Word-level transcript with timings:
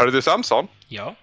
Hörru 0.00 0.10
du 0.10 0.22
Samson, 0.22 0.68
Ja. 0.88 1.14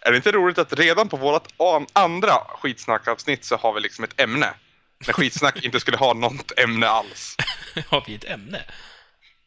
är 0.00 0.10
det 0.10 0.16
inte 0.16 0.32
roligt 0.32 0.58
att 0.58 0.72
redan 0.72 1.08
på 1.08 1.16
vårt 1.16 1.48
an- 1.56 1.86
andra 1.92 2.32
skitsnackavsnitt 2.34 3.44
så 3.44 3.56
har 3.56 3.72
vi 3.72 3.80
liksom 3.80 4.04
ett 4.04 4.20
ämne? 4.20 4.54
När 5.06 5.12
skitsnack 5.12 5.64
inte 5.64 5.80
skulle 5.80 5.96
ha 5.96 6.12
något 6.14 6.58
ämne 6.58 6.86
alls. 6.88 7.36
Har 7.88 8.04
vi 8.06 8.14
ett 8.14 8.24
ämne? 8.24 8.62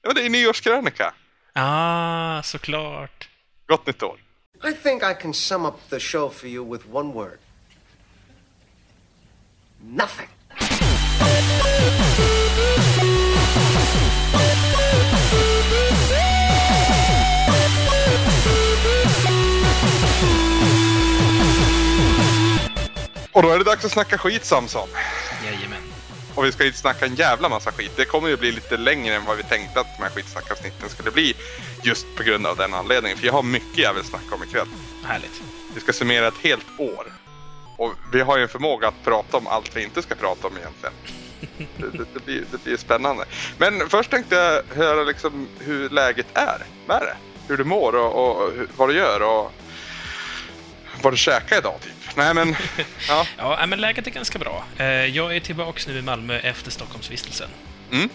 Ja, 0.01 0.07
men 0.09 0.15
det 0.15 0.25
är 0.25 0.29
nyårskrönika. 0.29 1.13
Ah, 1.53 2.41
såklart. 2.43 3.29
Gott 3.67 3.85
nytt 3.87 4.03
år. 4.03 4.19
I 4.69 4.73
think 4.73 5.03
I 5.03 5.13
can 5.21 5.33
sum 5.33 5.65
up 5.65 5.75
the 5.89 5.99
show 5.99 6.29
for 6.29 6.47
you 6.49 6.71
with 6.73 6.85
one 6.91 7.13
word 7.13 7.37
nothing. 9.81 10.27
Och 23.31 23.41
då 23.41 23.49
är 23.49 23.57
det 23.57 23.63
dags 23.63 23.85
att 23.85 23.91
snacka 23.91 24.17
skit 24.17 24.45
Samson. 24.45 24.89
Jajamän. 25.45 25.81
Och 26.35 26.45
vi 26.45 26.51
ska 26.51 26.65
inte 26.65 26.77
snacka 26.77 27.05
en 27.05 27.15
jävla 27.15 27.49
massa 27.49 27.71
skit. 27.71 27.91
Det 27.95 28.05
kommer 28.05 28.29
ju 28.29 28.37
bli 28.37 28.51
lite 28.51 28.77
längre 28.77 29.15
än 29.15 29.25
vad 29.25 29.37
vi 29.37 29.43
tänkte 29.43 29.79
att 29.79 29.97
de 29.97 30.03
här 30.03 30.09
skitsnackavsnitten 30.09 30.89
skulle 30.89 31.11
bli. 31.11 31.33
Just 31.83 32.05
på 32.15 32.23
grund 32.23 32.47
av 32.47 32.57
den 32.57 32.73
anledningen. 32.73 33.17
För 33.17 33.25
jag 33.25 33.33
har 33.33 33.43
mycket 33.43 33.77
jag 33.77 33.93
vill 33.93 34.03
snacka 34.03 34.35
om 34.35 34.43
ikväll. 34.43 34.67
Härligt. 35.03 35.41
Vi 35.73 35.81
ska 35.81 35.93
summera 35.93 36.27
ett 36.27 36.37
helt 36.43 36.79
år. 36.79 37.05
Och 37.77 37.93
vi 38.11 38.21
har 38.21 38.37
ju 38.37 38.43
en 38.43 38.49
förmåga 38.49 38.87
att 38.87 39.03
prata 39.03 39.37
om 39.37 39.47
allt 39.47 39.75
vi 39.75 39.83
inte 39.83 40.01
ska 40.01 40.15
prata 40.15 40.47
om 40.47 40.53
egentligen. 40.57 40.93
Det, 41.77 41.97
det, 41.97 42.05
det, 42.13 42.25
blir, 42.25 42.43
det 42.51 42.63
blir 42.63 42.77
spännande. 42.77 43.25
Men 43.57 43.89
först 43.89 44.11
tänkte 44.11 44.35
jag 44.35 44.63
höra 44.75 45.03
liksom 45.03 45.47
hur 45.59 45.89
läget 45.89 46.27
är 46.33 46.65
med 46.87 47.01
det. 47.01 47.15
Hur 47.47 47.57
du 47.57 47.63
mår 47.63 47.95
och, 47.95 48.41
och 48.41 48.51
vad 48.77 48.89
du 48.89 48.95
gör 48.95 49.21
och 49.21 49.51
vad 51.01 51.13
du 51.13 51.17
käkar 51.17 51.57
idag 51.57 51.81
typ. 51.81 52.15
Nej 52.17 52.33
men, 52.33 52.55
ja. 53.07 53.25
Ja, 53.37 53.65
men 53.67 53.81
läget 53.81 54.07
är 54.07 54.11
ganska 54.11 54.39
bra. 54.39 54.65
Eh, 54.77 54.85
Jag 54.85 55.35
är 55.35 55.39
tillbaks 55.39 55.87
nu 55.87 55.97
i 55.97 56.01
Malmö 56.01 56.37
efter 56.39 56.71
Stockholmsvistelsen. 56.71 57.49
Mm. 57.91 58.09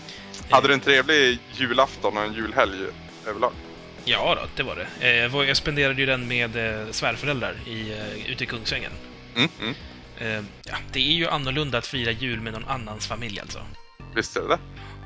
Hade 0.51 0.69
du 0.69 0.75
en 0.75 0.81
trevlig 0.81 1.39
julafton 1.53 2.17
och 2.17 2.25
en 2.25 2.33
julhelg 2.35 2.77
överlag? 3.27 3.53
Ja 4.05 4.35
då, 4.41 4.47
det 4.57 4.63
var 4.63 4.77
det. 5.01 5.09
Eh, 5.09 5.47
Jag 5.49 5.57
spenderade 5.57 6.01
ju 6.01 6.07
den 6.07 6.29
med 6.29 6.57
eh, 6.81 6.87
svärföräldrar 6.91 7.55
i, 7.67 7.91
eh, 7.93 8.31
ute 8.33 8.45
i 8.45 8.47
Kungsängen. 8.47 8.93
Mm, 9.37 9.49
mm. 9.61 9.75
Eh, 10.19 10.45
Ja, 10.65 10.77
det 10.93 11.01
är 11.01 11.13
ju 11.13 11.29
annorlunda 11.29 11.79
att 11.79 11.87
fira 11.87 12.11
jul 12.11 12.41
med 12.41 12.53
någon 12.53 12.65
annans 12.69 13.07
familj 13.07 13.41
alltså. 13.41 13.59
Visst 14.15 14.37
är 14.37 14.41
det 14.41 14.49
det? 14.49 14.59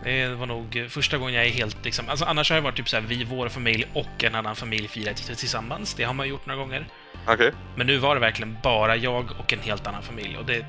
Det 0.04 0.28
var 0.28 0.46
nog 0.46 0.86
första 0.88 1.18
gången 1.18 1.34
jag 1.34 1.46
är 1.46 1.50
helt 1.50 1.84
liksom... 1.84 2.08
Alltså 2.08 2.24
annars 2.24 2.50
har 2.50 2.56
det 2.56 2.62
varit 2.62 2.76
typ 2.76 2.88
så 2.88 2.96
här, 2.96 3.04
vi, 3.08 3.24
vår 3.24 3.48
familj 3.48 3.86
och 3.92 4.24
en 4.24 4.34
annan 4.34 4.56
familj 4.56 4.88
firat 4.88 5.16
tillsammans. 5.16 5.94
Det 5.94 6.04
har 6.04 6.14
man 6.14 6.28
gjort 6.28 6.46
några 6.46 6.60
gånger. 6.60 6.86
Okej. 7.26 7.52
Men 7.76 7.86
nu 7.86 7.98
var 7.98 8.14
det 8.14 8.20
verkligen 8.20 8.56
bara 8.62 8.96
jag 8.96 9.30
och 9.38 9.52
en 9.52 9.60
helt 9.60 9.86
annan 9.86 10.02
familj. 10.02 10.36
Och 10.36 10.44
det... 10.44 10.66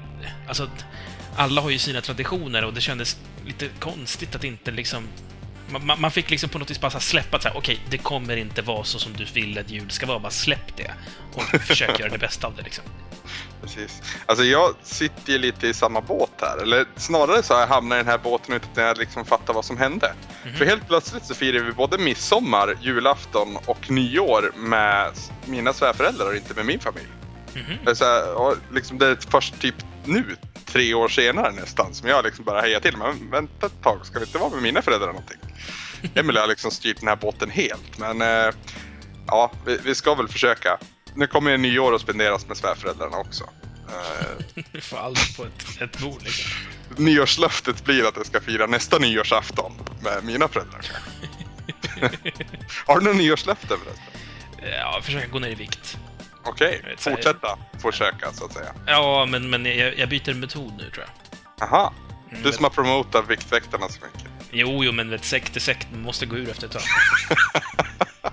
Alltså, 0.47 0.69
alla 1.35 1.61
har 1.61 1.69
ju 1.69 1.77
sina 1.77 2.01
traditioner 2.01 2.65
och 2.65 2.73
det 2.73 2.81
kändes 2.81 3.19
lite 3.45 3.67
konstigt 3.79 4.35
att 4.35 4.43
inte 4.43 4.71
liksom... 4.71 5.07
Man, 5.69 6.01
man- 6.01 6.11
fick 6.11 6.29
liksom 6.29 6.49
på 6.49 6.59
något 6.59 6.71
vis 6.71 6.81
bara 6.81 6.99
släppa 6.99 7.37
att 7.37 7.55
okej, 7.55 7.79
det 7.89 7.97
kommer 7.97 8.37
inte 8.37 8.61
vara 8.61 8.83
så 8.83 8.99
som 8.99 9.13
du 9.13 9.25
vill 9.25 9.57
att 9.59 9.69
jul 9.69 9.91
ska 9.91 10.05
vara. 10.05 10.19
Bara 10.19 10.31
släpp 10.31 10.77
det. 10.77 10.91
Och 11.33 11.43
försök 11.61 11.99
göra 11.99 12.09
det 12.09 12.17
bästa 12.17 12.47
av 12.47 12.55
det 12.55 12.61
liksom. 12.61 12.83
Precis. 13.61 14.01
Alltså 14.25 14.45
jag 14.45 14.75
sitter 14.83 15.31
ju 15.33 15.37
lite 15.37 15.67
i 15.67 15.73
samma 15.73 16.01
båt 16.01 16.31
här. 16.41 16.57
Eller 16.57 16.85
snarare 16.95 17.43
så 17.43 17.53
har 17.53 17.61
jag 17.61 17.67
hamnat 17.67 17.95
i 17.95 17.99
den 17.99 18.07
här 18.07 18.17
båten 18.17 18.55
utan 18.55 18.69
att 18.71 18.77
jag 18.77 18.97
liksom 18.97 19.25
fattar 19.25 19.53
vad 19.53 19.65
som 19.65 19.77
hände. 19.77 20.13
För 20.57 20.65
helt 20.65 20.87
plötsligt 20.87 21.25
så 21.25 21.35
firar 21.35 21.63
vi 21.63 21.71
både 21.71 21.97
midsommar, 21.97 22.77
julafton 22.81 23.57
och 23.65 23.91
nyår 23.91 24.51
med 24.55 25.11
mina 25.45 25.73
svärföräldrar 25.73 26.27
och 26.27 26.35
inte 26.35 26.53
med 26.53 26.65
min 26.65 26.79
familj. 26.79 27.07
Mhm. 27.55 27.77
Det 27.85 27.91
är, 27.91 27.95
så 27.95 28.05
här, 28.05 28.55
liksom 28.73 28.97
det 28.97 29.07
är 29.07 29.17
först 29.29 29.59
typ 29.59 29.75
nu, 30.05 30.35
tre 30.65 30.93
år 30.93 31.07
senare 31.07 31.51
nästan, 31.51 31.93
som 31.93 32.09
jag 32.09 32.25
liksom 32.25 32.45
bara 32.45 32.61
hejar 32.61 32.79
till. 32.79 32.97
Men 32.97 33.31
vänta 33.31 33.65
ett 33.65 33.81
tag, 33.83 34.05
ska 34.05 34.19
vi 34.19 34.25
inte 34.25 34.37
vara 34.37 34.49
med 34.49 34.61
mina 34.63 34.81
föräldrar 34.81 35.07
någonting? 35.07 35.37
Emily 36.15 36.39
har 36.39 36.47
liksom 36.47 36.71
styrt 36.71 36.99
den 36.99 37.07
här 37.07 37.15
båten 37.15 37.49
helt, 37.49 37.97
men 37.97 38.21
eh, 38.21 38.53
ja, 39.27 39.51
vi, 39.65 39.79
vi 39.83 39.95
ska 39.95 40.15
väl 40.15 40.27
försöka. 40.27 40.77
Nu 41.15 41.27
kommer 41.27 41.51
ju 41.51 41.57
nyår 41.57 41.95
att 41.95 42.01
spenderas 42.01 42.47
med 42.47 42.57
svärföräldrarna 42.57 43.17
också. 43.17 43.43
Eh, 43.87 44.63
Du 44.71 44.81
får 44.81 44.97
allt 44.97 45.37
på 45.37 45.43
ett, 45.43 45.81
ett 45.81 45.99
bord 45.99 46.23
liksom. 46.23 46.51
nyårslöftet 46.97 47.85
blir 47.85 48.07
att 48.07 48.17
jag 48.17 48.25
ska 48.25 48.41
fira 48.41 48.67
nästa 48.67 48.99
nyårsafton 48.99 49.71
med 50.03 50.23
mina 50.23 50.47
föräldrar. 50.47 50.85
Har 52.85 52.99
du 52.99 53.05
några 53.05 53.17
nyårslöften 53.17 53.77
förresten? 53.77 54.03
Ja, 54.79 55.01
försöka 55.03 55.27
gå 55.27 55.39
ner 55.39 55.49
i 55.49 55.55
vikt. 55.55 55.97
Okej, 56.45 56.81
här- 56.83 56.95
fortsätta 56.97 57.57
försöka 57.81 58.31
så 58.33 58.45
att 58.45 58.53
säga. 58.53 58.73
Ja, 58.87 59.25
men, 59.29 59.49
men 59.49 59.65
jag, 59.65 59.97
jag 59.99 60.09
byter 60.09 60.33
metod 60.33 60.73
nu 60.77 60.89
tror 60.89 61.05
jag. 61.05 61.67
Aha, 61.67 61.93
Mm, 62.31 62.43
du 62.43 62.51
som 62.51 62.63
har 62.63 62.69
promotat 62.71 63.29
Viktväktarna 63.29 63.89
så 63.89 63.99
mycket. 64.05 64.29
Jo, 64.51 64.83
jo, 64.83 64.91
men 64.91 65.09
vet, 65.09 65.25
sekt 65.25 65.55
är 65.55 65.59
sekt. 65.59 65.87
Man 65.91 66.01
måste 66.01 66.25
gå 66.25 66.35
ur 66.37 66.49
efter 66.49 66.65
ett 66.67 66.71
tag. 66.73 66.81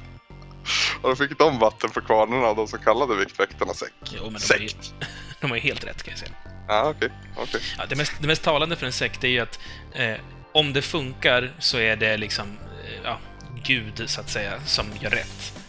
Och 1.02 1.08
då 1.08 1.16
fick 1.16 1.38
de 1.38 1.58
vatten 1.58 1.90
på 1.90 2.00
kvarnarna 2.00 2.46
av 2.46 2.56
de 2.56 2.68
som 2.68 2.78
kallade 2.78 3.16
Viktväktarna 3.16 3.74
säck. 3.74 3.92
Jo, 4.04 4.30
men 4.30 4.40
de 4.48 4.54
har, 4.54 4.60
ju, 4.60 4.68
Sekt. 4.68 4.94
de 5.40 5.50
har 5.50 5.56
ju 5.56 5.62
helt 5.62 5.84
rätt, 5.84 6.02
kan 6.02 6.10
jag 6.12 6.18
säga. 6.18 6.30
Ja, 6.68 6.92
okej. 6.96 7.08
okej. 7.36 7.60
Ja, 7.78 7.84
det, 7.88 7.96
mest, 7.96 8.12
det 8.20 8.26
mest 8.26 8.42
talande 8.42 8.76
för 8.76 8.86
en 8.86 8.92
sekt 8.92 9.24
är 9.24 9.28
ju 9.28 9.40
att 9.40 9.58
eh, 9.94 10.14
om 10.54 10.72
det 10.72 10.82
funkar 10.82 11.52
så 11.58 11.78
är 11.78 11.96
det 11.96 12.16
liksom, 12.16 12.58
eh, 12.84 13.00
ja, 13.04 13.18
Gud, 13.64 14.02
så 14.10 14.20
att 14.20 14.30
säga, 14.30 14.52
som 14.66 14.86
gör 15.00 15.10
rätt. 15.10 15.61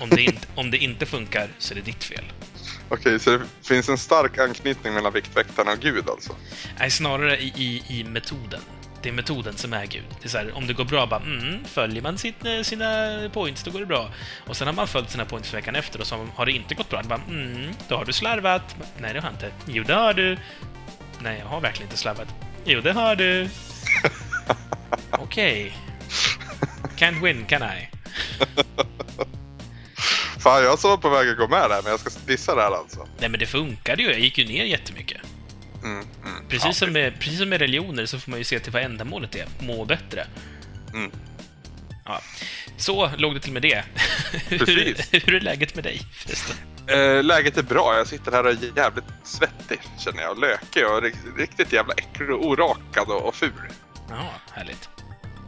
Om 0.00 0.08
det, 0.10 0.22
inte, 0.22 0.48
om 0.54 0.70
det 0.70 0.78
inte 0.78 1.06
funkar 1.06 1.48
så 1.58 1.74
är 1.74 1.76
det 1.76 1.82
ditt 1.82 2.04
fel. 2.04 2.24
Okej, 2.88 3.20
så 3.20 3.30
det 3.30 3.40
finns 3.62 3.88
en 3.88 3.98
stark 3.98 4.38
anknytning 4.38 4.94
mellan 4.94 5.12
Viktväktarna 5.12 5.72
och 5.72 5.78
Gud 5.78 6.08
alltså? 6.08 6.36
Nej, 6.78 6.90
snarare 6.90 7.38
i, 7.38 7.52
i, 7.56 8.00
i 8.00 8.04
metoden. 8.04 8.60
Det 9.02 9.08
är 9.08 9.12
metoden 9.12 9.56
som 9.56 9.72
är 9.72 9.86
Gud. 9.86 10.04
Det 10.20 10.26
är 10.26 10.28
så 10.28 10.38
här, 10.38 10.56
om 10.56 10.66
det 10.66 10.72
går 10.72 10.84
bra, 10.84 11.06
bara 11.06 11.20
mm, 11.20 11.64
följer 11.64 12.02
man 12.02 12.18
sitt, 12.18 12.44
eh, 12.44 12.60
sina 12.62 13.18
points, 13.32 13.62
då 13.62 13.70
går 13.70 13.80
det 13.80 13.86
bra. 13.86 14.10
Och 14.46 14.56
sen 14.56 14.66
har 14.66 14.74
man 14.74 14.88
följt 14.88 15.10
sina 15.10 15.24
points 15.24 15.54
veckan 15.54 15.76
efter 15.76 16.00
och 16.00 16.06
så 16.06 16.26
har 16.34 16.46
det 16.46 16.52
inte 16.52 16.74
gått 16.74 16.90
bra, 16.90 17.02
bara 17.02 17.20
mm, 17.28 17.72
då 17.88 17.96
har 17.96 18.04
du 18.04 18.12
slarvat. 18.12 18.76
Nej, 18.98 19.12
det 19.14 19.20
har 19.20 19.28
jag 19.28 19.34
inte. 19.34 19.52
Jo, 19.66 19.84
det 19.86 19.94
har 19.94 20.14
du. 20.14 20.38
Nej, 21.18 21.38
jag 21.38 21.46
har 21.46 21.60
verkligen 21.60 21.86
inte 21.86 21.98
slarvat. 21.98 22.28
Jo, 22.64 22.80
det 22.80 22.92
har 22.92 23.16
du. 23.16 23.48
Okej. 25.10 25.72
Can't 26.96 27.22
win, 27.22 27.46
can 27.46 27.62
I? 27.62 27.88
Fan, 30.38 30.62
jag 30.64 30.78
som 30.78 30.90
var 30.90 30.96
på 30.96 31.08
väg 31.08 31.28
att 31.28 31.36
gå 31.36 31.48
med 31.48 31.70
där, 31.70 31.82
men 31.82 31.90
jag 31.90 32.00
ska 32.00 32.10
dissa 32.26 32.54
det 32.54 32.62
här 32.62 32.70
alltså. 32.70 33.08
Nej, 33.18 33.28
men 33.30 33.40
det 33.40 33.46
funkade 33.46 34.02
ju. 34.02 34.10
Jag 34.10 34.20
gick 34.20 34.38
ju 34.38 34.44
ner 34.46 34.64
jättemycket. 34.64 35.20
Mm, 35.82 35.98
mm. 36.24 36.48
Precis, 36.48 36.64
Ja, 36.66 36.72
som 36.72 36.92
med, 36.92 37.20
precis 37.20 37.38
som 37.38 37.48
med 37.48 37.60
religioner 37.60 38.06
så 38.06 38.18
får 38.18 38.30
man 38.30 38.38
ju 38.38 38.44
se 38.44 38.58
till 38.60 38.72
vad 38.72 38.82
ändamålet 38.82 39.34
är. 39.34 39.46
Må 39.60 39.84
bättre. 39.84 40.26
Mm. 40.94 41.10
Ja. 42.04 42.20
Så 42.76 43.10
låg 43.16 43.34
det 43.34 43.40
till 43.40 43.52
med 43.52 43.62
det. 43.62 43.84
hur, 44.48 44.58
Precis. 44.58 45.08
hur 45.12 45.34
är 45.34 45.40
läget 45.40 45.74
med 45.74 45.84
dig 45.84 46.00
förresten? 46.12 46.56
Eh, 46.86 47.22
läget 47.24 47.56
är 47.56 47.62
bra. 47.62 47.96
Jag 47.96 48.06
sitter 48.06 48.32
här 48.32 48.44
och 48.44 48.50
är 48.52 48.58
jävligt 48.76 49.04
svettig, 49.24 49.78
känner 49.98 50.22
jag. 50.22 50.38
Lökig 50.38 50.86
och 50.86 51.02
rikt- 51.02 51.38
riktigt 51.38 51.72
jävla 51.72 51.94
äcklig 51.94 52.30
och 52.30 52.46
orakad 52.46 53.08
och, 53.08 53.28
och 53.28 53.34
ful. 53.34 53.50
Ja, 54.10 54.30
härligt. 54.52 54.88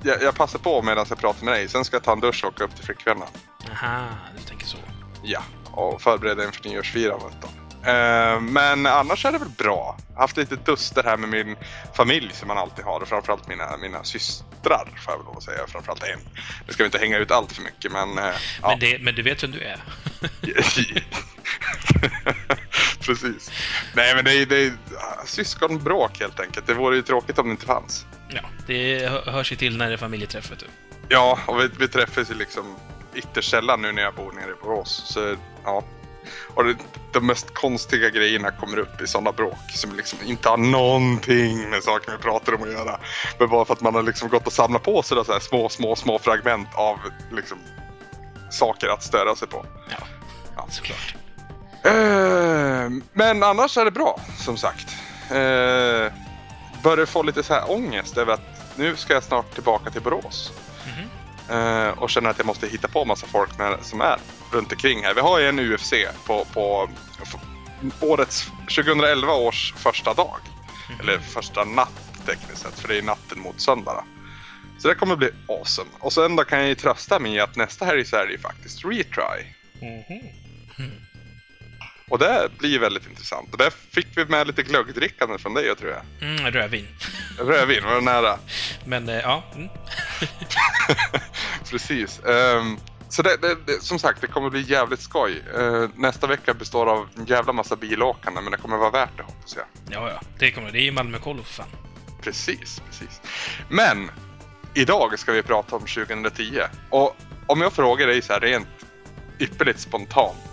Jag, 0.03 0.23
jag 0.23 0.35
passar 0.35 0.59
på 0.59 0.83
medan 0.83 1.07
jag 1.09 1.19
pratar 1.19 1.45
med 1.45 1.55
dig. 1.55 1.69
Sen 1.69 1.85
ska 1.85 1.97
jag 1.97 2.05
ta 2.05 2.13
en 2.13 2.21
dusch 2.21 2.45
och 2.45 2.53
åka 2.53 2.65
upp 2.65 2.75
till 2.77 2.85
flickvännen. 2.85 3.29
Aha, 3.71 4.09
du 4.37 4.43
tänker 4.43 4.67
så. 4.67 4.77
Ja, 5.23 5.43
och 5.71 6.03
förbereda 6.03 6.45
inför 6.45 6.69
nyårsfirandet 6.69 7.37
då. 7.43 7.49
Eh, 7.91 8.41
men 8.41 8.87
annars 8.87 9.25
är 9.25 9.33
det 9.33 9.39
väl 9.39 9.49
bra. 9.49 9.97
Jag 10.09 10.15
har 10.15 10.21
haft 10.21 10.37
lite 10.37 10.57
duster 10.57 11.03
här 11.03 11.17
med 11.17 11.29
min 11.29 11.57
familj 11.95 12.31
som 12.33 12.49
man 12.49 12.59
alltid 12.59 12.85
har 12.85 13.01
och 13.01 13.09
framförallt 13.09 13.49
mina, 13.49 13.77
mina 13.77 14.05
systrar 14.05 14.85
får 15.05 15.13
jag 15.13 15.19
väl 15.19 15.27
lov 15.27 15.37
att 15.37 15.43
säga. 15.43 15.67
Framförallt 15.69 16.03
en. 16.03 16.19
Nu 16.67 16.73
ska 16.73 16.83
vi 16.83 16.87
inte 16.87 16.99
hänga 16.99 17.19
ut 17.19 17.31
allt 17.31 17.53
för 17.53 17.63
mycket 17.63 17.93
men... 17.93 18.19
eh, 18.19 18.25
ja. 18.63 18.69
Men, 18.69 18.79
det, 18.79 18.99
men 19.01 19.15
du 19.15 19.23
vet 19.23 19.43
vem 19.43 19.51
du 19.51 19.61
är? 19.61 19.81
Precis. 23.01 23.51
Nej 23.95 24.15
men 24.15 24.25
det 24.25 24.33
är, 24.35 24.47
det 24.47 24.57
är 24.67 24.73
syskonbråk 25.27 26.21
helt 26.21 26.41
enkelt. 26.41 26.67
Det 26.67 26.75
vore 26.75 26.97
ju 26.97 27.03
tråkigt 27.03 27.39
om 27.39 27.47
det 27.47 27.51
inte 27.51 27.67
fanns. 27.67 28.07
ja, 28.29 28.41
det 28.67 29.09
hö- 29.09 29.31
hörs 29.31 29.53
ju 29.53 29.57
till 29.57 29.77
när 29.77 29.87
det 29.89 29.93
är 29.93 29.97
familjeträff, 29.99 30.53
du. 30.59 30.67
Ja, 31.09 31.39
och 31.47 31.61
vi, 31.61 31.69
vi 31.79 31.89
träffas 31.89 32.31
ju 32.31 32.35
liksom 32.35 32.77
ytterst 33.15 33.51
sällan 33.51 33.83
nu 33.83 33.93
när 33.93 34.03
jag 34.03 34.15
bor 34.15 34.33
nere 34.33 34.51
i 34.51 34.55
Borås. 34.63 35.03
Så 35.07 35.37
ja. 35.65 35.83
Och 36.55 36.65
det, 36.65 36.77
de 37.13 37.27
mest 37.27 37.55
konstiga 37.55 38.11
grejerna 38.11 38.51
kommer 38.51 38.79
upp 38.79 39.01
i 39.01 39.07
sådana 39.07 39.33
bråk 39.33 39.71
som 39.75 39.97
liksom 39.97 40.19
inte 40.25 40.49
har 40.49 40.57
någonting 40.57 41.71
med 41.71 41.83
saker 41.83 42.13
vi 42.13 42.19
pratar 42.19 42.55
om 42.55 42.63
att 42.63 42.73
göra. 42.73 43.01
Men 43.39 43.49
bara 43.49 43.65
för 43.65 43.75
att 43.75 43.81
man 43.81 43.95
har 43.95 44.03
liksom 44.03 44.29
gått 44.29 44.47
och 44.47 44.53
samlat 44.53 44.83
på 44.83 45.03
sig 45.03 45.25
så 45.25 45.33
här 45.33 45.41
små, 45.41 45.69
små, 45.69 45.97
små 45.97 46.19
fragment 46.19 46.69
av 46.75 46.99
liksom 47.33 47.59
saker 48.51 48.89
att 48.89 49.03
störa 49.03 49.37
sig 49.37 49.49
på. 49.49 49.67
Ja, 49.91 50.07
Ja. 50.57 50.67
såklart. 50.71 51.15
Eh, 51.85 52.91
men 53.13 53.43
annars 53.43 53.79
är 53.79 53.85
det 53.85 53.91
bra, 53.91 54.21
som 54.39 54.57
sagt. 54.57 54.87
Uh, 55.31 56.13
börjar 56.83 57.07
få 57.07 57.23
lite 57.23 57.43
så 57.43 57.55
här 57.55 57.71
ångest 57.71 58.19
över 58.19 58.33
att 58.33 58.77
nu 58.77 58.97
ska 58.97 59.15
jag 59.15 59.23
snart 59.23 59.55
tillbaka 59.55 59.91
till 59.91 60.03
Borås. 60.03 60.53
Mhm. 61.49 61.59
Eh, 61.59 61.89
och 61.89 62.11
känner 62.11 62.31
att 62.31 62.39
jag 62.39 62.47
måste 62.47 62.67
hitta 62.69 62.89
på 62.89 63.05
massa 63.05 63.27
folk 63.27 63.59
när, 63.59 63.77
som 63.83 64.01
är 64.01 64.19
runt 64.53 64.73
omkring 64.73 65.03
här. 65.03 65.15
Vi 65.15 65.21
har 65.21 65.39
ju 65.39 65.49
en 65.49 65.59
UFC 65.59 65.93
på, 66.27 66.45
på, 66.45 66.89
på 68.01 68.07
årets 68.07 68.51
2011 68.77 69.33
års 69.35 69.75
första 69.77 70.15
dag. 70.15 70.37
Eller 71.01 71.19
första 71.19 71.65
natt 71.65 71.93
tekniskt 72.27 72.63
sett, 72.63 72.81
för 72.81 72.89
det 72.89 72.99
är 72.99 73.03
natten 73.03 73.41
mot 73.41 73.61
söndag. 73.61 74.05
Så 74.79 74.89
det 74.89 74.95
kommer 74.95 75.17
bli 75.17 75.31
awesome. 75.49 75.91
Och 76.01 76.13
sen 76.13 76.37
då 76.37 76.45
kan 76.45 76.59
jag 76.59 76.69
ju 76.69 76.75
trösta 76.75 77.19
mig 77.19 77.35
i 77.35 77.41
att 77.41 77.57
nästa 77.57 77.85
helg 77.85 78.05
så 78.05 78.17
är 78.17 78.27
det 78.27 78.33
ju 78.33 78.39
faktiskt 78.39 78.85
retry. 78.85 79.45
Och 82.09 82.19
det 82.19 82.49
blir 82.59 82.79
väldigt 82.79 83.07
intressant. 83.07 83.53
Och 83.53 83.59
där 83.59 83.71
fick 83.71 84.07
vi 84.17 84.25
med 84.25 84.47
lite 84.47 84.63
glöggdrickande 84.63 85.39
från 85.39 85.55
dig, 85.55 85.67
jag 85.67 85.79
tror 85.79 85.91
jag. 85.91 86.29
Mm, 86.29 86.51
rödvin. 86.51 86.87
Rödvin, 87.39 87.85
var 87.85 87.95
det 87.95 88.01
nära? 88.01 88.39
Men 88.85 89.09
eh, 89.09 89.19
ja, 89.19 89.45
mm. 89.55 89.69
Precis. 91.71 92.21
Ehm, 92.25 92.77
så 93.09 93.23
det, 93.23 93.37
det, 93.37 93.57
det, 93.67 93.83
som 93.83 93.99
sagt, 93.99 94.21
det 94.21 94.27
kommer 94.27 94.51
bli 94.51 94.61
jävligt 94.61 95.01
skoj. 95.01 95.43
Eh, 95.57 95.89
nästa 95.95 96.27
vecka 96.27 96.55
består 96.55 96.87
av 96.87 97.09
en 97.17 97.25
jävla 97.25 97.53
massa 97.53 97.77
bilåkande, 97.77 98.41
men 98.41 98.53
det 98.53 98.59
kommer 98.59 98.77
vara 98.77 98.91
värt 98.91 99.17
det 99.17 99.23
hoppas 99.23 99.57
jag. 99.57 99.65
ja, 99.91 100.11
ja. 100.11 100.21
Det 100.39 100.51
kommer 100.51 100.71
det. 100.73 100.79
är 100.79 100.85
ju 100.85 100.93
Malmö 100.93 101.19
Kollo 101.19 101.43
för 101.43 101.53
fan. 101.53 101.69
Precis, 102.23 102.83
precis. 102.87 103.21
Men 103.69 104.11
idag 104.75 105.19
ska 105.19 105.33
vi 105.33 105.43
prata 105.43 105.77
om 105.77 105.83
2010. 105.83 106.61
Och 106.91 107.17
om 107.47 107.61
jag 107.61 107.73
frågar 107.73 108.07
dig 108.07 108.23
så 108.23 108.33
här 108.33 108.41
rent 108.41 108.69
ypperligt 109.39 109.81
spontant. 109.81 110.52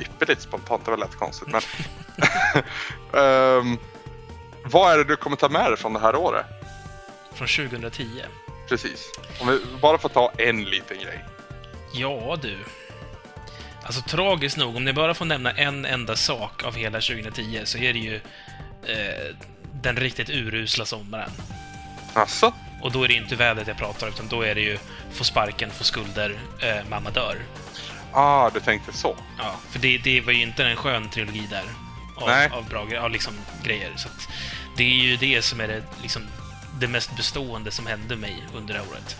Ypperligt 0.00 0.42
spontant, 0.42 0.84
det 0.84 0.90
var 0.90 0.98
lätt 0.98 1.16
konstigt, 1.16 1.48
men... 1.48 1.60
Ehm, 3.12 3.78
vad 4.64 4.92
är 4.92 4.98
det 4.98 5.04
du 5.04 5.16
kommer 5.16 5.36
ta 5.36 5.48
med 5.48 5.70
dig 5.70 5.76
från 5.76 5.92
det 5.92 6.00
här 6.00 6.16
året? 6.16 6.46
Från 7.34 7.48
2010. 7.48 8.06
Precis. 8.68 9.10
Om 9.40 9.48
vi 9.48 9.60
bara 9.82 9.98
får 9.98 10.08
ta 10.08 10.32
en 10.38 10.64
liten 10.64 10.98
grej. 10.98 11.24
Ja, 11.92 12.38
du. 12.42 12.58
Alltså 13.82 14.02
tragiskt 14.02 14.56
nog, 14.56 14.76
om 14.76 14.84
ni 14.84 14.92
bara 14.92 15.14
får 15.14 15.24
nämna 15.24 15.52
en 15.52 15.84
enda 15.84 16.16
sak 16.16 16.64
av 16.64 16.74
hela 16.74 17.00
2010 17.00 17.60
så 17.64 17.78
är 17.78 17.92
det 17.92 17.98
ju 17.98 18.14
eh, 18.82 19.36
den 19.72 19.96
riktigt 19.96 20.30
urusla 20.30 20.84
sommaren. 20.84 21.30
Alltså? 22.12 22.52
Och 22.82 22.92
då 22.92 23.04
är 23.04 23.08
det 23.08 23.14
inte 23.14 23.36
vädret 23.36 23.68
jag 23.68 23.76
pratar 23.76 24.06
om, 24.06 24.12
utan 24.12 24.28
då 24.28 24.42
är 24.42 24.54
det 24.54 24.60
ju 24.60 24.78
få 25.12 25.24
sparken, 25.24 25.70
få 25.70 25.84
skulder, 25.84 26.38
eh, 26.62 26.88
mamma 26.90 27.10
dör. 27.10 27.36
Ah, 28.12 28.50
du 28.50 28.60
tänkte 28.60 28.92
så. 28.92 29.16
Ja, 29.38 29.54
för 29.70 29.78
det, 29.78 29.98
det 29.98 30.20
var 30.20 30.32
ju 30.32 30.42
inte 30.42 30.64
en 30.64 30.76
skön 30.76 31.08
trilogi 31.08 31.46
där. 31.50 31.64
Av, 32.16 32.28
Nej. 32.28 32.50
av 32.52 32.68
bra 32.68 32.86
av 33.00 33.10
liksom, 33.10 33.34
grejer. 33.64 33.92
Så 33.96 34.08
att 34.08 34.28
det 34.76 34.82
är 34.82 34.94
ju 34.94 35.16
det 35.16 35.42
som 35.42 35.60
är 35.60 35.68
det, 35.68 35.82
liksom, 36.02 36.22
det 36.80 36.88
mest 36.88 37.16
bestående 37.16 37.70
som 37.70 37.86
hände 37.86 38.16
mig 38.16 38.36
under 38.54 38.74
det 38.74 38.80
här 38.80 38.88
året. 38.90 39.16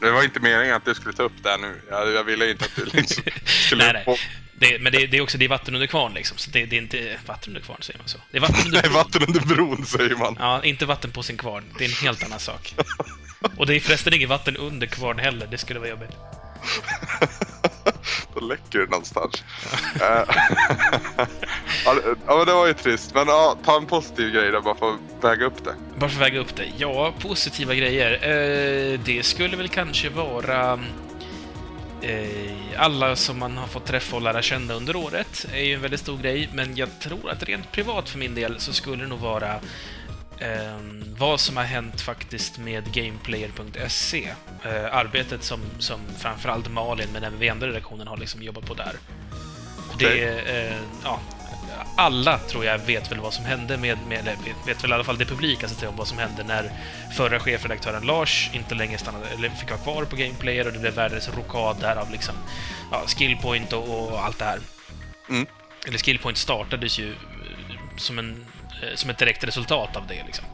Det 0.00 0.10
var 0.10 0.22
inte 0.22 0.40
meningen 0.40 0.74
att 0.74 0.84
du 0.84 0.94
skulle 0.94 1.14
ta 1.14 1.22
upp 1.22 1.42
det 1.42 1.50
här 1.50 1.58
nu. 1.58 1.80
Jag, 1.90 2.12
jag 2.12 2.24
ville 2.24 2.50
inte 2.50 2.64
att 2.64 2.76
du 2.76 2.84
liksom 2.84 3.24
skulle... 3.44 3.92
Nej, 3.92 4.02
nej. 4.06 4.18
Det, 4.54 4.78
men 4.78 4.92
det, 4.92 5.06
det 5.06 5.16
är 5.16 5.20
också 5.20 5.38
det 5.38 5.44
är 5.44 5.48
vatten 5.48 5.74
under 5.74 5.86
kvarn, 5.86 6.14
liksom. 6.14 6.38
Så 6.38 6.50
det, 6.50 6.66
det 6.66 6.76
är 6.76 6.80
inte 6.80 7.18
vatten 7.26 7.50
under 7.50 7.60
kvarn, 7.60 7.78
säger 7.80 7.98
man 7.98 8.08
så. 8.08 8.18
Det 8.30 8.36
är 8.36 8.40
vatten 8.40 8.66
under 8.66 8.82
Nej, 8.82 8.90
vatten 8.90 9.22
under 9.26 9.40
bron 9.40 9.84
säger 9.84 10.16
man. 10.16 10.36
Ja, 10.38 10.64
inte 10.64 10.86
vatten 10.86 11.10
på 11.10 11.22
sin 11.22 11.36
kvarn. 11.36 11.64
Det 11.78 11.84
är 11.84 11.88
en 11.88 11.94
helt 11.94 12.24
annan 12.24 12.40
sak. 12.40 12.74
Och 13.56 13.66
det 13.66 13.76
är 13.76 13.80
förresten 13.80 14.14
inget 14.14 14.28
vatten 14.28 14.56
under 14.56 14.86
kvarn 14.86 15.18
heller. 15.18 15.46
Det 15.50 15.58
skulle 15.58 15.78
vara 15.78 15.90
jobbigt. 15.90 16.10
Då 18.34 18.40
läcker 18.40 18.78
det 18.78 18.86
någonstans. 18.86 19.44
Eh, 19.94 20.24
ja, 22.26 22.36
men 22.36 22.46
det 22.46 22.52
var 22.52 22.66
ju 22.66 22.74
trist. 22.74 23.14
Men 23.14 23.28
ja, 23.28 23.56
ta 23.64 23.76
en 23.76 23.86
positiv 23.86 24.32
grej 24.32 24.50
där 24.50 24.60
bara 24.60 24.74
för 24.74 24.90
att 24.90 25.24
väga 25.24 25.46
upp 25.46 25.64
det. 25.64 25.74
Bara 25.96 26.10
för 26.10 26.16
att 26.16 26.26
väga 26.26 26.40
upp 26.40 26.56
det. 26.56 26.66
Ja, 26.78 27.12
positiva 27.20 27.74
grejer. 27.74 28.12
Eh, 28.12 29.00
det 29.04 29.22
skulle 29.22 29.56
väl 29.56 29.68
kanske 29.68 30.08
vara... 30.08 30.80
Eh, 32.02 32.52
alla 32.76 33.16
som 33.16 33.38
man 33.38 33.56
har 33.56 33.66
fått 33.66 33.86
träffa 33.86 34.16
och 34.16 34.22
lära 34.22 34.42
känna 34.42 34.74
under 34.74 34.96
året 34.96 35.46
är 35.52 35.64
ju 35.64 35.74
en 35.74 35.80
väldigt 35.80 36.00
stor 36.00 36.18
grej, 36.18 36.48
men 36.52 36.76
jag 36.76 36.88
tror 37.00 37.30
att 37.30 37.42
rent 37.42 37.72
privat 37.72 38.08
för 38.08 38.18
min 38.18 38.34
del 38.34 38.60
så 38.60 38.72
skulle 38.72 39.02
det 39.02 39.08
nog 39.08 39.18
vara 39.18 39.60
eh, 40.42 40.78
vad 41.18 41.40
som 41.40 41.56
har 41.56 41.64
hänt 41.64 42.00
faktiskt 42.00 42.58
med 42.58 42.92
Gameplayer.se. 42.92 44.28
Eh, 44.64 44.94
arbetet 44.96 45.42
som, 45.42 45.60
som 45.78 46.00
framförallt 46.18 46.70
Malin, 46.70 47.08
men 47.12 47.24
även 47.24 47.38
vi 47.38 47.48
andra 47.48 47.66
redaktionen 47.66 48.06
har 48.06 48.16
liksom 48.16 48.42
jobbat 48.42 48.66
på 48.66 48.74
där. 48.74 48.96
Det, 49.98 50.06
Okej. 50.06 50.44
eh, 50.46 50.76
ja, 51.04 51.20
alla 51.96 52.38
tror 52.38 52.64
jag 52.64 52.78
vet 52.78 53.12
väl 53.12 53.20
vad 53.20 53.34
som 53.34 53.44
hände 53.44 53.76
med, 53.76 53.98
med 54.08 54.18
eller 54.18 54.36
vet, 54.66 54.84
väl 54.84 54.90
i 54.90 54.94
alla 54.94 55.04
fall 55.04 55.18
det 55.18 55.24
publikaste 55.24 55.78
till 55.78 55.88
om 55.88 55.96
vad 55.96 56.08
som 56.08 56.18
hände 56.18 56.44
när 56.44 56.72
förra 57.16 57.40
chefredaktören 57.40 58.06
Lars 58.06 58.50
inte 58.52 58.74
längre 58.74 58.98
stannade, 58.98 59.26
eller 59.28 59.48
fick 59.48 59.70
vara 59.70 59.80
kvar 59.80 60.04
på 60.04 60.16
Gameplayer 60.16 60.66
och 60.66 60.72
det 60.72 60.78
blev 60.78 60.94
världens 60.94 61.28
rokad 61.36 61.76
där 61.80 61.96
av 61.96 62.10
liksom, 62.10 62.34
ja, 62.90 63.02
skillpoint 63.06 63.72
och, 63.72 64.12
och 64.12 64.24
allt 64.24 64.38
det 64.38 64.44
här. 64.44 64.58
Mm. 65.28 65.46
Eller 65.86 65.98
skillpoint 65.98 66.38
startades 66.38 66.98
ju 66.98 67.14
som, 67.96 68.18
en, 68.18 68.46
som 68.94 69.10
ett 69.10 69.18
direkt 69.18 69.44
resultat 69.44 69.96
av 69.96 70.06
det 70.06 70.22
liksom. 70.26 70.44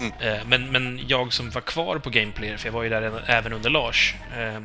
Mm. 0.00 0.12
Eh, 0.20 0.44
Men, 0.46 0.70
men 0.72 1.00
jag 1.08 1.32
som 1.32 1.50
var 1.50 1.60
kvar 1.60 1.98
på 1.98 2.10
Gameplayer, 2.10 2.56
för 2.56 2.66
jag 2.68 2.72
var 2.72 2.82
ju 2.82 2.88
där 2.88 3.22
även- 3.26 3.52
under 3.52 3.70
Lars, 3.70 4.14
eh, 4.36 4.60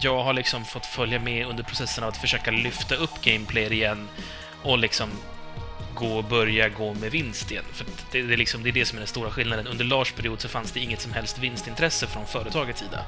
jag 0.00 0.22
har 0.22 0.32
liksom 0.32 0.64
fått 0.64 0.86
följa 0.86 1.18
med 1.18 1.46
under 1.46 1.62
processen 1.64 2.04
av 2.04 2.08
att 2.10 2.16
försöka 2.16 2.50
lyfta 2.50 2.94
upp 2.94 3.22
Gameplayer 3.22 3.72
igen 3.72 4.08
och 4.62 4.78
liksom 4.78 5.10
gå 5.94 6.16
och 6.16 6.24
börja 6.24 6.68
gå 6.68 6.94
med 6.94 7.10
vinst 7.10 7.50
igen. 7.50 7.64
För 7.72 7.86
det, 8.12 8.22
det, 8.22 8.32
är 8.32 8.36
liksom, 8.36 8.62
det 8.62 8.68
är 8.68 8.72
det 8.72 8.84
som 8.84 8.98
är 8.98 9.00
den 9.00 9.08
stora 9.08 9.30
skillnaden. 9.30 9.66
Under 9.66 9.84
Lars 9.84 10.12
period 10.12 10.40
så 10.40 10.48
fanns 10.48 10.72
det 10.72 10.80
inget 10.80 11.00
som 11.00 11.12
helst 11.12 11.38
vinstintresse 11.38 12.06
från 12.06 12.26
företagets 12.26 12.80
sida. 12.80 13.04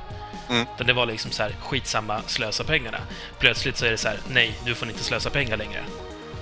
Mm. 0.50 0.66
Utan 0.74 0.86
det 0.86 0.92
var 0.92 1.06
liksom 1.06 1.30
så 1.30 1.42
här, 1.42 1.52
skitsamma, 1.60 2.22
slösa 2.26 2.64
pengarna. 2.64 2.98
Plötsligt 3.38 3.76
så 3.76 3.86
är 3.86 3.90
det 3.90 3.96
så 3.98 4.08
här, 4.08 4.18
nej, 4.28 4.52
nu 4.64 4.74
får 4.74 4.86
ni 4.86 4.92
inte 4.92 5.04
slösa 5.04 5.30
pengar 5.30 5.56
längre. 5.56 5.80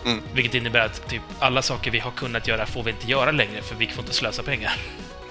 Mm. 0.06 0.22
Vilket 0.34 0.54
innebär 0.54 0.80
att 0.80 1.08
typ 1.08 1.22
alla 1.38 1.62
saker 1.62 1.90
vi 1.90 1.98
har 1.98 2.10
kunnat 2.10 2.48
göra 2.48 2.66
får 2.66 2.82
vi 2.82 2.90
inte 2.90 3.10
göra 3.10 3.30
längre, 3.30 3.62
för 3.62 3.74
vi 3.74 3.86
får 3.86 4.04
inte 4.04 4.14
slösa 4.14 4.42
pengar. 4.42 4.72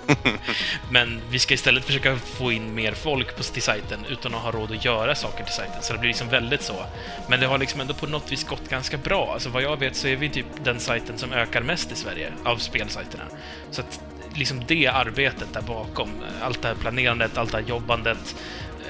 Men 0.92 1.22
vi 1.30 1.39
ska 1.39 1.54
istället 1.54 1.86
försöka 1.86 2.16
få 2.16 2.51
in 2.51 2.75
mer 2.75 2.94
folk 2.94 3.38
på, 3.38 3.44
till 3.44 3.62
sajten 3.62 4.00
utan 4.10 4.36
att 4.36 4.42
ha 4.42 4.51
råd 4.51 4.72
att 4.72 4.86
göra 4.86 5.16
saker 5.16 5.44
till 5.44 5.54
sajten. 5.54 5.81
Så 5.81 5.94
det 5.94 6.00
blir 6.00 6.07
liksom 6.07 6.30
väldigt 6.30 6.62
så. 6.62 6.86
Men 7.30 7.39
det 7.39 7.45
har 7.45 7.57
liksom 7.57 7.81
ändå 7.81 7.94
på 7.94 8.07
något 8.07 8.31
vis 8.31 8.44
gått 8.44 8.69
ganska 8.69 8.98
bra. 8.98 9.33
Alltså 9.33 9.50
vad 9.50 9.63
jag 9.63 9.80
vet 9.80 9.95
så 9.95 10.07
är 10.07 10.16
vi 10.16 10.30
typ 10.30 10.45
den 10.63 10.80
sajten 10.80 11.18
som 11.18 11.33
ökar 11.33 11.62
mest 11.62 11.92
i 11.92 11.95
Sverige 11.95 12.31
av 12.44 12.57
spelsajterna. 12.57 13.24
Så 13.72 13.81
att 13.81 14.01
liksom 14.33 14.63
det 14.68 14.88
arbetet 14.88 15.54
där 15.54 15.62
bakom, 15.62 16.10
allt 16.42 16.62
det 16.62 16.68
här 16.68 16.75
planerandet, 16.75 17.38
allt 17.38 17.51
det 17.51 17.57
här 17.57 17.66
jobbandet, 17.66 18.36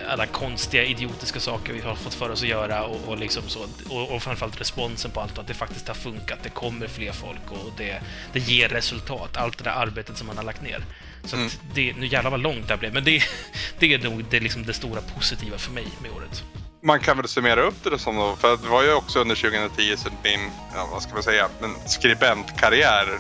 alla 0.07 0.25
konstiga, 0.25 0.83
idiotiska 0.83 1.39
saker 1.39 1.73
vi 1.73 1.81
har 1.81 1.95
fått 1.95 2.13
för 2.13 2.29
oss 2.29 2.41
att 2.41 2.47
göra 2.47 2.83
och, 2.83 3.07
och 3.07 3.17
liksom 3.17 3.43
så. 3.47 3.59
Och, 3.89 4.11
och 4.11 4.23
framförallt 4.23 4.61
responsen 4.61 5.11
på 5.11 5.21
allt 5.21 5.37
att 5.37 5.47
det 5.47 5.53
faktiskt 5.53 5.87
har 5.87 5.95
funkat. 5.95 6.39
Det 6.43 6.49
kommer 6.49 6.87
fler 6.87 7.11
folk 7.11 7.41
och 7.51 7.71
det, 7.77 8.01
det 8.33 8.39
ger 8.39 8.69
resultat. 8.69 9.37
Allt 9.37 9.57
det 9.57 9.63
där 9.63 9.71
arbetet 9.71 10.17
som 10.17 10.27
man 10.27 10.37
har 10.37 10.43
lagt 10.43 10.61
ner. 10.61 10.85
Så 11.23 11.35
Mm. 11.35 11.47
att 11.47 11.59
det, 11.73 11.93
nu 11.97 12.05
jävlar 12.07 12.31
vad 12.31 12.39
långt 12.39 12.67
det 12.67 12.73
här 12.73 12.77
blev, 12.79 12.93
men 12.93 13.03
det, 13.03 13.23
det 13.79 13.93
är 13.93 13.99
nog 13.99 14.25
det, 14.29 14.39
liksom 14.39 14.65
det 14.65 14.73
stora 14.73 15.01
positiva 15.01 15.57
för 15.57 15.71
mig 15.71 15.87
med 16.01 16.11
året. 16.11 16.43
Man 16.83 16.99
kan 16.99 17.17
väl 17.17 17.27
summera 17.27 17.61
upp 17.61 17.83
det 17.83 17.99
som 17.99 18.15
då, 18.15 18.35
för 18.35 18.57
det 18.57 18.67
var 18.67 18.83
ju 18.83 18.93
också 18.93 19.19
under 19.19 19.35
2010 19.35 19.97
som 19.97 20.11
din, 20.23 20.39
ja, 20.75 20.87
vad 20.91 21.01
ska 21.03 21.13
man 21.13 21.23
säga, 21.23 21.47
men 21.61 21.75
skribentkarriär 21.85 23.19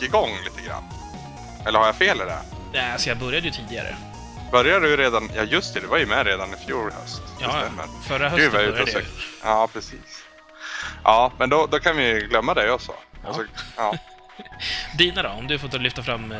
gick 0.00 0.08
igång 0.08 0.30
lite 0.44 0.68
grann. 0.68 0.84
Eller 1.66 1.78
har 1.78 1.86
jag 1.86 1.96
fel 1.96 2.16
i 2.16 2.24
det? 2.24 2.38
Nej, 2.72 2.92
alltså 2.92 3.08
jag 3.08 3.18
började 3.18 3.46
ju 3.46 3.52
tidigare. 3.52 3.96
Började 4.52 4.86
du 4.88 4.96
redan, 4.96 5.30
ja 5.36 5.42
just 5.42 5.74
det, 5.74 5.80
du 5.80 5.86
var 5.86 5.98
ju 5.98 6.06
med 6.06 6.26
redan 6.26 6.54
i 6.54 6.56
fjol 6.66 6.90
höst. 6.92 7.22
Det 7.38 7.44
Ja, 7.44 7.50
stämmer. 7.50 7.84
förra 8.08 8.28
Gud, 8.28 8.30
hösten 8.30 8.40
jag 8.40 8.46
ute 8.46 8.56
började 8.56 8.82
och 8.82 8.88
jag. 8.88 8.88
söker. 8.88 9.10
Ja, 9.44 9.68
precis. 9.72 10.24
Ja, 11.04 11.32
men 11.38 11.50
då, 11.50 11.66
då 11.66 11.78
kan 11.78 11.96
vi 11.96 12.26
glömma 12.30 12.54
det 12.54 12.72
också. 12.72 12.92
Alltså, 13.26 13.42
ja. 13.76 13.94
Dina 14.98 15.22
då? 15.22 15.28
Om 15.28 15.46
du 15.46 15.58
får 15.58 15.68
ta 15.68 15.76
och 15.76 15.82
lyfta 15.82 16.02
fram... 16.02 16.32
Eh, 16.32 16.38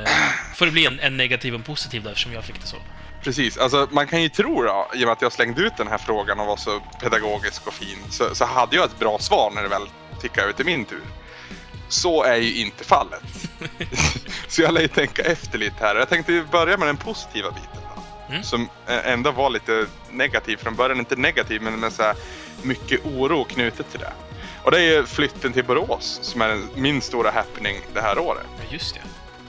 får 0.56 0.66
det 0.66 0.72
bli 0.72 0.86
en, 0.86 1.00
en 1.00 1.16
negativ 1.16 1.54
och 1.54 1.58
en 1.60 1.64
positiv 1.64 2.02
då, 2.02 2.10
eftersom 2.10 2.32
jag 2.32 2.44
fick 2.44 2.60
det 2.60 2.66
så. 2.66 2.76
Precis, 3.22 3.58
alltså 3.58 3.88
man 3.90 4.06
kan 4.06 4.22
ju 4.22 4.28
tro 4.28 4.62
då, 4.62 4.90
i 4.94 4.96
och 4.96 5.06
med 5.06 5.12
att 5.12 5.22
jag 5.22 5.32
slängde 5.32 5.62
ut 5.62 5.76
den 5.76 5.88
här 5.88 5.98
frågan 5.98 6.40
och 6.40 6.46
var 6.46 6.56
så 6.56 6.80
pedagogisk 7.00 7.66
och 7.66 7.74
fin, 7.74 7.98
så, 8.10 8.34
så 8.34 8.44
hade 8.44 8.76
jag 8.76 8.84
ett 8.84 8.98
bra 8.98 9.18
svar 9.18 9.50
när 9.54 9.62
det 9.62 9.68
väl 9.68 9.88
tickade 10.20 10.50
ut 10.50 10.60
i 10.60 10.64
min 10.64 10.84
tur. 10.84 11.02
Så 11.88 12.22
är 12.22 12.36
ju 12.36 12.54
inte 12.56 12.84
fallet. 12.84 13.22
så 14.48 14.62
jag 14.62 14.74
lär 14.74 14.80
ju 14.80 14.88
tänka 14.88 15.22
efter 15.22 15.58
lite 15.58 15.76
här. 15.80 15.96
Jag 15.96 16.08
tänkte 16.08 16.44
börja 16.52 16.76
med 16.76 16.88
den 16.88 16.96
positiva 16.96 17.50
biten. 17.50 17.89
Mm. 18.30 18.42
Som 18.42 18.68
ändå 18.86 19.30
var 19.30 19.50
lite 19.50 19.86
negativ 20.10 20.56
från 20.56 20.74
början. 20.74 20.98
Inte 20.98 21.16
negativ, 21.16 21.62
men 21.62 21.80
med 21.80 21.92
så 21.92 22.02
här 22.02 22.14
mycket 22.62 23.04
oro 23.04 23.44
knutet 23.44 23.90
till 23.90 24.00
det. 24.00 24.12
Och 24.62 24.70
det 24.70 24.76
är 24.78 24.82
ju 24.82 25.06
flytten 25.06 25.52
till 25.52 25.64
Borås 25.64 26.18
som 26.22 26.40
är 26.42 26.58
min 26.74 27.00
stora 27.00 27.30
happening 27.30 27.76
det 27.94 28.00
här 28.00 28.18
året 28.18 28.46
Ja, 28.58 28.64
just 28.70 28.98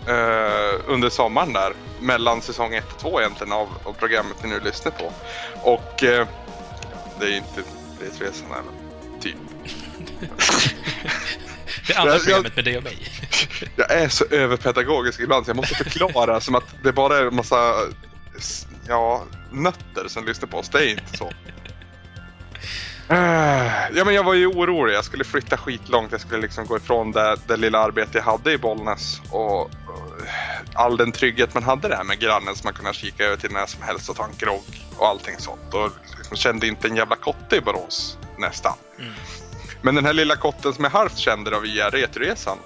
det. 0.05 0.11
eh, 0.11 0.79
under 0.87 1.09
sommaren 1.09 1.53
där. 1.53 1.73
Mellan 1.99 2.41
säsong 2.41 2.73
1 2.73 2.91
och 2.93 2.99
2 2.99 3.19
egentligen 3.21 3.53
av, 3.53 3.69
av 3.83 3.93
programmet 3.93 4.37
vi 4.43 4.49
nu 4.49 4.59
lyssnar 4.59 4.91
på. 4.91 5.13
Och 5.61 6.03
eh, 6.03 6.27
det 7.19 7.25
är 7.25 7.37
inte 7.37 7.63
Resresan 8.01 8.47
eller 8.51 9.21
typ. 9.21 9.35
Det 11.87 11.95
andra 11.95 12.17
programmet 12.19 12.55
med 12.55 12.65
dig 12.65 12.77
och 12.77 12.83
mig. 12.83 12.97
Jag 13.75 13.91
är 13.91 14.09
så 14.09 14.25
överpedagogisk 14.31 15.19
ibland 15.19 15.45
så 15.45 15.49
jag 15.49 15.55
måste 15.55 15.75
förklara 15.75 16.41
som 16.41 16.55
att 16.55 16.63
det 16.83 16.93
bara 16.93 17.17
är 17.17 17.25
en 17.25 17.35
massa 17.35 17.73
ja, 18.87 19.23
nötter 19.51 20.07
som 20.07 20.25
lyssnar 20.25 20.49
på 20.49 20.57
oss. 20.57 20.69
Det 20.69 20.85
är 20.85 20.89
inte 20.89 21.17
så. 21.17 21.31
Eh, 23.09 23.71
Ja, 23.93 24.05
men 24.05 24.13
jag 24.13 24.23
var 24.23 24.33
ju 24.33 24.47
orolig. 24.47 24.93
Jag 24.93 25.05
skulle 25.05 25.23
flytta 25.23 25.57
skitlångt. 25.57 26.11
Jag 26.11 26.21
skulle 26.21 26.41
liksom 26.41 26.65
gå 26.65 26.77
ifrån 26.77 27.11
det, 27.11 27.35
det 27.47 27.57
lilla 27.57 27.79
arbete 27.79 28.17
jag 28.17 28.23
hade 28.23 28.51
i 28.51 28.57
Bollnäs. 28.57 29.21
Och, 29.29 29.61
och 29.61 29.69
all 30.73 30.97
den 30.97 31.11
trygghet 31.11 31.53
man 31.53 31.63
hade 31.63 31.87
där 31.87 32.03
med 32.03 32.19
grannen 32.19 32.55
som 32.55 32.67
man 32.67 32.73
kunde 32.73 32.93
kika 32.93 33.25
över 33.25 33.37
till 33.37 33.51
när 33.51 33.65
som 33.65 33.81
helst 33.81 34.09
och 34.09 34.15
ta 34.15 34.25
en 34.25 34.37
grogg 34.37 34.85
och 34.97 35.07
allting 35.07 35.35
sånt. 35.37 35.73
Och 35.73 35.89
liksom 36.17 36.37
kände 36.37 36.67
inte 36.67 36.87
en 36.87 36.95
jävla 36.95 37.15
kotte 37.15 37.55
i 37.55 37.61
Borås 37.61 38.17
nästan. 38.37 38.73
Mm. 38.99 39.13
Men 39.81 39.95
den 39.95 40.05
här 40.05 40.13
lilla 40.13 40.35
kotten 40.35 40.73
som 40.73 40.83
jag 40.83 40.91
halvt 40.91 41.17
kände 41.17 41.51
då 41.51 41.59
via 41.59 41.89
Retroresan 41.89 42.57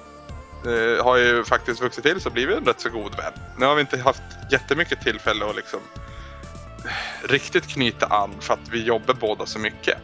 eh, 0.65 1.03
har 1.05 1.17
ju 1.17 1.43
faktiskt 1.43 1.81
vuxit 1.81 2.03
till 2.03 2.21
så 2.21 2.29
blivit 2.29 2.57
en 2.57 2.65
rätt 2.65 2.79
så 2.79 2.89
god 2.89 3.15
vän. 3.15 3.33
Nu 3.57 3.65
har 3.65 3.75
vi 3.75 3.81
inte 3.81 3.97
haft 3.97 4.23
jättemycket 4.51 5.01
tillfälle 5.01 5.45
att 5.45 5.55
liksom 5.55 5.79
eh, 6.85 7.27
riktigt 7.27 7.67
knyta 7.67 8.05
an 8.05 8.31
för 8.39 8.53
att 8.53 8.69
vi 8.71 8.83
jobbar 8.83 9.13
båda 9.13 9.45
så 9.45 9.59
mycket. 9.59 9.97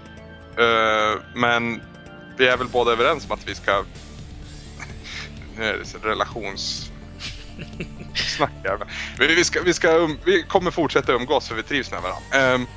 Eh, 0.57 1.19
men 1.35 1.81
vi 2.37 2.47
är 2.47 2.57
väl 2.57 2.67
båda 2.67 2.91
överens 2.91 3.25
om 3.25 3.31
att 3.31 3.47
vi 3.47 3.55
ska... 3.55 3.83
Nu 5.57 5.65
är 5.65 5.73
det 5.73 6.07
relations... 6.07 6.91
Snack 8.15 8.51
här. 8.63 8.79
Vi, 9.17 9.43
ska, 9.43 9.61
vi, 9.61 9.73
ska, 9.73 9.91
um, 9.91 10.19
vi 10.25 10.43
kommer 10.43 10.71
fortsätta 10.71 11.13
umgås 11.13 11.47
för 11.47 11.55
vi 11.55 11.63
trivs 11.63 11.91
med 11.91 12.01
varandra. 12.01 12.53
Ehm, 12.53 12.67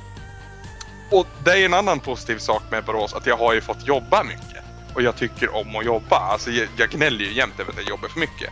och 1.11 1.27
det 1.43 1.51
är 1.51 1.65
en 1.65 1.73
annan 1.73 1.99
positiv 1.99 2.37
sak 2.37 2.63
med 2.71 2.83
Borås, 2.83 3.13
att 3.13 3.25
jag 3.25 3.37
har 3.37 3.53
ju 3.53 3.61
fått 3.61 3.87
jobba 3.87 4.23
mycket. 4.23 4.54
Och 4.95 5.01
jag 5.01 5.15
tycker 5.15 5.55
om 5.55 5.75
att 5.75 5.85
jobba. 5.85 6.17
Alltså 6.17 6.51
jag, 6.51 6.67
jag 6.77 6.89
gnäller 6.89 7.25
ju 7.25 7.33
jämt 7.33 7.59
över 7.59 7.71
att 7.71 7.77
jag 7.77 7.89
jobbar 7.89 8.07
för 8.07 8.19
mycket. 8.19 8.49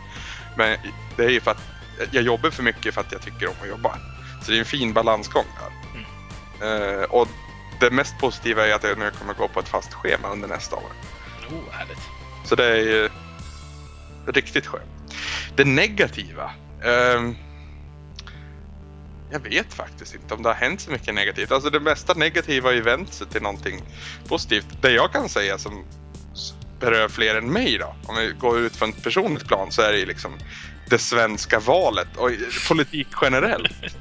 Men 0.56 0.78
det 1.16 1.24
är 1.24 1.30
ju 1.30 1.40
för 1.40 1.50
att 1.50 1.62
jag 2.10 2.22
jobbar 2.22 2.50
för 2.50 2.62
mycket 2.62 2.94
för 2.94 3.00
att 3.00 3.12
jag 3.12 3.22
tycker 3.22 3.48
om 3.48 3.54
att 3.62 3.68
jobba. 3.68 3.98
Så 4.42 4.50
det 4.50 4.56
är 4.56 4.58
en 4.58 4.64
fin 4.64 4.92
balansgång 4.92 5.46
där. 5.60 5.74
Eh, 6.60 7.04
och 7.04 7.28
det 7.80 7.90
mest 7.90 8.18
positiva 8.18 8.66
är 8.66 8.74
att 8.74 8.82
jag 8.82 8.98
nu 8.98 9.10
kommer 9.10 9.34
gå 9.34 9.48
på 9.48 9.60
ett 9.60 9.68
fast 9.68 9.94
schema 9.94 10.28
under 10.28 10.48
nästa 10.48 10.76
år. 10.76 10.92
Oh, 11.50 11.72
härligt. 11.72 11.98
Så 12.44 12.54
det 12.54 12.64
är 12.64 12.76
ju 12.76 13.10
riktigt 14.26 14.66
skönt. 14.66 15.14
Det 15.56 15.64
negativa? 15.64 16.50
ehm, 16.84 17.36
jag 19.30 19.40
vet 19.40 19.74
faktiskt 19.74 20.14
inte 20.14 20.34
om 20.34 20.42
det 20.42 20.48
har 20.48 20.54
hänt 20.54 20.80
så 20.80 20.90
mycket 20.90 21.14
negativt. 21.14 21.52
Alltså 21.52 21.70
det 21.70 21.80
mesta 21.80 22.14
negativa 22.14 22.68
har 22.68 22.74
ju 22.74 22.82
vänt 22.82 23.12
sig 23.12 23.26
till 23.26 23.42
någonting 23.42 23.82
positivt. 24.28 24.66
Det 24.80 24.90
jag 24.90 25.12
kan 25.12 25.28
säga 25.28 25.58
som 25.58 25.84
berör 26.80 27.08
fler 27.08 27.34
än 27.34 27.52
mig 27.52 27.78
då, 27.78 27.94
om 28.06 28.16
vi 28.16 28.32
går 28.38 28.58
ut 28.58 28.76
från 28.76 28.90
ett 28.90 29.02
personligt 29.02 29.48
plan 29.48 29.72
så 29.72 29.82
är 29.82 29.92
det 29.92 29.98
ju 29.98 30.06
liksom 30.06 30.38
det 30.90 30.98
svenska 30.98 31.60
valet 31.60 32.16
och 32.16 32.30
politik 32.68 33.08
generellt. 33.22 33.72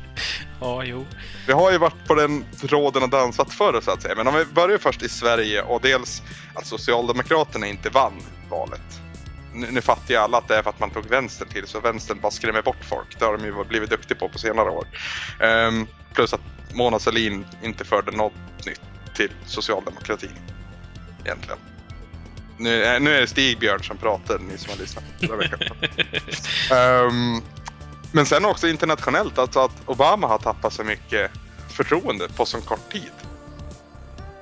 Ja, 0.60 0.84
jo. 0.84 1.06
Vi 1.48 1.54
har 1.54 1.72
ju 1.72 1.78
varit 1.78 2.08
på 2.08 2.16
den 2.16 2.46
tråden 2.62 3.04
och 3.04 3.10
dansat 3.10 3.54
förr 3.54 3.82
så 3.82 3.92
att 3.92 4.02
säga. 4.02 4.16
Men 4.16 4.28
om 4.28 4.36
vi 4.36 4.46
börjar 4.46 4.78
först 4.78 5.04
i 5.04 5.10
Sverige 5.10 5.62
och 5.62 5.82
dels 5.82 6.22
att 6.54 6.66
Socialdemokraterna 6.66 7.68
inte 7.68 7.90
vann 7.90 8.22
valet. 8.50 9.02
Nu, 9.54 9.68
nu 9.72 9.82
fattar 9.82 10.14
ju 10.14 10.16
alla 10.16 10.38
att 10.38 10.48
det 10.48 10.56
är 10.56 10.64
för 10.64 10.70
att 10.70 10.80
man 10.80 10.90
tog 10.90 11.06
vänstern 11.06 11.48
till 11.48 11.68
så 11.68 11.80
vänstern 11.80 12.20
bara 12.22 12.32
skrämmer 12.32 12.62
bort 12.62 12.86
folk. 12.90 13.20
Det 13.20 13.26
har 13.26 13.38
de 13.38 13.46
ju 13.46 13.64
blivit 13.64 13.90
duktiga 13.90 14.18
på 14.18 14.30
på 14.30 14.40
senare 14.40 14.70
år. 14.70 14.88
Ehm, 15.40 15.88
plus 16.14 16.34
att 16.34 16.42
Mona 16.74 17.00
Sahlin 17.00 17.46
inte 17.64 17.86
förde 17.86 18.12
något 18.12 18.66
nytt 18.66 18.82
till 19.16 19.32
socialdemokratin. 19.46 20.40
Egentligen. 21.26 21.73
Nu, 22.58 22.84
är- 22.84 23.00
nu 23.00 23.16
är 23.16 23.22
det 23.22 23.28
Stigbjörn 23.28 23.84
som 23.84 23.98
pratar, 23.98 24.40
ni 24.40 24.58
som 24.58 24.70
har 24.72 24.78
lyssnat 24.78 25.04
förra 25.20 25.38
veckan. 25.38 25.78
Ehm, 26.72 27.42
men 28.12 28.26
sen 28.26 28.46
också 28.46 28.68
internationellt, 28.68 29.38
alltså 29.38 29.60
att 29.60 29.72
Obama 29.86 30.28
har 30.28 30.38
tappat 30.38 30.74
så 30.74 30.84
mycket 30.84 31.32
förtroende 31.70 32.28
på 32.36 32.46
så 32.46 32.62
kort 32.62 32.92
tid. 32.92 33.12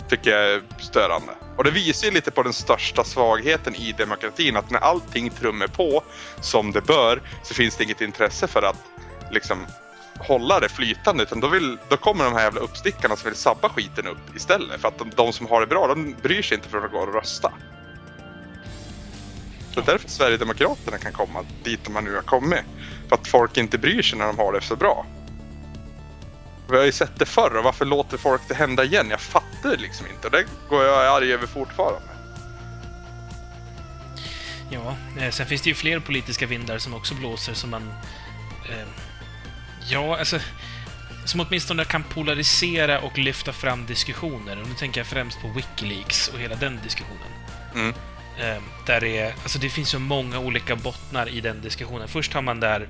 Tycker 0.10 0.32
jag 0.32 0.51
är 0.53 0.62
störande. 0.80 1.32
Och 1.58 1.63
det 1.63 1.72
visar 1.72 2.08
ju 2.08 2.13
lite 2.13 2.32
på 2.32 2.44
den 2.44 2.53
största 2.53 3.03
svagheten 3.03 3.75
i 3.75 3.91
demokratin, 3.98 4.58
att 4.58 4.70
när 4.70 4.80
allting 4.80 5.30
trummar 5.30 5.68
på 5.68 6.03
som 6.41 6.72
det 6.72 6.82
bör 6.82 7.22
så 7.44 7.53
finns 7.53 7.77
det 7.77 7.84
inget 7.84 8.01
intresse 8.01 8.48
för 8.48 8.62
att 8.62 8.84
liksom 9.32 9.65
hålla 10.20 10.60
det 10.60 10.70
flytande 10.70 11.24
utan 11.24 11.39
då, 11.39 11.48
vill, 11.48 11.77
då 11.89 11.98
kommer 11.98 12.24
de 12.24 12.34
här 12.34 12.44
jävla 12.44 12.62
uppstickarna 12.62 13.15
som 13.15 13.30
vill 13.30 13.38
sabba 13.39 13.70
skiten 13.70 14.08
upp 14.08 14.36
istället. 14.36 14.82
För 14.82 14.88
att 14.88 14.98
de, 15.00 15.10
de 15.15 15.34
som 15.34 15.46
har 15.48 15.62
det 15.62 15.68
bra, 15.68 15.88
de 15.88 16.15
bryr 16.22 16.41
sig 16.41 16.56
inte 16.58 16.70
för 16.70 16.86
att 16.86 16.91
gå 16.91 16.98
och 16.98 17.13
rösta. 17.13 17.51
Så 19.74 19.82
därför 19.82 20.10
Sverigedemokraterna 20.10 20.98
kan 20.98 21.13
komma 21.13 21.46
dit 21.63 21.80
de 21.84 22.04
nu 22.04 22.16
har 22.16 22.22
kommit. 22.22 22.60
För 23.10 23.16
att 23.16 23.28
folk 23.28 23.58
inte 23.58 23.78
bryr 23.78 24.01
sig 24.01 24.20
när 24.20 24.28
de 24.28 24.38
har 24.38 24.54
det 24.54 24.62
så 24.62 24.75
bra. 24.75 25.06
Vi 26.70 26.78
har 26.78 26.86
ju 26.86 26.92
sett 26.92 27.20
det 27.20 27.25
förr 27.25 27.58
och 27.58 27.63
varför 27.63 27.86
låter 27.86 28.18
folk 28.18 28.42
det 28.48 28.54
hända 28.54 28.84
igen? 28.84 29.08
Jag 29.10 29.22
fattar 29.22 29.78
liksom 29.78 30.08
inte 30.08 30.28
och 30.28 30.32
det 30.32 30.46
går 30.70 30.84
jag 30.84 31.06
arg 31.06 31.34
över 31.34 31.48
fortfarande. 31.48 32.01
Ja, 34.70 34.96
eh, 35.20 35.30
sen 35.32 35.46
finns 35.46 35.62
det 35.62 35.70
ju 35.70 35.75
fler 35.75 36.00
politiska 36.00 36.46
vindar 36.46 36.78
som 36.78 36.94
också 36.94 37.16
blåser 37.16 37.54
som 37.54 37.70
man... 37.70 37.94
Eh, 38.70 38.88
ja, 39.90 40.18
alltså... 40.18 40.40
Som 41.25 41.40
åtminstone 41.40 41.86
kan 41.86 42.04
polarisera 42.04 43.00
och 43.00 43.18
lyfta 43.18 43.54
fram 43.54 43.86
diskussioner. 43.86 44.62
Och 44.62 44.68
nu 44.68 44.74
tänker 44.74 45.00
jag 45.00 45.08
främst 45.08 45.42
på 45.42 45.48
Wikileaks 45.48 46.28
och 46.28 46.40
hela 46.40 46.56
den 46.56 46.80
diskussionen. 46.84 47.28
Mm. 47.75 47.94
Eh, 48.39 48.61
där 48.85 49.01
det 49.01 49.17
är... 49.17 49.33
Alltså 49.43 49.59
det 49.59 49.69
finns 49.69 49.89
så 49.89 50.00
många 50.00 50.39
olika 50.39 50.75
bottnar 50.75 51.29
i 51.29 51.41
den 51.41 51.61
diskussionen. 51.61 52.07
Först 52.07 52.33
har 52.33 52.41
man 52.41 52.59
där 52.59 52.88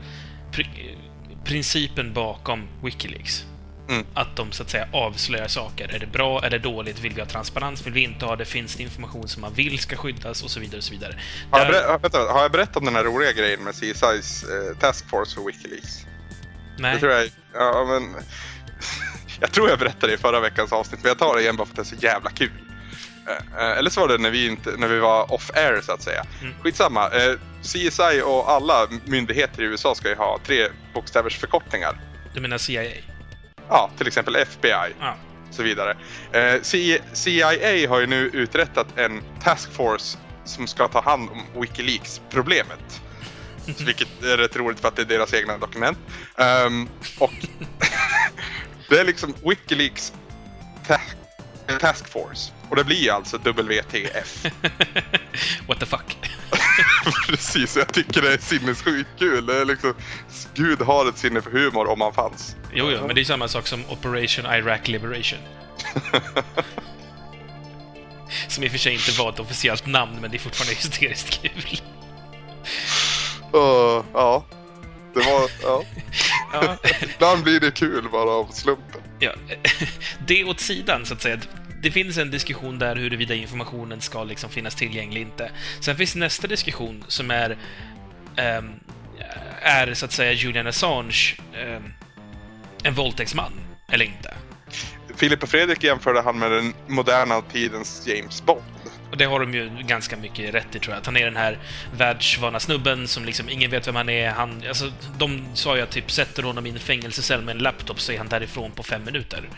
pri- 0.51 0.97
principen 1.45 2.13
bakom 2.13 2.67
Wikileaks. 2.83 3.45
Mm. 3.89 4.05
Att 4.13 4.35
de 4.35 4.51
så 4.51 4.63
att 4.63 4.69
säga 4.69 4.87
avslöjar 4.93 5.47
saker. 5.47 5.95
Är 5.95 5.99
det 5.99 6.05
bra? 6.07 6.43
Är 6.45 6.49
det 6.49 6.59
dåligt? 6.59 6.99
Vill 6.99 7.13
vi 7.13 7.21
ha 7.21 7.27
transparens? 7.27 7.85
Vill 7.85 7.93
vi 7.93 8.03
inte 8.03 8.25
ha 8.25 8.35
det? 8.35 8.45
Finns 8.45 8.75
det 8.75 8.83
information 8.83 9.27
som 9.27 9.41
man 9.41 9.53
vill 9.53 9.79
ska 9.79 9.95
skyddas? 9.95 10.43
Och 10.43 10.51
så 10.51 10.59
vidare 10.59 10.77
och 10.77 10.83
så 10.83 10.91
vidare. 10.93 11.15
Har 11.51 11.59
jag, 11.59 11.73
Där- 11.73 11.97
vänta, 11.99 12.17
har 12.19 12.41
jag 12.41 12.51
berättat 12.51 12.77
om 12.77 12.85
den 12.85 12.95
här 12.95 13.03
roliga 13.03 13.31
grejen 13.31 13.63
med 13.63 13.73
CSI's 13.73 14.43
eh, 14.71 14.77
Task 14.77 15.09
Force 15.09 15.35
för 15.35 15.43
Wikileaks? 15.45 16.05
Nej. 16.77 16.93
Det 16.93 16.99
tror 16.99 17.11
jag, 17.11 17.29
ja, 17.53 17.85
men, 17.89 18.15
jag 19.39 19.51
tror 19.51 19.69
jag 19.69 19.79
berättade 19.79 20.07
det 20.07 20.13
i 20.13 20.17
förra 20.17 20.39
veckans 20.39 20.71
avsnitt, 20.71 20.99
men 21.03 21.07
jag 21.09 21.17
tar 21.19 21.35
det 21.35 21.41
igen 21.41 21.55
bara 21.55 21.65
för 21.65 21.71
att 21.81 21.89
det 21.89 21.95
är 21.95 21.97
så 21.97 22.05
jävla 22.05 22.29
kul. 22.29 22.51
Eh, 23.27 23.61
eh, 23.63 23.77
eller 23.77 23.89
så 23.89 24.01
var 24.01 24.07
det 24.07 24.17
när 24.17 24.31
vi, 24.31 24.47
inte, 24.47 24.71
när 24.77 24.87
vi 24.87 24.99
var 24.99 25.31
off-air 25.33 25.81
så 25.81 25.91
att 25.91 26.01
säga. 26.01 26.25
Mm. 26.41 26.53
Skitsamma. 26.61 27.09
Eh, 27.09 27.33
CSI 27.61 28.21
och 28.25 28.51
alla 28.51 28.87
myndigheter 29.05 29.61
i 29.61 29.65
USA 29.65 29.95
ska 29.95 30.09
ju 30.09 30.15
ha 30.15 30.39
tre 30.45 30.67
bokstävers 30.93 31.37
förkortningar. 31.37 31.99
Du 32.33 32.41
menar 32.41 32.57
CIA? 32.57 32.83
Ja, 33.69 33.89
till 33.97 34.07
exempel 34.07 34.35
FBI 34.35 34.93
Ja. 34.99 35.15
så 35.51 35.63
vidare. 35.63 35.97
CIA 37.13 37.89
har 37.89 37.99
ju 37.99 38.07
nu 38.07 38.29
uträttat 38.33 38.87
en 38.95 39.21
task 39.43 39.71
force 39.73 40.17
som 40.45 40.67
ska 40.67 40.87
ta 40.87 41.01
hand 41.01 41.29
om 41.29 41.61
Wikileaks-problemet. 41.61 43.01
Vilket 43.85 44.23
är 44.23 44.37
rätt 44.37 44.55
roligt 44.55 44.79
för 44.79 44.87
att 44.87 44.95
det 44.95 45.01
är 45.01 45.05
deras 45.05 45.33
egna 45.33 45.57
dokument. 45.57 45.97
Ehm, 46.37 46.89
och 47.19 47.31
det 48.89 48.99
är 48.99 49.03
liksom 49.05 49.33
Wikileaks 49.45 50.13
ta- 50.87 51.77
task 51.79 52.07
force. 52.07 52.51
Och 52.71 52.77
det 52.77 52.83
blir 52.83 53.11
alltså 53.11 53.37
WTF. 53.37 54.45
What 55.67 55.79
the 55.79 55.85
fuck? 55.85 56.17
Precis, 57.27 57.77
jag 57.77 57.93
tycker 57.93 58.21
det 58.21 58.33
är 58.33 58.37
sinnessjukt 58.37 59.09
kul. 59.19 59.45
Det 59.45 59.61
är 59.61 59.65
liksom, 59.65 59.93
Gud 60.53 60.81
har 60.81 61.09
ett 61.09 61.17
sinne 61.17 61.41
för 61.41 61.51
humor 61.51 61.87
om 61.89 62.01
han 62.01 62.13
fanns. 62.13 62.55
Jo, 62.73 62.89
jo, 62.91 63.07
men 63.07 63.15
det 63.15 63.21
är 63.21 63.25
samma 63.25 63.47
sak 63.47 63.67
som 63.67 63.85
Operation 63.89 64.45
Iraq 64.45 64.87
Liberation. 64.87 65.39
Som 68.47 68.63
i 68.63 68.67
och 68.67 68.71
för 68.71 68.79
sig 68.79 68.93
inte 68.93 69.11
var 69.11 69.29
ett 69.29 69.39
officiellt 69.39 69.85
namn, 69.85 70.17
men 70.21 70.31
det 70.31 70.37
är 70.37 70.39
fortfarande 70.39 70.73
hysteriskt 70.75 71.41
kul. 71.41 71.81
Uh, 73.55 74.03
ja, 74.13 74.45
det 75.13 75.19
var... 75.19 75.49
Ja. 75.63 75.83
Ja, 76.53 76.77
Ibland 77.01 77.43
blir 77.43 77.59
det 77.59 77.71
kul 77.71 78.09
bara 78.11 78.29
av 78.29 78.47
slumpen. 78.51 79.01
ja. 79.19 79.31
Det 80.27 80.43
åt 80.43 80.59
sidan, 80.59 81.05
så 81.05 81.13
att 81.13 81.21
säga. 81.21 81.39
Det 81.81 81.91
finns 81.91 82.17
en 82.17 82.31
diskussion 82.31 82.79
där 82.79 82.95
huruvida 82.95 83.35
informationen 83.35 84.01
ska 84.01 84.23
liksom 84.23 84.49
finnas 84.49 84.75
tillgänglig 84.75 85.21
inte. 85.21 85.51
Sen 85.79 85.95
finns 85.95 86.15
nästa 86.15 86.47
diskussion 86.47 87.03
som 87.07 87.31
är... 87.31 87.57
ehm, 88.35 88.73
är, 89.61 89.93
så 89.93 90.05
att 90.05 90.11
säga, 90.11 90.31
Julian 90.31 90.67
Assange 90.67 91.37
ehm, 91.55 91.93
en 92.83 92.93
våldtäktsman, 92.93 93.51
eller 93.91 94.05
inte? 94.05 94.33
Filip 95.15 95.43
och 95.43 95.49
Fredrik 95.49 95.83
jämförde 95.83 96.21
han 96.21 96.39
med 96.39 96.51
den 96.51 96.73
moderna 96.87 97.41
tidens 97.41 98.07
James 98.07 98.43
Bond. 98.45 98.61
Och 99.11 99.17
det 99.17 99.25
har 99.25 99.39
de 99.39 99.53
ju 99.53 99.69
ganska 99.87 100.17
mycket 100.17 100.53
rätt 100.53 100.75
i, 100.75 100.79
tror 100.79 100.93
jag. 100.93 100.99
Att 100.99 101.05
han 101.05 101.17
är 101.17 101.25
den 101.25 101.35
här 101.35 101.57
världsvana 101.97 102.59
snubben 102.59 103.07
som 103.07 103.25
liksom 103.25 103.49
ingen 103.49 103.71
vet 103.71 103.87
vem 103.87 103.95
han 103.95 104.09
är. 104.09 104.29
Han, 104.29 104.63
alltså, 104.67 104.91
de 105.17 105.45
sa 105.53 105.75
ju 105.75 105.81
att 105.81 105.91
typ 105.91 106.11
sätter 106.11 106.43
honom 106.43 106.65
i 106.65 106.69
en 106.69 106.79
fängelsecell 106.79 107.41
med 107.41 107.55
en 107.55 107.63
laptop 107.63 107.99
så 107.99 108.11
är 108.11 108.17
han 108.17 108.27
därifrån 108.27 108.71
på 108.71 108.83
fem 108.83 109.03
minuter. 109.05 109.49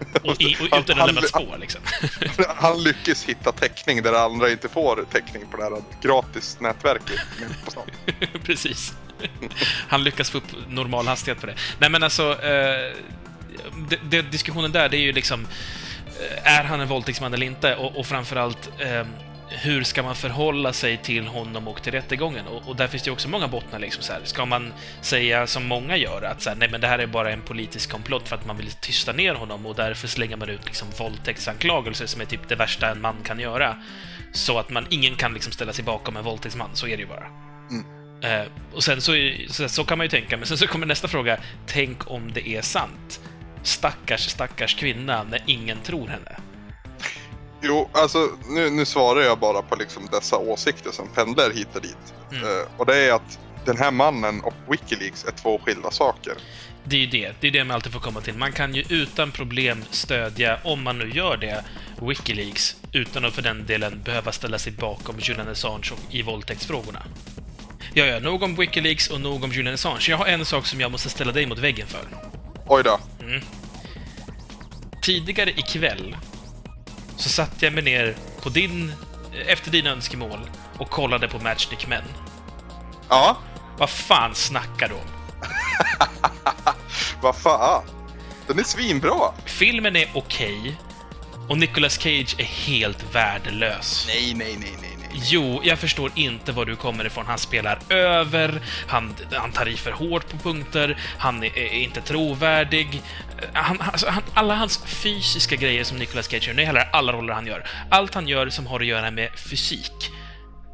Och, 0.22 0.42
i, 0.42 0.54
och 0.54 0.58
Han- 0.70 0.80
utan 0.80 1.00
att 1.00 1.06
lämna 1.06 1.22
spår, 1.22 1.56
liksom. 1.60 1.80
Han 2.56 2.82
lyckas 2.82 3.24
hitta 3.24 3.52
täckning 3.52 4.02
där 4.02 4.12
andra 4.12 4.50
inte 4.50 4.68
får 4.68 5.04
täckning 5.12 5.42
på 5.50 5.56
det 5.56 5.62
här 5.62 5.82
gratis 6.02 6.56
nätverket. 6.60 7.20
på 7.64 7.70
stan. 7.70 7.84
Precis. 8.44 8.92
Han 9.88 10.04
lyckas 10.04 10.30
få 10.30 10.38
upp 10.38 10.44
normal 10.68 11.06
hastighet 11.06 11.40
på 11.40 11.46
det. 11.46 11.54
Nej, 11.78 11.90
men 11.90 12.02
alltså... 12.02 12.30
Eh, 12.42 12.92
det, 13.88 13.98
det, 14.10 14.22
diskussionen 14.22 14.72
där, 14.72 14.88
det 14.88 14.96
är 14.96 15.00
ju 15.00 15.12
liksom... 15.12 15.46
eh, 16.44 16.58
är 16.58 16.64
han 16.64 16.80
en 16.80 16.88
våldtäktsman 16.88 17.34
eller 17.34 17.46
inte? 17.46 17.76
Och, 17.76 17.96
och 17.96 18.06
framförallt, 18.06 18.70
eh, 18.78 19.06
hur 19.50 19.84
ska 19.84 20.02
man 20.02 20.16
förhålla 20.16 20.72
sig 20.72 20.96
till 20.96 21.26
honom 21.26 21.68
och 21.68 21.82
till 21.82 21.92
rättegången? 21.92 22.46
Och, 22.46 22.68
och 22.68 22.76
där 22.76 22.88
finns 22.88 23.02
det 23.02 23.08
ju 23.08 23.12
också 23.12 23.28
många 23.28 23.48
bottnar. 23.48 23.78
Liksom 23.78 24.02
så 24.02 24.12
här. 24.12 24.20
Ska 24.24 24.46
man 24.46 24.72
säga 25.00 25.46
som 25.46 25.66
många 25.66 25.96
gör, 25.96 26.22
att 26.22 26.42
så 26.42 26.50
här, 26.50 26.56
nej 26.56 26.68
men 26.70 26.80
det 26.80 26.86
här 26.86 26.98
är 26.98 27.06
bara 27.06 27.32
en 27.32 27.42
politisk 27.42 27.90
komplott 27.90 28.28
för 28.28 28.36
att 28.36 28.46
man 28.46 28.56
vill 28.56 28.72
tysta 28.72 29.12
ner 29.12 29.34
honom 29.34 29.66
och 29.66 29.74
därför 29.74 30.08
slänger 30.08 30.36
man 30.36 30.48
ut 30.48 30.66
liksom 30.66 30.88
våldtäktsanklagelser 30.98 32.06
som 32.06 32.20
är 32.20 32.24
typ 32.24 32.48
det 32.48 32.56
värsta 32.56 32.90
en 32.90 33.00
man 33.00 33.16
kan 33.24 33.40
göra. 33.40 33.76
Så 34.32 34.58
att 34.58 34.70
man, 34.70 34.86
ingen 34.90 35.16
kan 35.16 35.34
liksom 35.34 35.52
ställa 35.52 35.72
sig 35.72 35.84
bakom 35.84 36.16
en 36.16 36.24
våldtäktsman, 36.24 36.70
så 36.72 36.86
är 36.86 36.96
det 36.96 37.02
ju 37.02 37.08
bara. 37.08 37.26
Eh, 38.22 38.46
och 38.74 38.84
sen 38.84 39.00
så, 39.00 39.12
så, 39.48 39.68
så 39.68 39.84
kan 39.84 39.98
man 39.98 40.04
ju 40.04 40.08
tänka, 40.08 40.36
men 40.36 40.46
sen 40.46 40.58
så 40.58 40.66
kommer 40.66 40.86
nästa 40.86 41.08
fråga. 41.08 41.38
Tänk 41.66 42.10
om 42.10 42.32
det 42.32 42.48
är 42.48 42.62
sant? 42.62 43.20
Stackars, 43.62 44.28
stackars 44.28 44.74
kvinna 44.74 45.22
när 45.22 45.42
ingen 45.46 45.78
tror 45.80 46.08
henne. 46.08 46.36
Jo, 47.62 47.88
alltså 47.92 48.28
nu, 48.48 48.70
nu 48.70 48.84
svarar 48.84 49.20
jag 49.20 49.38
bara 49.38 49.62
på 49.62 49.76
liksom 49.76 50.08
dessa 50.12 50.36
åsikter 50.36 50.90
som 50.90 51.08
pendlar 51.08 51.50
hit 51.50 51.68
och 51.74 51.82
dit. 51.82 52.14
Mm. 52.32 52.42
Eh, 52.42 52.64
och 52.76 52.86
det 52.86 52.96
är 52.96 53.12
att 53.12 53.38
den 53.64 53.76
här 53.76 53.90
mannen 53.90 54.40
och 54.40 54.54
Wikileaks 54.68 55.24
är 55.24 55.32
två 55.32 55.60
skilda 55.64 55.90
saker. 55.90 56.32
Det 56.84 56.96
är 56.96 57.00
ju 57.00 57.06
det. 57.06 57.32
Det 57.40 57.46
är 57.46 57.50
det 57.50 57.64
man 57.64 57.74
alltid 57.74 57.92
får 57.92 58.00
komma 58.00 58.20
till. 58.20 58.34
Man 58.34 58.52
kan 58.52 58.74
ju 58.74 58.84
utan 58.88 59.32
problem 59.32 59.84
stödja, 59.90 60.58
om 60.64 60.82
man 60.82 60.98
nu 60.98 61.10
gör 61.10 61.36
det, 61.36 61.64
Wikileaks 62.00 62.76
utan 62.92 63.24
att 63.24 63.34
för 63.34 63.42
den 63.42 63.66
delen 63.66 64.02
behöva 64.04 64.32
ställa 64.32 64.58
sig 64.58 64.72
bakom 64.72 65.16
Julian 65.18 65.48
Assange 65.48 65.92
i 66.10 66.22
våldtäktsfrågorna. 66.22 67.02
Ja, 67.94 68.04
ja, 68.04 68.18
nog 68.20 68.42
om 68.42 68.56
Wikileaks 68.56 69.10
och 69.10 69.20
nog 69.20 69.44
om 69.44 69.52
Julian 69.52 69.74
Assange. 69.74 70.06
Jag 70.08 70.16
har 70.16 70.26
en 70.26 70.44
sak 70.44 70.66
som 70.66 70.80
jag 70.80 70.92
måste 70.92 71.10
ställa 71.10 71.32
dig 71.32 71.46
mot 71.46 71.58
väggen 71.58 71.86
för. 71.86 72.04
Oj 72.66 72.82
då. 72.82 73.00
Tidigare 75.02 75.50
ikväll 75.50 76.16
så 77.20 77.28
satte 77.28 77.64
jag 77.64 77.74
mig 77.74 77.82
ner 77.84 78.16
på 78.42 78.48
din, 78.48 78.92
efter 79.46 79.70
dina 79.70 79.90
önskemål 79.90 80.50
och 80.78 80.90
kollade 80.90 81.28
på 81.28 81.38
Matchstick 81.38 81.86
Men. 81.88 82.02
Ja, 83.08 83.36
Vad 83.78 83.90
fan 83.90 84.34
snackar 84.34 84.88
du 84.88 84.94
om? 84.94 85.00
vad 87.22 87.36
fan. 87.36 87.82
Den 88.46 88.58
är 88.58 88.62
svinbra. 88.62 89.32
Filmen 89.44 89.96
är 89.96 90.10
okej 90.14 90.76
och 91.48 91.58
Nicolas 91.58 91.98
Cage 91.98 92.34
är 92.38 92.44
helt 92.44 93.14
värdelös. 93.14 94.04
Nej, 94.08 94.34
nej, 94.34 94.56
nej, 94.60 94.76
nej, 94.80 94.89
nej. 94.89 94.89
Jo, 95.12 95.60
jag 95.64 95.78
förstår 95.78 96.10
inte 96.14 96.52
var 96.52 96.64
du 96.64 96.76
kommer 96.76 97.04
ifrån. 97.04 97.26
Han 97.26 97.38
spelar 97.38 97.78
över, 97.88 98.60
han, 98.86 99.14
han 99.32 99.52
tar 99.52 99.68
i 99.68 99.76
för 99.76 99.90
hårt 99.90 100.28
på 100.28 100.36
punkter, 100.36 100.96
han 101.18 101.42
är, 101.44 101.58
är 101.58 101.72
inte 101.72 102.00
trovärdig. 102.00 103.02
Eh, 103.38 103.48
han, 103.52 103.80
alltså, 103.80 104.08
han, 104.08 104.22
alla 104.34 104.54
hans 104.54 104.84
fysiska 104.86 105.56
grejer 105.56 105.84
som 105.84 105.98
Nicolas 105.98 106.28
Cage 106.30 106.48
gör, 106.48 106.54
nu 106.54 106.62
gäller 106.62 106.88
alla 106.92 107.12
roller 107.12 107.34
han 107.34 107.46
gör. 107.46 107.66
Allt 107.90 108.14
han 108.14 108.28
gör 108.28 108.48
som 108.48 108.66
har 108.66 108.80
att 108.80 108.86
göra 108.86 109.10
med 109.10 109.30
fysik 109.36 110.10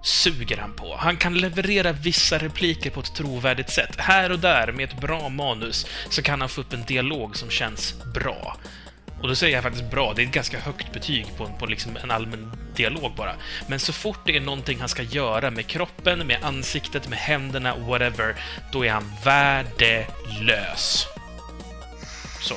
suger 0.06 0.56
han 0.56 0.72
på. 0.72 0.96
Han 0.96 1.16
kan 1.16 1.34
leverera 1.34 1.92
vissa 1.92 2.38
repliker 2.38 2.90
på 2.90 3.00
ett 3.00 3.14
trovärdigt 3.14 3.70
sätt. 3.70 3.96
Här 3.98 4.32
och 4.32 4.38
där, 4.38 4.72
med 4.72 4.88
ett 4.88 5.00
bra 5.00 5.28
manus, 5.28 5.86
så 6.10 6.22
kan 6.22 6.40
han 6.40 6.48
få 6.48 6.60
upp 6.60 6.72
en 6.72 6.84
dialog 6.84 7.36
som 7.36 7.50
känns 7.50 7.94
bra. 8.14 8.56
Och 9.22 9.28
då 9.28 9.34
säger 9.34 9.54
jag 9.54 9.62
faktiskt 9.62 9.90
bra, 9.90 10.12
det 10.14 10.22
är 10.22 10.26
ett 10.26 10.32
ganska 10.32 10.60
högt 10.60 10.92
betyg 10.92 11.26
på, 11.36 11.46
på 11.58 11.66
liksom 11.66 11.96
en 12.02 12.10
allmän 12.10 12.52
dialog 12.76 13.12
bara. 13.16 13.34
Men 13.66 13.80
så 13.80 13.92
fort 13.92 14.18
det 14.26 14.36
är 14.36 14.40
någonting 14.40 14.80
han 14.80 14.88
ska 14.88 15.02
göra 15.02 15.50
med 15.50 15.66
kroppen, 15.66 16.26
med 16.26 16.44
ansiktet, 16.44 17.08
med 17.08 17.18
händerna, 17.18 17.76
whatever, 17.76 18.36
då 18.72 18.84
är 18.84 18.90
han 18.90 19.12
värdelös. 19.24 21.06
Så. 22.40 22.54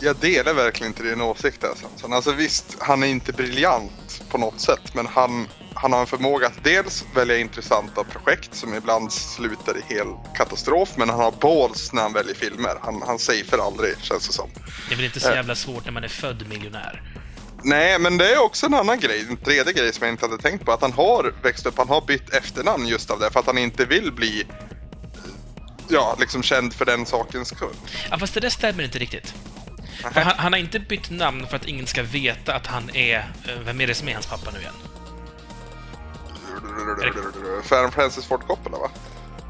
Jag 0.00 0.16
delar 0.16 0.54
verkligen 0.54 0.92
inte 0.92 1.02
din 1.02 1.20
åsikt 1.20 1.64
alltså. 1.64 1.86
Alltså 2.10 2.32
visst, 2.32 2.76
han 2.80 3.02
är 3.02 3.06
inte 3.06 3.32
briljant 3.32 4.22
på 4.28 4.38
något 4.38 4.60
sätt. 4.60 4.94
Men 4.94 5.06
han, 5.06 5.48
han 5.84 5.92
har 5.92 6.00
en 6.00 6.06
förmåga 6.06 6.46
att 6.46 6.64
dels 6.64 7.04
välja 7.14 7.38
intressanta 7.38 8.04
projekt 8.04 8.54
som 8.54 8.74
ibland 8.74 9.12
slutar 9.12 9.76
i 9.78 9.94
hel 9.94 10.06
katastrof. 10.36 10.88
Men 10.96 11.08
han 11.10 11.18
har 11.20 11.32
balls 11.32 11.92
när 11.92 12.02
han 12.02 12.12
väljer 12.12 12.34
filmer. 12.34 12.76
Han, 12.80 13.02
han 13.06 13.18
safear 13.18 13.66
aldrig, 13.66 13.94
känns 14.00 14.26
det 14.26 14.32
som. 14.32 14.50
Det 14.88 14.94
är 14.94 14.96
väl 14.96 15.04
inte 15.04 15.20
så 15.20 15.30
jävla 15.30 15.54
svårt 15.54 15.84
när 15.84 15.92
man 15.92 16.04
är 16.04 16.08
född 16.08 16.48
miljonär. 16.48 17.02
Nej, 17.62 17.98
men 17.98 18.18
det 18.18 18.32
är 18.32 18.42
också 18.42 18.66
en 18.66 18.74
annan 18.74 19.00
grej, 19.00 19.26
en 19.30 19.36
tredje 19.36 19.72
grej 19.72 19.92
som 19.92 20.06
jag 20.06 20.12
inte 20.14 20.26
hade 20.26 20.42
tänkt 20.42 20.64
på. 20.64 20.72
Att 20.72 20.80
han 20.82 20.92
har 20.92 21.34
växt 21.42 21.66
upp, 21.66 21.78
han 21.78 21.88
har 21.88 22.00
bytt 22.00 22.34
efternamn 22.34 22.86
just 22.86 23.10
av 23.10 23.20
det. 23.20 23.30
För 23.30 23.40
att 23.40 23.46
han 23.46 23.58
inte 23.58 23.84
vill 23.84 24.12
bli, 24.12 24.40
eh, 24.40 24.48
ja, 25.88 26.16
liksom 26.20 26.42
känd 26.42 26.74
för 26.74 26.84
den 26.84 27.06
sakens 27.06 27.48
skull. 27.48 27.76
Ja, 28.10 28.18
fast 28.18 28.34
det 28.34 28.40
där 28.40 28.50
stämmer 28.50 28.84
inte 28.84 28.98
riktigt. 28.98 29.34
Han, 30.02 30.32
han 30.36 30.52
har 30.52 30.60
inte 30.60 30.80
bytt 30.80 31.10
namn 31.10 31.46
för 31.46 31.56
att 31.56 31.66
ingen 31.66 31.86
ska 31.86 32.02
veta 32.02 32.54
att 32.54 32.66
han 32.66 32.90
är... 32.96 33.16
eh, 33.18 33.58
Vem 33.64 33.80
är 33.80 33.86
det 33.86 33.94
som 33.94 34.08
är 34.08 34.12
hans 34.14 34.26
pappa 34.26 34.50
nu 34.50 34.58
igen? 34.60 34.74
Fan 37.62 37.92
Francis 37.92 38.26
Ford 38.26 38.46
Coppola, 38.46 38.78
va? 38.78 38.90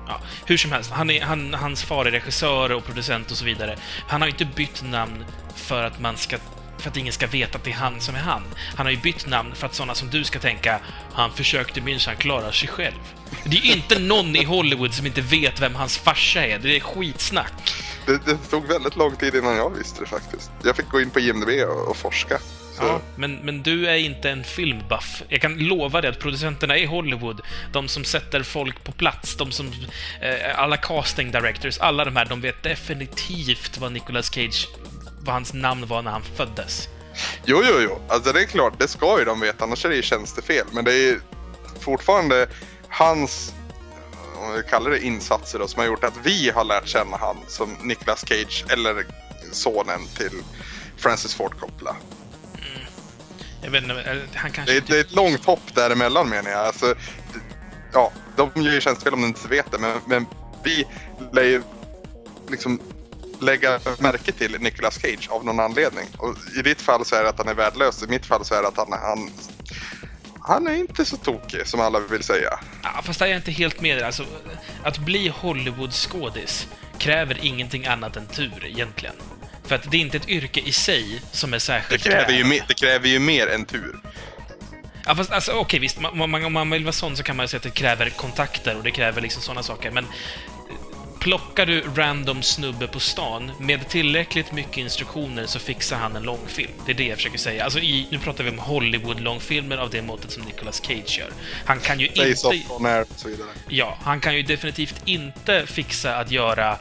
Ja, 0.07 0.21
hur 0.47 0.57
som 0.57 0.73
helst, 0.73 0.91
han 0.91 1.11
är, 1.11 1.21
han, 1.21 1.55
hans 1.55 1.83
far 1.85 2.05
är 2.05 2.11
regissör 2.11 2.73
och 2.73 2.85
producent 2.85 3.31
och 3.31 3.37
så 3.37 3.45
vidare. 3.45 3.79
Han 4.09 4.21
har 4.21 4.29
ju 4.29 4.33
inte 4.33 4.45
bytt 4.45 4.83
namn 4.83 5.25
för 5.55 5.83
att 5.85 6.01
man 6.01 6.17
ska 6.17 6.39
för 6.79 6.91
att 6.91 6.97
ingen 6.97 7.13
ska 7.13 7.27
veta 7.27 7.59
att 7.59 7.65
det 7.65 7.71
är 7.71 7.75
han 7.75 8.01
som 8.01 8.15
är 8.15 8.19
han. 8.19 8.43
Han 8.77 8.87
har 8.87 8.91
ju 8.91 8.99
bytt 8.99 9.27
namn 9.27 9.55
för 9.55 9.67
att 9.67 9.75
sådana 9.75 9.95
som 9.95 10.11
du 10.11 10.25
ska 10.25 10.39
tänka 10.39 10.81
han 11.13 11.33
försökte 11.33 11.81
minsann 11.81 12.17
klara 12.17 12.53
sig 12.53 12.69
själv. 12.69 13.01
Det 13.45 13.57
är 13.57 13.61
ju 13.61 13.73
inte 13.73 13.99
någon 13.99 14.37
i 14.37 14.45
Hollywood 14.45 14.95
som 14.95 15.07
inte 15.07 15.21
vet 15.21 15.61
vem 15.61 15.75
hans 15.75 15.99
farsa 15.99 16.47
är. 16.47 16.59
Det 16.59 16.77
är 16.77 16.81
skitsnack. 16.81 17.75
Det, 18.07 18.27
det 18.27 18.37
tog 18.37 18.67
väldigt 18.67 18.97
lång 18.97 19.17
tid 19.17 19.35
innan 19.35 19.57
jag 19.57 19.71
visste 19.71 20.01
det 20.01 20.07
faktiskt. 20.07 20.51
Jag 20.63 20.77
fick 20.77 20.89
gå 20.89 21.01
in 21.01 21.11
på 21.11 21.21
IMDB 21.21 21.49
och, 21.49 21.89
och 21.89 21.97
forska. 21.97 22.39
Ja, 22.79 23.01
men, 23.17 23.37
men 23.37 23.63
du 23.63 23.87
är 23.87 23.97
inte 23.97 24.31
en 24.31 24.45
filmbuff. 24.45 25.23
Jag 25.29 25.41
kan 25.41 25.59
lova 25.59 26.01
dig 26.01 26.11
att 26.11 26.19
producenterna 26.19 26.79
i 26.79 26.87
Hollywood, 26.87 27.41
de 27.73 27.89
som 27.89 28.05
sätter 28.05 28.43
folk 28.43 28.85
på 28.85 28.93
plats, 28.93 29.37
de 29.37 29.53
som... 29.53 29.73
Eh, 30.21 30.59
alla 30.61 30.77
casting 30.77 31.31
directors, 31.31 31.79
alla 31.79 32.05
de 32.05 32.17
här, 32.17 32.25
de 32.25 32.41
vet 32.41 32.63
definitivt 32.63 33.79
vad 33.79 33.93
Nicolas 33.93 34.31
Cage, 34.35 34.69
vad 35.21 35.35
hans 35.35 35.55
namn 35.55 35.87
var 35.87 36.03
när 36.03 36.11
han 36.11 36.23
föddes. 36.23 36.89
Jo, 37.45 37.63
jo, 37.65 37.75
jo. 37.81 38.01
Alltså 38.09 38.33
det 38.33 38.41
är 38.41 38.47
klart, 38.47 38.79
det 38.79 38.89
ska 38.89 39.19
ju 39.19 39.25
de 39.25 39.41
veta, 39.41 39.65
annars 39.65 39.85
är 39.85 39.89
det 39.89 39.97
ju 39.97 40.03
tjänstefel. 40.03 40.67
Men 40.73 40.85
det 40.85 40.93
är 40.93 41.03
ju 41.03 41.21
fortfarande 41.81 42.47
hans, 42.89 43.55
om 44.37 44.53
vi 44.53 44.63
kallar 44.71 44.91
det 44.91 45.05
insatser 45.05 45.59
då, 45.59 45.69
som 45.69 45.81
har 45.81 45.87
gjort 45.87 46.05
att 46.05 46.19
vi 46.23 46.51
har 46.51 46.65
lärt 46.65 46.89
känna 46.89 47.17
han 47.17 47.37
som 47.49 47.77
Nicolas 47.83 48.29
Cage, 48.29 48.65
eller 48.69 49.07
sonen 49.53 50.01
till 50.17 50.43
Francis 50.97 51.35
Ford 51.35 51.59
Coppola. 51.61 51.97
Jag 53.65 53.71
vet 53.71 53.83
inte, 53.83 54.21
han 54.35 54.51
kanske... 54.51 54.73
Det 54.73 54.77
är, 54.77 54.83
det 54.87 54.97
är 54.97 55.01
ett 55.01 55.15
långt 55.15 55.45
hopp 55.45 55.75
däremellan 55.75 56.29
menar 56.29 56.51
jag. 56.51 56.61
Alltså, 56.61 56.95
ja, 57.93 58.13
de 58.37 58.51
gör 58.55 58.73
ju 58.73 58.81
tjänstefel 58.81 59.15
om 59.15 59.21
de 59.21 59.27
inte 59.27 59.49
vet 59.49 59.73
det, 59.73 59.79
men, 59.79 60.01
men 60.07 60.27
vi 60.65 60.85
lär 61.33 61.43
ju 61.43 61.63
liksom 62.49 62.81
lägga 63.41 63.81
märke 63.99 64.33
till 64.33 64.61
Nicolas 64.61 65.01
Cage 65.01 65.29
av 65.31 65.45
någon 65.45 65.61
anledning. 65.61 66.07
Och 66.19 66.35
I 66.59 66.63
ditt 66.63 66.81
fall 66.81 67.05
så 67.05 67.17
är 67.17 67.23
det 67.23 67.29
att 67.29 67.39
han 67.39 67.49
är 67.49 67.55
värdelös, 67.55 68.03
i 68.03 68.07
mitt 68.07 68.27
fall 68.27 68.45
så 68.45 68.55
är 68.55 68.63
det 68.63 68.69
att 68.69 68.77
han, 68.77 68.93
han, 68.93 69.31
han 70.41 70.67
är 70.67 70.75
inte 70.75 71.05
så 71.05 71.17
tokig 71.17 71.67
som 71.67 71.81
alla 71.81 72.01
vill 72.01 72.23
säga. 72.23 72.59
Ja, 72.83 73.03
fast 73.03 73.19
där 73.19 73.27
är 73.27 73.31
jag 73.31 73.39
inte 73.39 73.53
helt 73.53 73.81
med. 73.81 74.03
Alltså, 74.03 74.25
att 74.83 74.99
bli 74.99 75.29
Hollywood-skådis 75.29 76.69
kräver 76.99 77.39
ingenting 77.43 77.87
annat 77.87 78.17
än 78.17 78.27
tur, 78.27 78.67
egentligen. 78.67 79.15
För 79.67 79.75
att 79.75 79.91
det 79.91 79.97
är 79.97 80.01
inte 80.01 80.17
ett 80.17 80.29
yrke 80.29 80.61
i 80.61 80.73
sig 80.73 81.21
som 81.33 81.53
är 81.53 81.57
Det 81.57 81.61
särskilt 81.61 82.03
kräver 82.03 82.33
ju, 82.33 82.45
mer, 82.45 82.65
det 82.69 82.75
kräver 82.75 83.09
ju 83.09 83.19
mer 83.19 83.47
än 83.47 83.65
tur. 83.65 83.97
Ja, 85.07 85.15
fast 85.15 85.33
alltså, 85.33 85.53
okej, 85.53 85.81
visst. 85.81 86.01
Man, 86.01 86.31
man, 86.31 86.45
om 86.45 86.53
man 86.53 86.71
vill 86.71 86.85
vara 86.85 86.93
sån 86.93 87.17
så 87.17 87.23
kan 87.23 87.37
man 87.37 87.49
säga 87.49 87.59
att 87.59 87.63
det 87.63 87.71
kräver 87.71 88.11
kontakter 88.11 88.77
och 88.77 88.83
det 88.83 88.91
kräver 88.91 89.21
liksom 89.21 89.43
sådana 89.43 89.63
saker, 89.63 89.91
men 89.91 90.07
plockar 91.25 91.67
du 91.67 91.81
random 91.97 92.43
snubbe 92.43 92.87
på 92.87 93.01
stan 93.01 93.51
med 93.61 93.89
tillräckligt 93.89 94.53
mycket 94.53 94.77
instruktioner 94.77 95.47
så 95.47 95.59
fixar 95.59 95.97
han 95.97 96.17
en 96.17 96.23
långfilm. 96.23 96.73
Det 96.87 96.93
är 96.93 96.97
det 96.97 97.05
jag 97.05 97.17
försöker 97.17 97.39
säga. 97.39 97.65
Alltså, 97.65 97.79
i, 97.79 98.07
nu 98.11 98.19
pratar 98.19 98.45
vi 98.45 98.51
om 98.51 98.59
Hollywood-långfilmer 98.59 99.77
av 99.77 99.91
det 99.91 100.03
måttet 100.03 100.31
som 100.31 100.43
Nicolas 100.43 100.83
Cage 100.87 101.19
gör. 101.19 101.31
Han 101.65 101.81
kan 101.81 102.01
ju 102.01 102.09
Face 102.09 102.27
inte... 102.27 102.47
off 102.47 102.81
on 102.81 102.87
air 102.87 103.01
och 103.01 103.09
så 103.17 103.29
vidare. 103.29 103.49
Ja, 103.69 103.99
han 104.03 104.21
kan 104.21 104.37
ju 104.37 104.43
definitivt 104.43 105.03
inte 105.05 105.67
fixa 105.67 106.17
att 106.17 106.31
göra 106.31 106.79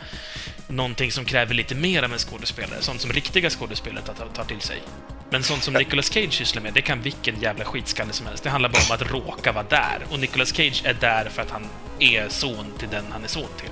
någonting 0.67 1.11
som 1.11 1.25
kräver 1.25 1.53
lite 1.53 1.75
mer 1.75 2.03
av 2.03 2.13
en 2.13 2.19
skådespelare. 2.19 2.81
Sånt 2.81 3.01
som 3.01 3.11
riktiga 3.11 3.49
skådespelare 3.49 4.05
tar, 4.05 4.25
tar 4.33 4.43
till 4.43 4.61
sig. 4.61 4.81
Men 5.29 5.43
sånt 5.43 5.63
som 5.63 5.73
Nicolas 5.73 6.05
Cage 6.05 6.33
sysslar 6.33 6.61
med, 6.61 6.73
det 6.73 6.81
kan 6.81 7.01
vilken 7.01 7.41
jävla 7.41 7.65
skitskalle 7.65 8.13
som 8.13 8.25
helst. 8.25 8.43
Det 8.43 8.49
handlar 8.49 8.69
bara 8.69 8.83
om 8.89 8.95
att 8.95 9.11
råka 9.11 9.51
vara 9.51 9.65
där. 9.69 10.05
Och 10.11 10.19
Nicolas 10.19 10.53
Cage 10.55 10.81
är 10.85 10.93
där 10.93 11.29
för 11.29 11.41
att 11.41 11.49
han 11.49 11.65
är 11.99 12.29
son 12.29 12.65
till 12.77 12.89
den 12.89 13.05
han 13.11 13.23
är 13.23 13.27
son 13.27 13.47
till. 13.57 13.69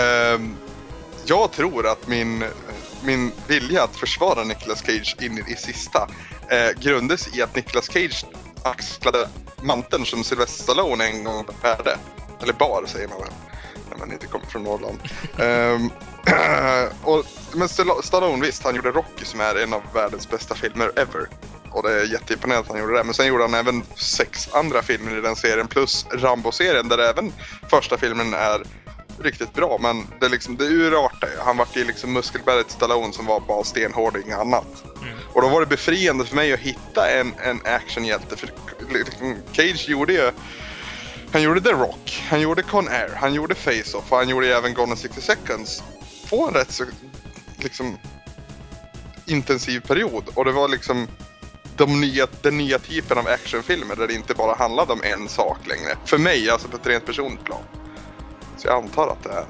Um, 0.00 0.56
jag 1.26 1.52
tror 1.52 1.86
att 1.86 2.08
min, 2.08 2.44
min 3.02 3.32
vilja 3.46 3.82
att 3.84 3.96
försvara 3.96 4.44
Nicolas 4.44 4.84
Cage 4.86 5.16
in 5.20 5.38
i, 5.38 5.52
i 5.52 5.56
sista 5.56 6.08
eh, 6.50 6.80
grundas 6.80 7.36
i 7.36 7.42
att 7.42 7.56
Nicolas 7.56 7.92
Cage 7.92 8.24
axlade 8.62 9.28
manteln 9.62 10.04
som 10.04 10.24
Sylvester 10.24 10.62
Stallone 10.62 11.06
en 11.06 11.24
gång 11.24 11.46
bärde. 11.62 11.98
Eller 12.42 12.52
bar 12.52 12.84
säger 12.86 13.08
man 13.08 13.18
väl 13.18 13.30
när 13.90 13.98
man 13.98 14.12
inte 14.12 14.26
kommer 14.26 14.46
från 14.46 14.62
Norrland. 14.62 14.98
um, 15.38 15.90
och, 17.02 17.24
men 17.54 17.68
Stallone, 18.02 18.46
visst, 18.46 18.64
han 18.64 18.74
gjorde 18.74 18.90
Rocky 18.90 19.24
som 19.24 19.40
är 19.40 19.54
en 19.54 19.72
av 19.72 19.82
världens 19.94 20.30
bästa 20.30 20.54
filmer 20.54 20.92
ever. 20.96 21.28
Och 21.70 21.82
det 21.82 21.92
är 21.92 22.12
jätteimponerande 22.12 22.66
att 22.66 22.72
han 22.72 22.80
gjorde 22.80 22.96
det. 22.96 23.04
Men 23.04 23.14
sen 23.14 23.26
gjorde 23.26 23.42
han 23.44 23.54
även 23.54 23.82
sex 23.96 24.48
andra 24.52 24.82
filmer 24.82 25.18
i 25.18 25.20
den 25.20 25.36
serien 25.36 25.68
plus 25.68 26.06
Rambo-serien 26.10 26.88
där 26.88 26.98
även 26.98 27.32
första 27.70 27.98
filmen 27.98 28.34
är 28.34 28.62
riktigt 29.22 29.54
bra. 29.54 29.78
Men 29.80 30.06
det, 30.20 30.28
liksom, 30.28 30.56
det 30.56 30.64
urartade 30.64 31.32
ju. 31.32 31.38
Han 31.38 31.56
vart 31.56 31.76
ju 31.76 31.84
liksom 31.84 32.12
muskelberget 32.12 32.70
Stallone 32.70 33.12
som 33.12 33.26
var 33.26 33.40
bara 33.40 33.64
stenhård 33.64 34.16
och 34.16 34.22
inget 34.22 34.38
annat. 34.38 34.84
Mm. 35.02 35.14
Och 35.32 35.42
då 35.42 35.48
var 35.48 35.60
det 35.60 35.66
befriande 35.66 36.24
för 36.24 36.36
mig 36.36 36.52
att 36.52 36.60
hitta 36.60 37.10
en, 37.10 37.34
en 37.42 37.60
actionhjälte. 37.64 38.36
För 38.36 38.50
Cage 39.52 39.88
gjorde 39.88 40.12
ju 40.12 40.30
han 41.32 41.42
gjorde 41.42 41.60
The 41.60 41.72
Rock, 41.72 42.24
han 42.28 42.40
gjorde 42.40 42.62
Con 42.62 42.88
Air, 42.88 43.10
han 43.16 43.34
gjorde 43.34 43.54
Face-Off 43.54 44.12
och 44.12 44.18
han 44.18 44.28
gjorde 44.28 44.56
även 44.56 44.74
Gone 44.74 44.90
in 44.90 44.96
60 44.96 45.20
Seconds. 45.20 45.82
På 46.30 46.48
en 46.48 46.54
rätt 46.54 46.72
så 46.72 46.84
liksom 47.58 47.98
intensiv 49.26 49.80
period. 49.80 50.24
Och 50.34 50.44
det 50.44 50.52
var 50.52 50.68
liksom 50.68 51.08
de 51.76 52.00
nya, 52.00 52.26
den 52.42 52.58
nya 52.58 52.78
typen 52.78 53.18
av 53.18 53.26
actionfilmer 53.28 53.96
där 53.96 54.06
det 54.06 54.14
inte 54.14 54.34
bara 54.34 54.54
handlade 54.54 54.92
om 54.92 55.02
en 55.02 55.28
sak 55.28 55.58
längre. 55.66 55.96
För 56.04 56.18
mig, 56.18 56.50
alltså 56.50 56.68
på 56.68 56.76
ett 56.76 56.86
rent 56.86 57.06
personligt 57.06 57.44
plan. 57.44 57.62
Så 58.56 58.68
jag 58.68 58.76
antar 58.76 59.08
att 59.08 59.22
det 59.22 59.30
är 59.30 59.46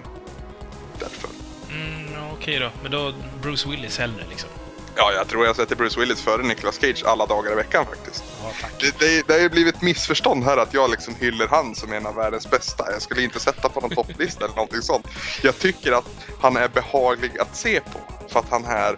därför. 0.99 1.29
Mm, 1.71 2.07
Okej 2.33 2.37
okay 2.39 2.59
då, 2.59 2.71
men 2.83 2.93
då 2.93 3.15
Bruce 3.43 3.69
Willis 3.69 3.99
hellre 3.99 4.25
liksom? 4.31 4.51
Ja, 4.97 5.13
jag 5.13 5.29
tror 5.29 5.47
jag 5.47 5.57
sätter 5.57 5.77
Bruce 5.77 6.01
Willis 6.01 6.21
före 6.23 6.43
Nicolas 6.43 6.81
Cage 6.81 7.05
alla 7.07 7.27
dagar 7.27 7.53
i 7.53 7.55
veckan 7.55 7.87
faktiskt. 7.87 8.25
Ja, 8.43 8.69
det, 8.81 8.99
det, 8.99 9.27
det 9.27 9.33
har 9.33 9.41
ju 9.41 9.49
blivit 9.49 9.83
missförstånd 9.83 10.45
här 10.45 10.57
att 10.57 10.75
jag 10.75 10.91
liksom 10.91 11.15
hyller 11.15 11.47
han 11.49 11.75
som 11.75 11.93
en 11.93 12.07
av 12.07 12.15
världens 12.15 12.51
bästa. 12.51 12.93
Jag 12.93 13.03
skulle 13.03 13.23
inte 13.23 13.41
sätta 13.41 13.69
på 13.69 13.81
någon 13.81 13.91
topplista 13.91 14.45
eller 14.45 14.55
någonting 14.55 14.83
sånt. 14.83 15.07
Jag 15.43 15.59
tycker 15.59 15.93
att 15.93 16.09
han 16.41 16.57
är 16.57 16.69
behaglig 16.69 17.39
att 17.39 17.57
se 17.57 17.81
på. 17.81 18.01
För 18.29 18.41
att 18.41 18.51
han 18.51 18.65
är 18.65 18.97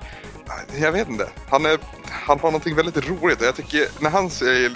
jag 0.81 0.93
vet 0.93 1.09
inte. 1.09 1.29
Han, 1.49 1.67
är, 1.67 1.79
han 2.11 2.41
har 2.41 2.49
någonting 2.49 2.75
väldigt 2.75 3.09
roligt. 3.09 3.41
Jag 3.41 3.57
tycker 3.57 3.89
när 4.01 4.11
han 4.11 4.31
säger, 4.31 4.73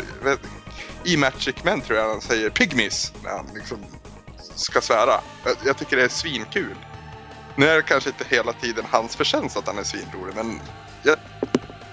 i 1.04 1.16
Magic 1.16 1.56
Men 1.62 1.80
tror 1.80 1.98
jag 1.98 2.08
han 2.08 2.20
säger 2.20 2.50
pygmies 2.50 3.12
när 3.24 3.30
han 3.30 3.46
liksom 3.54 3.78
ska 4.54 4.80
svära. 4.80 5.20
Jag, 5.44 5.56
jag 5.64 5.76
tycker 5.76 5.96
det 5.96 6.04
är 6.04 6.08
svinkul. 6.08 6.76
Nu 7.56 7.66
är 7.66 7.76
det 7.76 7.82
kanske 7.82 8.10
inte 8.10 8.24
hela 8.28 8.52
tiden 8.52 8.84
hans 8.90 9.16
förtjänst 9.16 9.56
att 9.56 9.66
han 9.66 9.78
är 9.78 9.82
svinrolig, 9.82 10.34
men 10.34 10.60
jag, 11.02 11.16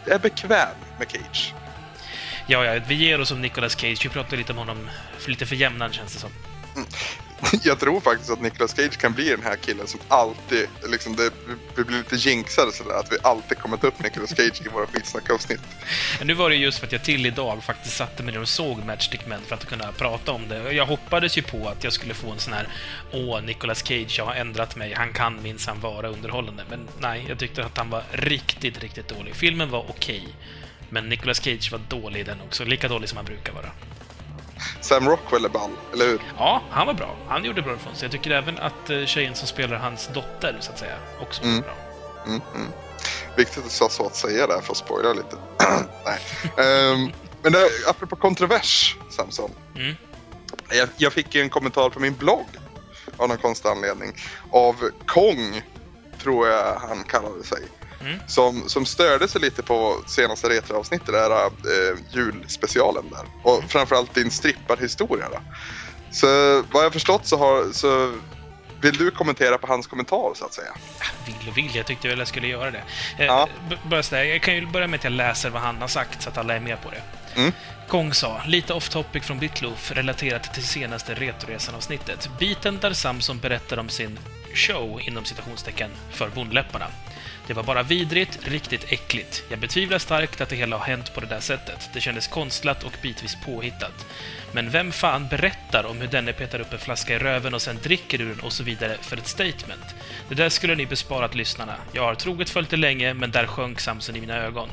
är 0.05 0.19
bekväm 0.19 0.75
med 0.99 1.11
Cage. 1.11 1.53
Ja, 2.47 2.65
ja, 2.65 2.81
vi 2.87 2.95
ger 2.95 3.21
oss 3.21 3.31
om 3.31 3.41
Nicolas 3.41 3.75
Cage. 3.75 4.05
Vi 4.05 4.09
pratar 4.09 4.37
lite 4.37 4.51
om 4.51 4.57
honom 4.57 4.89
för 5.19 5.29
lite 5.29 5.45
för 5.45 5.55
jämnan, 5.55 5.91
känns 5.91 6.13
det 6.13 6.19
som. 6.19 6.31
Mm. 6.75 6.87
jag 7.63 7.79
tror 7.79 7.99
faktiskt 7.99 8.31
att 8.31 8.41
Nicolas 8.41 8.75
Cage 8.75 8.97
kan 8.97 9.13
bli 9.13 9.29
den 9.29 9.43
här 9.43 9.55
killen 9.55 9.87
som 9.87 9.99
alltid, 10.07 10.67
liksom 10.87 11.15
det, 11.15 11.31
vi 11.75 11.83
blir 11.83 11.97
lite 11.97 12.15
jinxade 12.15 12.71
sådär, 12.71 12.99
att 12.99 13.11
vi 13.11 13.17
alltid 13.21 13.57
kommer 13.57 13.77
ta 13.77 13.87
upp 13.87 14.03
Nicolas 14.03 14.29
Cage 14.29 14.61
i 14.65 14.69
våra 14.69 14.87
skitsnackavsnitt. 14.87 15.61
Nu 16.23 16.33
var 16.33 16.49
det 16.49 16.55
just 16.55 16.79
för 16.79 16.85
att 16.85 16.91
jag 16.91 17.03
till 17.03 17.25
idag 17.25 17.63
faktiskt 17.63 17.97
satte 17.97 18.23
mig 18.23 18.33
ner 18.33 18.41
och 18.41 18.49
såg 18.49 18.85
Matchstick 18.85 19.27
Men 19.27 19.41
för 19.41 19.55
att 19.55 19.65
kunna 19.65 19.91
prata 19.91 20.31
om 20.31 20.47
det. 20.47 20.73
Jag 20.73 20.85
hoppades 20.85 21.37
ju 21.37 21.41
på 21.41 21.67
att 21.67 21.83
jag 21.83 21.93
skulle 21.93 22.13
få 22.13 22.31
en 22.31 22.39
sån 22.39 22.53
här 22.53 22.67
Åh, 23.11 23.41
Nicolas 23.41 23.83
Cage, 23.83 24.15
jag 24.17 24.25
har 24.25 24.33
ändrat 24.33 24.75
mig, 24.75 24.93
han 24.93 25.13
kan 25.13 25.41
minsann 25.41 25.79
vara 25.79 26.09
underhållande. 26.09 26.63
Men 26.69 26.87
nej, 26.99 27.25
jag 27.29 27.39
tyckte 27.39 27.65
att 27.65 27.77
han 27.77 27.89
var 27.89 28.03
riktigt, 28.11 28.79
riktigt 28.79 29.07
dålig. 29.07 29.35
Filmen 29.35 29.69
var 29.69 29.85
okej, 29.89 30.19
okay, 30.19 30.33
men 30.89 31.09
Nicolas 31.09 31.41
Cage 31.41 31.71
var 31.71 31.81
dålig 31.89 32.19
i 32.19 32.23
den 32.23 32.41
också. 32.41 32.65
Lika 32.65 32.87
dålig 32.87 33.09
som 33.09 33.17
han 33.17 33.25
brukar 33.25 33.53
vara. 33.53 33.69
Sam 34.81 35.09
Rockwell 35.09 35.45
är 35.45 35.49
ball, 35.49 35.71
eller 35.93 36.05
hur? 36.05 36.21
Ja, 36.37 36.61
han 36.69 36.87
var 36.87 36.93
bra. 36.93 37.15
Han 37.27 37.45
gjorde 37.45 37.61
bra 37.61 37.75
ifrån 37.75 37.95
sig. 37.95 38.05
Jag 38.05 38.11
tycker 38.11 38.31
även 38.31 38.59
att 38.59 38.89
eh, 38.89 39.05
tjejen 39.05 39.35
som 39.35 39.47
spelar 39.47 39.77
hans 39.77 40.09
dotter, 40.13 40.57
så 40.59 40.71
att 40.71 40.79
säga, 40.79 40.95
också 41.21 41.41
var 41.41 41.49
mm. 41.49 41.61
bra. 41.61 41.75
Mm, 42.25 42.41
mm. 42.55 42.67
Viktigt 43.37 43.57
att 43.57 43.63
du 43.63 43.69
sa 43.69 43.89
så 43.89 44.05
att 44.05 44.15
säga 44.15 44.47
där 44.47 44.61
för 44.61 44.71
att 44.71 44.77
spoila 44.77 45.13
lite. 45.13 45.35
Nej. 46.05 46.19
um, 46.93 47.11
men 47.41 47.51
det, 47.51 47.69
apropå 47.87 48.15
kontrovers, 48.15 48.95
Samson. 49.09 49.51
Mm. 49.75 49.95
Jag, 50.69 50.89
jag 50.97 51.13
fick 51.13 51.35
en 51.35 51.49
kommentar 51.49 51.89
på 51.89 51.99
min 51.99 52.13
blogg 52.13 52.47
av 53.17 53.27
någon 53.27 53.37
konstig 53.37 53.69
anledning. 53.69 54.13
Av 54.51 54.75
Kong, 55.05 55.61
tror 56.23 56.47
jag 56.47 56.75
han 56.75 57.03
kallade 57.03 57.43
sig. 57.43 57.63
Mm. 58.01 58.19
Som, 58.27 58.69
som 58.69 58.85
störde 58.85 59.27
sig 59.27 59.41
lite 59.41 59.63
på 59.63 60.03
senaste 60.07 60.49
retroavsnittet, 60.49 61.07
det 61.07 61.19
här 61.19 61.45
eh, 61.45 61.97
julspecialen 62.11 63.09
där. 63.09 63.25
Och 63.43 63.57
mm. 63.57 63.69
framförallt 63.69 64.13
din 64.13 64.31
stripparhistoria. 64.31 65.29
Då. 65.29 65.41
Så 66.11 66.27
vad 66.71 66.85
jag 66.85 66.93
förstått 66.93 67.27
så, 67.27 67.37
har, 67.37 67.71
så 67.71 68.13
vill 68.81 68.97
du 68.97 69.11
kommentera 69.11 69.57
på 69.57 69.67
hans 69.67 69.87
kommentar 69.87 70.31
så 70.35 70.45
att 70.45 70.53
säga? 70.53 70.71
Vill 71.25 71.49
och 71.49 71.57
vill, 71.57 71.75
jag 71.75 71.85
tyckte 71.85 72.07
väl 72.07 72.19
jag 72.19 72.27
skulle 72.27 72.47
göra 72.47 72.71
det. 72.71 72.83
Eh, 73.17 73.25
ja. 73.25 73.49
bara 73.83 74.03
sådär, 74.03 74.23
jag 74.23 74.41
kan 74.41 74.55
ju 74.55 74.65
börja 74.65 74.87
med 74.87 74.97
att 74.97 75.03
jag 75.03 75.13
läser 75.13 75.49
vad 75.49 75.61
han 75.61 75.77
har 75.77 75.87
sagt 75.87 76.21
så 76.21 76.29
att 76.29 76.37
alla 76.37 76.55
är 76.55 76.59
med 76.59 76.81
på 76.81 76.89
det. 76.89 77.01
Mm. 77.35 77.51
Kong 77.87 78.13
sa, 78.13 78.41
lite 78.45 78.73
off 78.73 78.89
topic 78.89 79.23
från 79.23 79.39
Bitloof 79.39 79.91
relaterat 79.91 80.53
till 80.53 80.67
senaste 80.67 81.13
Retoresan-avsnittet. 81.13 82.29
Biten 82.39 82.79
där 82.79 82.93
Samson 82.93 83.39
berättar 83.39 83.77
om 83.77 83.89
sin 83.89 84.19
show, 84.53 85.01
inom 85.01 85.25
citationstecken, 85.25 85.91
för 86.11 86.29
bondläpparna. 86.29 86.85
Det 87.49 87.55
var 87.55 87.63
bara 87.63 87.83
vidrigt, 87.83 88.39
riktigt 88.47 88.91
äckligt. 88.91 89.43
Jag 89.49 89.59
betvivlar 89.59 89.99
starkt 89.99 90.41
att 90.41 90.49
det 90.49 90.55
hela 90.55 90.77
har 90.77 90.85
hänt 90.85 91.13
på 91.13 91.21
det 91.21 91.27
där 91.27 91.39
sättet. 91.39 91.89
Det 91.93 92.01
kändes 92.01 92.27
konstlat 92.27 92.83
och 92.83 92.91
bitvis 93.01 93.37
påhittat. 93.45 94.05
Men 94.51 94.69
vem 94.69 94.91
fan 94.91 95.27
berättar 95.27 95.83
om 95.83 95.97
hur 95.97 96.07
denne 96.07 96.33
petar 96.33 96.59
upp 96.59 96.73
en 96.73 96.79
flaska 96.79 97.15
i 97.15 97.19
röven 97.19 97.53
och 97.53 97.61
sen 97.61 97.77
dricker 97.83 98.21
ur 98.21 98.29
den 98.29 98.39
och 98.39 98.53
så 98.53 98.63
vidare 98.63 98.97
för 99.01 99.17
ett 99.17 99.27
statement? 99.27 99.95
Det 100.29 100.35
där 100.35 100.49
skulle 100.49 100.75
ni 100.75 100.85
besparat 100.85 101.35
lyssnarna. 101.35 101.75
Jag 101.91 102.03
har 102.03 102.15
troget 102.15 102.49
följt 102.49 102.69
det 102.69 102.77
länge, 102.77 103.13
men 103.13 103.31
där 103.31 103.47
sjönk 103.47 103.79
Samson 103.79 104.15
i 104.15 104.21
mina 104.21 104.37
ögon. 104.37 104.69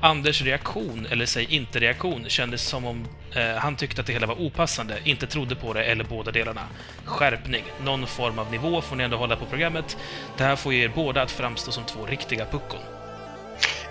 Anders 0.00 0.42
reaktion, 0.42 1.06
eller 1.10 1.26
säg 1.26 1.44
inte-reaktion, 1.44 2.24
kändes 2.28 2.62
som 2.62 2.84
om 2.84 3.06
eh, 3.34 3.54
han 3.54 3.76
tyckte 3.76 4.00
att 4.00 4.06
det 4.06 4.12
hela 4.12 4.26
var 4.26 4.40
opassande, 4.40 4.98
inte 5.04 5.26
trodde 5.26 5.54
på 5.54 5.72
det 5.72 5.84
eller 5.84 6.04
båda 6.04 6.30
delarna. 6.30 6.62
Skärpning. 7.04 7.64
Någon 7.84 8.06
form 8.06 8.38
av 8.38 8.50
nivå 8.50 8.80
får 8.80 8.96
ni 8.96 9.04
ändå 9.04 9.16
hålla 9.16 9.36
på 9.36 9.46
programmet. 9.46 9.96
Det 10.36 10.44
här 10.44 10.56
får 10.56 10.72
ju 10.72 10.82
er 10.82 10.92
båda 10.94 11.22
att 11.22 11.30
framstå 11.30 11.72
som 11.72 11.84
två 11.84 12.06
riktiga 12.06 12.46
puckon. 12.46 12.80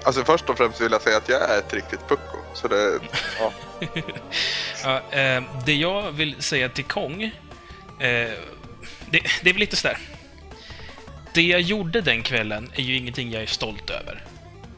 Alltså 0.03 0.23
först 0.23 0.49
och 0.49 0.57
främst 0.57 0.81
vill 0.81 0.91
jag 0.91 1.01
säga 1.01 1.17
att 1.17 1.29
jag 1.29 1.49
är 1.49 1.59
ett 1.59 1.73
riktigt 1.73 2.07
pucko. 2.07 2.37
Så 2.53 2.67
det, 2.67 2.99
ja 3.39 3.51
ja 4.83 5.01
eh, 5.11 5.43
det 5.65 5.73
jag 5.73 6.11
vill 6.11 6.35
säga 6.39 6.69
till 6.69 6.83
Kong, 6.83 7.23
eh, 7.23 7.31
det, 7.99 9.21
det 9.41 9.49
är 9.49 9.53
väl 9.53 9.59
lite 9.59 9.75
sådär. 9.75 9.97
Det 11.33 11.41
jag 11.41 11.61
gjorde 11.61 12.01
den 12.01 12.23
kvällen 12.23 12.71
är 12.75 12.81
ju 12.81 12.97
ingenting 12.97 13.31
jag 13.31 13.41
är 13.41 13.47
stolt 13.47 13.89
över. 13.89 14.23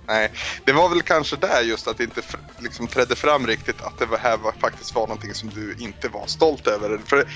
Nej, 0.07 0.31
det 0.65 0.71
var 0.71 0.89
väl 0.89 1.01
kanske 1.01 1.35
där 1.35 1.61
just 1.61 1.87
att 1.87 1.97
det 1.97 2.03
inte 2.03 2.21
liksom 2.59 2.87
trädde 2.87 3.15
fram 3.15 3.47
riktigt 3.47 3.81
att 3.81 3.99
det 3.99 4.17
här 4.21 4.37
var, 4.37 4.51
faktiskt 4.51 4.95
var 4.95 5.07
någonting 5.07 5.33
som 5.33 5.49
du 5.49 5.75
inte 5.79 6.09
var 6.09 6.27
stolt 6.27 6.67
över. 6.67 6.99
För 7.05 7.27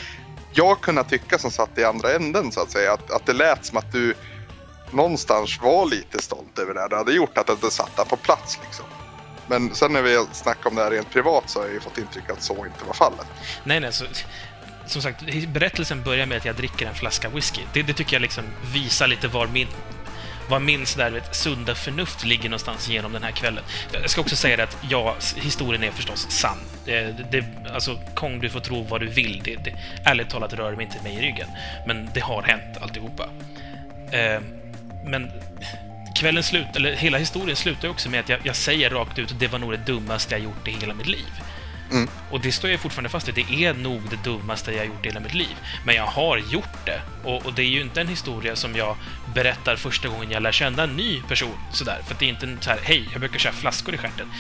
jag 0.54 0.82
kunde 0.82 1.04
tycka 1.04 1.38
som 1.38 1.52
satt 1.52 1.78
i 1.78 1.84
andra 1.84 2.12
änden 2.12 2.52
så 2.52 2.62
att 2.62 2.72
säga, 2.72 2.94
att, 2.94 3.12
att 3.12 3.26
det 3.26 3.34
lät 3.34 3.66
som 3.66 3.78
att 3.78 3.92
du 3.92 4.14
någonstans 4.92 5.60
var 5.62 5.86
lite 5.86 6.22
stolt 6.22 6.60
över 6.60 6.74
det. 6.74 6.88
Det 6.90 6.96
hade 6.96 7.14
gjort 7.14 7.38
att 7.38 7.62
det 7.62 7.72
satt 7.72 7.98
där 7.98 8.06
på 8.06 8.18
plats 8.18 8.60
liksom. 8.64 8.86
Men 9.48 9.76
sen 9.76 9.94
när 9.94 10.02
vi 10.02 10.26
snackar 10.32 10.70
om 10.70 10.76
det 10.76 10.84
här 10.84 10.92
rent 10.92 11.10
privat 11.10 11.44
så 11.50 11.60
har 11.60 11.66
jag 11.66 11.74
ju 11.74 11.80
fått 11.80 11.98
intryck 11.98 12.30
att 12.30 12.44
så 12.44 12.66
inte 12.66 12.86
var 12.86 12.94
fallet. 12.94 13.28
Nej, 13.64 13.80
nej, 13.80 13.94
så, 13.94 14.06
som 14.86 15.02
sagt, 15.02 15.24
berättelsen 15.48 16.04
börjar 16.04 16.26
med 16.26 16.38
att 16.38 16.46
jag 16.46 16.56
dricker 16.56 16.86
en 16.86 16.96
flaska 16.96 17.30
whisky. 17.30 17.62
Det, 17.74 17.82
det 17.82 17.94
tycker 17.94 18.14
jag 18.14 18.22
liksom 18.22 18.44
visar 18.74 19.08
lite 19.08 19.28
var 19.28 19.48
min 19.48 19.68
var 20.50 20.60
min 20.60 20.86
sådär, 20.86 21.12
vet, 21.12 21.36
sunda 21.36 21.76
förnuft 21.76 22.26
ligger 22.26 22.50
någonstans 22.50 22.90
genom 22.90 23.12
den 23.12 23.24
här 23.24 23.32
kvällen. 23.32 23.64
Jag 23.94 24.10
ska 24.10 24.22
också 24.22 24.36
säga 24.36 24.58
det 24.58 24.64
att 24.64 24.78
ja, 24.90 25.16
historien 25.36 25.84
är 25.84 25.92
förstås 25.92 26.32
sann. 26.32 26.58
Eh, 26.86 26.94
det, 26.94 27.26
det, 27.32 27.46
alltså, 27.74 28.00
Kong, 28.16 28.40
du 28.40 28.50
får 28.50 28.60
tro 28.60 28.84
vad 28.84 29.02
du 29.02 29.08
vill. 29.08 29.42
Det, 29.44 29.56
det, 29.56 29.76
ärligt 30.06 30.30
talat 30.30 30.54
rör 30.54 30.76
mig 30.76 30.86
inte 30.86 31.04
mig 31.04 31.14
i 31.16 31.22
ryggen. 31.22 31.48
Men 31.88 32.10
det 32.14 32.20
har 32.20 32.44
hänt 32.44 32.78
alltihopa. 32.82 33.30
Eh, 34.12 34.42
men 35.06 35.32
kvällen 36.16 36.44
slut, 36.44 36.76
eller 36.76 36.96
hela 36.96 37.18
historien 37.18 37.56
slutar 37.56 37.88
också 37.88 38.10
med 38.10 38.20
att 38.20 38.30
jag, 38.30 38.40
jag 38.44 38.56
säger 38.56 38.90
rakt 38.90 39.20
ut 39.20 39.32
att 39.32 39.40
det 39.40 39.48
var 39.48 39.60
nog 39.60 39.72
det 39.72 39.86
dummaste 39.86 40.36
jag 40.36 40.44
gjort 40.44 40.68
i 40.68 40.72
hela 40.72 40.94
mitt 40.94 41.08
liv. 41.08 41.32
Mm. 41.92 42.10
Och 42.32 42.42
det 42.42 42.52
står 42.52 42.70
jag 42.70 42.80
fortfarande 42.80 43.10
fast 43.10 43.28
vid. 43.28 43.36
Det 43.36 43.66
är 43.66 43.74
nog 43.74 44.02
det 44.10 44.24
dummaste 44.24 44.72
jag 44.72 44.86
gjort 44.86 45.06
i 45.06 45.08
hela 45.08 45.20
mitt 45.20 45.34
liv. 45.34 45.56
Men 45.86 45.96
jag 45.96 46.06
har 46.06 46.38
gjort 46.38 46.86
det. 46.86 47.02
Och, 47.24 47.46
och, 47.46 47.54
det 47.54 47.62
är 47.62 47.68
ju 47.68 47.82
inte 47.82 48.02
en 48.02 48.08
historia 48.08 48.56
som 48.56 48.76
jag 48.76 48.96
berättar 49.34 49.76
första 49.76 50.08
gången 50.08 50.32
jag 50.32 50.44
lär 50.44 50.52
känna 50.52 50.84
en 50.84 50.96
ny 50.96 51.22
person. 51.22 51.58
Sådär. 51.72 52.02
För 52.08 52.16
det 52.20 52.26
är 52.26 52.30
inte 52.30 52.46
en 52.46 52.58
så 52.62 52.70
här, 52.70 52.80
hej, 52.84 53.10
jag 53.12 53.20
brukar 53.20 53.40
köra 53.40 53.54
flaskor 53.54 53.96
i 53.96 53.98
stjärten. 53.98 54.32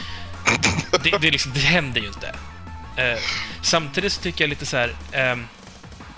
Det, 1.03 1.17
det, 1.21 1.31
liksom, 1.31 1.51
det 1.53 1.59
händer 1.59 2.01
ju 2.01 2.07
inte. 2.07 2.35
Eh, 2.95 3.19
samtidigt 3.61 4.13
så 4.13 4.21
tycker 4.21 4.43
jag 4.43 4.49
lite 4.49 4.65
så 4.65 4.77
här... 4.77 4.95
Eh, 5.11 5.35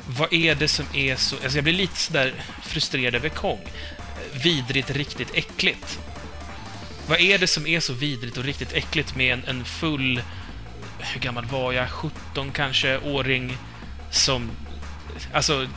vad 0.08 0.34
är 0.34 0.56
det 0.56 0.68
som 0.68 0.86
är 0.94 1.16
så... 1.16 1.36
Alltså 1.36 1.58
jag 1.58 1.64
blir 1.64 1.74
lite 1.74 1.98
sådär 1.98 2.34
frustrerad 2.62 3.16
över 3.16 3.30
Kong 3.30 3.60
vidrigt, 4.44 4.90
riktigt 4.90 5.36
äckligt. 5.36 6.00
Vad 7.08 7.20
är 7.20 7.38
det 7.38 7.48
som 7.48 7.68
är 7.68 7.80
så 7.80 7.94
vidrigt 7.94 8.38
och 8.38 8.44
riktigt 8.44 8.74
äckligt 8.74 9.16
med 9.16 9.34
en, 9.34 9.44
en 9.48 9.66
full... 9.66 10.22
Hur 11.00 11.22
gammal 11.22 11.46
var 11.46 11.74
jag? 11.74 11.90
17 11.90 12.52
kanske, 12.52 13.00
åring 13.00 13.58
som... 14.12 14.52
Alltså... 15.34 15.68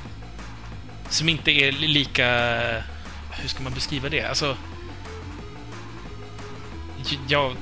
som 1.08 1.28
inte 1.28 1.50
är 1.50 1.72
lika... 1.72 2.26
Hur 3.30 3.48
ska 3.48 3.62
man 3.62 3.74
beskriva 3.74 4.08
det? 4.08 4.22
Alltså... 4.22 4.56
Jag, 7.28 7.56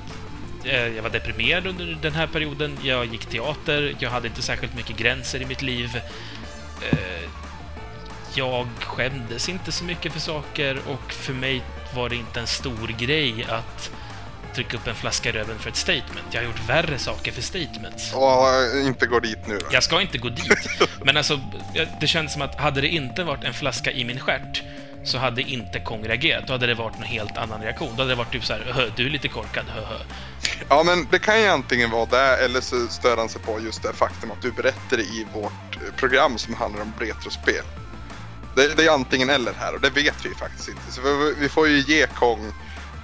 eh, 0.64 0.86
jag 0.86 1.02
var 1.02 1.10
deprimerad 1.10 1.66
under 1.66 1.98
den 2.02 2.12
här 2.12 2.26
perioden. 2.26 2.78
Jag 2.82 3.06
gick 3.06 3.26
teater. 3.26 3.96
Jag 3.98 4.10
hade 4.10 4.28
inte 4.28 4.42
särskilt 4.42 4.74
mycket 4.74 4.96
gränser 4.96 5.42
i 5.42 5.46
mitt 5.46 5.62
liv. 5.62 6.00
Eh, 6.90 7.30
jag 8.36 8.66
skämdes 8.80 9.48
inte 9.48 9.72
så 9.72 9.84
mycket 9.84 10.12
för 10.12 10.20
saker 10.20 10.78
och 10.86 11.12
för 11.12 11.32
mig 11.32 11.62
var 11.94 12.08
det 12.08 12.16
inte 12.16 12.40
en 12.40 12.46
stor 12.46 12.88
grej 12.98 13.46
att 13.48 13.90
trycka 14.54 14.76
upp 14.76 14.86
en 14.86 14.94
flaska 14.94 15.32
röven 15.32 15.58
för 15.58 15.70
ett 15.70 15.76
statement. 15.76 16.26
Jag 16.30 16.40
har 16.40 16.46
gjort 16.46 16.68
värre 16.68 16.98
saker 16.98 17.32
för 17.32 17.42
statements. 17.42 18.12
Och 18.14 18.80
inte 18.86 19.06
gå 19.06 19.20
dit 19.20 19.46
nu 19.46 19.58
då. 19.58 19.66
Jag 19.72 19.82
ska 19.82 20.00
inte 20.00 20.18
gå 20.18 20.28
dit. 20.28 20.68
Men 21.04 21.16
alltså, 21.16 21.40
det 22.00 22.06
känns 22.06 22.32
som 22.32 22.42
att 22.42 22.60
hade 22.60 22.80
det 22.80 22.88
inte 22.88 23.24
varit 23.24 23.44
en 23.44 23.54
flaska 23.54 23.92
i 23.92 24.04
min 24.04 24.20
stjärt 24.20 24.62
så 25.04 25.18
hade 25.18 25.42
inte 25.42 25.80
Kong 25.80 26.04
reagerat. 26.04 26.46
Då 26.46 26.52
hade 26.52 26.66
det 26.66 26.74
varit 26.74 26.96
en 26.96 27.02
helt 27.02 27.36
annan 27.36 27.62
reaktion. 27.62 27.88
Då 27.96 28.02
hade 28.02 28.08
det 28.12 28.14
varit 28.16 28.32
typ 28.32 28.44
så 28.44 28.52
här, 28.52 28.72
"Hö, 28.74 28.90
du 28.96 29.06
är 29.06 29.10
lite 29.10 29.28
korkad, 29.28 29.64
hö, 29.74 29.80
hö. 29.84 29.98
Ja, 30.68 30.82
men 30.82 31.06
det 31.10 31.18
kan 31.18 31.40
ju 31.40 31.46
antingen 31.46 31.90
vara 31.90 32.06
det 32.06 32.36
eller 32.44 32.60
så 32.60 32.86
stör 32.88 33.16
han 33.16 33.28
sig 33.28 33.40
på 33.42 33.60
just 33.60 33.82
det 33.82 33.92
faktum 33.92 34.30
att 34.30 34.42
du 34.42 34.52
berättade 34.52 35.02
i 35.02 35.26
vårt 35.34 35.76
eh, 35.76 35.94
program 35.96 36.38
som 36.38 36.54
handlar 36.54 36.82
om 36.82 36.92
retrospel. 37.00 37.64
Det, 38.56 38.74
det 38.76 38.86
är 38.86 38.90
antingen 38.90 39.30
eller 39.30 39.52
här 39.52 39.74
och 39.74 39.80
det 39.80 39.90
vet 39.90 40.24
vi 40.24 40.34
faktiskt 40.34 40.68
inte. 40.68 40.92
Så 40.92 41.00
vi, 41.00 41.34
vi 41.38 41.48
får 41.48 41.68
ju 41.68 41.80
ge 41.80 42.06
Kong 42.06 42.46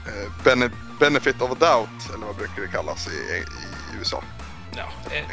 eh, 0.07 0.45
bene, 0.45 0.71
benefit 1.01 1.43
of 1.43 1.51
a 1.51 1.57
doubt, 1.61 2.15
eller 2.15 2.27
vad 2.27 2.37
brukar 2.37 2.63
det 2.63 2.69
kallas 2.69 3.09
i, 3.09 3.11
i 3.11 3.45
USA. 3.99 4.23
Ja, 4.77 4.89
eh, 5.11 5.25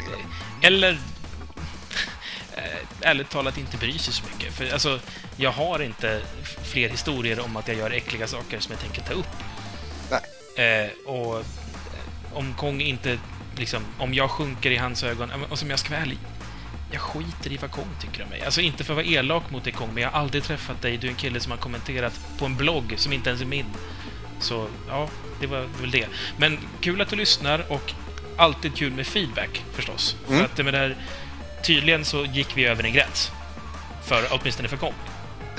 eller... 0.62 0.90
eh, 2.56 2.62
Ärligt 3.00 3.30
talat 3.30 3.58
inte 3.58 3.76
bry 3.76 3.98
sig 3.98 4.14
så 4.14 4.22
mycket. 4.32 4.54
För 4.54 4.72
alltså, 4.72 5.00
jag 5.36 5.50
har 5.50 5.82
inte 5.82 6.22
fler 6.64 6.88
historier 6.88 7.40
om 7.40 7.56
att 7.56 7.68
jag 7.68 7.76
gör 7.76 7.90
äckliga 7.90 8.26
saker 8.26 8.60
som 8.60 8.72
jag 8.72 8.80
tänker 8.80 9.02
ta 9.02 9.12
upp. 9.12 9.36
Nej. 10.10 10.84
Eh, 10.84 10.90
och 11.06 11.44
om 12.32 12.54
Kong 12.54 12.80
inte 12.80 13.18
liksom, 13.56 13.82
om 13.98 14.14
jag 14.14 14.30
sjunker 14.30 14.70
i 14.70 14.76
hans 14.76 15.02
ögon, 15.02 15.30
och 15.50 15.58
som 15.58 15.70
jag 15.70 15.78
ska 15.78 15.90
vara 15.90 16.00
ärlig, 16.00 16.18
jag 16.90 17.00
skiter 17.00 17.52
i 17.52 17.56
vad 17.56 17.70
Kong 17.70 17.88
tycker 18.00 18.22
om 18.22 18.28
mig. 18.28 18.42
Alltså 18.42 18.60
inte 18.60 18.84
för 18.84 18.92
att 18.92 18.96
vara 18.96 19.06
elak 19.06 19.50
mot 19.50 19.64
dig 19.64 19.72
Kong, 19.72 19.88
men 19.94 20.02
jag 20.02 20.10
har 20.10 20.20
aldrig 20.20 20.42
träffat 20.42 20.82
dig. 20.82 20.96
Du 20.96 21.06
är 21.06 21.10
en 21.10 21.16
kille 21.16 21.40
som 21.40 21.50
har 21.50 21.58
kommenterat 21.58 22.20
på 22.38 22.46
en 22.46 22.56
blogg 22.56 22.94
som 22.96 23.12
inte 23.12 23.28
ens 23.30 23.42
är 23.42 23.46
min. 23.46 23.66
Så, 24.40 24.66
ja, 24.88 25.08
det 25.40 25.46
var 25.46 25.66
väl 25.80 25.90
det. 25.90 26.06
Men 26.36 26.58
kul 26.80 27.00
att 27.00 27.08
du 27.08 27.16
lyssnar 27.16 27.72
och 27.72 27.92
alltid 28.36 28.76
kul 28.76 28.92
med 28.92 29.06
feedback 29.06 29.64
förstås. 29.72 30.16
Mm. 30.28 30.38
För 30.38 30.44
att 30.44 30.64
med 30.64 30.74
det 30.74 30.78
här, 30.78 30.96
tydligen 31.62 32.04
så 32.04 32.24
gick 32.24 32.56
vi 32.56 32.64
över 32.64 32.84
en 32.84 32.92
gräns. 32.92 33.32
För, 34.04 34.24
åtminstone 34.30 34.68
för 34.68 34.76
Kong. 34.76 34.94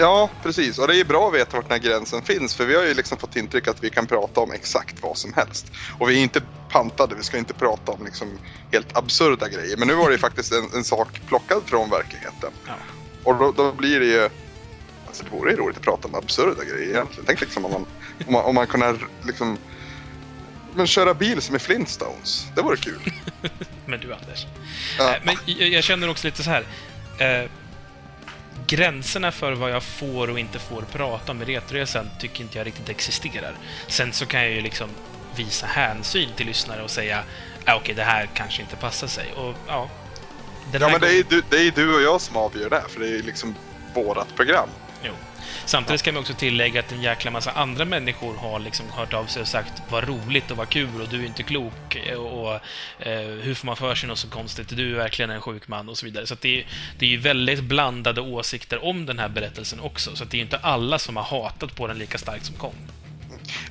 Ja, 0.02 0.30
precis. 0.44 0.78
Och 0.78 0.88
det 0.88 0.94
är 0.94 0.98
ju 0.98 1.04
bra 1.04 1.28
att 1.28 1.34
veta 1.34 1.58
vart 1.58 1.70
den 1.70 1.82
här 1.82 1.90
gränsen 1.90 2.22
finns. 2.22 2.56
För 2.56 2.66
vi 2.66 2.76
har 2.76 2.84
ju 2.84 2.94
liksom 2.94 3.18
fått 3.18 3.36
intryck 3.36 3.68
att 3.68 3.84
vi 3.84 3.90
kan 3.90 4.08
prata 4.08 4.42
om 4.42 4.52
exakt 4.52 4.96
vad 5.02 5.18
som 5.18 5.34
helst. 5.34 5.72
Och 6.00 6.10
vi 6.10 6.20
är 6.20 6.24
inte 6.24 6.42
pantade, 6.70 7.16
vi 7.16 7.24
ska 7.24 7.38
inte 7.38 7.54
prata 7.54 7.92
om 7.92 8.06
liksom 8.06 8.40
helt 8.72 8.98
absurda 8.98 9.50
grejer. 9.50 9.78
Men 9.78 9.88
nu 9.88 9.94
var 9.94 10.10
det 10.10 10.12
ju 10.12 10.18
faktiskt 10.28 10.52
en, 10.52 10.70
en 10.76 10.84
sak 10.84 11.22
plockad 11.28 11.62
från 11.66 11.90
verkligheten. 11.90 12.52
Ja. 12.68 12.74
Och 13.24 13.36
då, 13.36 13.52
då 13.52 13.72
blir 13.72 14.00
det 14.00 14.06
ju... 14.06 14.30
Alltså 15.08 15.24
det 15.24 15.30
vore 15.30 15.52
ju 15.52 15.58
roligt 15.58 15.78
att 15.78 15.84
prata 15.84 16.08
om 16.08 16.16
absurda 16.16 16.64
grejer 16.64 16.90
egentligen. 16.90 17.26
Tänk 17.26 17.42
liksom 17.42 17.66
om 17.66 17.72
man, 17.72 17.86
om 18.28 18.34
man, 18.34 18.44
om 18.46 18.56
man 18.56 18.68
kunde 18.68 18.96
liksom... 19.24 19.58
Men 20.74 20.88
köra 20.88 21.14
bil 21.14 21.42
som 21.42 21.56
i 21.56 21.60
Flintstones. 21.60 22.48
Det 22.56 22.62
vore 22.62 22.78
kul. 22.78 23.14
Men 23.86 24.00
du, 24.00 24.14
Anders. 24.14 24.46
Ja. 24.98 25.16
Eh, 25.16 25.22
Men 25.24 25.36
jag, 25.46 25.70
jag 25.70 25.84
känner 25.84 26.10
också 26.10 26.28
lite 26.28 26.44
så 26.44 26.50
här. 26.50 26.66
Eh, 27.18 27.50
gränserna 28.72 29.32
för 29.32 29.52
vad 29.52 29.72
jag 29.72 29.84
får 29.84 30.30
och 30.30 30.40
inte 30.40 30.60
får 30.60 30.82
prata 30.82 31.32
om 31.32 31.42
i 31.42 31.46
Retroresan 31.46 32.10
tycker 32.20 32.42
inte 32.42 32.58
jag 32.58 32.68
riktigt 32.68 32.90
existerar. 32.90 33.56
Sen 33.88 34.14
så 34.14 34.26
kan 34.26 34.42
jag 34.42 34.52
ju 34.52 34.62
liksom 34.62 34.90
visa 35.36 35.66
hänsyn 35.66 36.30
till 36.36 36.46
lyssnare 36.46 36.84
och 36.84 36.90
säga 36.90 37.24
ah, 37.66 37.76
okej, 37.76 37.96
det 37.96 38.04
här 38.04 38.30
kanske 38.34 38.62
inte 38.62 38.76
passar 38.76 39.08
sig. 39.08 39.34
Och 39.36 39.56
ja, 39.68 39.90
Ja 40.74 40.90
men 40.90 41.02
det 41.02 41.08
är, 41.08 41.14
ju 41.14 41.24
du, 41.30 41.44
det 41.50 41.68
är 41.68 41.72
du 41.72 41.96
och 41.96 42.02
jag 42.02 42.22
som 42.22 42.38
avgör 42.38 42.70
det. 42.70 42.84
För 42.90 43.00
det 43.00 43.08
är 43.08 43.24
liksom 43.24 43.56
vårat 43.94 44.36
program. 44.36 44.70
Samtidigt 45.72 46.00
ska 46.00 46.12
man 46.12 46.22
också 46.22 46.34
tillägga 46.34 46.80
att 46.80 46.92
en 46.92 47.02
jäkla 47.02 47.32
massa 47.32 47.52
andra 47.52 47.86
människor 47.86 48.36
har 48.36 48.60
liksom 48.60 48.86
hört 48.90 49.14
av 49.14 49.26
sig 49.26 49.42
och 49.42 49.48
sagt 49.48 49.74
vad 49.90 50.08
roligt 50.08 50.52
och 50.52 50.58
vad 50.58 50.70
kul 50.70 51.02
och 51.02 51.10
du 51.10 51.22
är 51.22 51.26
inte 51.26 51.44
klok 51.44 51.98
och, 52.18 52.42
och 52.42 52.54
eh, 53.00 53.28
hur 53.42 53.54
får 53.54 53.66
man 53.66 53.76
för 53.76 53.96
sig 53.96 54.10
något 54.10 54.20
så 54.20 54.30
konstigt? 54.30 54.70
Du 54.70 54.92
är 54.92 54.96
verkligen 54.96 55.32
en 55.32 55.42
sjuk 55.42 55.68
man 55.68 55.90
och 55.90 55.98
så 55.98 56.06
vidare. 56.06 56.28
Så 56.28 56.36
det, 56.42 56.60
är, 56.60 56.68
det 57.00 57.06
är 57.06 57.10
ju 57.10 57.18
väldigt 57.18 57.64
blandade 57.64 58.22
åsikter 58.22 58.86
om 58.86 59.06
den 59.06 59.20
här 59.20 59.30
berättelsen 59.30 59.80
också. 59.80 60.16
Så 60.16 60.26
det 60.26 60.36
är 60.36 60.38
ju 60.38 60.44
inte 60.44 60.58
alla 60.58 61.00
som 61.00 61.16
har 61.16 61.24
hatat 61.24 61.76
på 61.76 61.88
den 61.88 61.98
lika 61.98 62.18
starkt 62.18 62.46
som 62.46 62.56
Kong. 62.56 62.76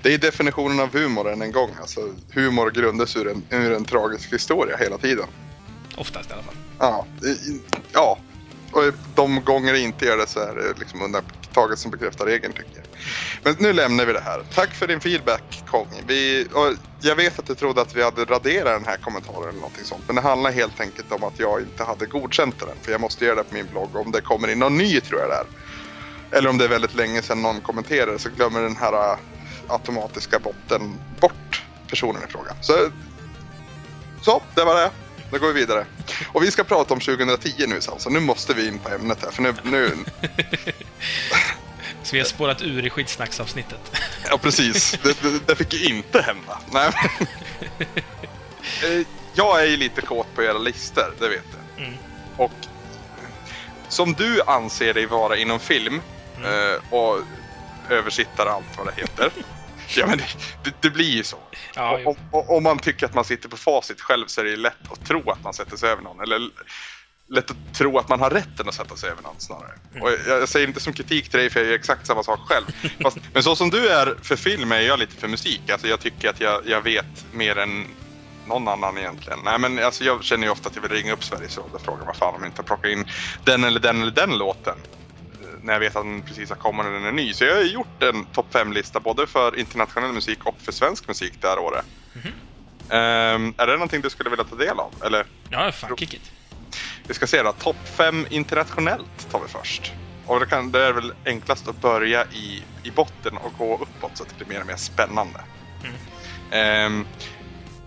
Det 0.02 0.14
är 0.14 0.18
definitionen 0.18 0.80
av 0.80 0.92
humor 0.92 1.32
än 1.32 1.42
en 1.42 1.52
gång. 1.52 1.70
Alltså, 1.80 2.00
humor 2.32 2.70
grundas 2.70 3.16
ur 3.16 3.28
en, 3.28 3.42
ur 3.50 3.72
en 3.72 3.84
tragisk 3.84 4.32
historia 4.32 4.76
hela 4.76 4.98
tiden. 4.98 5.26
Oftast 5.96 6.30
i 6.30 6.32
alla 6.32 6.42
fall. 6.42 6.56
Ja, 6.78 7.06
ja. 7.92 8.18
Och 8.72 8.82
de 9.14 9.44
gånger 9.44 9.72
det 9.72 9.80
inte 9.80 10.04
gör 10.04 10.16
det 10.16 10.26
så 10.26 10.40
är 10.40 10.54
det 10.54 10.78
liksom 10.78 11.02
undantaget 11.02 11.78
som 11.78 11.90
bekräftar 11.90 12.26
regeln 12.26 12.52
tycker 12.52 12.76
jag. 12.76 12.84
Men 13.42 13.56
nu 13.58 13.72
lämnar 13.72 14.06
vi 14.06 14.12
det 14.12 14.20
här. 14.20 14.42
Tack 14.50 14.74
för 14.74 14.86
din 14.86 15.00
feedback 15.00 15.62
Kong. 15.64 16.02
Vi, 16.06 16.46
och 16.54 16.74
jag 17.02 17.16
vet 17.16 17.38
att 17.38 17.46
du 17.46 17.54
trodde 17.54 17.80
att 17.80 17.96
vi 17.96 18.02
hade 18.02 18.24
raderat 18.24 18.80
den 18.80 18.84
här 18.84 18.96
kommentaren 18.96 19.48
eller 19.48 19.60
någonting 19.60 19.84
sånt. 19.84 20.04
Men 20.06 20.16
det 20.16 20.22
handlar 20.22 20.52
helt 20.52 20.80
enkelt 20.80 21.12
om 21.12 21.24
att 21.24 21.38
jag 21.38 21.60
inte 21.62 21.84
hade 21.84 22.06
godkänt 22.06 22.58
den. 22.58 22.80
För 22.84 22.92
jag 22.92 23.00
måste 23.00 23.24
göra 23.24 23.34
det 23.34 23.44
på 23.44 23.54
min 23.54 23.66
blogg. 23.66 23.96
Om 23.96 24.12
det 24.12 24.20
kommer 24.20 24.48
in 24.48 24.58
någon 24.58 24.78
ny 24.78 25.00
tror 25.00 25.20
jag 25.20 25.30
det 25.30 25.34
är. 25.34 25.46
Eller 26.38 26.50
om 26.50 26.58
det 26.58 26.64
är 26.64 26.68
väldigt 26.68 26.94
länge 26.94 27.22
sedan 27.22 27.42
någon 27.42 27.60
kommenterade 27.60 28.18
så 28.18 28.30
glömmer 28.30 28.62
den 28.62 28.76
här 28.76 28.92
äh, 28.92 29.18
automatiska 29.66 30.38
botten 30.38 30.98
bort 31.20 31.66
personen 31.90 32.22
i 32.28 32.32
fråga. 32.32 32.56
Så, 32.60 32.90
så 34.20 34.42
det 34.54 34.64
var 34.64 34.74
det. 34.74 34.90
Då 35.30 35.38
går 35.38 35.48
vi 35.48 35.60
vidare. 35.60 35.86
Och 36.32 36.42
vi 36.42 36.50
ska 36.50 36.64
prata 36.64 36.94
om 36.94 37.00
2010 37.00 37.66
nu 37.66 37.80
Sam, 37.80 37.98
så 37.98 38.10
nu 38.10 38.20
måste 38.20 38.54
vi 38.54 38.68
in 38.68 38.78
på 38.78 38.88
ämnet 38.88 39.18
här. 39.22 39.30
För 39.30 39.42
nu, 39.42 39.54
nu 39.64 39.92
Så 42.02 42.16
vi 42.16 42.18
har 42.18 42.26
spårat 42.26 42.62
ur 42.62 42.86
i 42.86 42.90
skitsnacksavsnittet. 42.90 43.96
ja 44.30 44.38
precis, 44.38 44.98
det, 45.02 45.22
det, 45.22 45.46
det 45.46 45.56
fick 45.56 45.72
ju 45.74 45.84
inte 45.84 46.22
hända. 46.22 46.58
Nej, 46.72 46.92
Eh, 48.82 49.06
jag 49.34 49.62
är 49.62 49.66
ju 49.66 49.76
lite 49.76 50.00
kåt 50.00 50.34
på 50.34 50.42
era 50.42 50.58
listor, 50.58 51.14
det 51.18 51.28
vet 51.28 51.44
du. 51.76 51.84
Mm. 51.84 51.94
Och 52.36 52.52
som 53.88 54.12
du 54.12 54.42
anser 54.42 54.94
dig 54.94 55.06
vara 55.06 55.36
inom 55.36 55.60
film 55.60 56.00
eh, 56.44 56.94
och 56.94 57.18
översittare 57.90 58.50
allt 58.50 58.78
vad 58.78 58.86
det 58.86 59.00
heter. 59.00 59.30
Ja 59.96 60.06
men 60.06 60.18
det, 60.62 60.72
det, 60.80 60.90
blir 60.90 61.10
ju 61.10 61.24
så. 61.24 61.38
Ja, 61.74 62.00
och- 62.30 62.56
Om 62.56 62.62
man 62.62 62.78
tycker 62.78 63.06
att 63.06 63.14
man 63.14 63.24
sitter 63.24 63.48
på 63.48 63.56
facit 63.56 64.00
själv 64.00 64.26
så 64.26 64.40
är 64.40 64.44
det 64.44 64.50
ju 64.50 64.56
lätt 64.56 64.92
att 64.92 65.04
tro 65.04 65.30
att 65.30 65.44
man 65.44 65.54
sätter 65.54 65.76
sig 65.76 65.90
över 65.90 66.02
någon. 66.02 66.20
Eller 66.20 66.40
lätt 67.28 67.50
att 67.50 67.72
tro 67.78 67.98
att 67.98 68.08
man 68.08 68.20
har 68.20 68.30
rätten 68.30 68.68
att 68.68 68.74
sätta 68.74 68.96
sig 68.96 69.10
över 69.10 69.22
någon 69.22 69.40
snarare. 69.40 69.72
Mm. 69.94 70.02
Och 70.02 70.10
jag, 70.26 70.40
jag 70.40 70.48
säger 70.48 70.66
inte 70.66 70.80
som 70.80 70.92
kritik 70.92 71.30
till 71.30 71.40
dig 71.40 71.50
för 71.50 71.60
jag 71.60 71.68
gör 71.68 71.74
exakt 71.74 72.06
samma 72.06 72.22
sak 72.22 72.40
själv. 72.40 72.66
Fast, 73.02 73.18
men 73.32 73.42
så 73.42 73.56
som 73.56 73.70
du 73.70 73.88
är 73.88 74.14
för 74.22 74.36
film 74.36 74.72
är 74.72 74.80
jag 74.80 74.98
lite 74.98 75.16
för 75.16 75.28
musik. 75.28 75.70
Alltså 75.70 75.88
jag 75.88 76.00
tycker 76.00 76.30
att 76.30 76.40
jag, 76.40 76.66
jag 76.66 76.82
vet 76.82 77.26
mer 77.30 77.58
än 77.58 77.86
någon 78.46 78.68
annan 78.68 78.98
egentligen. 78.98 79.38
Nej 79.44 79.58
men 79.58 79.78
alltså 79.84 80.04
jag 80.04 80.24
känner 80.24 80.46
ju 80.46 80.50
ofta 80.50 80.68
att 80.68 80.74
jag 80.76 80.82
vill 80.82 80.90
ringa 80.90 81.12
upp 81.12 81.24
Sveriges 81.24 81.58
Radio 81.58 81.74
och 81.74 81.82
fråga 81.82 82.04
vad 82.04 82.16
fan 82.16 82.34
om 82.34 82.42
jag 82.42 82.48
inte 82.48 82.58
har 82.60 82.64
plockat 82.64 82.90
in 82.90 83.04
den 83.44 83.64
eller 83.64 83.80
den 83.80 84.02
eller 84.02 84.12
den 84.12 84.38
låten. 84.38 84.78
När 85.62 85.72
jag 85.72 85.80
vet 85.80 85.96
att 85.96 86.04
den 86.04 86.22
precis 86.22 86.48
har 86.48 86.56
kommit 86.56 86.86
och 86.86 86.92
den 86.92 87.04
är 87.04 87.12
ny. 87.12 87.32
Så 87.34 87.44
jag 87.44 87.54
har 87.54 87.62
gjort 87.62 88.02
en 88.02 88.24
topp 88.24 88.46
5-lista 88.50 89.00
både 89.00 89.26
för 89.26 89.58
internationell 89.58 90.12
musik 90.12 90.38
och 90.44 90.56
för 90.60 90.72
svensk 90.72 91.08
musik 91.08 91.32
det 91.40 91.48
här 91.48 91.58
året. 91.58 91.84
Ehm, 92.90 93.54
är 93.56 93.66
det 93.66 93.72
någonting 93.72 94.00
du 94.00 94.10
skulle 94.10 94.30
vilja 94.30 94.44
ta 94.44 94.56
del 94.56 94.80
av? 94.80 94.94
Eller 95.04 95.26
Ja, 95.50 95.72
fan, 95.72 95.96
kick 95.96 96.14
it. 96.14 96.32
vi 97.06 97.14
ska 97.14 97.26
se 97.26 97.42
då. 97.42 97.52
Topp 97.52 97.76
5 97.84 98.26
internationellt 98.30 99.30
tar 99.30 99.40
vi 99.40 99.48
först. 99.48 99.92
Och 100.26 100.40
det, 100.40 100.46
kan, 100.46 100.72
det 100.72 100.84
är 100.86 100.92
väl 100.92 101.12
enklast 101.24 101.68
att 101.68 101.80
börja 101.80 102.24
i, 102.24 102.62
i 102.82 102.90
botten 102.90 103.36
och 103.36 103.52
gå 103.58 103.74
uppåt 103.74 104.10
så 104.14 104.22
att 104.22 104.28
det 104.28 104.44
blir 104.44 104.46
mer 104.48 104.60
och 104.60 104.66
mer 104.66 104.76
spännande. 104.76 105.40
Mm. 105.84 105.96
Ehm, 106.50 107.06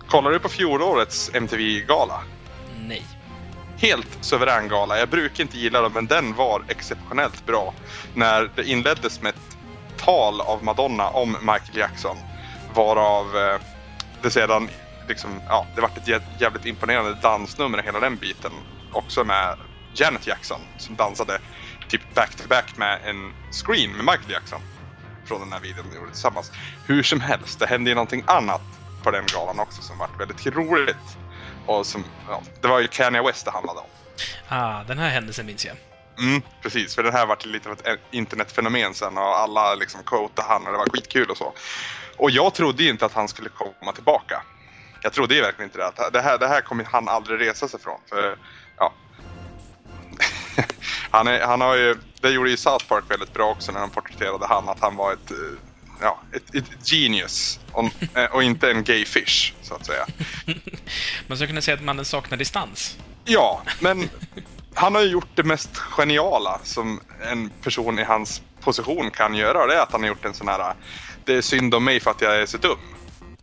kollar 0.08 0.30
du 0.30 0.38
på 0.38 0.48
fjolårets 0.48 1.30
MTV-gala? 1.34 2.20
Nej. 2.86 3.06
Helt 3.84 4.18
suverän 4.20 4.68
gala. 4.68 4.98
Jag 4.98 5.08
brukar 5.08 5.44
inte 5.44 5.58
gilla 5.58 5.80
dem, 5.80 5.92
men 5.92 6.06
den 6.06 6.34
var 6.34 6.62
exceptionellt 6.68 7.46
bra. 7.46 7.74
När 8.14 8.50
det 8.56 8.64
inleddes 8.64 9.22
med 9.22 9.34
ett 9.34 9.56
tal 10.04 10.40
av 10.40 10.64
Madonna 10.64 11.08
om 11.08 11.32
Michael 11.32 11.78
Jackson. 11.78 12.16
Varav 12.74 13.36
eh, 13.36 13.60
det 14.22 14.30
sedan 14.30 14.68
liksom, 15.08 15.30
ja, 15.48 15.66
det 15.74 15.80
vart 15.80 15.98
ett 15.98 16.22
jävligt 16.40 16.66
imponerande 16.66 17.14
dansnummer 17.22 17.82
hela 17.82 18.00
den 18.00 18.16
biten. 18.16 18.52
Också 18.92 19.24
med 19.24 19.56
Janet 19.94 20.26
Jackson 20.26 20.60
som 20.76 20.96
dansade 20.96 21.38
typ 21.88 22.14
back-to-back 22.14 22.76
med 22.76 23.00
en 23.04 23.32
screen 23.64 23.90
med 23.90 24.04
Michael 24.04 24.30
Jackson. 24.32 24.60
Från 25.28 25.40
den 25.40 25.52
här 25.52 25.60
videon 25.60 25.84
de 25.90 25.96
gjorde 25.96 26.10
tillsammans. 26.10 26.52
Hur 26.86 27.02
som 27.02 27.20
helst, 27.20 27.58
det 27.58 27.66
hände 27.66 27.90
ju 27.90 27.94
någonting 27.94 28.24
annat 28.26 28.62
på 29.02 29.10
den 29.10 29.24
galan 29.26 29.60
också 29.60 29.82
som 29.82 29.98
vart 29.98 30.20
väldigt 30.20 30.46
roligt. 30.46 31.23
Och 31.66 31.86
som, 31.86 32.04
ja, 32.28 32.42
det 32.60 32.68
var 32.68 32.80
ju 32.80 32.88
Kanye 32.88 33.22
West 33.22 33.44
det 33.44 33.50
handlade 33.50 33.80
om. 33.80 33.86
Ah, 34.48 34.84
den 34.84 34.98
här 34.98 35.08
händelsen 35.08 35.46
minns 35.46 35.64
jag. 35.64 35.76
Mm, 36.18 36.42
precis, 36.62 36.94
för 36.94 37.02
den 37.02 37.12
här 37.12 37.26
vart 37.26 37.44
lite 37.44 37.68
av 37.68 37.78
ett 37.84 38.00
internetfenomen 38.10 38.94
sen 38.94 39.18
och 39.18 39.38
alla 39.38 39.74
liksom 39.74 40.02
quotade 40.02 40.48
han 40.48 40.66
och 40.66 40.72
det 40.72 40.78
var 40.78 40.86
skitkul 40.86 41.30
och 41.30 41.36
så. 41.36 41.52
Och 42.16 42.30
jag 42.30 42.54
trodde 42.54 42.82
ju 42.82 42.90
inte 42.90 43.06
att 43.06 43.12
han 43.12 43.28
skulle 43.28 43.48
komma 43.48 43.92
tillbaka. 43.92 44.42
Jag 45.02 45.12
trodde 45.12 45.34
ju 45.34 45.40
verkligen 45.40 45.68
inte 45.68 45.78
det. 45.78 45.86
Att 45.86 46.12
det, 46.12 46.20
här, 46.20 46.38
det 46.38 46.48
här 46.48 46.60
kommer 46.60 46.84
han 46.84 47.08
aldrig 47.08 47.40
resa 47.40 47.68
sig 47.68 47.80
från. 47.80 48.00
För, 48.08 48.36
ja. 48.76 48.92
han, 51.10 51.26
är, 51.26 51.40
han 51.40 51.60
har 51.60 51.74
ju, 51.74 51.96
det 52.20 52.30
gjorde 52.30 52.50
ju 52.50 52.56
South 52.56 52.86
Park 52.88 53.04
väldigt 53.08 53.34
bra 53.34 53.50
också 53.50 53.72
när 53.72 53.80
de 53.80 53.90
porträtterade 53.90 54.46
han, 54.46 54.68
att 54.68 54.80
han 54.80 54.96
var 54.96 55.12
ett, 55.12 55.30
eh, 55.30 55.36
ja, 56.00 56.20
ett, 56.32 56.54
ett 56.54 56.88
genius 56.90 57.60
och, 57.72 57.84
eh, 58.14 58.24
och 58.24 58.42
inte 58.42 58.70
en 58.70 58.84
gay 58.84 59.04
fish, 59.04 59.52
så 59.62 59.74
att 59.74 59.86
säga. 59.86 60.06
Man 61.26 61.36
skulle 61.36 61.48
kunna 61.48 61.60
säga 61.60 61.74
att 61.74 61.82
mannen 61.82 62.04
saknar 62.04 62.38
distans. 62.38 62.98
Ja, 63.24 63.62
men 63.80 64.08
han 64.74 64.94
har 64.94 65.02
ju 65.02 65.08
gjort 65.08 65.28
det 65.34 65.42
mest 65.42 65.76
geniala 65.76 66.60
som 66.62 67.00
en 67.30 67.50
person 67.62 67.98
i 67.98 68.04
hans 68.04 68.42
position 68.60 69.10
kan 69.10 69.34
göra 69.34 69.62
och 69.62 69.68
det 69.68 69.74
är 69.74 69.82
att 69.82 69.92
han 69.92 70.00
har 70.00 70.08
gjort 70.08 70.24
en 70.24 70.34
sån 70.34 70.48
här 70.48 70.74
Det 71.24 71.34
är 71.34 71.42
synd 71.42 71.74
om 71.74 71.84
mig 71.84 72.00
för 72.00 72.10
att 72.10 72.20
jag 72.20 72.36
är 72.36 72.46
så 72.46 72.58
dum 72.58 72.78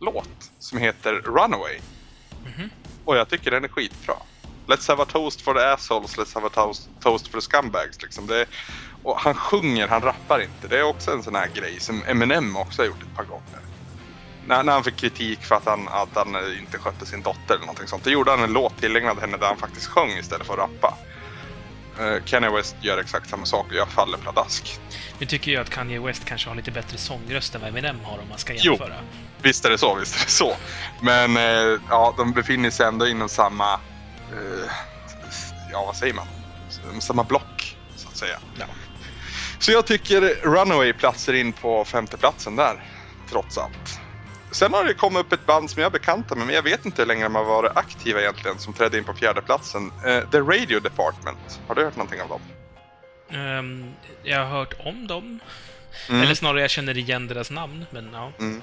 låt 0.02 0.50
som 0.58 0.78
heter 0.78 1.12
Runaway. 1.12 1.80
Mm 2.44 2.52
-hmm. 2.52 2.70
Och 3.04 3.16
jag 3.16 3.28
tycker 3.28 3.50
den 3.50 3.64
är 3.64 3.68
skitbra. 3.68 4.14
Let's 4.66 4.88
have 4.88 5.02
a 5.02 5.06
toast 5.08 5.40
for 5.40 5.54
the 5.54 5.60
assholes, 5.60 6.16
let's 6.16 6.34
have 6.34 6.46
a 6.46 6.50
toast, 6.54 6.88
toast 7.00 7.28
for 7.28 7.40
the 7.40 7.42
scumbags. 7.42 8.02
Liksom. 8.02 8.26
Det, 8.26 8.46
och 9.02 9.20
han 9.20 9.34
sjunger, 9.34 9.88
han 9.88 10.00
rappar 10.00 10.42
inte. 10.42 10.68
Det 10.68 10.78
är 10.78 10.82
också 10.82 11.10
en 11.10 11.22
sån 11.22 11.34
här 11.34 11.48
grej 11.54 11.80
som 11.80 12.02
Eminem 12.06 12.56
också 12.56 12.82
har 12.82 12.86
gjort 12.86 13.02
ett 13.02 13.16
par 13.16 13.24
gånger. 13.24 13.60
När, 14.46 14.62
när 14.62 14.72
han 14.72 14.84
fick 14.84 14.96
kritik 14.96 15.44
för 15.44 15.54
att 15.54 15.66
han, 15.66 15.88
att 15.88 16.08
han 16.14 16.58
inte 16.58 16.78
skötte 16.78 17.06
sin 17.06 17.22
dotter 17.22 17.54
eller 17.54 17.66
någonting 17.66 17.86
sånt. 17.86 18.04
Då 18.04 18.10
gjorde 18.10 18.30
han 18.30 18.42
en 18.42 18.52
låt 18.52 18.78
tillägnad 18.80 19.18
henne 19.18 19.36
där 19.36 19.46
han 19.46 19.56
faktiskt 19.56 19.86
sjöng 19.86 20.10
istället 20.10 20.46
för 20.46 20.54
att 20.54 20.60
rappa. 20.60 20.94
Uh, 22.00 22.22
Kanye 22.24 22.50
West 22.50 22.76
gör 22.80 22.98
exakt 22.98 23.30
samma 23.30 23.46
sak 23.46 23.66
och 23.66 23.74
jag 23.74 23.88
faller 23.88 24.18
pladask. 24.18 24.80
Nu 25.18 25.26
tycker 25.26 25.52
jag 25.52 25.60
att 25.60 25.70
Kanye 25.70 26.00
West 26.00 26.24
kanske 26.24 26.48
har 26.48 26.56
lite 26.56 26.70
bättre 26.70 26.98
sångröst 26.98 27.54
än 27.54 27.60
vad 27.60 27.70
Eminem 27.70 28.00
har 28.04 28.18
om 28.18 28.28
man 28.28 28.38
ska 28.38 28.54
jämföra. 28.54 28.94
Jo, 29.00 29.20
visst 29.42 29.64
är 29.64 29.70
det 29.70 29.78
så, 29.78 29.94
visst 29.94 30.16
är 30.16 30.24
det 30.24 30.30
så. 30.30 30.56
Men 31.00 31.36
uh, 31.36 31.80
ja, 31.88 32.14
de 32.16 32.32
befinner 32.32 32.70
sig 32.70 32.86
ändå 32.86 33.06
inom 33.06 33.28
samma... 33.28 33.74
Uh, 33.74 34.70
ja, 35.72 35.84
vad 35.84 35.96
säger 35.96 36.14
man? 36.14 36.26
Samma 37.00 37.24
block, 37.24 37.76
så 37.96 38.08
att 38.08 38.16
säga. 38.16 38.38
Ja. 38.58 38.64
Så 39.62 39.72
jag 39.72 39.86
tycker 39.86 40.20
Runaway 40.42 40.92
platsar 40.92 41.32
in 41.32 41.52
på 41.52 41.84
femteplatsen 41.84 42.56
där, 42.56 42.82
trots 43.30 43.58
allt. 43.58 44.00
Sen 44.50 44.72
har 44.72 44.84
det 44.84 44.94
kommit 44.94 45.20
upp 45.20 45.32
ett 45.32 45.46
band 45.46 45.70
som 45.70 45.82
jag 45.82 45.86
är 45.86 45.92
bekanta 45.92 46.34
med, 46.34 46.46
men 46.46 46.54
jag 46.54 46.62
vet 46.62 46.86
inte 46.86 47.02
hur 47.02 47.06
länge 47.06 47.22
de 47.22 47.34
har 47.34 47.44
varit 47.44 47.76
aktiva 47.76 48.20
egentligen, 48.20 48.58
som 48.58 48.72
trädde 48.72 48.98
in 48.98 49.04
på 49.04 49.14
fjärdeplatsen. 49.14 49.92
Uh, 50.06 50.30
The 50.30 50.38
Radio 50.38 50.80
Department. 50.80 51.60
Har 51.68 51.74
du 51.74 51.84
hört 51.84 51.96
någonting 51.96 52.20
av 52.20 52.28
dem? 52.28 52.40
Um, 53.38 53.94
jag 54.22 54.38
har 54.38 54.58
hört 54.58 54.74
om 54.78 55.06
dem. 55.06 55.40
Mm. 56.08 56.22
Eller 56.22 56.34
snarare, 56.34 56.60
jag 56.60 56.70
känner 56.70 56.98
igen 56.98 57.26
deras 57.26 57.50
namn, 57.50 57.86
men 57.90 58.10
ja. 58.12 58.32
Mm. 58.38 58.62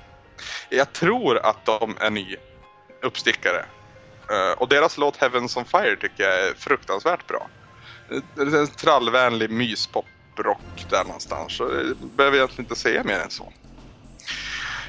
Jag 0.70 0.94
tror 0.94 1.38
att 1.46 1.66
de 1.66 1.98
är 2.00 2.10
ny 2.10 2.36
uppstickare. 3.02 3.66
Uh, 4.32 4.52
och 4.58 4.68
deras 4.68 4.98
låt 4.98 5.18
Heavens 5.18 5.58
on 5.58 5.66
Fire 5.66 5.96
tycker 5.96 6.24
jag 6.24 6.48
är 6.48 6.54
fruktansvärt 6.58 7.28
bra. 7.28 7.48
Är 8.38 8.56
en 8.56 8.68
trallvänlig 8.68 9.50
rock 10.43 10.86
där 10.89 11.04
någonstans. 11.04 11.54
Så 11.54 11.63
jag 11.63 12.10
behöver 12.12 12.38
egentligen 12.38 12.65
inte 12.65 12.75
säga 12.75 13.04
mer 13.04 13.19
än 13.19 13.30
så. 13.30 13.54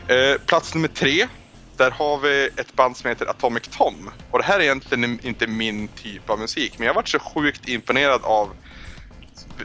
Eh, 0.08 0.36
plats 0.46 0.74
nummer 0.74 0.88
tre. 0.88 1.28
Där 1.76 1.90
har 1.90 2.18
vi 2.18 2.50
ett 2.56 2.76
band 2.76 2.96
som 2.96 3.08
heter 3.08 3.26
Atomic 3.26 3.68
Tom. 3.68 4.10
Och 4.30 4.38
det 4.38 4.44
här 4.44 4.58
är 4.58 4.62
egentligen 4.62 5.20
inte 5.22 5.46
min 5.46 5.88
typ 5.88 6.30
av 6.30 6.38
musik. 6.38 6.78
Men 6.78 6.86
jag 6.86 6.94
har 6.94 6.96
varit 6.96 7.08
så 7.08 7.18
sjukt 7.18 7.68
imponerad 7.68 8.24
av 8.24 8.56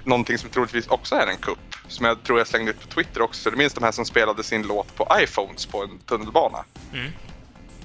någonting 0.04 0.38
som 0.38 0.50
troligtvis 0.50 0.88
också 0.88 1.16
är 1.16 1.28
en 1.28 1.38
kupp. 1.38 1.76
Som 1.88 2.06
jag 2.06 2.24
tror 2.24 2.38
jag 2.38 2.48
slängde 2.48 2.72
ut 2.72 2.80
på 2.80 2.88
Twitter 2.88 3.22
också. 3.22 3.52
Du 3.52 3.58
minns 3.58 3.74
de 3.74 3.84
här 3.84 3.92
som 3.92 4.06
spelade 4.06 4.44
sin 4.44 4.68
låt 4.68 4.96
på 4.96 5.08
iPhones 5.22 5.66
på 5.66 5.84
en 5.84 6.00
tunnelbana? 6.00 6.66
Mm. 6.94 7.12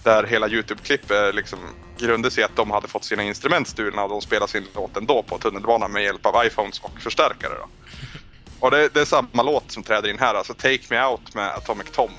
Där 0.02 0.24
hela 0.24 0.48
Youtube-klipp 0.48 1.12
liksom 1.32 1.58
grundade 1.98 2.34
sig 2.34 2.44
att 2.44 2.56
de 2.56 2.70
hade 2.70 2.88
fått 2.88 3.04
sina 3.04 3.22
instrument 3.22 3.68
stulna 3.68 4.02
och 4.02 4.10
de 4.10 4.20
spelade 4.20 4.52
sin 4.52 4.66
låt 4.74 4.96
ändå 4.96 5.22
på 5.22 5.38
tunnelbanan 5.38 5.92
med 5.92 6.02
hjälp 6.02 6.26
av 6.26 6.46
iPhones 6.46 6.80
och 6.80 7.00
förstärkare. 7.00 7.52
Då. 7.58 7.68
Och 8.66 8.70
det, 8.70 8.94
det, 8.94 9.00
är 9.00 9.04
samma 9.04 9.42
låt 9.42 9.70
som 9.70 9.82
träder 9.82 10.08
in 10.08 10.18
här, 10.18 10.34
alltså 10.34 10.54
Take 10.54 10.80
Me 10.90 11.04
Out 11.04 11.34
med 11.34 11.48
Atomic 11.48 11.90
Tom 11.90 12.10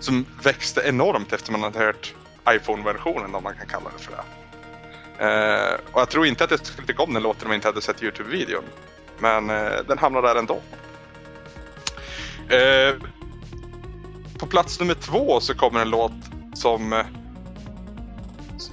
som 0.00 0.26
växte 0.42 0.80
enormt 0.80 1.32
efter 1.32 1.52
man 1.52 1.62
hade 1.62 1.78
hört 1.78 2.14
iPhone-versionen 2.50 3.34
om 3.34 3.42
man 3.42 3.54
kan 3.54 3.66
kalla 3.66 3.90
det 3.96 4.04
för 4.04 4.12
det. 4.12 4.22
Uh, 5.20 5.80
och 5.92 6.00
jag 6.00 6.10
tror 6.10 6.26
inte 6.26 6.44
att 6.44 6.50
jag 6.50 6.66
skulle 6.66 6.86
tycka 6.86 7.02
om 7.02 7.14
den 7.14 7.22
låten 7.22 7.46
om 7.46 7.50
jag 7.50 7.56
inte 7.56 7.68
hade 7.68 7.80
sett 7.80 8.02
Youtube-videon. 8.02 8.64
Men 9.18 9.50
uh, 9.50 9.72
den 9.88 9.98
hamnar 9.98 10.22
där 10.22 10.36
ändå. 10.36 10.60
Uh, 12.52 13.02
på 14.38 14.46
plats 14.46 14.80
nummer 14.80 14.94
två 14.94 15.40
så 15.40 15.54
kommer 15.54 15.80
en 15.80 15.90
låt 15.90 16.12
som... 16.54 17.04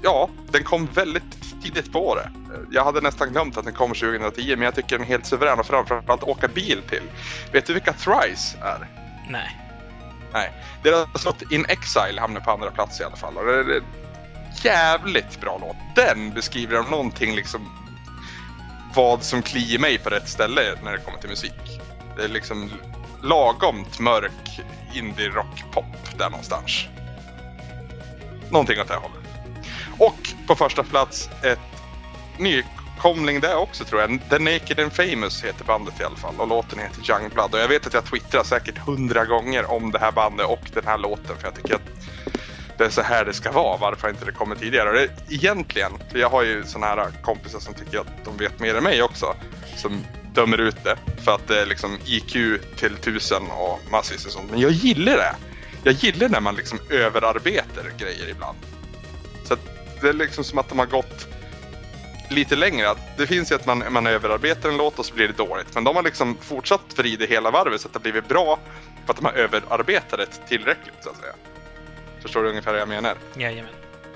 ja, 0.03 0.29
den 0.51 0.63
kom 0.63 0.85
väldigt 0.85 1.61
tidigt 1.63 1.91
på 1.91 2.07
året. 2.07 2.27
Jag 2.71 2.83
hade 2.83 3.01
nästan 3.01 3.31
glömt 3.31 3.57
att 3.57 3.65
den 3.65 3.73
kom 3.73 3.89
2010 3.89 4.55
men 4.55 4.61
jag 4.61 4.75
tycker 4.75 4.97
den 4.97 5.01
är 5.01 5.09
helt 5.09 5.25
suverän 5.25 5.59
och 5.59 5.65
framförallt 5.65 6.23
åka 6.23 6.47
bil 6.47 6.81
till. 6.89 7.03
Vet 7.51 7.65
du 7.65 7.73
vilka 7.73 7.93
Thrice 7.93 8.57
är? 8.61 8.87
Nej. 9.29 9.61
Nej. 10.33 10.53
Deras 10.83 11.25
låt 11.25 11.51
In 11.51 11.65
Exile 11.65 12.21
hamnar 12.21 12.41
på 12.41 12.51
andra 12.51 12.71
plats 12.71 13.01
i 13.01 13.03
alla 13.03 13.15
fall. 13.15 13.37
Och 13.37 13.45
det 13.45 13.53
är 13.53 13.75
en 13.77 13.83
jävligt 14.63 15.41
bra 15.41 15.57
låt. 15.61 15.75
Den 15.95 16.33
beskriver 16.33 16.79
om 16.79 16.85
någonting 16.85 17.35
liksom 17.35 17.69
vad 18.95 19.23
som 19.23 19.41
kliar 19.41 19.79
mig 19.79 19.97
på 19.97 20.09
rätt 20.09 20.29
ställe 20.29 20.61
när 20.83 20.91
det 20.91 20.97
kommer 20.97 21.17
till 21.17 21.29
musik. 21.29 21.81
Det 22.17 22.23
är 22.23 22.27
liksom 22.27 22.71
lagomt 23.21 23.99
mörk 23.99 24.61
indie-rock-pop 24.93 26.17
där 26.17 26.29
någonstans. 26.29 26.87
Någonting 28.49 28.81
åt 28.81 28.87
det 28.87 28.95
hållet. 28.95 29.24
Och 29.99 30.33
på 30.47 30.55
första 30.55 30.83
plats 30.83 31.29
ett 31.43 31.59
nykomling 32.37 33.39
det 33.39 33.55
också 33.55 33.85
tror 33.85 34.01
jag. 34.01 34.19
The 34.29 34.39
Naked 34.39 34.79
and 34.79 34.93
Famous 34.93 35.43
heter 35.43 35.65
bandet 35.65 36.01
i 36.01 36.03
alla 36.03 36.15
fall 36.15 36.35
och 36.39 36.47
låten 36.47 36.79
heter 36.79 37.11
Young 37.11 37.29
Blood. 37.29 37.53
Och 37.53 37.59
jag 37.59 37.67
vet 37.67 37.87
att 37.87 37.93
jag 37.93 38.05
twittrar 38.05 38.43
säkert 38.43 38.77
hundra 38.77 39.25
gånger 39.25 39.71
om 39.71 39.91
det 39.91 39.99
här 39.99 40.11
bandet 40.11 40.45
och 40.45 40.69
den 40.73 40.85
här 40.85 40.97
låten 40.97 41.37
för 41.37 41.47
jag 41.47 41.55
tycker 41.55 41.75
att 41.75 41.81
det 42.77 42.85
är 42.85 42.89
så 42.89 43.01
här 43.01 43.25
det 43.25 43.33
ska 43.33 43.51
vara. 43.51 43.77
Varför 43.77 44.01
har 44.01 44.09
inte 44.09 44.25
det 44.25 44.31
kommit 44.31 44.59
tidigare? 44.59 44.89
Och 44.89 44.95
det, 44.95 45.09
egentligen, 45.29 45.91
för 46.11 46.19
jag 46.19 46.29
har 46.29 46.43
ju 46.43 46.63
sådana 46.63 46.87
här 46.87 47.11
kompisar 47.21 47.59
som 47.59 47.73
tycker 47.73 47.99
att 47.99 48.25
de 48.25 48.37
vet 48.37 48.59
mer 48.59 48.75
än 48.75 48.83
mig 48.83 49.03
också. 49.03 49.35
Som 49.75 50.03
dömer 50.33 50.57
ut 50.57 50.83
det 50.83 50.95
för 51.25 51.35
att 51.35 51.47
det 51.47 51.61
är 51.61 51.65
liksom 51.65 51.97
IQ 52.05 52.61
till 52.79 52.97
tusen 52.97 53.43
och 53.51 53.79
massvis 53.91 54.25
och 54.25 54.31
sånt. 54.31 54.51
Men 54.51 54.59
jag 54.59 54.71
gillar 54.71 55.17
det. 55.17 55.35
Jag 55.83 55.93
gillar 55.93 56.29
när 56.29 56.39
man 56.39 56.55
liksom 56.55 56.79
överarbetar 56.89 57.91
grejer 57.97 58.29
ibland. 58.29 58.57
Det 60.05 60.09
är 60.09 60.13
liksom 60.13 60.43
som 60.43 60.59
att 60.59 60.69
de 60.69 60.79
har 60.79 60.85
gått 60.85 61.27
lite 62.29 62.55
längre. 62.55 62.95
Det 63.17 63.27
finns 63.27 63.51
ju 63.51 63.55
att 63.55 63.65
man, 63.65 63.83
man 63.89 64.07
överarbetar 64.07 64.69
en 64.69 64.77
låt 64.77 64.99
och 64.99 65.05
så 65.05 65.13
blir 65.13 65.27
det 65.27 65.37
dåligt. 65.37 65.67
Men 65.73 65.83
de 65.83 65.95
har 65.95 66.03
liksom 66.03 66.37
fortsatt 66.41 66.81
vrida 66.97 67.25
hela 67.25 67.51
varvet 67.51 67.81
så 67.81 67.87
att 67.87 67.93
det 67.93 67.97
har 67.97 68.01
blivit 68.01 68.27
bra 68.27 68.59
för 69.05 69.13
att 69.13 69.17
de 69.17 69.25
har 69.25 69.33
överarbetat 69.33 70.19
det 70.19 70.47
tillräckligt 70.47 70.95
så 71.03 71.09
att 71.09 71.17
säga. 71.17 71.33
Förstår 72.21 72.43
du 72.43 72.49
ungefär 72.49 72.71
vad 72.71 72.81
jag 72.81 72.87
menar? 72.87 73.17
Jajamän. 73.37 73.71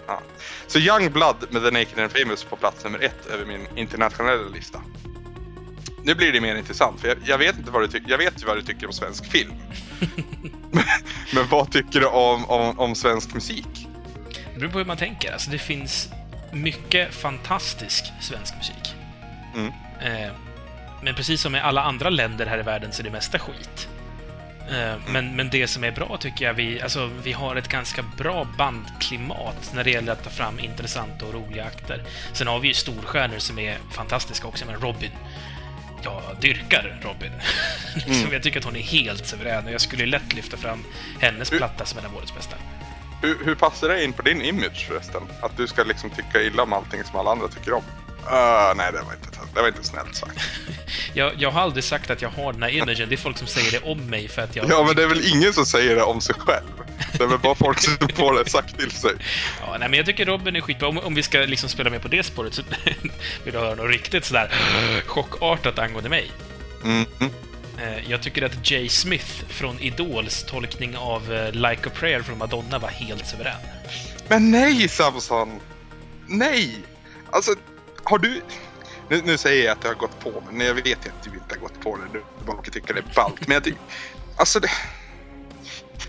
Ja. 0.07 0.21
Så 0.67 0.79
Young 0.79 1.11
Blood 1.11 1.35
med 1.49 1.61
The 1.61 1.71
Naked 1.71 1.99
and 1.99 2.11
Famous 2.11 2.43
på 2.43 2.55
plats 2.55 2.83
nummer 2.83 2.99
ett 2.99 3.27
över 3.33 3.45
min 3.45 3.67
internationella 3.75 4.49
lista. 4.49 4.81
Nu 6.03 6.15
blir 6.15 6.31
det 6.31 6.41
mer 6.41 6.55
intressant, 6.55 7.01
för 7.01 7.07
jag, 7.07 7.17
jag 7.25 7.37
vet 7.37 7.57
inte 7.57 7.71
vad 7.71 7.81
du 7.81 7.87
tycker. 7.87 8.11
Jag 8.11 8.17
vet 8.17 8.41
ju 8.41 8.45
vad 8.45 8.57
du 8.57 8.61
tycker 8.61 8.87
om 8.87 8.93
svensk 8.93 9.31
film. 9.31 9.53
men, 10.71 10.83
men 11.33 11.47
vad 11.47 11.71
tycker 11.71 11.99
du 11.99 12.05
om, 12.05 12.45
om, 12.45 12.79
om 12.79 12.95
svensk 12.95 13.33
musik? 13.33 13.78
Det 14.59 14.61
beror 14.61 14.71
på 14.71 14.77
hur 14.77 14.85
man 14.85 14.97
tänker. 14.97 15.33
Alltså 15.33 15.51
det 15.51 15.57
finns 15.57 16.09
mycket 16.51 17.13
fantastisk 17.13 18.05
svensk 18.21 18.55
musik. 18.57 18.95
Mm. 19.55 19.71
Eh, 20.01 20.31
men 21.03 21.15
precis 21.15 21.41
som 21.41 21.55
i 21.55 21.59
alla 21.59 21.83
andra 21.83 22.09
länder 22.09 22.45
här 22.45 22.59
i 22.59 22.61
världen 22.61 22.91
så 22.91 23.01
är 23.01 23.03
det 23.03 23.09
mesta 23.09 23.39
skit. 23.39 23.87
Eh, 24.71 24.95
men, 25.07 25.35
men 25.35 25.49
det 25.49 25.67
som 25.67 25.83
är 25.83 25.91
bra 25.91 26.17
tycker 26.19 26.45
jag, 26.45 26.53
vi, 26.53 26.81
alltså, 26.81 27.09
vi 27.23 27.31
har 27.31 27.55
ett 27.55 27.67
ganska 27.67 28.03
bra 28.17 28.47
bandklimat 28.57 29.71
när 29.75 29.83
det 29.83 29.91
gäller 29.91 30.11
att 30.11 30.23
ta 30.23 30.29
fram 30.29 30.59
intressanta 30.59 31.25
och 31.25 31.33
roliga 31.33 31.65
akter. 31.65 32.03
Sen 32.33 32.47
har 32.47 32.59
vi 32.59 32.67
ju 32.67 32.73
storstjärnor 32.73 33.39
som 33.39 33.59
är 33.59 33.77
fantastiska 33.91 34.47
också, 34.47 34.65
men 34.65 34.75
Robin. 34.75 35.11
Jag 36.03 36.21
dyrkar 36.41 36.99
Robin. 37.03 37.31
liksom, 37.95 38.13
mm. 38.13 38.33
Jag 38.33 38.43
tycker 38.43 38.59
att 38.59 38.65
hon 38.65 38.75
är 38.75 38.81
helt 38.81 39.27
suverän 39.27 39.65
och 39.65 39.71
jag 39.71 39.81
skulle 39.81 40.05
lätt 40.05 40.33
lyfta 40.33 40.57
fram 40.57 40.83
hennes 41.19 41.49
platta 41.49 41.85
som 41.85 41.99
en 41.99 42.05
av 42.05 42.15
årets 42.15 42.35
bästa. 42.35 42.55
Hur, 43.21 43.45
hur 43.45 43.55
passar 43.55 43.89
det 43.89 44.03
in 44.03 44.13
på 44.13 44.21
din 44.21 44.41
image 44.41 44.87
förresten? 44.87 45.21
Att 45.41 45.57
du 45.57 45.67
ska 45.67 45.83
liksom 45.83 46.09
tycka 46.09 46.41
illa 46.41 46.63
om 46.63 46.73
allting 46.73 47.03
som 47.03 47.19
alla 47.19 47.31
andra 47.31 47.47
tycker 47.47 47.73
om? 47.73 47.83
Uh, 48.25 48.75
nej, 48.75 48.91
det 48.91 49.01
var 49.01 49.13
inte, 49.13 49.29
det 49.53 49.61
var 49.61 49.67
inte 49.67 49.83
snällt 49.83 50.15
sagt. 50.15 50.39
jag, 51.13 51.33
jag 51.37 51.51
har 51.51 51.61
aldrig 51.61 51.83
sagt 51.83 52.09
att 52.09 52.21
jag 52.21 52.29
har 52.29 52.53
den 52.53 52.63
här 52.63 52.69
imagen. 52.69 53.09
Det 53.09 53.15
är 53.15 53.17
folk 53.17 53.37
som 53.37 53.47
säger 53.47 53.71
det 53.71 53.91
om 53.91 54.09
mig 54.09 54.27
för 54.27 54.41
att 54.41 54.55
jag... 54.55 54.69
Ja, 54.69 54.83
men 54.83 54.95
det 54.95 55.03
är 55.03 55.07
väl 55.07 55.35
ingen 55.35 55.53
som 55.53 55.65
säger 55.65 55.95
det 55.95 56.03
om 56.03 56.21
sig 56.21 56.35
själv? 56.35 56.83
Det 57.17 57.23
är 57.23 57.27
väl 57.27 57.39
bara 57.39 57.55
folk 57.55 57.79
som 57.79 58.09
får 58.15 58.43
det 58.43 58.49
sagt 58.49 58.79
till 58.79 58.91
sig. 58.91 59.11
Ja, 59.61 59.77
nej, 59.79 59.89
men 59.89 59.97
jag 59.97 60.05
tycker 60.05 60.25
Robin 60.25 60.55
är 60.55 60.61
skitbra. 60.61 60.87
Om, 60.87 60.97
om 60.97 61.15
vi 61.15 61.23
ska 61.23 61.39
liksom 61.39 61.69
spela 61.69 61.89
med 61.89 62.01
på 62.01 62.07
det 62.07 62.23
spåret 62.23 62.53
så 62.53 62.61
vill 63.43 63.53
jag 63.53 63.61
höra 63.61 63.75
något 63.75 63.91
riktigt 63.91 64.25
sådär 64.25 64.51
chockartat 65.05 65.79
angående 65.79 66.09
mig. 66.09 66.31
Mm. 66.83 67.05
Eh, 67.81 68.09
jag 68.11 68.21
tycker 68.23 68.41
att 68.41 68.71
Jay 68.71 68.89
Smith 68.89 69.45
från 69.49 69.79
Idols 69.79 70.43
tolkning 70.43 70.97
av 70.97 71.33
eh, 71.33 71.51
Like 71.51 71.89
a 71.89 71.91
Prayer 71.95 72.21
från 72.21 72.37
Madonna 72.37 72.79
var 72.79 72.89
helt 72.89 73.27
suverän. 73.27 73.61
Men 74.27 74.51
nej 74.51 74.87
Samson! 74.87 75.59
Nej! 76.27 76.77
Alltså, 77.31 77.55
har 78.03 78.17
du... 78.17 78.41
Nu, 79.09 79.21
nu 79.25 79.37
säger 79.37 79.65
jag 79.65 79.77
att 79.77 79.83
jag 79.83 79.91
har 79.91 79.95
gått 79.95 80.19
på 80.19 80.43
men 80.51 80.65
jag 80.65 80.73
vet 80.73 80.87
ju 80.87 80.93
att 80.93 81.23
du 81.23 81.29
inte 81.29 81.55
har 81.55 81.61
gått 81.61 81.81
på 81.81 81.97
det. 81.97 82.03
Du 82.39 82.45
bara 82.45 82.61
tycker 82.61 82.93
det 82.93 82.99
är 82.99 83.13
ballt. 83.15 83.47
Men 83.47 83.53
jag 83.53 83.63
tycker... 83.63 83.79
Alltså 84.37 84.59
det... 84.59 84.69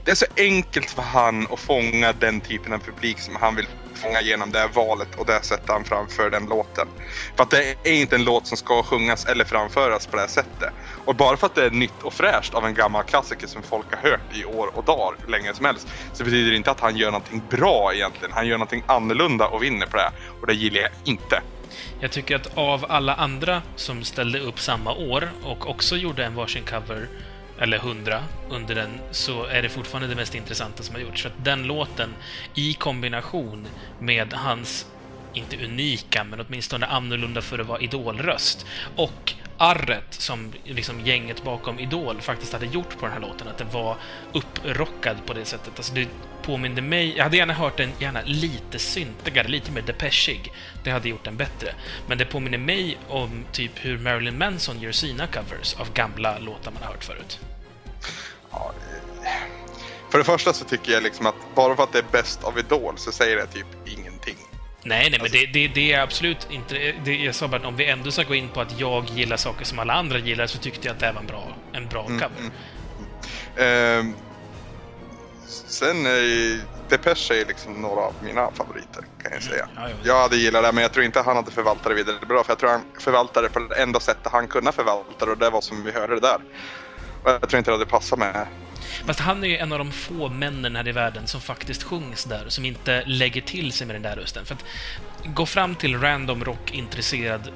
Det 0.04 0.10
är 0.10 0.14
så 0.14 0.26
enkelt 0.36 0.90
för 0.90 1.02
han 1.02 1.46
att 1.52 1.60
fånga 1.60 2.12
den 2.12 2.40
typen 2.40 2.72
av 2.72 2.78
publik 2.78 3.18
som 3.18 3.36
han 3.36 3.56
vill 3.56 3.66
fånga 4.00 4.20
igenom 4.20 4.50
det 4.52 4.58
här 4.58 4.68
valet 4.68 5.08
och 5.16 5.26
det 5.26 5.42
sättet 5.42 5.68
han 5.68 5.84
framför 5.84 6.30
den 6.30 6.46
låten. 6.46 6.88
För 7.36 7.42
att 7.42 7.50
det 7.50 7.74
är 7.84 7.92
inte 7.92 8.16
en 8.16 8.24
låt 8.24 8.46
som 8.46 8.56
ska 8.56 8.82
sjungas 8.82 9.24
eller 9.24 9.44
framföras 9.44 10.06
på 10.06 10.16
det 10.16 10.22
här 10.22 10.28
sättet. 10.28 10.72
Och 11.04 11.16
bara 11.16 11.36
för 11.36 11.46
att 11.46 11.54
det 11.54 11.64
är 11.64 11.70
nytt 11.70 12.02
och 12.02 12.14
fräscht 12.14 12.54
av 12.54 12.66
en 12.66 12.74
gammal 12.74 13.04
klassiker 13.04 13.46
som 13.46 13.62
folk 13.62 13.86
har 13.90 14.10
hört 14.10 14.36
i 14.36 14.44
år 14.44 14.70
och 14.74 14.84
dagar 14.84 15.16
hur 15.24 15.30
länge 15.30 15.54
som 15.54 15.64
helst 15.64 15.88
så 16.12 16.24
betyder 16.24 16.50
det 16.50 16.56
inte 16.56 16.70
att 16.70 16.80
han 16.80 16.96
gör 16.96 17.10
någonting 17.10 17.42
bra 17.50 17.94
egentligen. 17.94 18.32
Han 18.32 18.46
gör 18.46 18.58
någonting 18.58 18.82
annorlunda 18.86 19.46
och 19.46 19.62
vinner 19.62 19.86
på 19.86 19.96
det. 19.96 20.10
Och 20.40 20.46
det 20.46 20.54
gillar 20.54 20.80
jag 20.80 20.90
inte. 21.04 21.42
Jag 22.00 22.10
tycker 22.10 22.36
att 22.36 22.58
av 22.58 22.86
alla 22.88 23.14
andra 23.14 23.62
som 23.76 24.04
ställde 24.04 24.40
upp 24.40 24.60
samma 24.60 24.92
år 24.92 25.30
och 25.44 25.70
också 25.70 25.96
gjorde 25.96 26.24
en 26.24 26.34
varsin 26.34 26.64
cover, 26.64 27.08
eller 27.60 27.78
hundra, 27.78 28.24
under 28.50 28.74
den, 28.74 29.00
så 29.10 29.44
är 29.44 29.62
det 29.62 29.68
fortfarande 29.68 30.08
det 30.08 30.14
mest 30.14 30.34
intressanta 30.34 30.82
som 30.82 30.94
har 30.94 31.02
gjorts. 31.02 31.22
För 31.22 31.28
att 31.28 31.44
den 31.44 31.62
låten, 31.62 32.14
i 32.54 32.74
kombination 32.74 33.66
med 33.98 34.32
hans, 34.32 34.86
inte 35.32 35.64
unika, 35.64 36.24
men 36.24 36.40
åtminstone 36.40 36.86
annorlunda 36.86 37.42
för 37.42 37.58
att 37.58 37.66
vara 37.66 37.80
idolröst, 37.80 38.66
och 38.96 39.34
arret 39.60 40.14
som 40.14 40.52
liksom 40.64 41.00
gänget 41.00 41.44
bakom 41.44 41.78
Idol 41.78 42.20
faktiskt 42.20 42.52
hade 42.52 42.66
gjort 42.66 42.98
på 42.98 43.06
den 43.06 43.12
här 43.12 43.20
låten, 43.20 43.48
att 43.48 43.58
den 43.58 43.70
var 43.70 43.96
upprockad 44.32 45.16
på 45.26 45.32
det 45.32 45.44
sättet. 45.44 45.72
Alltså 45.76 45.94
det 45.94 46.08
påminde 46.42 46.82
mig... 46.82 47.16
Jag 47.16 47.24
hade 47.24 47.36
gärna 47.36 47.52
hört 47.52 47.76
den 47.76 47.92
gärna 47.98 48.20
lite 48.24 48.78
syntigare, 48.78 49.48
lite 49.48 49.72
mer 49.72 49.82
depeschig. 49.82 50.52
Det 50.84 50.90
hade 50.90 51.08
gjort 51.08 51.24
den 51.24 51.36
bättre. 51.36 51.74
Men 52.06 52.18
det 52.18 52.24
påminner 52.24 52.58
mig 52.58 52.98
om 53.08 53.44
typ 53.52 53.72
hur 53.74 53.98
Marilyn 53.98 54.38
Manson 54.38 54.80
gör 54.80 54.92
sina 54.92 55.26
covers 55.26 55.74
av 55.74 55.92
gamla 55.92 56.38
låtar 56.38 56.70
man 56.70 56.82
har 56.82 56.90
hört 56.90 57.04
förut. 57.04 57.40
Ja, 58.50 58.72
för 60.10 60.18
det 60.18 60.24
första 60.24 60.52
så 60.52 60.64
tycker 60.64 60.92
jag 60.92 61.02
liksom 61.02 61.26
att 61.26 61.34
bara 61.54 61.76
för 61.76 61.82
att 61.82 61.92
det 61.92 61.98
är 61.98 62.04
bäst 62.12 62.44
av 62.44 62.58
Idol 62.58 62.94
så 62.96 63.12
säger 63.12 63.36
det 63.36 63.46
typ 63.46 63.66
Nej, 64.82 65.10
nej, 65.10 65.20
men 65.22 65.30
det, 65.30 65.46
det, 65.46 65.68
det 65.68 65.92
är 65.92 66.00
absolut 66.00 66.46
inte... 66.50 66.94
Det, 67.04 67.16
jag 67.16 67.34
sa 67.34 67.48
bara 67.48 67.68
om 67.68 67.76
vi 67.76 67.86
ändå 67.86 68.10
ska 68.10 68.22
gå 68.22 68.34
in 68.34 68.48
på 68.48 68.60
att 68.60 68.80
jag 68.80 69.04
gillar 69.10 69.36
saker 69.36 69.64
som 69.64 69.78
alla 69.78 69.92
andra 69.92 70.18
gillar 70.18 70.46
så 70.46 70.58
tyckte 70.58 70.86
jag 70.88 70.94
att 70.94 71.00
det 71.00 71.06
här 71.06 71.12
var 71.12 71.20
en 71.20 71.26
bra, 71.26 71.56
en 71.72 71.88
bra 71.88 72.02
cover. 72.02 72.30
mm. 72.38 72.52
Ehm, 73.56 74.14
sen 75.68 76.06
är 76.06 76.60
Depeche 76.88 77.34
är 77.34 77.46
liksom 77.46 77.72
några 77.82 78.00
av 78.00 78.14
mina 78.20 78.50
favoriter 78.50 79.04
kan 79.22 79.32
jag 79.32 79.42
säga. 79.42 79.68
Ja, 79.76 79.88
ja. 79.88 79.94
Jag 80.02 80.22
hade 80.22 80.36
gillat 80.36 80.62
det 80.62 80.72
men 80.72 80.82
jag 80.82 80.92
tror 80.92 81.04
inte 81.04 81.20
han 81.20 81.36
hade 81.36 81.50
förvaltat 81.50 81.84
det 81.84 81.94
vidare 81.94 82.26
bra 82.28 82.44
för 82.44 82.50
jag 82.50 82.58
tror 82.58 82.70
han 82.70 82.84
förvaltade 83.00 83.48
det 83.48 83.52
på 83.52 83.58
det 83.60 83.82
enda 83.82 84.00
sättet 84.00 84.32
han 84.32 84.48
kunde 84.48 84.72
förvalta 84.72 85.26
det 85.26 85.32
och 85.32 85.38
det 85.38 85.50
var 85.50 85.60
som 85.60 85.84
vi 85.84 85.92
hörde 85.92 86.14
det 86.14 86.20
där. 86.20 86.40
Och 87.22 87.30
jag 87.30 87.48
tror 87.48 87.58
inte 87.58 87.70
det 87.70 87.74
hade 87.74 87.86
passat 87.86 88.18
med 88.18 88.46
Fast 89.06 89.20
han 89.20 89.44
är 89.44 89.48
ju 89.48 89.56
en 89.56 89.72
av 89.72 89.78
de 89.78 89.92
få 89.92 90.28
männen 90.28 90.76
här 90.76 90.88
i 90.88 90.92
världen 90.92 91.26
som 91.26 91.40
faktiskt 91.40 91.82
sjungs 91.82 92.24
där, 92.24 92.44
som 92.48 92.64
inte 92.64 93.02
lägger 93.06 93.40
till 93.40 93.72
sig 93.72 93.86
med 93.86 93.96
den 93.96 94.02
där 94.02 94.16
rösten. 94.16 94.44
För 94.44 94.54
att 94.54 94.64
gå 95.24 95.46
fram 95.46 95.74
till 95.74 96.00
random 96.00 96.44
rock-intresserad 96.44 97.52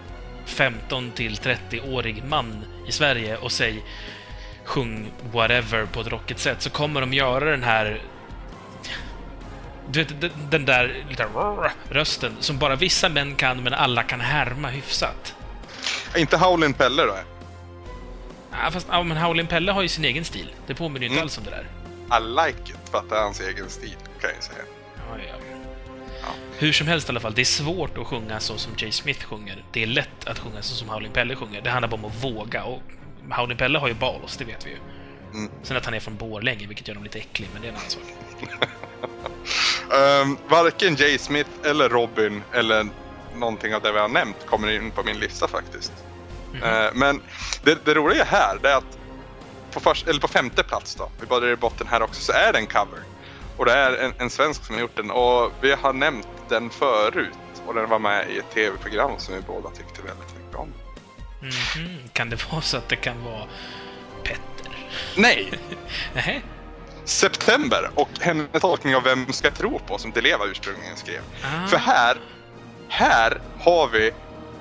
15 0.47 1.11
till 1.11 1.35
30-årig 1.35 2.24
man 2.24 2.64
i 2.89 2.93
Sverige 2.93 3.37
och 3.37 3.53
säg 3.53 3.82
sjung 4.64 5.11
whatever 5.32 5.87
på 5.87 6.01
ett 6.01 6.07
rockigt 6.07 6.41
sätt, 6.41 6.62
så 6.62 6.70
kommer 6.70 7.01
de 7.01 7.12
göra 7.12 7.51
den 7.51 7.62
här 7.62 8.03
du 9.91 10.05
vet, 10.05 10.14
den- 10.51 10.64
där 10.64 11.05
lite 11.09 11.26
rösten 11.91 12.37
som 12.41 12.59
bara 12.59 12.76
vissa 12.76 13.09
män 13.09 13.35
kan, 13.35 13.62
men 13.62 13.74
alla 13.74 14.03
kan 14.03 14.20
härma 14.20 14.68
hyfsat. 14.68 15.35
Inte 16.16 16.37
Howlin' 16.37 16.72
Pelle 16.74 17.03
då? 17.03 17.16
Ja, 18.63 18.71
fast 18.71 18.87
ja, 18.91 19.03
men 19.03 19.17
Howlin' 19.17 19.47
Pelle 19.47 19.73
har 19.73 19.83
ju 19.83 19.89
sin 19.89 20.05
egen 20.05 20.25
stil. 20.25 20.55
Det 20.67 20.75
påminner 20.75 21.01
ju 21.01 21.07
inte 21.07 21.15
Mm. 21.15 21.23
alls 21.23 21.39
om 21.39 21.45
det 21.45 21.51
där. 21.51 21.67
I 22.19 22.47
like 22.47 22.71
it 22.73 22.89
för 22.91 22.99
att 22.99 23.09
det 23.11 23.17
är 23.17 23.21
hans 23.23 23.41
egen 23.41 23.71
stil 23.71 23.97
kan 24.21 24.31
jag 24.35 24.43
säga. 24.43 24.59
Ja, 24.97 25.19
ja. 25.29 26.29
Hur 26.59 26.73
som 26.73 26.87
helst 26.87 27.09
i 27.09 27.13
alla 27.13 27.21
fall, 27.21 27.35
det 27.35 27.41
är 27.41 27.45
svårt 27.45 27.99
att 27.99 28.07
sjunga 28.07 28.41
så 28.41 28.59
som 28.59 28.73
Jay 28.79 28.93
Smith 28.93 29.25
sjunger. 29.25 29.65
Det 29.73 29.83
är 29.83 29.87
lätt 29.87 30.27
att 30.27 30.39
sjunga 30.39 30.63
så 30.63 30.75
som 30.75 30.89
Howlin' 30.91 31.13
Pelle 31.13 31.37
sjunger. 31.37 31.61
Det 31.63 31.71
handlar 31.71 31.89
bara 31.89 31.97
om 31.97 32.05
att 32.05 32.25
våga. 32.25 32.65
Och 32.65 32.83
Howlin' 33.31 33.57
Pelle 33.57 33.79
har 33.79 33.89
ju 33.89 33.95
balos, 33.95 34.37
det 34.37 34.45
vet 34.45 34.67
vi 34.67 34.71
ju. 34.71 34.77
Mm. 35.35 35.51
Sen 35.63 35.77
att 35.77 35.85
han 35.85 35.95
är 35.95 36.01
från 36.01 36.17
Borlänge, 36.17 36.67
vilket 36.67 36.89
gör 36.89 36.95
honom 36.95 37.05
lite 37.05 37.19
äcklig, 37.19 37.49
men 37.53 37.63
det 37.63 37.69
är 37.69 37.73
en 37.73 37.77
annan 37.77 37.91
sak. 37.91 38.03
Ehm, 39.93 40.37
varken 40.49 40.95
Jay 40.95 41.19
Smith 41.19 41.51
eller 41.65 41.89
Robin 41.89 42.43
eller 42.53 42.87
någonting 43.37 43.75
av 43.75 43.83
det 43.83 43.93
vi 43.93 43.99
har 43.99 44.09
nämnt 44.09 44.47
kommer 44.47 44.71
in 44.71 44.91
på 44.91 45.03
min 45.03 45.19
lista 45.19 45.49
faktiskt. 45.49 45.93
Eh, 46.63 46.91
men 46.95 47.23
det, 47.63 47.85
det 47.85 47.95
roliga 47.95 48.25
här 48.25 48.59
det 48.63 48.71
är 48.71 48.77
att 48.77 48.99
på, 49.73 49.81
först, 49.81 50.09
eller 50.09 50.21
på 50.21 50.29
femte 50.29 50.63
plats 50.63 50.95
då, 50.95 51.11
vi 51.21 51.27
börjar 51.27 51.53
i 51.53 51.57
botten 51.57 51.87
här 51.87 52.03
också, 52.03 52.21
så 52.21 52.33
är 52.33 52.53
det 52.53 52.59
en 52.59 52.67
cover. 52.67 53.01
Och 53.57 53.65
det 53.65 53.73
är 53.73 53.93
en, 53.93 54.13
en 54.19 54.31
svensk 54.31 54.65
som 54.65 54.75
har 54.75 54.83
gjort 54.83 54.97
den 54.97 55.11
och 55.11 55.53
vi 55.61 55.73
har 55.73 55.93
nämnt 55.93 56.29
den 56.49 56.71
förut 56.71 57.29
och 57.67 57.75
den 57.75 57.89
var 57.89 57.99
med 57.99 58.31
i 58.31 58.39
ett 58.39 58.51
tv-program 58.55 59.11
som 59.19 59.35
vi 59.35 59.41
båda 59.41 59.71
tyckte 59.71 60.03
väldigt 60.03 60.37
mycket 60.37 60.57
om. 60.57 60.73
Mhm. 61.41 61.99
Kan 62.13 62.31
det 62.31 62.53
vara 62.53 62.63
så 62.63 62.77
att 62.77 62.89
det 62.89 62.97
kan 62.97 63.25
vara 63.25 63.47
Petter? 64.23 64.87
Nej! 65.17 65.51
Nähä? 66.15 66.41
September 67.05 67.91
och 67.95 68.09
hennes 68.21 68.61
tolkning 68.61 68.97
av 68.97 69.03
Vem 69.03 69.33
ska 69.33 69.51
tro 69.51 69.79
på 69.79 69.99
som 69.99 70.11
Deleva 70.11 70.45
ursprungligen 70.45 70.97
skrev. 70.97 71.21
Ah. 71.43 71.67
För 71.67 71.77
här, 71.77 72.17
här 72.89 73.41
har 73.61 73.89
vi 73.89 74.13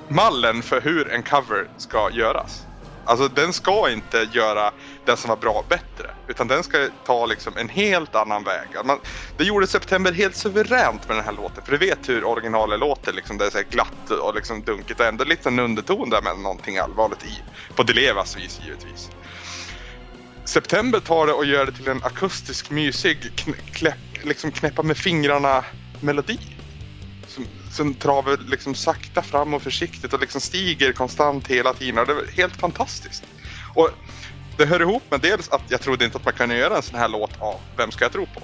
mallen 0.08 0.62
för 0.62 0.80
hur 0.80 1.10
en 1.10 1.22
cover 1.22 1.68
ska 1.76 2.10
göras. 2.10 2.66
Alltså 3.06 3.28
den 3.28 3.52
ska 3.52 3.90
inte 3.90 4.28
göra 4.32 4.70
den 5.04 5.16
som 5.16 5.28
var 5.28 5.36
bra 5.36 5.64
bättre. 5.68 6.10
Utan 6.28 6.48
den 6.48 6.64
ska 6.64 6.88
ta 7.06 7.26
liksom 7.26 7.56
en 7.56 7.68
helt 7.68 8.14
annan 8.14 8.44
väg. 8.44 8.68
Man, 8.84 8.98
det 9.36 9.44
gjorde 9.44 9.66
September 9.66 10.12
helt 10.12 10.36
suveränt 10.36 11.08
med 11.08 11.16
den 11.16 11.24
här 11.24 11.32
låten. 11.32 11.64
För 11.64 11.72
du 11.72 11.78
vet 11.78 12.08
hur 12.08 12.24
originalet 12.24 12.80
låter. 12.80 13.12
Liksom, 13.12 13.38
det 13.38 13.46
är 13.46 13.50
så 13.50 13.58
här 13.58 13.64
glatt 13.70 14.10
och 14.10 14.34
liksom 14.34 14.62
dunkigt. 14.62 15.00
Och 15.00 15.06
ändå 15.06 15.24
lite 15.24 15.48
en 15.48 15.58
underton 15.58 16.10
där 16.10 16.22
med 16.22 16.38
någonting 16.38 16.78
allvarligt 16.78 17.24
i. 17.24 17.42
På 17.76 17.82
Delevas 17.82 18.36
vis 18.36 18.60
givetvis. 18.60 19.10
September 20.44 21.00
tar 21.00 21.26
det 21.26 21.32
och 21.32 21.44
gör 21.44 21.66
det 21.66 21.72
till 21.72 21.88
en 21.88 22.02
akustisk, 22.02 22.70
mysig, 22.70 23.36
knä, 23.72 23.94
liksom 24.22 24.50
knäppa 24.52 24.82
med 24.82 24.96
fingrarna 24.96 25.64
melodi. 26.00 26.38
Liksom, 27.36 27.46
som, 27.68 27.70
som 27.70 27.94
travar 27.94 28.36
liksom 28.36 28.74
sakta 28.74 29.22
fram 29.22 29.54
och 29.54 29.62
försiktigt 29.62 30.12
och 30.12 30.20
liksom 30.20 30.40
stiger 30.40 30.92
konstant 30.92 31.46
hela 31.46 31.72
tiden. 31.72 31.98
Och 31.98 32.06
det 32.06 32.12
är 32.12 32.36
helt 32.36 32.56
fantastiskt. 32.56 33.24
Och 33.74 33.90
det 34.56 34.66
hör 34.66 34.80
ihop 34.80 35.02
med 35.10 35.20
dels 35.20 35.48
att 35.48 35.64
jag 35.68 35.80
trodde 35.80 36.04
inte 36.04 36.18
att 36.18 36.24
man 36.24 36.34
kunde 36.34 36.56
göra 36.56 36.76
en 36.76 36.82
sån 36.82 36.98
här 36.98 37.08
låt 37.08 37.40
av 37.40 37.60
Vem 37.76 37.90
ska 37.92 38.04
jag 38.04 38.12
tro 38.12 38.26
på? 38.26 38.42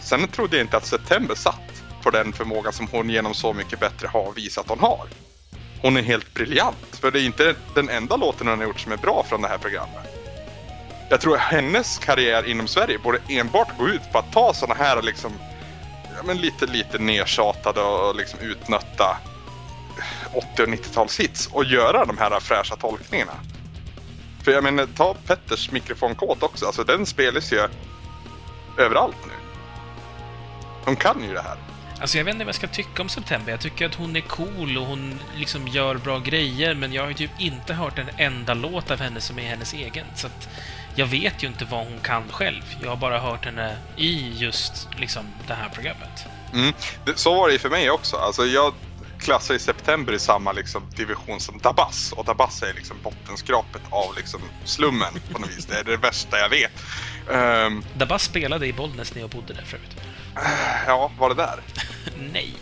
Sen 0.00 0.28
trodde 0.28 0.56
jag 0.56 0.64
inte 0.64 0.76
att 0.76 0.86
September 0.86 1.34
satt 1.34 1.82
på 2.02 2.10
den 2.10 2.32
förmågan 2.32 2.72
som 2.72 2.88
hon 2.90 3.10
genom 3.10 3.34
Så 3.34 3.52
mycket 3.52 3.80
bättre 3.80 4.08
har 4.08 4.32
visat 4.32 4.68
hon 4.68 4.80
har. 4.80 5.08
Hon 5.82 5.96
är 5.96 6.02
helt 6.02 6.34
briljant. 6.34 6.98
För 7.00 7.10
det 7.10 7.20
är 7.20 7.24
inte 7.24 7.56
den 7.74 7.88
enda 7.88 8.16
låten 8.16 8.48
hon 8.48 8.58
har 8.58 8.66
gjort 8.66 8.80
som 8.80 8.92
är 8.92 8.96
bra 8.96 9.24
från 9.28 9.42
det 9.42 9.48
här 9.48 9.58
programmet. 9.58 10.04
Jag 11.08 11.20
tror 11.20 11.36
hennes 11.36 11.98
karriär 11.98 12.46
inom 12.46 12.68
Sverige 12.68 12.98
borde 12.98 13.18
enbart 13.28 13.76
gå 13.78 13.88
ut 13.88 14.12
på 14.12 14.18
att 14.18 14.32
ta 14.32 14.52
såna 14.54 14.74
här 14.74 15.02
liksom, 15.02 15.40
men 16.24 16.36
lite, 16.36 16.66
lite 16.66 16.98
nertjatade 16.98 17.80
och 17.80 18.16
liksom 18.16 18.40
utnötta 18.40 19.16
80 20.34 20.62
och 20.62 20.68
90-talshits 20.68 21.52
och 21.52 21.64
göra 21.64 22.04
de 22.04 22.18
här 22.18 22.40
fräscha 22.40 22.76
tolkningarna. 22.76 23.32
För 24.42 24.52
jag 24.52 24.64
menar, 24.64 24.86
ta 24.86 25.14
Petters 25.14 25.70
mikrofonkåt 25.70 26.42
också, 26.42 26.66
alltså 26.66 26.84
den 26.84 27.06
spelas 27.06 27.52
ju 27.52 27.68
överallt 28.78 29.16
nu. 29.26 29.32
De 30.84 30.96
kan 30.96 31.22
ju 31.22 31.34
det 31.34 31.42
här. 31.42 31.56
Alltså 32.00 32.18
jag 32.18 32.24
vet 32.24 32.34
inte 32.34 32.44
vad 32.44 32.48
jag 32.48 32.54
ska 32.54 32.66
tycka 32.66 33.02
om 33.02 33.08
September. 33.08 33.50
Jag 33.50 33.60
tycker 33.60 33.86
att 33.86 33.94
hon 33.94 34.16
är 34.16 34.20
cool 34.20 34.78
och 34.78 34.86
hon 34.86 35.18
liksom 35.36 35.68
gör 35.68 35.94
bra 35.94 36.18
grejer, 36.18 36.74
men 36.74 36.92
jag 36.92 37.02
har 37.02 37.08
ju 37.08 37.14
typ 37.14 37.30
inte 37.38 37.74
hört 37.74 37.98
en 37.98 38.08
enda 38.16 38.54
låt 38.54 38.90
av 38.90 39.00
henne 39.00 39.20
som 39.20 39.38
är 39.38 39.42
hennes 39.42 39.74
egen. 39.74 40.06
Så 40.14 40.26
att 40.26 40.48
jag 40.98 41.06
vet 41.06 41.42
ju 41.42 41.46
inte 41.46 41.64
vad 41.64 41.86
hon 41.86 42.00
kan 42.00 42.22
själv. 42.28 42.62
Jag 42.82 42.88
har 42.88 42.96
bara 42.96 43.18
hört 43.18 43.44
henne 43.44 43.76
i 43.96 44.32
just 44.36 44.88
liksom 44.96 45.24
det 45.46 45.54
här 45.54 45.68
programmet. 45.68 46.26
Mm. 46.54 46.74
Så 47.14 47.34
var 47.34 47.48
det 47.48 47.52
ju 47.52 47.58
för 47.58 47.70
mig 47.70 47.90
också. 47.90 48.16
Alltså 48.16 48.46
jag, 48.46 48.74
klassar 49.18 49.54
i 49.54 49.58
september 49.58 50.12
i 50.12 50.18
samma 50.18 50.52
liksom, 50.52 50.82
division 50.96 51.40
som 51.40 51.58
Dabas. 51.58 52.12
Och 52.12 52.24
Dabas 52.24 52.62
är 52.62 52.74
liksom 52.74 52.96
bottenskrapet 53.02 53.82
av 53.90 54.16
liksom, 54.16 54.40
slummen 54.64 55.12
på 55.32 55.38
något 55.38 55.50
vis. 55.50 55.66
Det 55.66 55.78
är 55.78 55.84
det 55.84 55.96
värsta 55.96 56.38
jag 56.38 56.48
vet. 56.48 56.72
Um, 57.28 57.84
Dabas 57.96 58.22
spelade 58.22 58.66
i 58.66 58.72
Bollnäs 58.72 59.14
när 59.14 59.20
jag 59.20 59.30
bodde 59.30 59.54
där 59.54 59.64
förut. 59.64 59.96
Ja, 60.86 61.10
var 61.18 61.28
det 61.28 61.34
där? 61.34 61.60
Nej. 62.32 62.54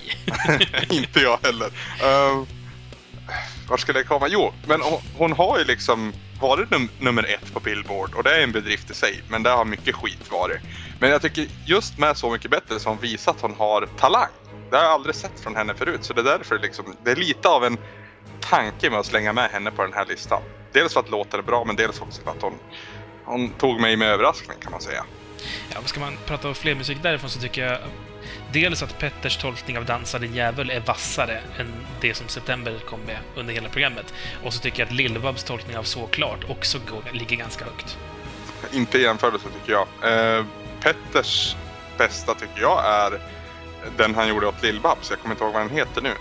Inte 0.90 1.20
jag 1.20 1.38
heller. 1.42 1.66
Uh, 1.66 2.44
var 3.68 3.76
skulle 3.76 3.98
jag 3.98 4.08
komma? 4.08 4.28
Jo, 4.28 4.52
men 4.66 4.80
hon, 4.80 5.00
hon 5.16 5.32
har 5.32 5.58
ju 5.58 5.64
liksom 5.64 6.12
varit 6.40 6.70
num 6.70 6.88
nummer 6.98 7.24
ett 7.24 7.52
på 7.52 7.60
Billboard 7.60 8.14
och 8.14 8.22
det 8.22 8.30
är 8.30 8.42
en 8.42 8.52
bedrift 8.52 8.90
i 8.90 8.94
sig, 8.94 9.22
men 9.28 9.42
det 9.42 9.50
har 9.50 9.64
mycket 9.64 9.94
skit 9.94 10.30
varit. 10.30 10.60
Men 11.00 11.10
jag 11.10 11.22
tycker 11.22 11.46
just 11.66 11.98
med 11.98 12.16
Så 12.16 12.30
mycket 12.30 12.50
bättre 12.50 12.80
så 12.80 12.88
har 12.88 12.94
hon 12.94 13.02
visat 13.02 13.36
att 13.36 13.42
hon 13.42 13.54
har 13.54 13.86
talang. 13.86 14.30
Det 14.70 14.76
har 14.76 14.84
jag 14.84 14.92
aldrig 14.92 15.14
sett 15.14 15.40
från 15.40 15.56
henne 15.56 15.74
förut, 15.74 16.04
så 16.04 16.12
det 16.12 16.20
är 16.20 16.38
därför 16.38 16.58
liksom, 16.58 16.96
det 17.04 17.10
är 17.10 17.16
lite 17.16 17.48
av 17.48 17.64
en 17.64 17.78
tanke 18.40 18.90
med 18.90 18.98
att 18.98 19.06
slänga 19.06 19.32
med 19.32 19.50
henne 19.50 19.70
på 19.70 19.82
den 19.82 19.92
här 19.92 20.06
listan. 20.06 20.42
Dels 20.72 20.92
för 20.92 21.00
att 21.00 21.10
låten 21.10 21.40
är 21.40 21.44
bra, 21.44 21.64
men 21.64 21.76
dels 21.76 22.00
också 22.00 22.22
för 22.22 22.30
att 22.30 22.42
hon, 22.42 22.54
hon 23.24 23.50
tog 23.50 23.80
mig 23.80 23.96
med 23.96 24.08
överraskning 24.08 24.58
kan 24.60 24.72
man 24.72 24.80
säga. 24.80 25.04
Ja, 25.74 25.80
ska 25.84 26.00
man 26.00 26.16
prata 26.26 26.48
om 26.48 26.54
fler 26.54 26.74
musik 26.74 26.98
därifrån 27.02 27.30
så 27.30 27.40
tycker 27.40 27.66
jag 27.66 27.78
dels 28.52 28.82
att 28.82 28.98
Petters 28.98 29.36
tolkning 29.36 29.78
av 29.78 29.84
Dansa 29.84 30.18
din 30.18 30.34
djävul 30.34 30.70
är 30.70 30.80
vassare 30.80 31.40
än 31.58 31.72
det 32.00 32.14
som 32.14 32.28
September 32.28 32.78
kom 32.86 33.00
med 33.00 33.18
under 33.36 33.54
hela 33.54 33.68
programmet. 33.68 34.14
Och 34.44 34.52
så 34.52 34.60
tycker 34.60 34.82
jag 34.82 34.86
att 34.86 34.94
Lill-Babs 34.94 35.46
tolkning 35.46 35.76
av 35.78 35.82
Såklart 35.82 36.44
också 36.48 36.78
går, 36.78 37.02
ligger 37.12 37.36
ganska 37.36 37.64
högt. 37.64 37.98
Inte 38.72 38.98
i 38.98 39.02
jämförelse 39.02 39.46
tycker 39.60 39.72
jag. 39.72 39.86
Eh, 40.38 40.44
Petters 40.80 41.56
bästa 41.98 42.34
tycker 42.34 42.60
jag 42.60 42.84
är 42.86 43.20
den 43.96 44.14
han 44.14 44.28
gjorde 44.28 44.46
åt 44.46 44.62
Lill-Babs. 44.62 45.10
Jag 45.10 45.18
kommer 45.18 45.34
inte 45.34 45.44
ihåg 45.44 45.52
vad 45.52 45.62
den 45.62 45.70
heter 45.70 46.02
nu. 46.02 46.12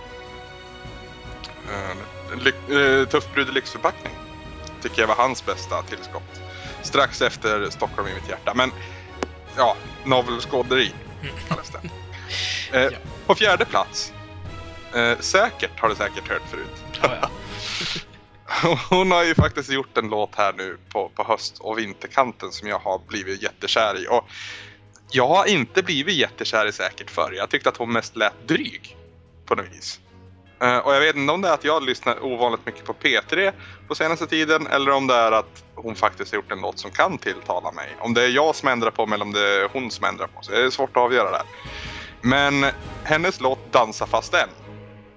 Eh, 1.70 1.90
eh 2.76 3.08
Tuff 3.08 3.34
brud 3.34 3.48
i 3.48 3.52
lyxförpackning. 3.52 4.12
Tycker 4.82 5.00
jag 5.00 5.08
var 5.08 5.16
hans 5.16 5.46
bästa 5.46 5.82
tillskott. 5.82 6.40
Strax 6.82 7.22
efter 7.22 7.70
Stockholm 7.70 8.08
i 8.08 8.14
mitt 8.14 8.28
hjärta. 8.28 8.54
Men 8.54 8.72
ja, 9.56 9.76
novelskåderi 10.04 10.92
kallas 11.48 11.70
det. 11.70 11.90
Eh, 12.72 12.82
ja. 12.82 12.98
På 13.26 13.34
fjärde 13.34 13.64
plats. 13.64 14.12
Eh, 14.94 15.18
säkert 15.18 15.80
har 15.80 15.88
du 15.88 15.94
säkert 15.94 16.28
hört 16.28 16.42
förut. 16.50 16.84
Ja, 17.02 17.16
ja. 17.20 17.30
Hon 18.90 19.10
har 19.10 19.24
ju 19.24 19.34
faktiskt 19.34 19.70
gjort 19.70 19.98
en 19.98 20.08
låt 20.08 20.34
här 20.34 20.52
nu 20.52 20.78
på, 20.92 21.08
på 21.08 21.24
höst 21.24 21.58
och 21.58 21.78
vinterkanten 21.78 22.52
som 22.52 22.68
jag 22.68 22.78
har 22.78 23.00
blivit 23.08 23.42
jättekär 23.42 24.04
i. 24.04 24.06
Och 24.08 24.24
jag 25.10 25.28
har 25.28 25.46
inte 25.46 25.82
blivit 25.82 26.16
jättekär 26.16 26.66
i 26.66 26.72
säkert 26.72 27.10
förr. 27.10 27.32
Jag 27.36 27.50
tyckte 27.50 27.68
att 27.68 27.76
hon 27.76 27.92
mest 27.92 28.16
lät 28.16 28.48
dryg 28.48 28.96
på 29.46 29.54
något 29.54 29.66
vis. 29.72 30.00
Uh, 30.62 30.78
och 30.78 30.94
jag 30.94 31.00
vet 31.00 31.16
inte 31.16 31.32
om 31.32 31.42
det 31.42 31.48
är 31.48 31.52
att 31.52 31.64
jag 31.64 31.82
lyssnar 31.82 32.24
ovanligt 32.24 32.66
mycket 32.66 32.84
på 32.84 32.92
P3 32.92 33.52
på 33.88 33.94
senaste 33.94 34.26
tiden 34.26 34.66
eller 34.66 34.90
om 34.90 35.06
det 35.06 35.14
är 35.14 35.32
att 35.32 35.64
hon 35.74 35.94
faktiskt 35.94 36.32
har 36.32 36.36
gjort 36.36 36.52
en 36.52 36.60
låt 36.60 36.78
som 36.78 36.90
kan 36.90 37.18
tilltala 37.18 37.72
mig. 37.72 37.88
Om 38.00 38.14
det 38.14 38.22
är 38.22 38.28
jag 38.28 38.54
som 38.54 38.68
ändrar 38.68 38.90
på 38.90 39.06
mig 39.06 39.14
eller 39.14 39.24
om 39.24 39.32
det 39.32 39.40
är 39.40 39.68
hon 39.72 39.90
som 39.90 40.04
ändrar 40.04 40.26
på 40.26 40.42
sig. 40.42 40.56
Det 40.56 40.66
är 40.66 40.70
svårt 40.70 40.90
att 40.90 41.02
avgöra 41.02 41.30
där. 41.30 41.42
Men 42.26 42.66
hennes 43.04 43.40
låt 43.40 43.72
Dansa 43.72 44.06
fast 44.06 44.34
än, 44.34 44.48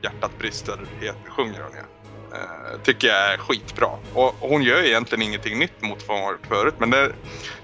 Hjärtat 0.01 0.31
brister, 0.39 0.79
sjunger 1.27 1.61
hon 1.61 1.71
ju. 1.71 1.79
Uh, 1.79 2.81
tycker 2.83 3.07
jag 3.07 3.33
är 3.33 3.37
skitbra. 3.37 3.89
Och 4.13 4.35
hon 4.39 4.63
gör 4.63 4.83
egentligen 4.83 5.21
ingenting 5.21 5.59
nytt 5.59 5.81
mot 5.81 6.07
vad 6.07 6.17
hon 6.17 6.25
har 6.25 6.31
gjort 6.31 6.47
förut. 6.47 6.73
Men 6.77 6.89
det 6.89 6.97
är, 6.97 7.15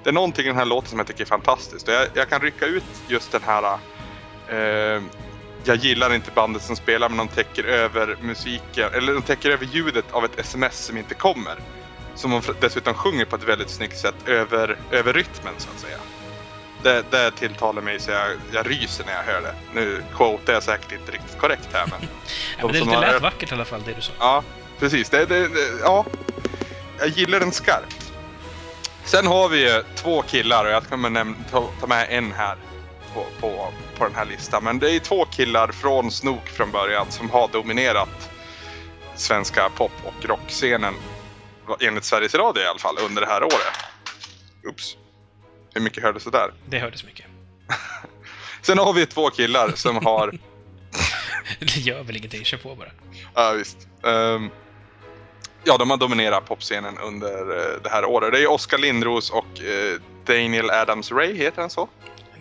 det 0.03 0.09
är 0.09 0.13
någonting 0.13 0.45
i 0.45 0.47
den 0.47 0.57
här 0.57 0.65
låten 0.65 0.89
som 0.89 0.99
jag 0.99 1.07
tycker 1.07 1.21
är 1.21 1.27
fantastiskt. 1.27 1.87
Och 1.87 1.93
jag, 1.93 2.07
jag 2.13 2.29
kan 2.29 2.41
rycka 2.41 2.65
ut 2.65 2.83
just 3.07 3.31
den 3.31 3.41
här 3.45 3.77
uh, 4.53 5.03
jag 5.63 5.75
gillar 5.75 6.13
inte 6.13 6.31
bandet 6.31 6.61
som 6.61 6.75
spelar 6.75 7.09
men 7.09 7.17
de 7.17 7.27
täcker 7.27 7.63
över 7.63 8.17
musiken, 8.21 8.89
eller 8.93 9.13
de 9.13 9.21
täcker 9.21 9.49
över 9.49 9.65
ljudet 9.65 10.05
av 10.11 10.25
ett 10.25 10.39
sms 10.39 10.85
som 10.85 10.97
inte 10.97 11.13
kommer. 11.13 11.55
Som 12.15 12.31
de 12.31 12.41
dessutom 12.61 12.93
sjunger 12.93 13.25
på 13.25 13.35
ett 13.35 13.47
väldigt 13.47 13.69
snyggt 13.69 13.97
sätt 13.97 14.27
över, 14.27 14.77
över 14.91 15.13
rytmen 15.13 15.53
så 15.57 15.69
att 15.75 15.79
säga. 15.79 15.97
Det, 16.85 17.03
det 17.11 17.31
tilltalar 17.31 17.81
mig 17.81 17.99
så 17.99 18.11
jag, 18.11 18.31
jag 18.51 18.69
ryser 18.69 19.05
när 19.05 19.13
jag 19.13 19.23
hör 19.23 19.41
det. 19.41 19.55
Nu 19.73 20.03
quotar 20.15 20.53
jag 20.53 20.63
säkert 20.63 20.91
inte 20.91 21.11
riktigt 21.11 21.37
korrekt 21.37 21.69
här 21.73 21.85
men... 21.91 22.01
ja, 22.59 22.65
men 22.65 22.73
det, 22.73 22.95
det 22.95 22.99
lät 22.99 23.21
vackert 23.21 23.51
i 23.51 23.55
alla 23.55 23.65
fall 23.65 23.81
det 23.85 23.93
du 23.93 24.01
sa. 24.01 24.11
Ja, 24.19 24.43
precis. 24.79 25.09
Det, 25.09 25.25
det, 25.25 25.47
det, 25.47 25.79
ja, 25.81 26.05
jag 26.99 27.07
gillar 27.07 27.39
den 27.39 27.51
skarpt. 27.51 28.11
Sen 29.03 29.27
har 29.27 29.49
vi 29.49 29.73
ju 29.73 29.83
två 29.95 30.21
killar 30.21 30.65
och 30.65 30.71
jag 30.71 30.83
kommer 30.83 31.35
ta, 31.51 31.69
ta 31.81 31.87
med 31.87 32.07
en 32.09 32.31
här 32.31 32.57
på, 33.13 33.25
på, 33.39 33.73
på 33.97 34.05
den 34.05 34.15
här 34.15 34.25
listan. 34.25 34.63
Men 34.63 34.79
det 34.79 34.91
är 34.91 34.99
två 34.99 35.25
killar 35.25 35.67
från 35.67 36.11
Snook 36.11 36.47
från 36.47 36.71
början 36.71 37.11
som 37.11 37.29
har 37.29 37.47
dominerat 37.47 38.29
svenska 39.15 39.69
pop 39.69 39.91
och 40.03 40.25
rockscenen. 40.25 40.93
Enligt 41.79 42.03
Sveriges 42.03 42.35
Radio 42.35 42.63
i 42.63 42.67
alla 42.67 42.79
fall 42.79 42.97
under 43.05 43.21
det 43.21 43.27
här 43.27 43.43
året. 43.43 43.75
Oops. 44.67 44.97
Hur 45.75 45.81
mycket 45.81 46.03
hördes 46.03 46.23
det 46.23 46.31
där? 46.31 46.53
Det 46.65 46.79
hördes 46.79 47.03
mycket. 47.03 47.25
Sen 48.61 48.77
har 48.77 48.93
vi 48.93 49.05
två 49.05 49.29
killar 49.29 49.71
som 49.75 50.05
har... 50.05 50.31
det 51.59 51.77
gör 51.77 52.03
väl 52.03 52.17
ingenting, 52.17 52.43
kör 52.43 52.57
på 52.57 52.75
bara. 52.75 52.89
Ja, 53.33 53.51
visst. 53.51 53.87
Um, 54.01 54.49
ja, 55.63 55.77
de 55.77 55.89
har 55.89 55.97
dominerat 55.97 56.45
popscenen 56.45 56.97
under 56.97 57.41
uh, 57.41 57.81
det 57.83 57.89
här 57.89 58.05
året. 58.05 58.31
Det 58.31 58.43
är 58.43 58.51
Oskar 58.51 58.77
Lindros 58.77 59.29
och 59.29 59.45
uh, 59.61 60.01
Daniel 60.25 60.69
Adams-Ray, 60.69 61.33
heter 61.33 61.61
han 61.61 61.69
så? 61.69 61.89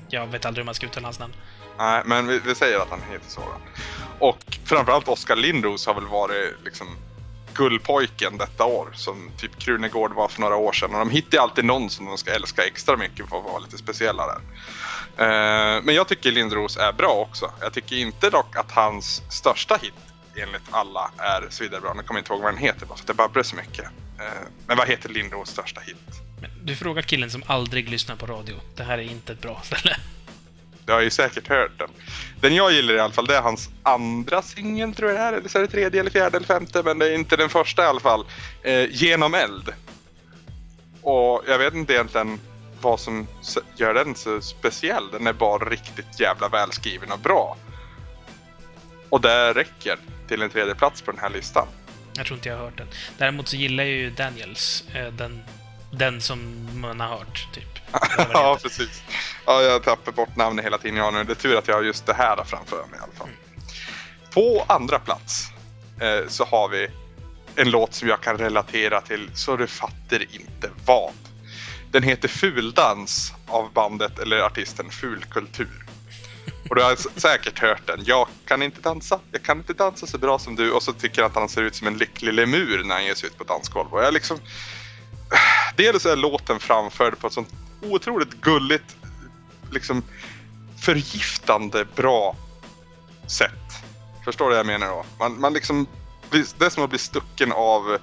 Jag 0.09 0.27
vet 0.27 0.45
aldrig 0.45 0.63
hur 0.63 0.67
man 0.67 0.75
ska 0.75 0.87
uttala 0.87 1.07
hans 1.07 1.19
namn. 1.19 1.35
Nej, 1.79 2.03
men 2.05 2.27
vi, 2.27 2.39
vi, 2.39 2.55
säger 2.55 2.79
att 2.79 2.91
han 2.91 3.01
heter 3.11 3.31
så 3.31 3.41
då. 3.41 3.57
Och 4.27 4.59
framförallt 4.65 5.09
Oskar 5.09 5.37
Lindros 5.37 5.87
har 5.87 5.95
väl 5.95 6.07
varit 6.07 6.55
liksom 6.65 6.87
gullpojken 7.55 8.39
detta 8.39 8.65
år 8.65 8.89
som 8.95 9.31
typ 9.37 9.59
Krunegård 9.59 10.13
var 10.13 10.29
för 10.29 10.41
några 10.41 10.57
år 10.57 10.73
sedan. 10.73 10.95
Och 10.95 10.99
de 10.99 11.11
hittar 11.11 11.39
alltid 11.39 11.65
någon 11.65 11.91
som 11.91 12.07
de 12.07 12.19
ska 12.19 12.31
älska 12.31 12.63
extra 12.63 12.97
mycket 12.97 13.29
för 13.29 13.39
att 13.39 13.45
vara 13.45 13.59
lite 13.59 13.79
speciella 13.79 14.27
där. 14.27 14.41
Eh, 15.17 15.83
men 15.83 15.95
jag 15.95 16.09
tycker 16.09 16.33
Lindros 16.33 16.77
är 16.77 16.93
bra 16.93 17.27
också. 17.31 17.51
Jag 17.61 17.73
tycker 17.73 17.97
inte 17.97 18.31
dock 18.31 18.57
att 18.57 18.71
hans 18.71 19.23
största 19.31 19.77
hit 19.83 19.95
enligt 20.37 20.63
alla 20.71 21.11
är 21.19 21.47
Sviderbra. 21.51 21.95
Nu 21.95 22.03
kommer 22.03 22.19
jag 22.19 22.23
inte 22.23 22.33
ihåg 22.33 22.43
vad 22.43 22.53
den 22.53 22.63
heter 22.63 22.87
bara 22.87 22.97
för 22.97 23.03
att 23.03 23.07
det 23.07 23.15
babblar 23.15 23.43
så 23.43 23.57
mycket. 23.57 23.85
Eh, 24.19 24.49
men 24.67 24.77
vad 24.77 24.89
heter 24.89 25.09
Lindros 25.09 25.49
största 25.49 25.81
hit? 25.81 25.97
Du 26.63 26.77
frågar 26.77 27.03
killen 27.03 27.31
som 27.31 27.43
aldrig 27.47 27.89
lyssnar 27.89 28.17
på 28.17 28.27
radio. 28.27 28.57
Det 28.77 28.83
här 28.83 28.99
är 28.99 29.03
inte 29.03 29.33
ett 29.33 29.41
bra 29.41 29.61
ställe. 29.65 29.97
Du 30.87 30.93
har 30.93 31.01
ju 31.01 31.11
säkert 31.11 31.49
hört 31.49 31.79
den. 31.79 31.91
Den 32.41 32.55
jag 32.55 32.73
gillar 32.73 32.95
i 32.95 33.01
alla 33.01 33.13
fall, 33.13 33.27
det 33.27 33.37
är 33.37 33.43
hans 33.43 33.69
andra 33.83 34.43
singel 34.43 34.95
tror 34.95 35.11
jag 35.11 35.21
det 35.21 35.25
är. 35.25 35.33
Eller 35.33 35.49
så 35.49 35.59
är 35.59 35.63
det 35.63 35.69
tredje, 35.69 36.01
eller 36.01 36.11
fjärde 36.11 36.37
eller 36.37 36.47
femte. 36.47 36.83
Men 36.83 36.99
det 36.99 37.09
är 37.09 37.15
inte 37.15 37.37
den 37.37 37.49
första 37.49 37.83
i 37.83 37.87
alla 37.87 38.01
fall. 38.01 38.27
Eh, 38.63 38.87
Genom 38.91 39.35
eld. 39.35 39.73
Och 41.03 41.43
jag 41.49 41.59
vet 41.59 41.75
inte 41.75 41.93
egentligen 41.93 42.41
vad 42.81 43.01
som 43.01 43.27
gör 43.77 43.95
den 43.95 44.15
så 44.15 44.41
speciell. 44.41 45.11
Den 45.13 45.27
är 45.27 45.33
bara 45.33 45.71
riktigt 45.71 46.21
jävla 46.21 46.49
välskriven 46.49 47.13
och 47.13 47.19
bra. 47.19 47.57
Och 49.09 49.21
det 49.21 49.53
räcker 49.53 49.99
till 50.29 50.43
en 50.43 50.51
tredje 50.51 50.75
plats 50.75 51.03
på 51.03 51.11
den 51.11 51.21
här 51.21 51.31
listan. 51.31 51.67
Jag 52.17 52.27
tror 52.27 52.37
inte 52.37 52.49
jag 52.49 52.57
har 52.57 52.65
hört 52.65 52.79
den. 52.79 52.89
Däremot 53.19 53.49
så 53.49 53.57
gillar 53.57 53.85
jag 53.85 53.93
ju 53.93 54.11
Daniels. 54.11 54.85
Eh, 54.95 55.13
den 55.13 55.43
den 55.99 56.21
som 56.21 56.69
man 56.75 57.01
har 57.01 57.09
hört, 57.09 57.49
typ. 57.53 57.79
ja, 58.33 58.59
precis. 58.63 59.03
Ja, 59.47 59.63
jag 59.63 59.83
tappar 59.83 60.13
bort 60.13 60.37
namnet 60.37 60.65
hela 60.65 60.79
tiden 60.79 60.97
jag 60.97 61.05
har 61.05 61.13
nu. 61.13 61.25
Det 61.25 61.33
är 61.33 61.35
tur 61.35 61.57
att 61.57 61.69
jag 61.69 61.75
har 61.75 61.83
just 61.83 62.07
det 62.07 62.15
här 62.15 62.45
framför 62.45 62.77
mig 62.77 63.01
i 63.01 63.03
alla 63.03 63.13
fall. 63.13 63.29
Mm. 63.29 63.39
På 64.35 64.65
andra 64.69 64.99
plats 64.99 65.49
eh, 66.01 66.29
så 66.29 66.45
har 66.45 66.69
vi 66.69 66.89
en 67.57 67.71
låt 67.71 67.95
som 67.95 68.09
jag 68.09 68.21
kan 68.21 68.39
relatera 68.39 69.01
till 69.01 69.31
så 69.35 69.57
du 69.57 69.67
fattar 69.67 70.35
inte 70.35 70.71
vad. 70.87 71.13
Den 71.91 72.03
heter 72.03 72.29
Fuldans 72.29 73.33
av 73.47 73.73
bandet 73.73 74.19
eller 74.19 74.39
artisten 74.39 74.91
Fulkultur. 74.91 75.85
Och 76.71 76.77
du 76.77 76.83
har 76.83 77.21
säkert 77.21 77.59
hört 77.59 77.87
den. 77.87 78.01
Jag 78.05 78.29
kan 78.45 78.63
inte 78.63 78.81
dansa, 78.81 79.21
jag 79.33 79.43
kan 79.43 79.59
inte 79.59 79.73
dansa 79.73 80.07
så 80.07 80.19
bra 80.19 80.39
som 80.39 80.57
du. 80.57 80.73
Och 80.73 80.83
så 80.83 80.93
tycker 80.93 81.23
jag 81.23 81.29
att 81.29 81.35
han 81.35 81.49
ser 81.49 81.63
ut 81.63 81.75
som 81.75 81.87
en 81.87 81.99
lycklig 81.99 82.33
lemur 82.33 82.85
när 82.85 82.95
han 82.95 83.05
ger 83.05 83.15
sig 83.15 83.29
ut 83.29 83.39
på 83.39 83.45
dansgolv. 83.45 83.95
Och 83.95 84.03
jag 84.03 84.15
liksom 84.15 84.39
dels 85.77 86.07
är 86.07 86.17
låten 86.17 86.61
framförd 86.61 87.19
på 87.19 87.27
ett 87.27 87.33
sånt 87.33 87.55
otroligt 87.83 88.41
gulligt, 88.41 88.97
liksom 89.71 90.03
förgiftande 90.81 91.85
bra 91.97 92.37
sätt. 93.27 93.51
Förstår 94.25 94.45
du 94.45 94.51
vad 94.51 94.59
jag 94.59 94.67
menar 94.67 94.87
då? 94.87 95.05
Man, 95.19 95.41
man 95.41 95.53
liksom, 95.53 95.87
det 96.31 96.65
är 96.65 96.71
som 96.71 96.85
att 96.85 96.91
bli 96.91 96.99
stucken 96.99 97.53
av 97.53 97.99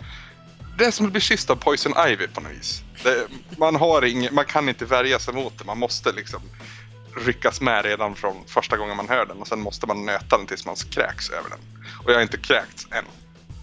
det 0.77 0.85
är 0.85 0.91
som 0.91 1.05
att 1.05 1.11
bli 1.11 1.21
kysst 1.21 1.49
av 1.49 1.55
Poison 1.55 1.93
Ivy 2.07 2.27
på 2.27 2.41
något 2.41 2.51
vis. 2.51 2.83
Det, 3.03 3.27
man, 3.57 3.75
har 3.75 4.05
ing, 4.05 4.27
man 4.31 4.45
kan 4.45 4.69
inte 4.69 4.85
värja 4.85 5.19
sig 5.19 5.33
mot 5.33 5.57
det, 5.57 5.63
man 5.63 5.77
måste 5.77 6.11
liksom 6.11 6.41
ryckas 7.15 7.61
med 7.61 7.85
redan 7.85 8.15
från 8.15 8.35
första 8.47 8.77
gången 8.77 8.97
man 8.97 9.09
hör 9.09 9.25
den 9.25 9.37
och 9.37 9.47
sen 9.47 9.61
måste 9.61 9.87
man 9.87 10.05
nöta 10.05 10.37
den 10.37 10.47
tills 10.47 10.65
man 10.65 10.75
kräks 10.75 11.29
över 11.29 11.49
den. 11.49 11.59
Och 12.03 12.11
jag 12.11 12.15
har 12.15 12.21
inte 12.21 12.37
kräkts 12.37 12.87
än. 12.91 13.05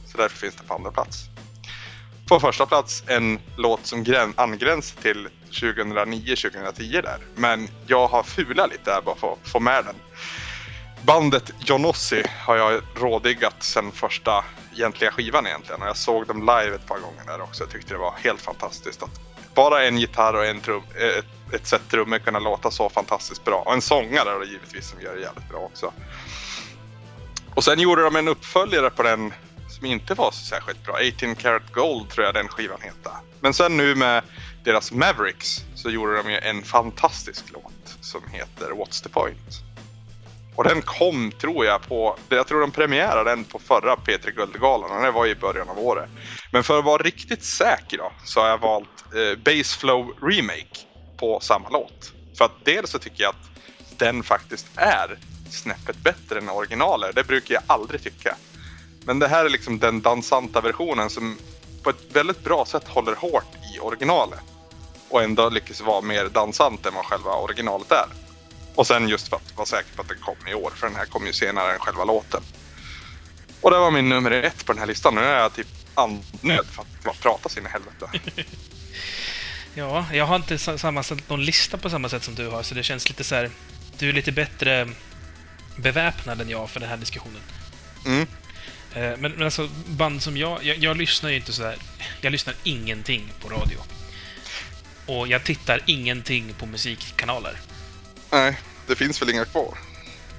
Så 0.06 0.18
därför 0.18 0.38
finns 0.38 0.54
det 0.54 0.62
på 0.62 0.74
andra 0.74 0.90
plats. 0.90 1.24
På 2.28 2.40
första 2.40 2.66
plats 2.66 3.02
en 3.06 3.38
låt 3.56 3.86
som 3.86 4.32
angränsar 4.36 5.02
till 5.02 5.28
2009-2010 5.50 7.02
där. 7.02 7.18
Men 7.36 7.68
jag 7.86 8.08
har 8.08 8.22
fulat 8.22 8.70
lite 8.70 8.90
där 8.90 9.02
bara 9.02 9.16
för 9.16 9.32
att 9.32 9.48
få 9.48 9.60
med 9.60 9.84
den. 9.84 9.94
bandet 11.02 11.50
Jonossi 11.58 12.22
har 12.46 12.56
jag 12.56 12.80
rådiggat 12.94 13.54
sen 13.58 13.92
första 13.92 14.44
egentliga 14.76 15.10
skivan 15.10 15.46
egentligen. 15.46 15.82
Och 15.82 15.88
jag 15.88 15.96
såg 15.96 16.26
dem 16.26 16.40
live 16.40 16.74
ett 16.74 16.86
par 16.86 16.98
gånger 16.98 17.24
där 17.26 17.40
också. 17.40 17.62
Jag 17.62 17.70
tyckte 17.70 17.94
det 17.94 17.98
var 17.98 18.14
helt 18.24 18.40
fantastiskt 18.40 19.02
att 19.02 19.20
bara 19.54 19.84
en 19.84 19.98
gitarr 19.98 20.34
och 20.34 20.46
en 20.46 20.60
trum, 20.60 20.82
eh, 21.00 21.18
ett, 21.18 21.54
ett 21.54 21.66
set 21.66 21.88
trummor 21.90 22.18
kunna 22.18 22.38
låta 22.38 22.70
så 22.70 22.88
fantastiskt 22.88 23.44
bra. 23.44 23.62
Och 23.66 23.72
en 23.72 23.82
sångare 23.82 24.38
då 24.38 24.44
givetvis 24.44 24.90
som 24.90 25.00
gör 25.00 25.14
det 25.14 25.20
jävligt 25.20 25.48
bra 25.48 25.58
också. 25.58 25.92
Och 27.54 27.64
sen 27.64 27.80
gjorde 27.80 28.02
de 28.02 28.16
en 28.16 28.28
uppföljare 28.28 28.90
på 28.90 29.02
den 29.02 29.32
som 29.78 29.86
inte 29.86 30.14
var 30.14 30.30
så 30.30 30.44
särskilt 30.44 30.84
bra. 30.84 30.98
18 31.16 31.34
Karat 31.34 31.72
Gold 31.72 32.10
tror 32.10 32.26
jag 32.26 32.34
den 32.34 32.48
skivan 32.48 32.80
hette. 32.80 33.10
Men 33.40 33.54
sen 33.54 33.76
nu 33.76 33.94
med 33.94 34.22
deras 34.64 34.92
Mavericks 34.92 35.64
så 35.74 35.90
gjorde 35.90 36.16
de 36.16 36.30
ju 36.30 36.38
en 36.38 36.62
fantastisk 36.62 37.44
låt 37.52 37.96
som 38.00 38.22
heter 38.32 38.70
What's 38.70 39.02
the 39.02 39.08
point? 39.08 39.62
Och 40.54 40.64
den 40.64 40.82
kom, 40.82 41.32
tror 41.32 41.66
jag, 41.66 41.82
på... 41.82 42.16
Jag 42.28 42.46
tror 42.46 42.60
de 42.60 42.70
premiärade 42.70 43.30
den 43.30 43.44
på 43.44 43.58
förra 43.58 43.96
P3 43.96 44.30
Guldgalan 44.30 44.90
och 44.90 45.02
det 45.02 45.10
var 45.10 45.26
i 45.26 45.34
början 45.34 45.68
av 45.68 45.78
året. 45.78 46.08
Men 46.52 46.64
för 46.64 46.78
att 46.78 46.84
vara 46.84 47.02
riktigt 47.02 47.44
säker 47.44 47.98
då, 47.98 48.12
så 48.24 48.40
har 48.40 48.48
jag 48.48 48.58
valt 48.58 49.04
eh, 49.14 49.38
Baseflow 49.38 50.14
Remake 50.22 50.78
på 51.16 51.40
samma 51.40 51.68
låt. 51.68 52.12
För 52.38 52.44
att 52.44 52.64
dels 52.64 52.90
så 52.90 52.98
tycker 52.98 53.22
jag 53.22 53.30
att 53.30 53.98
den 53.98 54.22
faktiskt 54.22 54.66
är 54.76 55.18
snäppet 55.50 55.96
bättre 55.96 56.38
än 56.38 56.48
originalet. 56.48 57.14
Det 57.14 57.26
brukar 57.26 57.54
jag 57.54 57.62
aldrig 57.66 58.02
tycka. 58.02 58.36
Men 59.04 59.18
det 59.18 59.28
här 59.28 59.44
är 59.44 59.48
liksom 59.48 59.78
den 59.78 60.00
dansanta 60.00 60.60
versionen 60.60 61.10
som 61.10 61.38
på 61.82 61.90
ett 61.90 62.12
väldigt 62.12 62.44
bra 62.44 62.64
sätt 62.66 62.88
håller 62.88 63.14
hårt 63.14 63.56
i 63.74 63.78
originalet. 63.80 64.40
Och 65.08 65.22
ändå 65.22 65.48
lyckas 65.48 65.80
vara 65.80 66.00
mer 66.00 66.24
dansant 66.24 66.86
än 66.86 66.94
vad 66.94 67.04
själva 67.04 67.30
originalet 67.30 67.92
är. 67.92 68.06
Och 68.74 68.86
sen 68.86 69.08
just 69.08 69.28
för 69.28 69.36
att 69.36 69.56
vara 69.56 69.66
säker 69.66 69.96
på 69.96 70.02
att 70.02 70.08
den 70.08 70.18
kom 70.18 70.48
i 70.48 70.54
år, 70.54 70.72
för 70.74 70.86
den 70.86 70.96
här 70.96 71.04
kom 71.04 71.26
ju 71.26 71.32
senare 71.32 71.72
än 71.72 71.78
själva 71.78 72.04
låten. 72.04 72.42
Och 73.60 73.70
det 73.70 73.78
var 73.78 73.90
min 73.90 74.08
nummer 74.08 74.30
ett 74.30 74.66
på 74.66 74.72
den 74.72 74.80
här 74.80 74.86
listan. 74.86 75.14
Nu 75.14 75.20
är 75.20 75.40
jag 75.40 75.54
typ 75.54 75.66
andnöd 75.94 76.66
för 76.66 76.82
att 76.82 77.04
bara 77.04 77.14
prata 77.14 77.48
sin 77.48 77.66
i 77.66 77.68
helvete. 77.68 78.10
Ja, 79.74 80.06
jag 80.12 80.26
har 80.26 80.36
inte 80.36 80.58
sammanställt 80.58 81.28
någon 81.28 81.44
lista 81.44 81.76
på 81.76 81.90
samma 81.90 82.08
sätt 82.08 82.24
som 82.24 82.34
du 82.34 82.48
har, 82.48 82.62
så 82.62 82.74
det 82.74 82.82
känns 82.82 83.08
lite 83.08 83.24
så 83.24 83.34
här... 83.34 83.50
Du 83.98 84.08
är 84.08 84.12
lite 84.12 84.32
bättre 84.32 84.88
beväpnad 85.76 86.40
än 86.40 86.48
jag 86.48 86.70
för 86.70 86.80
den 86.80 86.88
här 86.88 86.96
diskussionen. 86.96 87.42
Mm. 88.06 88.26
Eh, 88.94 89.00
men, 89.18 89.32
men 89.32 89.42
alltså, 89.42 89.68
band 89.86 90.22
som 90.22 90.36
jag, 90.36 90.64
jag... 90.64 90.78
Jag 90.78 90.96
lyssnar 90.96 91.30
ju 91.30 91.36
inte 91.36 91.52
så 91.52 91.62
här... 91.62 91.76
Jag 92.20 92.30
lyssnar 92.32 92.54
ingenting 92.62 93.32
på 93.40 93.48
radio. 93.48 93.78
Och 95.06 95.28
jag 95.28 95.44
tittar 95.44 95.80
ingenting 95.86 96.54
på 96.58 96.66
musikkanaler. 96.66 97.56
Nej, 98.30 98.58
det 98.86 98.96
finns 98.96 99.22
väl 99.22 99.30
inga 99.30 99.44
kvar. 99.44 99.78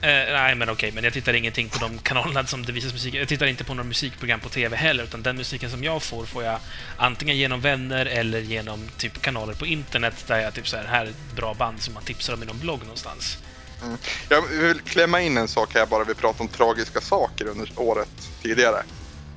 Eh, 0.01 0.09
nej, 0.09 0.55
men 0.55 0.69
okej, 0.69 0.91
men 0.91 1.03
jag 1.03 1.13
tittar 1.13 1.33
ingenting 1.33 1.69
på 1.69 1.79
de 1.79 1.97
kanalerna 1.97 2.45
som 2.45 2.65
det 2.65 2.71
visas 2.71 2.93
musik. 2.93 3.13
Jag 3.13 3.27
tittar 3.27 3.45
inte 3.45 3.63
på 3.63 3.73
några 3.73 3.87
musikprogram 3.87 4.39
på 4.39 4.49
TV 4.49 4.75
heller, 4.75 5.03
utan 5.03 5.23
den 5.23 5.37
musiken 5.37 5.69
som 5.69 5.83
jag 5.83 6.03
får 6.03 6.25
får 6.25 6.43
jag 6.43 6.59
antingen 6.97 7.37
genom 7.37 7.61
vänner 7.61 8.05
eller 8.05 8.39
genom 8.39 8.89
typ 8.97 9.21
kanaler 9.21 9.53
på 9.53 9.65
internet 9.65 10.23
där 10.27 10.39
jag 10.39 10.53
typ 10.53 10.67
så 10.67 10.77
här, 10.77 10.85
här 10.85 11.05
är 11.05 11.09
ett 11.09 11.35
bra 11.35 11.53
band 11.53 11.81
som 11.81 11.93
man 11.93 12.03
tipsar 12.03 12.33
om 12.33 12.43
i 12.43 12.45
någon 12.45 12.59
blogg 12.59 12.81
någonstans. 12.81 13.37
Mm. 13.83 13.97
Jag 14.29 14.41
vill 14.41 14.81
klämma 14.81 15.21
in 15.21 15.37
en 15.37 15.47
sak 15.47 15.73
här 15.73 15.85
bara 15.85 16.03
vi 16.03 16.13
pratar 16.13 16.41
om 16.41 16.47
tragiska 16.47 17.01
saker 17.01 17.47
under 17.47 17.71
året 17.75 18.29
tidigare. 18.41 18.83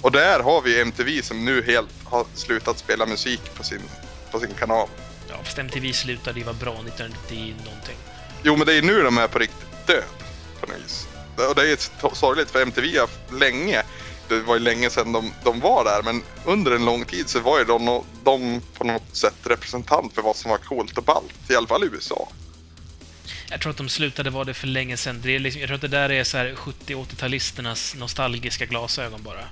Och 0.03 0.13
där 0.13 0.41
har 0.41 0.63
vi 0.63 0.81
MTV 0.81 1.23
som 1.23 1.45
nu 1.45 1.63
helt 1.63 1.91
har 2.05 2.27
slutat 2.35 2.79
spela 2.79 3.07
musik 3.07 3.55
på 3.55 3.65
sin, 3.65 3.83
på 4.31 4.41
sin 4.41 4.55
kanal. 4.55 4.89
Ja, 5.29 5.35
fast 5.45 5.59
MTV 5.59 5.93
slutade 5.93 6.39
ju 6.39 6.45
vara 6.45 6.57
bra 6.57 6.73
1990 6.73 7.55
någonting. 7.65 7.97
Jo, 8.43 8.57
men 8.57 8.67
det 8.67 8.75
är 8.75 8.83
nu 8.83 9.03
de 9.03 9.19
är 9.19 9.29
på 9.29 9.39
riktigt 9.39 9.87
död. 9.87 10.05
På 10.61 10.67
något 10.67 10.77
vis. 10.85 11.07
Och 11.49 11.55
det 11.55 11.73
är 11.73 12.15
sorgligt 12.15 12.51
för 12.51 12.63
MTV 12.63 12.99
har 12.99 13.39
länge, 13.39 13.83
det 14.29 14.41
var 14.41 14.55
ju 14.55 14.61
länge 14.61 14.91
sedan 14.91 15.13
de, 15.13 15.33
de 15.45 15.61
var 15.61 15.85
där, 15.85 16.03
men 16.03 16.23
under 16.45 16.73
en 16.73 16.85
lång 16.85 17.05
tid 17.05 17.29
så 17.29 17.41
var 17.41 17.59
ju 17.59 17.65
de, 17.65 18.05
de 18.25 18.61
på 18.79 18.85
något 18.85 19.17
sätt 19.17 19.35
representant 19.43 20.15
för 20.15 20.23
vad 20.23 20.37
som 20.37 20.51
var 20.51 20.59
coolt 20.59 20.99
och 20.99 21.05
ballt. 21.05 21.51
I 21.51 21.57
alla 21.57 21.67
fall 21.67 21.85
i 21.85 21.87
USA. 21.87 22.29
Jag 23.53 23.61
tror 23.61 23.71
att 23.71 23.77
de 23.77 23.89
slutade 23.89 24.31
vara 24.31 24.45
det 24.45 24.55
för 24.55 24.67
länge 24.67 24.97
sedan. 24.97 25.21
Det 25.23 25.35
är 25.35 25.39
liksom, 25.39 25.61
jag 25.61 25.69
tror 25.69 25.75
att 25.75 25.81
det 25.81 25.89
där 25.89 26.11
är 26.11 26.25
så 26.25 26.39
här 26.39 26.55
70-80-talisternas 26.57 27.99
nostalgiska 27.99 28.67
glasögon 28.67 29.23
bara. 29.23 29.45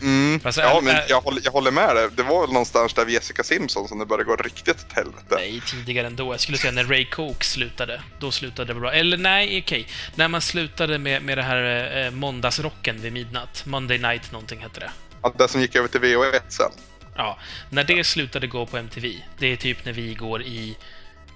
Mm. 0.00 0.40
Alltså, 0.44 0.60
ja, 0.60 0.80
men 0.82 0.96
jag 1.08 1.20
håller, 1.20 1.40
jag 1.44 1.52
håller 1.52 1.70
med 1.70 1.96
dig. 1.96 2.08
Det 2.16 2.22
var 2.22 2.40
väl 2.40 2.52
någonstans 2.52 2.94
där 2.94 3.04
vid 3.04 3.14
Jessica 3.14 3.42
Simpson 3.42 3.88
som 3.88 3.98
det 3.98 4.06
började 4.06 4.24
gå 4.24 4.36
riktigt 4.36 4.84
åt 4.84 4.92
helvete. 4.92 5.34
Nej, 5.36 5.62
tidigare 5.66 6.06
ändå. 6.06 6.32
Jag 6.32 6.40
skulle 6.40 6.58
säga 6.58 6.72
när 6.72 6.84
Ray 6.84 7.04
Coke 7.04 7.44
slutade. 7.44 8.02
Då 8.18 8.30
slutade 8.30 8.74
det 8.74 8.80
bra. 8.80 8.92
Eller 8.92 9.16
nej, 9.16 9.46
okej. 9.46 9.80
Okay. 9.80 9.84
När 10.14 10.28
man 10.28 10.40
slutade 10.40 10.98
med, 10.98 11.22
med 11.22 11.38
det 11.38 11.42
här 11.42 11.96
eh, 12.04 12.10
måndagsrocken 12.10 13.00
vid 13.00 13.12
midnatt. 13.12 13.62
Monday 13.66 13.98
Night 13.98 14.32
någonting 14.32 14.60
hette 14.60 14.80
det. 14.80 14.90
Ja, 15.22 15.34
det 15.38 15.48
som 15.48 15.60
gick 15.60 15.76
över 15.76 15.88
till 15.88 16.00
VH1 16.00 16.40
sen. 16.48 16.70
Ja, 17.16 17.38
när 17.70 17.84
det 17.84 18.04
slutade 18.04 18.46
gå 18.46 18.66
på 18.66 18.76
MTV. 18.76 19.22
Det 19.38 19.46
är 19.46 19.56
typ 19.56 19.84
när 19.84 19.92
vi 19.92 20.14
går 20.14 20.42
i 20.42 20.76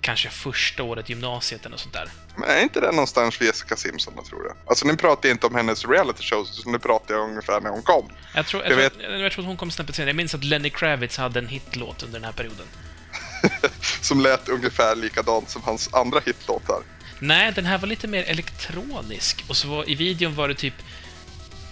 kanske 0.00 0.28
första 0.28 0.82
året 0.82 1.08
gymnasiet 1.08 1.66
eller 1.66 1.76
sånt 1.76 1.94
där. 1.94 2.08
Men 2.36 2.50
är 2.50 2.62
inte 2.62 2.80
det 2.80 2.90
någonstans 2.90 3.40
vid 3.40 3.46
Jessica 3.46 3.76
Simpson, 3.76 4.14
jag 4.16 4.24
tror 4.24 4.42
det? 4.42 4.54
Alltså 4.66 4.86
nu 4.86 4.96
pratar 4.96 5.28
jag 5.28 5.34
inte 5.34 5.46
om 5.46 5.54
hennes 5.54 5.84
reality 5.84 6.22
shows, 6.22 6.58
utan 6.60 6.72
nu 6.72 6.78
pratar 6.78 7.14
jag 7.14 7.28
ungefär 7.30 7.60
när 7.60 7.70
hon 7.70 7.82
kom. 7.82 8.12
Jag 8.34 8.46
tror, 8.46 8.62
jag, 8.62 8.72
jag, 8.72 8.76
vet... 8.76 8.98
tror, 8.98 9.16
jag 9.16 9.32
tror 9.32 9.42
att 9.42 9.48
hon 9.48 9.56
kom 9.56 9.70
snäppet 9.70 9.94
senare. 9.94 10.10
Jag 10.10 10.16
minns 10.16 10.34
att 10.34 10.44
Lenny 10.44 10.70
Kravitz 10.70 11.16
hade 11.16 11.38
en 11.38 11.48
hitlåt 11.48 12.02
under 12.02 12.18
den 12.20 12.24
här 12.24 12.32
perioden. 12.32 12.66
som 14.00 14.20
lät 14.20 14.48
ungefär 14.48 14.96
likadant 14.96 15.50
som 15.50 15.62
hans 15.62 15.94
andra 15.94 16.20
hitlåtar. 16.26 16.82
Nej, 17.18 17.52
den 17.52 17.66
här 17.66 17.78
var 17.78 17.88
lite 17.88 18.08
mer 18.08 18.22
elektronisk. 18.22 19.44
Och 19.48 19.56
så 19.56 19.68
var, 19.68 19.90
i 19.90 19.94
videon 19.94 20.34
var 20.34 20.48
det 20.48 20.54
typ 20.54 20.74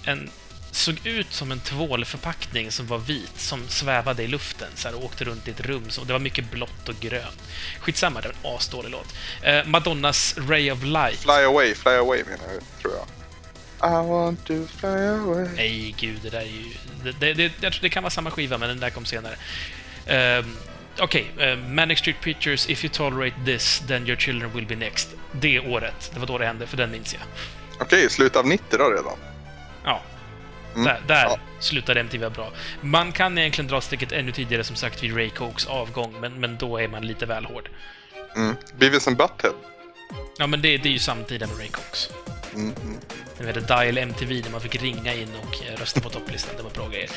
en 0.05 0.31
såg 0.71 1.01
ut 1.05 1.33
som 1.33 1.53
en 1.53 1.61
tvålförpackning 1.61 2.71
som 2.73 2.87
var 2.87 2.99
vit, 2.99 3.33
som 3.37 3.69
svävade 3.69 4.23
i 4.23 4.29
luften 4.29 4.69
så 4.75 4.89
här, 4.89 4.97
och 4.97 5.05
åkte 5.05 5.25
runt 5.25 5.49
i 5.49 5.51
ett 5.51 5.61
rum. 5.61 5.85
Så, 5.89 6.05
det 6.05 6.13
var 6.13 6.21
mycket 6.21 6.51
blått 6.51 6.89
och 6.89 6.95
grönt. 7.01 7.43
Skitsamma, 7.81 8.21
det 8.21 8.29
var 8.29 8.51
en 8.51 8.57
asdålig 8.57 8.91
låt. 8.91 9.15
Eh, 9.43 9.65
Madonnas 9.67 10.35
Ray 10.39 10.71
of 10.71 10.83
Light. 10.83 11.19
Fly 11.19 11.45
away, 11.45 11.75
fly 11.75 11.93
away 11.93 12.25
menar 12.25 12.45
jag, 12.55 12.83
tror 12.83 12.95
jag. 12.95 13.07
I 13.81 14.09
want 14.09 14.47
to 14.47 14.67
fly 14.79 14.89
away. 14.89 15.49
Nej, 15.57 15.95
gud, 15.99 16.19
det 16.23 16.31
där 16.31 16.41
är 16.41 16.45
ju... 16.45 16.65
Det, 17.05 17.13
det, 17.21 17.35
det, 17.35 17.53
jag 17.61 17.73
tror 17.73 17.83
det 17.83 17.89
kan 17.89 18.03
vara 18.03 18.11
samma 18.11 18.31
skiva, 18.31 18.59
men 18.59 18.69
den 18.69 18.81
där 18.81 18.91
kom 18.91 19.05
senare. 19.05 19.35
Uh, 20.41 20.47
Okej, 21.01 21.33
okay, 21.35 21.53
uh, 21.53 21.59
Manic 21.59 21.99
Street 21.99 22.21
Pictures, 22.21 22.71
If 22.71 22.85
you 22.85 22.93
tolerate 22.93 23.37
this, 23.45 23.83
then 23.87 24.07
your 24.07 24.17
children 24.17 24.53
will 24.55 24.67
be 24.67 24.77
next. 24.77 25.09
Det 25.33 25.61
året, 25.61 26.11
det 26.15 26.21
var 26.21 26.27
då 26.27 26.39
det 26.39 26.47
hände, 26.47 26.67
för 26.67 26.77
den 26.77 26.91
minns 26.91 27.15
jag. 27.15 27.23
Okej, 27.75 27.87
okay, 27.87 28.09
slutet 28.09 28.37
av 28.37 28.47
90 28.47 28.79
då 28.79 28.91
redan? 28.91 29.28
Mm. 30.79 30.85
Där, 30.85 31.03
där 31.07 31.25
ja. 31.25 31.39
slutade 31.61 32.01
MTV 32.01 32.31
bra. 32.31 32.53
Man 32.81 33.13
kan 33.13 33.39
egentligen 33.39 33.69
dra 33.69 33.81
strecket 33.81 34.13
ännu 34.13 34.33
tidigare, 34.33 34.65
som 34.65 34.77
sagt, 34.77 35.03
vid 35.03 35.17
Ray 35.17 35.31
Cokes 35.31 35.67
avgång, 35.67 36.21
men, 36.21 36.41
men 36.41 36.57
då 36.59 36.79
är 36.79 36.89
man 36.89 37.07
lite 37.07 37.27
väl 37.27 37.45
hård. 37.45 37.69
Mm. 38.37 38.57
Beavis 38.79 39.09
and 39.09 39.17
Butthead? 39.17 39.55
Ja, 40.39 40.47
men 40.47 40.63
det, 40.63 40.77
det 40.77 40.89
är 40.89 40.93
ju 40.93 40.99
samtiden 40.99 41.49
med 41.49 41.59
Ray 41.59 41.69
Cox. 41.69 42.09
Mm, 42.55 42.75
mm. 42.83 42.99
Den 43.39 43.47
hette 43.47 43.61
Dial 43.61 43.99
MTV 43.99 44.41
där 44.41 44.51
man 44.51 44.61
fick 44.61 44.83
ringa 44.83 45.15
in 45.15 45.29
och 45.43 45.67
eh, 45.67 45.77
rösta 45.77 46.01
på 46.01 46.11
topplistan. 46.11 46.55
Det 46.57 46.63
var 46.63 46.71
bra 46.71 46.89
grejer. 46.89 47.11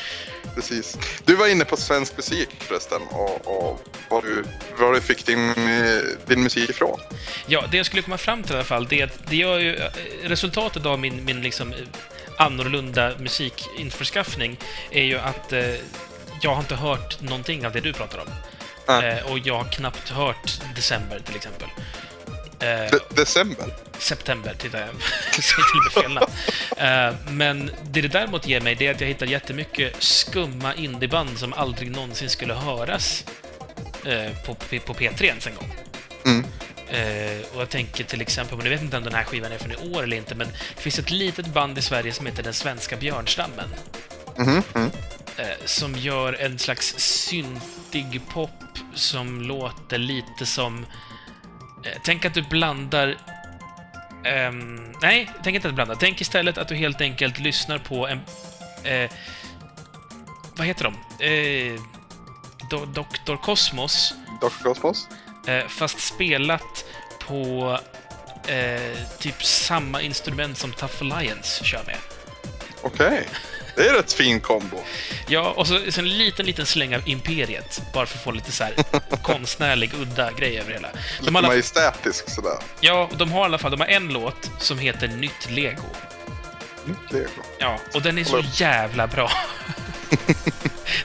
Precis. 0.54 0.98
Du 1.24 1.34
var 1.34 1.46
inne 1.46 1.64
på 1.64 1.76
svensk 1.76 2.16
musik 2.16 2.48
förresten 2.58 3.02
och, 3.10 3.46
och 3.46 3.80
var, 4.08 4.22
du, 4.22 4.44
var 4.78 4.92
du 4.92 5.00
fick 5.00 5.26
din, 5.26 5.48
eh, 5.50 6.02
din 6.26 6.42
musik 6.42 6.70
ifrån. 6.70 7.00
Ja, 7.46 7.64
det 7.70 7.76
jag 7.76 7.86
skulle 7.86 8.02
komma 8.02 8.18
fram 8.18 8.42
till 8.42 8.52
i 8.52 8.54
alla 8.54 8.64
fall, 8.64 8.86
det 8.88 9.00
är 9.00 9.04
att 9.04 9.26
det 9.28 9.36
gör 9.36 9.58
ju, 9.58 9.76
eh, 9.76 9.90
resultatet 10.22 10.86
av 10.86 10.98
min, 10.98 11.24
min 11.24 11.42
liksom 11.42 11.74
annorlunda 12.42 13.12
musikinförskaffning 13.18 14.56
är 14.90 15.02
ju 15.04 15.18
att 15.18 15.52
eh, 15.52 15.74
jag 16.42 16.50
har 16.54 16.60
inte 16.60 16.74
hört 16.76 17.20
någonting 17.20 17.66
av 17.66 17.72
det 17.72 17.80
du 17.80 17.92
pratar 17.92 18.18
om. 18.18 18.28
Eh, 19.04 19.30
och 19.32 19.38
jag 19.38 19.54
har 19.54 19.64
knappt 19.64 20.08
hört 20.08 20.60
December, 20.76 21.20
till 21.26 21.36
exempel. 21.36 21.68
Eh, 22.60 22.90
De 22.90 23.14
december? 23.14 23.66
September, 23.98 24.54
tittar 24.58 24.80
jag. 24.80 24.88
säger 25.42 25.64
till 25.72 26.04
och 26.04 26.10
med 26.10 26.22
fel 26.22 26.28
eh, 26.78 27.32
Men 27.32 27.70
det 27.82 28.00
det 28.00 28.08
däremot 28.08 28.46
ger 28.46 28.60
mig, 28.60 28.74
det 28.74 28.86
är 28.86 28.94
att 28.94 29.00
jag 29.00 29.08
hittar 29.08 29.26
jättemycket 29.26 30.02
skumma 30.02 30.74
indieband 30.74 31.38
som 31.38 31.52
aldrig 31.52 31.90
någonsin 31.90 32.30
skulle 32.30 32.54
höras 32.54 33.24
eh, 34.06 34.44
på, 34.46 34.54
på 34.54 34.94
P3 34.94 35.22
ens 35.24 35.46
en 35.46 35.54
gång. 35.54 35.74
Mm. 36.26 36.46
Uh, 36.92 37.54
och 37.54 37.60
jag 37.60 37.68
tänker 37.68 38.04
till 38.04 38.20
exempel, 38.20 38.56
men 38.56 38.66
jag 38.66 38.70
vet 38.70 38.82
inte 38.82 38.96
om 38.96 39.04
den 39.04 39.14
här 39.14 39.24
skivan 39.24 39.52
är 39.52 39.58
från 39.58 39.72
i 39.72 39.94
år 39.94 40.02
eller 40.02 40.16
inte, 40.16 40.34
men 40.34 40.48
det 40.76 40.82
finns 40.82 40.98
ett 40.98 41.10
litet 41.10 41.46
band 41.46 41.78
i 41.78 41.82
Sverige 41.82 42.12
som 42.12 42.26
heter 42.26 42.42
Den 42.42 42.54
svenska 42.54 42.96
björnstammen. 42.96 43.68
Mm 44.38 44.62
-hmm. 44.62 44.84
uh, 44.84 45.64
som 45.64 45.94
gör 45.94 46.32
en 46.32 46.58
slags 46.58 46.94
syntig 46.98 48.20
pop 48.28 48.50
som 48.94 49.42
låter 49.42 49.98
lite 49.98 50.46
som... 50.46 50.78
Uh, 50.78 51.92
tänk 52.04 52.24
att 52.24 52.34
du 52.34 52.42
blandar... 52.42 53.16
Um, 54.48 54.92
nej, 55.02 55.30
tänk 55.42 55.56
inte 55.56 55.68
att 55.68 55.72
du 55.72 55.74
blandar. 55.74 55.94
Tänk 55.94 56.20
istället 56.20 56.58
att 56.58 56.68
du 56.68 56.74
helt 56.74 57.00
enkelt 57.00 57.38
lyssnar 57.38 57.78
på 57.78 58.08
en... 58.08 58.20
vad 60.56 60.66
heter 60.66 60.84
de? 60.84 60.94
Do 62.70 62.86
Dr. 62.86 63.36
Cosmos. 63.36 64.14
Dr. 64.40 64.62
Cosmos? 64.62 65.08
Fast 65.68 66.00
spelat 66.00 66.84
på 67.18 67.78
eh, 68.48 68.98
typ 69.18 69.44
samma 69.44 70.00
instrument 70.02 70.58
som 70.58 70.72
Tough 70.72 70.94
Alliance 71.00 71.64
kör 71.64 71.82
med. 71.86 71.96
Okej. 72.82 73.28
Det 73.76 73.88
är 73.88 73.94
rätt 73.94 74.12
fin 74.12 74.40
kombo. 74.40 74.76
Ja, 75.28 75.50
och 75.56 75.66
så, 75.68 75.80
så 75.92 76.00
en 76.00 76.08
liten, 76.18 76.46
liten 76.46 76.66
släng 76.66 76.94
av 76.96 77.08
Imperiet, 77.08 77.82
bara 77.94 78.06
för 78.06 78.18
att 78.18 78.24
få 78.24 78.30
lite 78.30 78.52
så 78.52 78.64
här 78.64 78.74
konstnärlig, 79.22 79.94
udda 79.94 80.30
grej 80.32 80.58
över 80.58 80.72
hela. 80.72 80.88
Lite 80.88 81.30
De 81.30 81.36
alla, 81.36 81.48
majestätisk 81.48 82.30
sådär. 82.30 82.58
ja, 82.80 83.10
de 83.16 83.32
har 83.32 83.40
i 83.40 83.44
alla 83.44 83.58
fall 83.58 83.70
de 83.70 83.80
har 83.80 83.86
en 83.86 84.08
låt 84.08 84.50
som 84.58 84.78
heter 84.78 85.08
Nytt 85.08 85.50
Lego. 85.50 85.82
Nytt 86.84 87.12
lego. 87.12 87.42
Ja, 87.58 87.78
och 87.94 88.02
den 88.02 88.18
är 88.18 88.24
så 88.24 88.36
upp. 88.38 88.60
jävla 88.60 89.06
bra. 89.06 89.30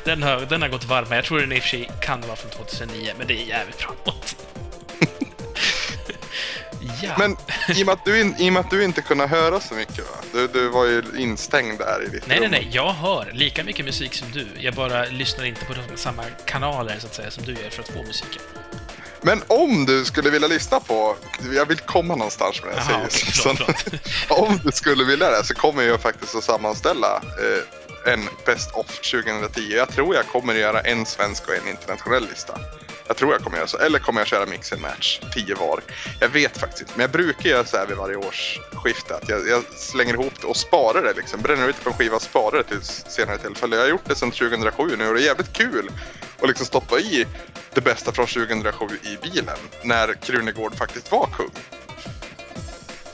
den, 0.03 0.23
har, 0.23 0.39
den 0.39 0.61
har 0.61 0.69
gått 0.69 0.85
varm. 0.85 1.07
Jag 1.11 1.25
tror 1.25 1.39
den 1.39 1.51
i 1.51 1.59
och 1.59 1.61
för 1.61 1.69
sig 1.69 1.91
kan 2.01 2.21
vara 2.21 2.35
från 2.35 2.51
2009, 2.51 3.13
men 3.17 3.27
det 3.27 3.33
är 3.33 3.45
jävligt 3.45 3.77
bra 3.79 3.95
låt. 4.05 4.35
ja. 7.03 7.15
Men 7.17 7.31
i 7.77 7.83
och, 7.83 7.85
med 7.85 7.93
att 7.93 8.05
du 8.05 8.21
in, 8.21 8.35
i 8.39 8.57
att 8.57 8.69
du 8.69 8.83
inte 8.83 9.01
kunde 9.01 9.27
höra 9.27 9.59
så 9.59 9.73
mycket 9.73 9.97
va? 9.97 10.17
Du, 10.33 10.47
du 10.47 10.69
var 10.69 10.85
ju 10.85 11.03
instängd 11.17 11.79
där 11.79 12.03
i 12.07 12.09
ditt 12.09 12.27
Nej, 12.27 12.39
nej, 12.39 12.45
rum. 12.45 12.51
nej. 12.51 12.69
Jag 12.71 12.93
hör 12.93 13.31
lika 13.33 13.63
mycket 13.63 13.85
musik 13.85 14.13
som 14.13 14.31
du. 14.31 14.47
Jag 14.59 14.73
bara 14.73 15.05
lyssnar 15.05 15.45
inte 15.45 15.65
på 15.65 15.73
de, 15.73 15.97
samma 15.97 16.23
kanaler 16.45 16.95
så 16.99 17.07
att 17.07 17.15
säga 17.15 17.31
som 17.31 17.43
du 17.45 17.51
gör 17.51 17.69
för 17.69 17.83
att 17.83 17.89
få 17.89 18.03
musiken. 18.03 18.41
Men 19.21 19.41
om 19.47 19.85
du 19.85 20.05
skulle 20.05 20.29
vilja 20.29 20.47
lyssna 20.47 20.79
på, 20.79 21.15
jag 21.55 21.65
vill 21.65 21.77
komma 21.77 22.15
någonstans 22.15 22.61
med 22.63 22.71
det 22.73 22.77
jag 22.77 23.01
Jaha, 23.01 23.09
säger. 23.09 23.53
okej, 23.53 23.65
förlåt, 23.65 24.01
förlåt. 24.27 24.39
om 24.49 24.59
du 24.63 24.71
skulle 24.71 25.03
vilja 25.03 25.29
det 25.29 25.43
så 25.43 25.53
kommer 25.53 25.83
jag 25.83 26.01
faktiskt 26.01 26.35
att 26.35 26.43
sammanställa 26.43 27.15
eh, 27.15 27.86
en 28.05 28.29
Best 28.45 28.71
of 28.71 28.85
2010. 28.85 29.61
Jag 29.61 29.89
tror 29.89 30.15
jag 30.15 30.25
kommer 30.25 30.53
att 30.53 30.59
göra 30.59 30.81
en 30.81 31.05
svensk 31.05 31.47
och 31.47 31.55
en 31.55 31.67
internationell 31.67 32.27
lista. 32.29 32.59
Jag 33.07 33.17
tror 33.17 33.31
jag 33.31 33.41
kommer 33.41 33.57
göra 33.57 33.67
så. 33.67 33.77
Eller 33.77 33.99
kommer 33.99 34.21
jag 34.21 34.27
köra 34.27 34.45
mix 34.45 34.73
and 34.73 34.81
match, 34.81 35.19
10 35.33 35.55
var. 35.55 35.81
Jag 36.19 36.29
vet 36.29 36.57
faktiskt 36.57 36.81
inte. 36.81 36.93
Men 36.95 37.01
jag 37.01 37.11
brukar 37.11 37.49
göra 37.49 37.65
så 37.65 37.77
här 37.77 37.85
vid 37.85 37.97
varje 37.97 38.15
årsskifte. 38.15 39.15
Att 39.15 39.29
jag, 39.29 39.47
jag 39.47 39.63
slänger 39.75 40.13
ihop 40.13 40.33
det 40.41 40.47
och 40.47 40.57
sparar 40.57 41.03
det 41.03 41.13
liksom. 41.13 41.41
Bränner 41.41 41.67
ut 41.67 41.75
det 41.75 41.83
på 41.83 41.89
en 41.89 41.95
skiva 41.95 42.15
och 42.15 42.21
sparar 42.21 42.57
det 42.57 42.63
till 42.63 42.81
senare 42.83 43.37
tillfälle. 43.37 43.75
Jag 43.75 43.83
har 43.83 43.89
gjort 43.89 44.05
det 44.05 44.15
sedan 44.15 44.31
2007 44.31 44.95
nu 44.97 45.07
och 45.07 45.13
det 45.13 45.21
är 45.21 45.25
jävligt 45.25 45.53
kul 45.53 45.91
att 46.41 46.47
liksom 46.47 46.65
stoppa 46.65 46.99
i 46.99 47.25
det 47.73 47.81
bästa 47.81 48.11
från 48.11 48.27
2007 48.27 48.85
i 49.03 49.17
bilen. 49.29 49.57
När 49.83 50.13
Krunegård 50.13 50.75
faktiskt 50.75 51.11
var 51.11 51.27
kung. 51.27 51.51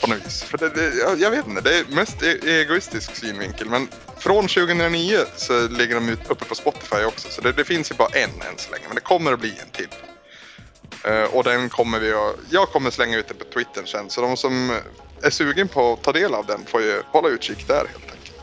På 0.01 0.07
något 0.07 0.25
vis. 0.25 0.43
För 0.43 0.57
det, 0.57 0.69
det, 0.69 0.93
jag, 0.95 1.19
jag 1.19 1.31
vet 1.31 1.47
inte, 1.47 1.61
det 1.61 1.77
är 1.77 1.85
mest 1.95 2.23
e-, 2.23 2.39
egoistisk 2.43 3.15
synvinkel. 3.15 3.69
Men 3.69 3.87
från 4.23 4.47
2009 4.47 5.17
så 5.35 5.67
ligger 5.67 5.95
de 5.95 6.09
ut, 6.09 6.19
uppe 6.27 6.45
på 6.45 6.55
Spotify 6.55 7.03
också. 7.03 7.29
Så 7.29 7.41
det, 7.41 7.51
det 7.51 7.65
finns 7.65 7.91
ju 7.91 7.95
bara 7.95 8.07
en 8.07 8.29
än 8.29 8.57
så 8.57 8.71
länge. 8.71 8.83
Men 8.87 8.95
det 8.95 9.01
kommer 9.01 9.33
att 9.33 9.39
bli 9.39 9.53
en 9.61 9.69
till. 9.69 9.87
Eh, 11.03 11.23
och 11.23 11.43
den 11.43 11.69
kommer 11.69 11.99
vi 11.99 12.13
att, 12.13 12.35
jag 12.49 12.69
kommer 12.69 12.91
slänga 12.91 13.17
ut 13.17 13.27
den 13.27 13.37
på 13.37 13.43
Twitter 13.43 13.85
sen. 13.85 14.09
Så 14.09 14.21
de 14.21 14.37
som 14.37 14.79
är 15.21 15.29
sugen 15.29 15.67
på 15.67 15.93
att 15.93 16.01
ta 16.03 16.11
del 16.11 16.33
av 16.33 16.45
den 16.45 16.65
får 16.65 16.81
ju 16.81 17.01
hålla 17.11 17.27
utkik 17.27 17.67
där 17.67 17.75
helt 17.75 18.11
enkelt. 18.11 18.33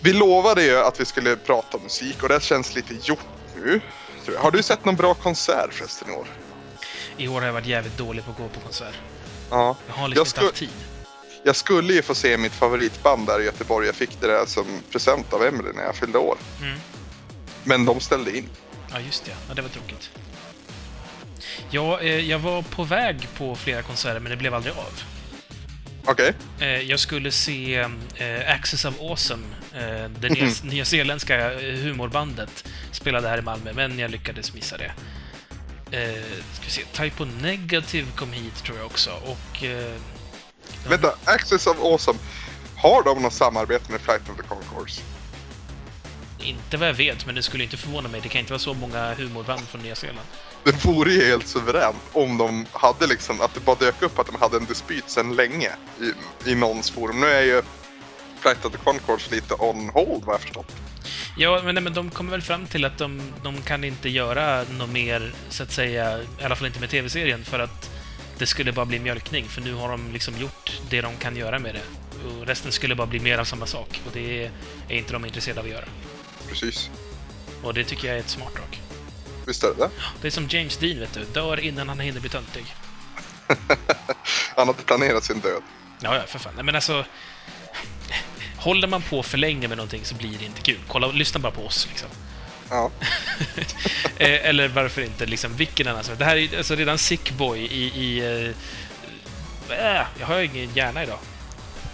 Vi 0.00 0.12
lovade 0.12 0.64
ju 0.64 0.78
att 0.78 1.00
vi 1.00 1.04
skulle 1.04 1.36
prata 1.36 1.76
om 1.76 1.82
musik 1.82 2.22
och 2.22 2.28
det 2.28 2.42
känns 2.42 2.74
lite 2.74 2.94
gjort 3.02 3.26
nu. 3.56 3.80
Har 4.36 4.50
du 4.50 4.62
sett 4.62 4.84
någon 4.84 4.96
bra 4.96 5.14
konsert 5.14 5.72
förresten 5.72 6.08
i 6.10 6.12
år? 6.12 6.26
I 7.16 7.28
år 7.28 7.40
har 7.40 7.46
jag 7.46 7.52
varit 7.52 7.66
jävligt 7.66 7.98
dålig 7.98 8.24
på 8.24 8.30
att 8.30 8.36
gå 8.36 8.48
på 8.48 8.60
konsert. 8.60 8.94
Ja. 9.50 9.76
Jag 9.86 9.94
har 9.94 10.08
liksom 10.08 10.24
Jag 10.24 10.28
inte 10.28 10.40
haft 10.40 10.56
tid. 10.56 10.93
Jag 11.46 11.56
skulle 11.56 11.92
ju 11.92 12.02
få 12.02 12.14
se 12.14 12.36
mitt 12.36 12.52
favoritband 12.52 13.26
där 13.26 13.40
i 13.40 13.44
Göteborg. 13.44 13.86
Jag 13.86 13.94
fick 13.94 14.20
det 14.20 14.26
där 14.26 14.46
som 14.46 14.64
present 14.92 15.32
av 15.32 15.44
Emily 15.44 15.68
när 15.74 15.82
jag 15.82 15.96
fyllde 15.96 16.18
år. 16.18 16.38
Mm. 16.62 16.78
Men 17.64 17.84
de 17.84 18.00
ställde 18.00 18.36
in. 18.36 18.48
Ja, 18.90 19.00
just 19.00 19.24
det. 19.24 19.30
Ja, 19.48 19.54
det 19.54 19.62
var 19.62 19.68
tråkigt. 19.68 20.10
Ja, 21.70 22.00
eh, 22.00 22.30
jag 22.30 22.38
var 22.38 22.62
på 22.62 22.84
väg 22.84 23.28
på 23.36 23.56
flera 23.56 23.82
konserter, 23.82 24.20
men 24.20 24.30
det 24.30 24.36
blev 24.36 24.54
aldrig 24.54 24.74
av. 24.74 25.02
Okej. 26.04 26.32
Eh, 26.60 26.80
jag 26.80 27.00
skulle 27.00 27.30
se 27.30 27.74
eh, 28.16 28.54
Axis 28.54 28.84
of 28.84 29.00
Awesome, 29.00 29.44
eh, 29.74 30.10
det 30.20 30.28
nya, 30.28 30.50
nyzeeländska 30.62 31.52
eh, 31.52 31.74
humorbandet, 31.74 32.64
spelade 32.92 33.28
här 33.28 33.38
i 33.38 33.42
Malmö, 33.42 33.72
men 33.72 33.98
jag 33.98 34.10
lyckades 34.10 34.54
missa 34.54 34.76
det. 34.76 34.92
Eh, 35.90 36.22
ska 36.52 36.64
vi 36.64 36.70
se, 36.70 36.84
Typo 36.92 37.24
Negative 37.24 38.06
kom 38.16 38.32
hit, 38.32 38.64
tror 38.64 38.76
jag 38.76 38.86
också, 38.86 39.10
och... 39.10 39.64
Eh, 39.64 39.94
Vänta, 40.88 41.14
Access 41.24 41.66
of 41.66 41.76
Awesome. 41.82 42.18
Har 42.76 43.02
de 43.02 43.22
något 43.22 43.32
samarbete 43.32 43.92
med 43.92 44.00
Flight 44.00 44.30
of 44.30 44.36
the 44.36 44.42
Conchords? 44.42 45.02
inte 46.44 46.76
vad 46.76 46.88
jag 46.88 46.94
vet, 46.94 47.26
men 47.26 47.34
det 47.34 47.42
skulle 47.42 47.64
inte 47.64 47.76
förvåna 47.76 48.08
mig. 48.08 48.20
Det 48.20 48.28
kan 48.28 48.38
inte 48.38 48.52
vara 48.52 48.58
så 48.58 48.74
många 48.74 49.14
humorband 49.14 49.68
från 49.68 49.82
Nya 49.82 49.94
Zeeland. 49.94 50.26
Det 50.64 50.84
vore 50.84 51.12
ju 51.12 51.24
helt 51.24 51.46
suveränt 51.46 51.96
om 52.12 52.38
de 52.38 52.66
hade 52.72 53.06
liksom, 53.06 53.40
att 53.40 53.54
det 53.54 53.60
bara 53.60 53.76
dök 53.76 54.02
upp 54.02 54.18
att 54.18 54.26
de 54.26 54.36
hade 54.36 54.56
en 54.56 54.64
dispyt 54.64 55.10
sedan 55.10 55.36
länge 55.36 55.70
i, 56.00 56.50
i 56.50 56.54
någons 56.54 56.90
forum. 56.90 57.20
Nu 57.20 57.26
är 57.26 57.42
ju 57.42 57.62
Flight 58.40 58.64
of 58.64 58.72
the 58.72 58.78
Conchords 58.78 59.30
lite 59.30 59.54
on 59.54 59.88
hold 59.88 60.24
vad 60.24 60.34
jag 60.34 60.40
förstått. 60.40 60.72
Ja, 61.36 61.60
men, 61.64 61.74
nej, 61.74 61.84
men 61.84 61.94
de 61.94 62.10
kommer 62.10 62.30
väl 62.30 62.42
fram 62.42 62.66
till 62.66 62.84
att 62.84 62.98
de, 62.98 63.32
de 63.42 63.62
kan 63.62 63.84
inte 63.84 64.08
göra 64.08 64.62
något 64.62 64.90
mer, 64.90 65.34
så 65.48 65.62
att 65.62 65.72
säga, 65.72 66.22
i 66.22 66.44
alla 66.44 66.56
fall 66.56 66.66
inte 66.66 66.80
med 66.80 66.90
tv-serien, 66.90 67.44
för 67.44 67.58
att 67.58 67.90
det 68.38 68.46
skulle 68.46 68.72
bara 68.72 68.86
bli 68.86 68.98
mjölkning, 68.98 69.48
för 69.48 69.60
nu 69.60 69.74
har 69.74 69.88
de 69.88 70.12
liksom 70.12 70.38
gjort 70.38 70.80
det 70.90 71.00
de 71.00 71.16
kan 71.16 71.36
göra 71.36 71.58
med 71.58 71.74
det. 71.74 71.82
Och 72.28 72.46
resten 72.46 72.72
skulle 72.72 72.94
bara 72.94 73.06
bli 73.06 73.20
mer 73.20 73.38
av 73.38 73.44
samma 73.44 73.66
sak, 73.66 74.00
och 74.06 74.10
det 74.12 74.44
är 74.88 74.96
inte 74.96 75.12
de 75.12 75.24
intresserade 75.24 75.60
av 75.60 75.66
att 75.66 75.72
göra. 75.72 75.84
Precis. 76.48 76.90
Och 77.62 77.74
det 77.74 77.84
tycker 77.84 78.08
jag 78.08 78.16
är 78.16 78.20
ett 78.20 78.28
smart 78.28 78.54
drag. 78.54 78.80
Visst 79.46 79.64
är 79.64 79.68
det 79.68 79.74
det? 79.74 79.90
Det 80.20 80.26
är 80.26 80.30
som 80.30 80.48
James 80.48 80.76
Dean, 80.76 81.00
vet 81.00 81.12
du. 81.12 81.24
Dör 81.24 81.60
innan 81.60 81.88
han 81.88 82.00
hinner 82.00 82.20
bli 82.20 82.30
töntig. 82.30 82.74
Han 84.56 84.66
hade 84.66 84.82
planerat 84.82 85.24
sin 85.24 85.40
död. 85.40 85.62
Ja, 86.00 86.16
ja, 86.16 86.22
för 86.26 86.38
fan. 86.38 86.54
Men 86.62 86.74
alltså... 86.74 87.04
Håller 88.56 88.88
man 88.88 89.02
på 89.02 89.22
för 89.22 89.38
länge 89.38 89.68
med 89.68 89.76
någonting 89.76 90.04
så 90.04 90.14
blir 90.14 90.38
det 90.38 90.44
inte 90.44 90.60
kul. 90.60 90.78
Kolla, 90.88 91.06
lyssna 91.06 91.40
bara 91.40 91.52
på 91.52 91.66
oss, 91.66 91.86
liksom. 91.90 92.08
Ja. 92.70 92.90
Eh, 94.16 94.48
Eller 94.48 94.68
varför 94.68 95.02
inte 95.02 95.26
liksom 95.26 95.56
vilken 95.56 95.88
annan 95.88 96.04
som 96.04 96.18
Det 96.18 96.24
här 96.24 96.36
är 96.36 96.58
alltså 96.58 96.74
redan 96.74 96.98
Sick 96.98 97.30
Boy 97.30 97.60
i... 97.60 97.84
i 97.84 98.18
äh, 99.70 100.06
jag 100.20 100.26
har 100.26 100.40
ingen 100.40 100.74
hjärna 100.74 101.02
idag. 101.02 101.18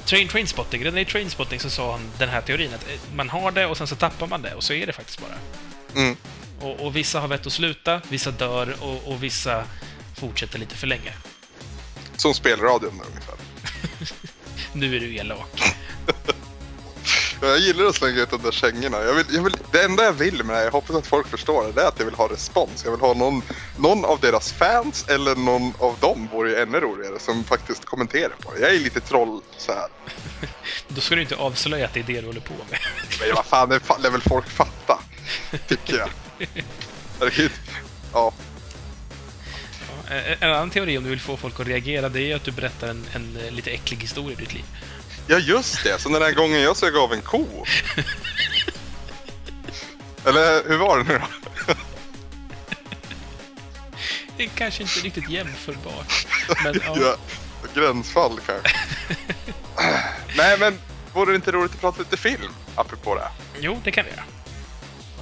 Train 0.05 0.29
Trainspotting. 0.29 0.85
Redan 0.85 0.99
i 0.99 1.05
Trainspotting 1.05 1.61
så 1.61 1.71
sa 1.71 1.93
han 1.93 2.11
den 2.19 2.29
här 2.29 2.41
teorin 2.41 2.75
att 2.75 2.87
man 3.15 3.29
har 3.29 3.51
det 3.51 3.67
och 3.67 3.77
sen 3.77 3.87
så 3.87 3.97
tappar 3.97 4.27
man 4.27 4.43
det 4.43 4.55
och 4.55 4.65
så 4.65 4.73
är 4.73 4.87
det 4.87 4.93
faktiskt 4.93 5.21
bara. 5.21 5.35
Mm. 6.03 6.17
Och, 6.61 6.81
och 6.87 6.97
vissa 6.97 7.21
har 7.21 7.29
vett 7.29 7.47
att 7.47 7.53
sluta, 7.53 8.01
vissa 8.09 8.31
dör 8.31 8.77
och, 8.81 9.09
och 9.13 9.23
vissa 9.23 9.65
fortsätter 10.17 10.59
lite 10.59 10.77
för 10.77 10.87
länge. 10.87 11.13
Som 12.17 12.35
spelradion 12.35 13.03
ungefär. 13.11 13.35
Nu 14.73 14.97
är 14.97 15.01
du 15.01 15.15
elak. 15.17 15.63
Ja, 17.41 17.49
Jag 17.49 17.59
gillar 17.59 17.85
att 17.85 17.95
slänga 17.95 18.21
ut 18.23 18.31
de 18.31 18.43
där 18.43 18.51
kängorna. 18.51 19.05
Jag 19.05 19.15
vill, 19.15 19.27
jag 19.31 19.43
vill, 19.43 19.57
det 19.73 19.83
enda 19.85 20.05
jag 20.05 20.13
vill 20.13 20.45
med 20.45 20.55
det 20.55 20.59
här, 20.59 20.65
jag 20.65 20.73
hoppas 20.73 20.97
att 20.97 21.07
folk 21.07 21.29
förstår 21.29 21.65
det, 21.67 21.73
det 21.73 21.83
är 21.83 21.89
att 21.89 21.99
jag 21.99 22.07
vill 22.07 22.15
ha 22.15 22.29
respons. 22.29 22.85
Jag 22.85 22.91
vill 22.91 23.01
ha 23.01 23.15
någon, 23.15 23.43
någon 23.79 24.05
av 24.05 24.21
deras 24.21 24.53
fans 24.53 25.05
eller 25.09 25.37
någon 25.37 25.73
av 25.79 25.97
dem 26.01 26.29
vore 26.33 26.51
ju 26.51 26.57
ännu 26.57 26.81
roligare 26.81 27.19
som 27.19 27.45
faktiskt 27.45 27.85
kommenterar 27.85 28.33
på 28.41 28.55
det. 28.55 28.61
Jag 28.61 28.75
är 28.75 28.79
lite 28.79 29.01
troll 29.01 29.41
så 29.57 29.73
här. 29.73 29.89
Då 30.89 31.01
ska 31.01 31.15
du 31.15 31.23
inte 31.23 31.37
avslöja 31.37 31.85
att 31.87 31.95
det 31.95 32.01
är 32.01 32.05
det 32.05 32.21
du 32.21 32.27
håller 32.27 32.41
på 32.41 32.55
med. 32.71 32.79
Men 33.21 33.35
vad 33.35 33.47
fan, 33.47 33.69
det 33.69 33.81
lär 33.99 34.11
väl 34.11 34.21
folk 34.21 34.49
fatta. 34.49 34.99
Tycker 35.69 35.99
jag. 35.99 36.09
Ja, 37.21 37.31
Ja, 38.13 38.33
En 40.09 40.37
en 40.41 40.51
annan 40.51 40.71
teori 40.71 40.99
om 40.99 41.05
du 41.05 41.11
vill 41.11 41.21
få 41.21 41.37
folk 41.37 41.61
att 41.61 41.67
reagera, 41.67 42.09
det 42.09 42.33
är 42.33 42.37
att 42.37 42.45
du 42.45 42.51
berättar 42.51 42.89
en, 42.89 43.07
en 43.15 43.39
eh, 43.45 43.53
lite 43.53 43.71
äcklig 43.71 43.99
historia 43.99 44.33
i 44.33 44.41
ditt 44.41 44.55
liv. 44.55 44.65
Ja, 45.31 45.39
just 45.39 45.85
det. 45.85 45.99
Som 46.01 46.13
den 46.13 46.23
här 46.23 46.33
gången 46.33 46.61
jag 46.61 46.77
sög 46.77 46.97
av 46.97 47.13
en 47.13 47.23
ko. 47.23 47.47
Eller 50.27 50.69
hur 50.69 50.77
var 50.77 50.99
det 50.99 51.05
nu 51.05 51.19
då? 51.19 51.75
Det 54.37 54.45
är 54.45 54.49
kanske 54.49 54.83
inte 54.83 55.01
riktigt 55.01 55.31
jämförbart. 55.31 56.27
Men 56.65 56.81
ja. 56.85 56.97
Ja, 57.01 57.17
gränsfall 57.75 58.41
kanske. 58.47 58.71
Nej, 60.37 60.57
men 60.59 60.79
vore 61.13 61.33
det 61.33 61.37
inte 61.37 61.53
roligt 61.53 61.73
att 61.75 61.81
prata 61.81 61.99
lite 61.99 62.17
film? 62.17 62.53
Apropå 62.75 63.15
det. 63.15 63.29
Jo, 63.61 63.81
det 63.85 63.91
kan 63.91 64.05
vi 64.05 64.11
göra. 64.11 64.25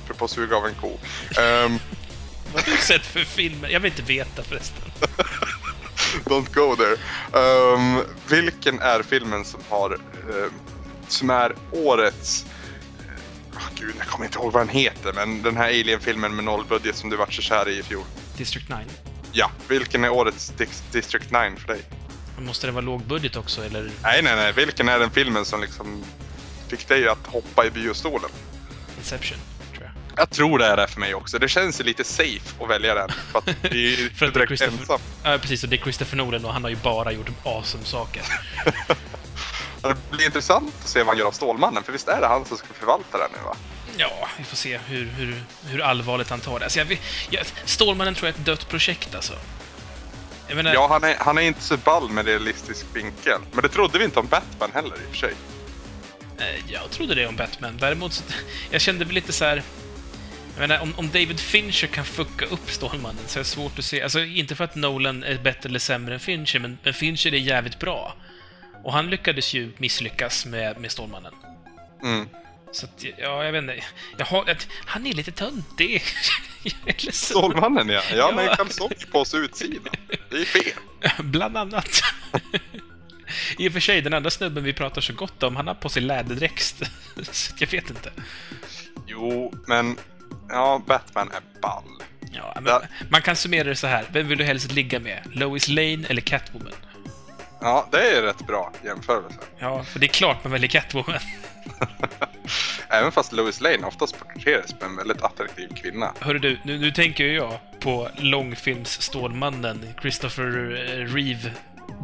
Apropå 0.05 0.29
suga 0.29 0.57
av 0.57 0.67
en 0.67 0.75
ko. 0.75 0.89
Ehm, 1.41 1.79
Vad 2.53 2.63
har 2.65 2.73
du 2.73 2.79
sett 2.79 3.07
för 3.07 3.21
filmer? 3.25 3.69
Jag 3.69 3.81
vill 3.81 3.93
inte 3.93 4.03
veta 4.03 4.43
förresten. 4.43 4.83
don't 6.25 6.55
go 6.55 6.77
there. 6.77 6.97
Ehm, 7.43 8.01
vilken 8.29 8.81
är 8.81 9.03
filmen 9.03 9.45
som 9.45 9.61
har... 9.69 9.91
ehm, 9.95 10.53
som 11.09 11.31
är 11.31 11.55
årets... 11.73 12.45
Uh, 13.55 13.61
gud, 13.75 13.95
jag 13.99 14.07
kommer 14.07 14.25
inte 14.27 14.39
ihåg 14.39 14.53
vad 14.53 14.61
den 14.63 14.69
heter, 14.77 15.13
men 15.13 15.43
den 15.43 15.57
här 15.57 15.65
Alien-filmen 15.69 16.37
med 16.37 16.45
nollbudget 16.45 16.97
som 16.97 17.11
du 17.11 17.17
vart 17.17 17.33
så 17.35 17.43
kär 17.43 17.69
i 17.69 17.79
i 17.79 17.83
fjol. 17.83 18.05
District 18.37 18.69
9. 18.69 18.79
Ja, 19.33 19.51
vilken 19.69 20.05
är 20.05 20.11
årets 20.11 20.53
Dix- 20.57 20.83
District 20.93 21.31
9 21.31 21.57
för 21.57 21.67
dig? 21.69 21.83
Måste 22.39 22.67
det 22.67 22.73
vara 22.73 22.85
låg 22.85 23.01
budget 23.05 23.37
också, 23.37 23.65
eller? 23.65 23.91
Nej, 24.03 24.23
nej, 24.23 24.37
nej. 24.37 24.53
Vilken 24.53 24.89
är 24.89 24.99
den 24.99 25.11
filmen 25.11 25.45
som 25.45 25.61
liksom 25.61 26.05
fick 26.69 26.89
dig 26.89 27.09
att 27.09 27.27
hoppa 27.27 27.67
i 27.67 27.71
biostolen? 27.71 28.31
Inception, 28.99 29.39
jag. 30.19 30.31
Tror 30.31 30.59
det 30.59 30.67
är 30.67 30.77
det 30.77 30.89
för 30.89 31.01
mig 31.01 31.15
också. 31.15 31.39
Det 31.39 31.49
känns 31.49 31.81
ju 31.81 31.85
lite 31.85 32.05
safe 32.05 32.41
att 32.65 32.71
välja 32.71 32.95
den. 32.95 33.09
För 33.33 33.39
att 33.39 33.45
det 33.63 33.69
är 33.69 33.75
ju 33.75 34.11
För 34.17 34.31
direkt 34.31 34.51
Christopher- 34.53 34.81
ensam. 34.81 35.01
Ja, 35.23 35.39
precis. 35.39 35.63
Och 35.65 35.69
det 35.69 35.77
är 35.77 35.81
Christopher 35.83 36.17
Nolan 36.17 36.45
och 36.45 36.53
han 36.53 36.63
har 36.63 36.71
ju 36.71 36.77
bara 36.77 37.13
gjort 37.13 37.29
awesome 37.45 37.85
saker. 37.85 38.23
Det 39.83 39.97
blir 40.11 40.27
intressant 40.27 40.75
att 40.83 40.89
se 40.89 40.99
vad 40.99 41.07
han 41.09 41.19
gör 41.19 41.27
av 41.27 41.33
Stålmannen, 41.33 41.83
för 41.83 41.93
visst 41.93 42.09
är 42.09 42.21
det 42.21 42.27
han 42.27 42.45
som 42.45 42.57
ska 42.57 42.67
förvalta 42.75 43.19
den 43.19 43.29
nu 43.33 43.39
va? 43.45 43.57
Ja, 43.97 44.29
vi 44.39 44.45
får 44.45 44.57
se 44.57 44.79
hur, 44.87 45.05
hur, 45.07 45.43
hur 45.67 45.81
allvarligt 45.83 46.31
han 46.31 46.41
tar 46.41 46.59
det. 46.59 46.65
Alltså, 46.65 46.79
jag, 46.79 47.01
jag, 47.31 47.47
Stålmannen 47.65 48.15
tror 48.15 48.29
jag 48.29 48.35
är 48.35 48.39
ett 48.41 48.47
dött 48.47 48.69
projekt 48.69 49.15
alltså. 49.15 49.33
Menar, 50.55 50.75
Ja, 50.75 50.89
han 50.89 51.05
är, 51.05 51.17
han 51.21 51.39
är 51.39 51.43
inte 51.43 51.63
så 51.63 51.77
ball 51.77 52.11
med 52.11 52.27
realistisk 52.27 52.87
vinkel. 52.93 53.41
Men 53.53 53.63
det 53.63 53.69
trodde 53.69 53.99
vi 53.99 54.05
inte 54.05 54.19
om 54.21 54.27
Batman 54.27 54.71
heller 54.75 54.97
i 54.97 55.07
och 55.07 55.11
för 55.11 55.17
sig. 55.17 55.35
eh, 56.39 56.73
jag 56.73 56.91
trodde 56.91 57.15
det 57.15 57.27
om 57.27 57.37
Batman. 57.37 57.77
Däremot, 57.81 58.13
så, 58.13 58.23
jag 58.71 58.81
kände 58.81 59.05
väl 59.05 59.15
lite 59.15 59.33
så 59.33 59.45
här. 59.45 59.63
Jag 60.59 60.69
menar, 60.69 60.83
om, 60.83 60.95
om 60.97 61.07
David 61.07 61.41
Fincher 61.41 61.87
kan 61.87 62.05
fucka 62.05 62.47
upp 62.47 62.71
Stålmannen 62.71 63.25
så 63.27 63.39
är 63.39 63.41
det 63.41 63.49
svårt 63.49 63.79
att 63.79 63.85
se. 63.85 64.03
Alltså, 64.03 64.25
inte 64.25 64.55
för 64.55 64.65
att 64.65 64.75
Nolan 64.75 65.23
är 65.25 65.39
bättre 65.39 65.69
eller 65.69 65.79
sämre 65.79 66.15
än 66.15 66.21
Fincher, 66.21 66.59
men, 66.59 66.79
men 66.83 66.95
Fincher 66.95 67.35
är 67.35 67.39
jävligt 67.39 67.79
bra. 67.79 68.17
Och 68.85 68.93
han 68.93 69.11
lyckades 69.11 69.55
ju 69.55 69.73
misslyckas 69.77 70.47
med, 70.47 70.81
med 70.81 70.93
Stålmannen. 70.93 71.33
Mm. 72.03 72.29
Så 72.73 72.87
att, 72.87 73.05
ja, 73.19 73.45
jag 73.45 73.53
vet 73.53 73.63
inte. 73.63 73.85
Jag 74.19 74.27
har, 74.27 74.57
han 74.85 75.07
är 75.07 75.13
lite 75.13 75.33
töntig. 75.33 76.03
Stålmannen 77.13 77.89
ja. 77.89 78.03
Ja, 78.15 78.57
på 79.13 79.25
sig 79.25 79.41
utsidan. 79.41 79.95
Det 80.31 80.37
är 80.37 80.45
fel. 80.45 80.73
Bland 81.25 81.57
annat. 81.57 82.01
I 83.59 83.69
och 83.69 83.73
för 83.73 83.81
sig, 83.81 84.03
den 84.03 84.15
andra 84.15 84.31
snubben 84.31 84.65
vi 84.65 84.73
pratar 84.73 85.01
så 85.01 85.13
gott 85.13 85.43
om, 85.43 85.57
han 85.57 85.67
har 85.67 85.75
på 85.75 85.89
sig 85.89 86.03
läderdräkt. 86.03 86.83
så 87.33 87.55
jag 87.59 87.71
vet 87.71 87.91
inte. 87.91 88.11
Jo, 89.07 89.55
men... 89.67 89.97
Ja, 90.49 90.83
Batman 90.87 91.31
är 91.31 91.61
ball. 91.61 92.03
Ja, 92.33 92.57
men. 92.61 92.81
Man 93.11 93.23
kan 93.23 93.37
summera 93.37 93.69
det 93.69 93.77
så 93.77 93.87
här. 93.87 94.05
Vem 94.13 94.29
vill 94.29 94.39
du 94.39 94.45
helst 94.45 94.73
ligga 94.73 95.01
med? 95.01 95.19
Lois 95.33 95.69
Lane 95.69 96.07
eller 96.09 96.21
Catwoman? 96.21 96.73
Ja, 97.61 97.89
det 97.93 98.17
är 98.17 98.23
rätt 98.23 98.47
bra 98.47 98.73
jämförelse. 98.85 99.39
Ja, 99.59 99.85
för 99.85 99.99
det 99.99 100.07
är 100.07 100.09
klart 100.09 100.45
man 100.45 100.53
väljer 100.53 100.69
Catwoman. 100.69 101.19
Även 102.89 103.13
fast 103.13 103.33
Lois 103.33 103.61
Lane 103.61 103.87
oftast 103.87 104.19
porträtteras 104.19 104.71
som 104.71 104.79
en 104.83 104.97
väldigt 104.97 105.23
attraktiv 105.23 105.69
kvinna. 105.75 106.13
Hörru 106.21 106.39
du, 106.39 106.59
nu, 106.63 106.79
nu 106.79 106.91
tänker 106.91 107.25
ju 107.25 107.35
jag 107.35 107.59
på 107.81 108.09
långfilms 108.17 109.03
Stålmannen, 109.03 109.95
Christopher 110.01 110.47
eh, 110.47 111.15
Reeve. 111.15 111.53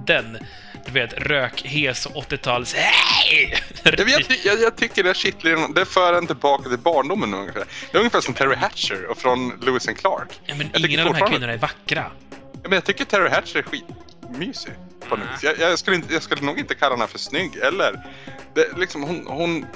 Den. 0.06 0.38
Du 0.86 0.92
vet, 0.92 1.12
rökhes 1.12 2.06
80-tals... 2.06 2.74
Hej! 2.74 3.58
Jag, 3.84 3.96
ty- 4.28 4.40
jag, 4.44 4.60
jag 4.60 4.76
tycker 4.76 5.02
det 5.04 5.16
kittlar, 5.16 5.74
det 5.74 5.84
för 5.84 6.14
en 6.14 6.26
tillbaka 6.26 6.68
till 6.68 6.78
barndomen 6.78 7.34
ungefär. 7.34 7.64
Det 7.90 7.96
är 7.96 8.00
ungefär 8.00 8.20
som 8.20 8.34
Terry 8.34 8.56
Hatcher 8.56 9.06
och 9.10 9.18
från 9.18 9.52
Lewis 9.62 9.88
and 9.88 9.98
Clark. 9.98 10.40
Ja, 10.46 10.54
men 10.54 10.70
Jag 10.72 10.80
ingen 10.90 11.00
av 11.00 11.12
de 11.12 11.14
här 11.20 11.26
kvinnorna 11.30 11.52
är 11.52 11.58
vackra. 11.58 12.04
Ja, 12.52 12.60
men 12.62 12.72
jag 12.72 12.84
tycker 12.84 13.04
Terry 13.04 13.28
Hatcher 13.28 13.58
är 13.58 13.62
skitmysig. 13.62 14.72
På 15.08 15.16
vis. 15.16 15.42
jag, 15.42 15.58
jag, 15.58 15.78
skulle 15.78 15.96
inte, 15.96 16.14
jag 16.14 16.22
skulle 16.22 16.42
nog 16.42 16.58
inte 16.58 16.74
kalla 16.74 16.94
henne 16.96 17.06
för 17.06 17.18
snygg 17.18 17.56
eller... 17.56 18.06
Det, 18.54 18.78
liksom 18.78 19.02
hon... 19.02 19.24
hon 19.26 19.66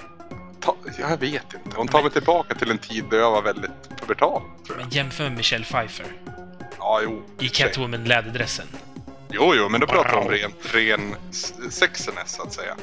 ta, 0.61 0.77
jag 0.99 1.17
vet 1.21 1.55
inte. 1.55 1.77
Hon 1.77 1.89
tar 1.89 2.03
mig 2.03 2.11
tillbaka 2.11 2.55
till 2.55 2.71
en 2.71 2.79
tid 2.79 3.05
då 3.11 3.17
jag 3.17 3.31
var 3.31 3.43
väldigt 3.43 3.71
pubertal. 4.01 4.43
Men 4.79 4.91
jämför 4.91 5.25
med 5.25 5.33
Michelle 5.37 5.65
Pfeiffer 5.65 6.07
Ja, 6.79 7.01
jo. 7.05 7.25
i. 7.41 7.49
Catwoman-läderdressen. 7.49 8.67
Jo, 9.31 9.55
jo, 9.55 9.69
men 9.69 9.81
då 9.81 9.87
pratar 9.87 10.29
vi 10.29 10.45
om 10.45 10.53
Wow. 10.53 10.73
ren, 10.73 11.15
sexiness 11.71 12.33
så 12.33 12.43
att 12.43 12.53
säga. 12.53 12.77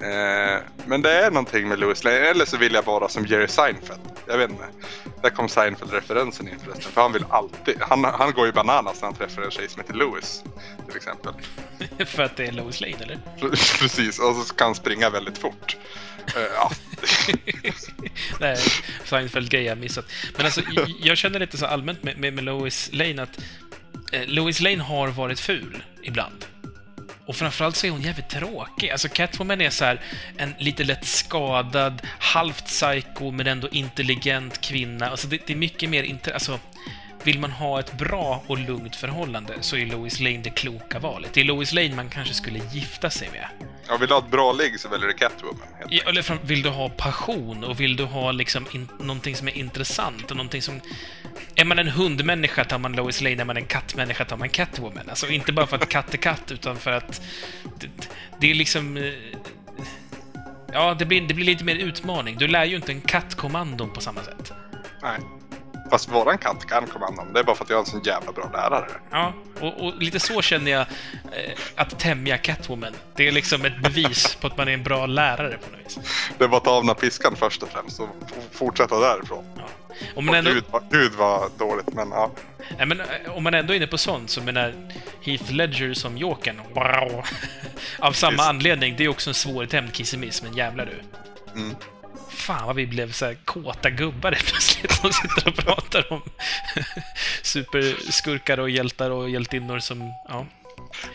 Eh, 0.00 0.60
men 0.86 1.02
det 1.02 1.12
är 1.12 1.30
någonting 1.30 1.68
med 1.68 1.78
Louis 1.78 2.04
Lane, 2.04 2.16
eller 2.16 2.44
så 2.44 2.56
vill 2.56 2.74
jag 2.74 2.84
vara 2.84 3.08
som 3.08 3.26
Jerry 3.26 3.48
Seinfeld. 3.48 4.00
Jag 4.26 4.38
vet 4.38 4.50
inte. 4.50 4.64
Där 5.22 5.30
kom 5.30 5.48
Seinfeld-referensen 5.48 6.48
in 6.48 6.58
förresten. 6.64 6.92
För 6.92 7.00
han 7.00 7.12
vill 7.12 7.24
alltid, 7.30 7.76
han, 7.80 8.04
han 8.04 8.32
går 8.32 8.46
ju 8.46 8.52
bananas 8.52 9.00
när 9.00 9.08
han 9.08 9.14
träffar 9.16 9.42
en 9.42 9.50
tjej 9.50 9.68
som 9.68 9.80
heter 9.82 9.94
Louis. 9.94 10.44
Till 10.86 10.96
exempel. 10.96 11.32
För 12.06 12.22
att 12.22 12.36
det 12.36 12.46
är 12.46 12.52
Lois 12.52 12.80
Lane, 12.80 12.96
eller? 13.02 13.18
Precis, 13.78 14.18
och 14.18 14.36
så 14.36 14.54
kan 14.54 14.66
han 14.66 14.74
springa 14.74 15.10
väldigt 15.10 15.38
fort. 15.38 15.76
Eh, 16.36 16.42
ja. 16.54 16.70
Nej, 18.40 18.56
Seinfeld-grej 19.04 19.62
jag 19.64 19.78
missat. 19.78 20.04
Men 20.36 20.46
alltså, 20.46 20.62
jag 21.00 21.16
känner 21.18 21.38
lite 21.40 21.58
så 21.58 21.66
allmänt 21.66 22.02
med, 22.02 22.18
med, 22.18 22.32
med 22.32 22.44
Lois 22.44 22.90
Lane 22.92 23.22
att 23.22 23.38
Louis 24.12 24.26
Lois 24.26 24.60
Lane 24.60 24.82
har 24.82 25.08
varit 25.08 25.40
ful 25.40 25.82
ibland. 26.02 26.44
Och 27.26 27.36
framförallt 27.36 27.76
så 27.76 27.86
är 27.86 27.90
hon 27.90 28.02
jävligt 28.02 28.28
tråkig. 28.28 28.90
Alltså 28.90 29.08
Catwoman 29.08 29.60
är 29.60 29.70
så 29.70 29.84
här 29.84 30.00
en 30.36 30.54
lite 30.58 30.84
lätt 30.84 31.04
skadad, 31.04 32.02
halvt 32.18 32.66
psycho 32.66 33.30
men 33.30 33.46
ändå 33.46 33.68
intelligent 33.68 34.60
kvinna. 34.60 35.08
Alltså 35.08 35.28
det, 35.28 35.46
det 35.46 35.52
är 35.52 35.56
mycket 35.56 35.90
mer 35.90 36.02
inte... 36.02 36.34
Alltså, 36.34 36.60
vill 37.24 37.38
man 37.38 37.50
ha 37.50 37.80
ett 37.80 37.98
bra 37.98 38.42
och 38.46 38.58
lugnt 38.58 38.96
förhållande 38.96 39.54
så 39.60 39.76
är 39.76 39.86
Lois 39.86 40.20
Lane 40.20 40.38
det 40.38 40.50
kloka 40.50 40.98
valet. 40.98 41.30
Det 41.34 41.40
är 41.40 41.44
Lois 41.44 41.72
Lane 41.72 41.94
man 41.94 42.08
kanske 42.08 42.34
skulle 42.34 42.60
gifta 42.72 43.10
sig 43.10 43.28
med. 43.32 43.48
ja, 43.88 43.96
vill 43.96 44.08
du 44.08 44.14
ha 44.14 44.20
ett 44.20 44.30
bra 44.30 44.52
ligg 44.52 44.80
så 44.80 44.88
väljer 44.88 45.06
du 45.08 45.14
Catwoman. 45.14 45.66
Ja, 45.88 46.02
eller 46.06 46.46
vill 46.46 46.62
du 46.62 46.68
ha 46.68 46.88
passion 46.88 47.64
och 47.64 47.80
vill 47.80 47.96
du 47.96 48.04
ha 48.04 48.32
liksom 48.32 48.66
in, 48.72 48.88
någonting 48.98 49.36
som 49.36 49.48
är 49.48 49.56
intressant 49.56 50.30
och 50.30 50.36
någonting 50.36 50.62
som... 50.62 50.80
Är 51.54 51.64
man 51.64 51.78
en 51.78 51.88
hundmänniska 51.88 52.64
tar 52.64 52.78
man 52.78 52.92
Lois 52.92 53.20
Lane, 53.20 53.40
är 53.42 53.44
man 53.44 53.56
en 53.56 53.66
kattmänniska 53.66 54.24
tar 54.24 54.36
man 54.36 54.48
Catwoman. 54.48 55.08
Alltså 55.08 55.28
inte 55.28 55.52
bara 55.52 55.66
för 55.66 55.76
att 55.76 55.88
katt 55.88 56.14
är 56.14 56.18
katt, 56.18 56.52
utan 56.52 56.76
för 56.76 56.92
att 56.92 57.22
det, 57.78 57.88
det 58.40 58.50
är 58.50 58.54
liksom... 58.54 58.96
eh, 58.96 59.12
Ja, 60.72 60.94
det 60.98 61.04
blir, 61.04 61.20
det 61.20 61.34
blir 61.34 61.46
lite 61.46 61.64
mer 61.64 61.76
utmaning. 61.76 62.36
Du 62.38 62.48
lär 62.48 62.64
ju 62.64 62.76
inte 62.76 62.92
en 62.92 63.00
kattkommandon 63.00 63.92
på 63.92 64.00
samma 64.00 64.22
sätt. 64.22 64.52
Nej. 65.02 65.18
Fast 65.90 66.08
våran 66.08 66.38
katt 66.38 66.66
kan 66.66 66.86
kommandon. 66.86 67.32
Det 67.32 67.40
är 67.40 67.44
bara 67.44 67.56
för 67.56 67.64
att 67.64 67.70
jag 67.70 67.76
är 67.76 67.80
en 67.80 67.86
sån 67.86 68.02
jävla 68.02 68.32
bra 68.32 68.50
lärare. 68.52 68.90
Ja, 69.10 69.32
och, 69.60 69.86
och 69.86 70.02
lite 70.02 70.20
så 70.20 70.42
känner 70.42 70.70
jag 70.70 70.80
eh, 70.80 71.52
att 71.76 71.98
tämja 71.98 72.38
Catwoman. 72.38 72.94
Det 73.16 73.28
är 73.28 73.32
liksom 73.32 73.64
ett 73.64 73.82
bevis 73.82 74.34
på 74.34 74.46
att 74.46 74.56
man 74.56 74.68
är 74.68 74.72
en 74.72 74.82
bra 74.82 75.06
lärare 75.06 75.58
på 75.58 75.70
något 75.76 75.86
vis. 75.86 75.98
Det 76.38 76.44
är 76.44 76.48
bara 76.48 76.56
att 76.56 76.64
ta 76.64 76.70
av 76.70 76.86
den 76.86 76.94
piskan 76.94 77.36
först 77.36 77.62
och 77.62 77.68
främst 77.68 78.00
och 78.00 78.08
fortsätta 78.52 79.00
därifrån. 79.00 79.44
Ja. 79.56 79.62
Om 80.14 80.26
man 80.26 80.34
ändå... 80.34 80.50
Gud, 80.50 80.64
Gud 80.90 81.12
vad 81.12 81.50
dåligt, 81.58 81.94
men 81.94 82.10
ja. 82.10 82.30
Nej, 82.76 82.86
men 82.86 83.00
eh, 83.00 83.06
om 83.28 83.42
man 83.42 83.54
ändå 83.54 83.72
är 83.72 83.76
inne 83.76 83.86
på 83.86 83.98
sånt, 83.98 84.30
så 84.30 84.42
menar 84.42 84.74
Heath 85.22 85.52
Ledger 85.52 85.94
som 85.94 86.18
Jokern, 86.18 86.60
wow. 86.74 87.24
Av 87.98 88.12
samma 88.12 88.32
Visst. 88.32 88.48
anledning, 88.48 88.94
det 88.96 89.04
är 89.04 89.08
också 89.08 89.30
en 89.30 89.34
svårtämjd 89.34 89.92
kissemiss, 89.92 90.42
men 90.42 90.56
jävlar 90.56 90.86
du. 90.86 91.00
Mm. 91.60 91.76
Fan 92.44 92.66
vad 92.66 92.76
vi 92.76 92.86
blev 92.86 93.12
så 93.12 93.24
här 93.24 93.34
kåta 93.44 93.90
gubbar 93.90 94.32
helt 94.32 94.46
plötsligt 94.46 94.92
som 94.92 95.12
sitter 95.12 95.48
och 95.48 95.56
pratar 95.56 96.12
om 96.12 96.22
superskurkar 97.42 98.60
och 98.60 98.70
hjältar 98.70 99.10
och 99.10 99.30
hjältinnor 99.30 99.78
som, 99.78 100.12
ja. 100.28 100.46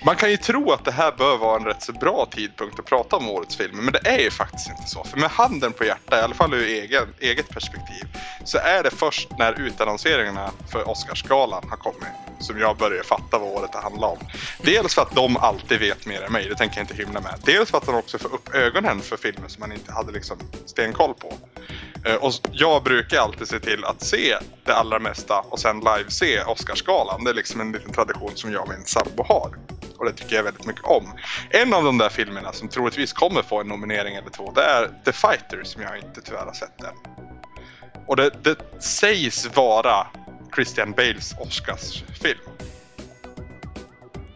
Man 0.06 0.16
kan 0.16 0.32
ju 0.32 0.38
tro 0.38 0.72
att 0.72 0.86
det 0.86 0.92
här 0.92 1.12
bör 1.12 1.38
vara 1.38 1.60
en 1.60 1.66
rätt 1.66 1.84
så 1.84 1.94
bra 1.94 2.28
tidpunkt 2.32 2.80
att 2.80 2.86
prata 2.86 3.16
om 3.16 3.30
årets 3.30 3.56
filmer, 3.56 3.82
men 3.82 3.94
det 3.94 4.10
är 4.10 4.20
ju 4.20 4.32
faktiskt 4.32 4.70
inte 4.70 4.90
så. 4.90 5.04
För 5.04 5.18
med 5.18 5.30
handen 5.30 5.74
på 5.74 5.84
hjärtat, 5.86 6.20
i 6.20 6.24
alla 6.24 6.36
fall 6.36 6.54
ur 6.54 6.68
egen, 6.68 7.14
eget 7.20 7.50
perspektiv, 7.50 8.04
så 8.46 8.58
är 8.58 8.84
det 8.84 8.92
först 8.92 9.30
när 9.38 9.60
utannonseringarna 9.60 10.52
för 10.72 10.90
Oscarsgalan 10.90 11.70
har 11.70 11.78
kommit 11.78 12.30
som 12.40 12.60
jag 12.60 12.78
börjar 12.78 13.04
fatta 13.04 13.40
vad 13.40 13.50
året 13.50 13.72
det 13.72 13.80
handlar 13.80 14.08
om. 14.08 14.18
Dels 14.64 14.96
för 14.96 15.02
att 15.02 15.16
de 15.16 15.38
alltid 15.38 15.80
vet 15.80 16.06
mer 16.06 16.22
än 16.22 16.32
mig, 16.32 16.50
det 16.50 16.56
tänker 16.56 16.78
jag 16.78 16.84
inte 16.84 16.96
hymla 16.96 17.22
med. 17.22 17.36
Dels 17.46 17.72
för 17.72 17.78
att 17.78 17.86
de 17.86 17.96
också 17.96 18.18
får 18.18 18.34
upp 18.34 18.56
ögonen 18.56 19.02
för 19.02 19.18
filmer 19.18 19.48
som 19.48 19.60
man 19.60 19.72
inte 19.72 19.92
hade 19.92 20.12
liksom 20.12 20.38
stenkoll 20.66 21.14
på. 21.14 21.34
Eh, 22.06 22.16
och 22.16 22.34
jag 22.52 22.84
brukar 22.84 23.18
alltid 23.18 23.48
se 23.48 23.60
till 23.60 23.86
att 23.86 24.02
se 24.02 24.38
det 24.66 24.74
allra 24.74 25.00
mesta 25.00 25.40
och 25.40 25.60
sen 25.60 25.80
live 25.80 26.06
se 26.10 26.44
Oscarsgalan. 26.44 27.24
Det 27.24 27.30
är 27.30 27.34
liksom 27.34 27.62
en 27.62 27.72
liten 27.72 27.94
tradition 27.94 28.32
som 28.36 28.52
jag 28.54 28.62
och 28.62 28.70
min 28.70 28.86
sambo 28.86 29.24
har. 29.24 29.49
Och 29.98 30.06
det 30.06 30.14
tycker 30.14 30.36
jag 30.36 30.44
väldigt 30.44 30.66
mycket 30.66 30.86
om. 30.86 31.14
En 31.50 31.74
av 31.74 31.84
de 31.84 31.98
där 31.98 32.10
filmerna 32.10 32.54
som 32.54 32.68
troligtvis 32.68 33.14
kommer 33.14 33.42
få 33.42 33.62
en 33.62 33.68
nominering 33.68 34.16
eller 34.16 34.30
två, 34.30 34.52
det 34.56 34.62
är 34.64 34.92
The 35.06 35.12
Fighter 35.12 35.64
som 35.64 35.82
jag 35.82 35.98
inte 35.98 36.22
tyvärr 36.22 36.46
har 36.46 36.54
sett 36.54 36.82
än. 36.82 36.96
Och 38.08 38.16
det, 38.16 38.32
det 38.44 38.82
sägs 38.84 39.56
vara 39.56 40.08
Christian 40.56 40.92
Bales 40.92 41.36
Oscarsfilm. 41.40 42.40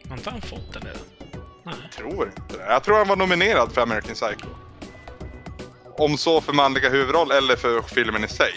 Har 0.09 0.17
inte 0.17 0.29
han 0.29 0.41
fått 0.41 0.73
den 0.73 0.81
redan? 0.81 1.01
Nej. 1.63 1.75
Tror 1.97 2.27
inte 2.27 2.57
det. 2.57 2.65
Jag 2.69 2.83
tror 2.83 2.97
han 2.97 3.07
var 3.07 3.15
nominerad 3.15 3.71
för 3.71 3.81
American 3.81 4.13
Psycho. 4.13 4.47
Om 5.97 6.17
så 6.17 6.41
för 6.41 6.53
manliga 6.53 6.89
huvudroll 6.89 7.31
eller 7.31 7.55
för 7.55 7.81
filmen 7.81 8.23
i 8.23 8.27
sig. 8.27 8.53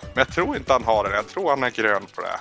Men 0.00 0.24
jag 0.26 0.28
tror 0.28 0.56
inte 0.56 0.72
han 0.72 0.84
har 0.84 1.04
den. 1.04 1.12
Jag 1.12 1.28
tror 1.28 1.50
han 1.50 1.62
är 1.62 1.70
grön 1.70 2.06
på 2.14 2.20
det. 2.20 2.40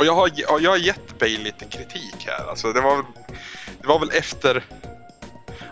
Och 0.00 0.06
jag 0.06 0.14
har, 0.14 0.30
jag 0.60 0.70
har 0.70 0.76
gett 0.76 1.18
Bale 1.18 1.38
lite 1.38 1.64
kritik 1.64 2.26
här. 2.26 2.50
Alltså 2.50 2.72
det 2.72 2.80
var, 2.80 3.04
det 3.80 3.86
var 3.86 3.98
väl 3.98 4.10
efter... 4.10 4.64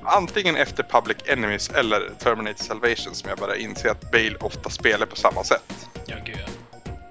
Antingen 0.05 0.57
efter 0.57 0.83
Public 0.83 1.17
Enemies 1.27 1.71
eller 1.71 2.11
Terminator 2.19 2.65
Salvation 2.65 3.15
som 3.15 3.29
jag 3.29 3.39
började 3.39 3.63
inse 3.63 3.91
att 3.91 4.11
Bale 4.11 4.37
ofta 4.41 4.71
spelar 4.71 5.07
på 5.07 5.17
samma 5.17 5.45
sätt. 5.45 5.89
Ja, 6.07 6.17
gud 6.25 6.45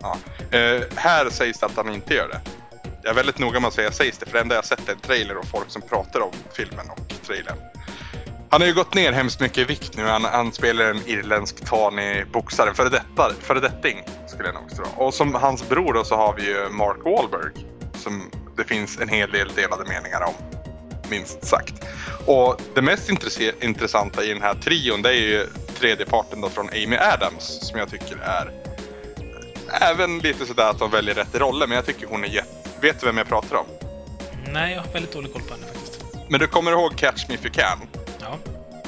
ja. 0.01 0.17
Eh, 0.57 0.81
här 0.95 1.29
sägs 1.29 1.59
det 1.59 1.65
att 1.65 1.75
han 1.75 1.93
inte 1.93 2.13
gör 2.13 2.27
det. 2.27 2.41
Jag 3.03 3.09
är 3.11 3.15
väldigt 3.15 3.39
noga 3.39 3.59
med 3.59 3.67
att 3.67 3.73
säga 3.73 3.91
sägs 3.91 4.17
det, 4.17 4.25
för 4.25 4.33
det 4.33 4.39
enda 4.39 4.55
jag 4.55 4.65
sett 4.65 4.89
är 4.89 4.93
en 4.93 4.99
trailer 4.99 5.37
och 5.37 5.45
folk 5.45 5.69
som 5.69 5.81
pratar 5.81 6.19
om 6.19 6.33
filmen 6.53 6.89
och 6.89 7.25
trailern. 7.25 7.57
Han 8.49 8.61
har 8.61 8.67
ju 8.67 8.73
gått 8.73 8.93
ner 8.93 9.11
hemskt 9.11 9.39
mycket 9.39 9.57
i 9.57 9.63
vikt 9.63 9.97
nu. 9.97 10.03
Han, 10.03 10.23
han 10.23 10.51
spelar 10.51 10.85
en 10.85 11.07
irländsk 11.07 11.65
tanig 11.65 12.31
boxare. 12.31 12.73
Före 12.73 12.89
detta, 12.89 13.31
före 13.41 13.59
detting 13.59 14.03
skulle 14.27 14.49
jag 14.49 14.55
nog 14.55 14.75
tro. 14.75 14.85
Och 14.95 15.13
som 15.13 15.35
hans 15.35 15.69
bror 15.69 15.93
då 15.93 16.03
så 16.03 16.15
har 16.15 16.35
vi 16.35 16.43
ju 16.47 16.69
Mark 16.69 16.97
Wahlberg. 17.05 17.51
Som 17.93 18.31
det 18.57 18.63
finns 18.63 18.99
en 18.99 19.09
hel 19.09 19.31
del 19.31 19.47
delade 19.55 19.83
meningar 19.85 20.21
om. 20.21 20.33
Minst 21.09 21.45
sagt. 21.45 21.73
Och 22.25 22.61
det 22.75 22.81
mest 22.81 23.09
intressanta 23.61 24.23
i 24.23 24.33
den 24.33 24.41
här 24.41 24.53
trion 24.53 25.01
det 25.01 25.09
är 25.09 25.21
ju 25.21 25.47
tredje 25.79 26.05
parten 26.05 26.41
då 26.41 26.49
från 26.49 26.69
Amy 26.69 26.97
Adams. 26.97 27.67
Som 27.67 27.79
jag 27.79 27.89
tycker 27.89 28.17
är 28.17 28.51
även 29.81 30.19
lite 30.19 30.45
sådär 30.45 30.69
att 30.69 30.79
de 30.79 30.91
väljer 30.91 31.15
rätt 31.15 31.35
roller. 31.35 31.67
Men 31.67 31.75
jag 31.75 31.85
tycker 31.85 32.07
hon 32.07 32.23
är 32.23 32.27
jätte... 32.27 32.69
Vet 32.81 32.99
du 32.99 33.05
vem 33.05 33.17
jag 33.17 33.27
pratar 33.27 33.55
om? 33.55 33.65
Nej, 34.53 34.73
jag 34.73 34.81
har 34.81 34.91
väldigt 34.91 35.13
dålig 35.13 35.33
koll 35.33 35.41
på 35.41 35.53
henne 35.53 35.65
faktiskt. 35.65 36.03
Men 36.29 36.39
du 36.39 36.47
kommer 36.47 36.71
ihåg 36.71 36.97
Catch 36.97 37.27
Me 37.27 37.35
If 37.35 37.45
You 37.45 37.53
Can? 37.53 37.79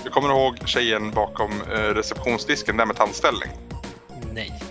Du 0.04 0.10
kommer 0.10 0.30
ihåg 0.30 0.58
tjejen 0.66 1.12
bakom 1.12 1.52
eh, 1.62 1.80
receptionsdisken 1.80 2.78
där 2.78 2.86
med 2.86 2.96
tandställning? 2.96 3.50
Nej. 4.34 4.62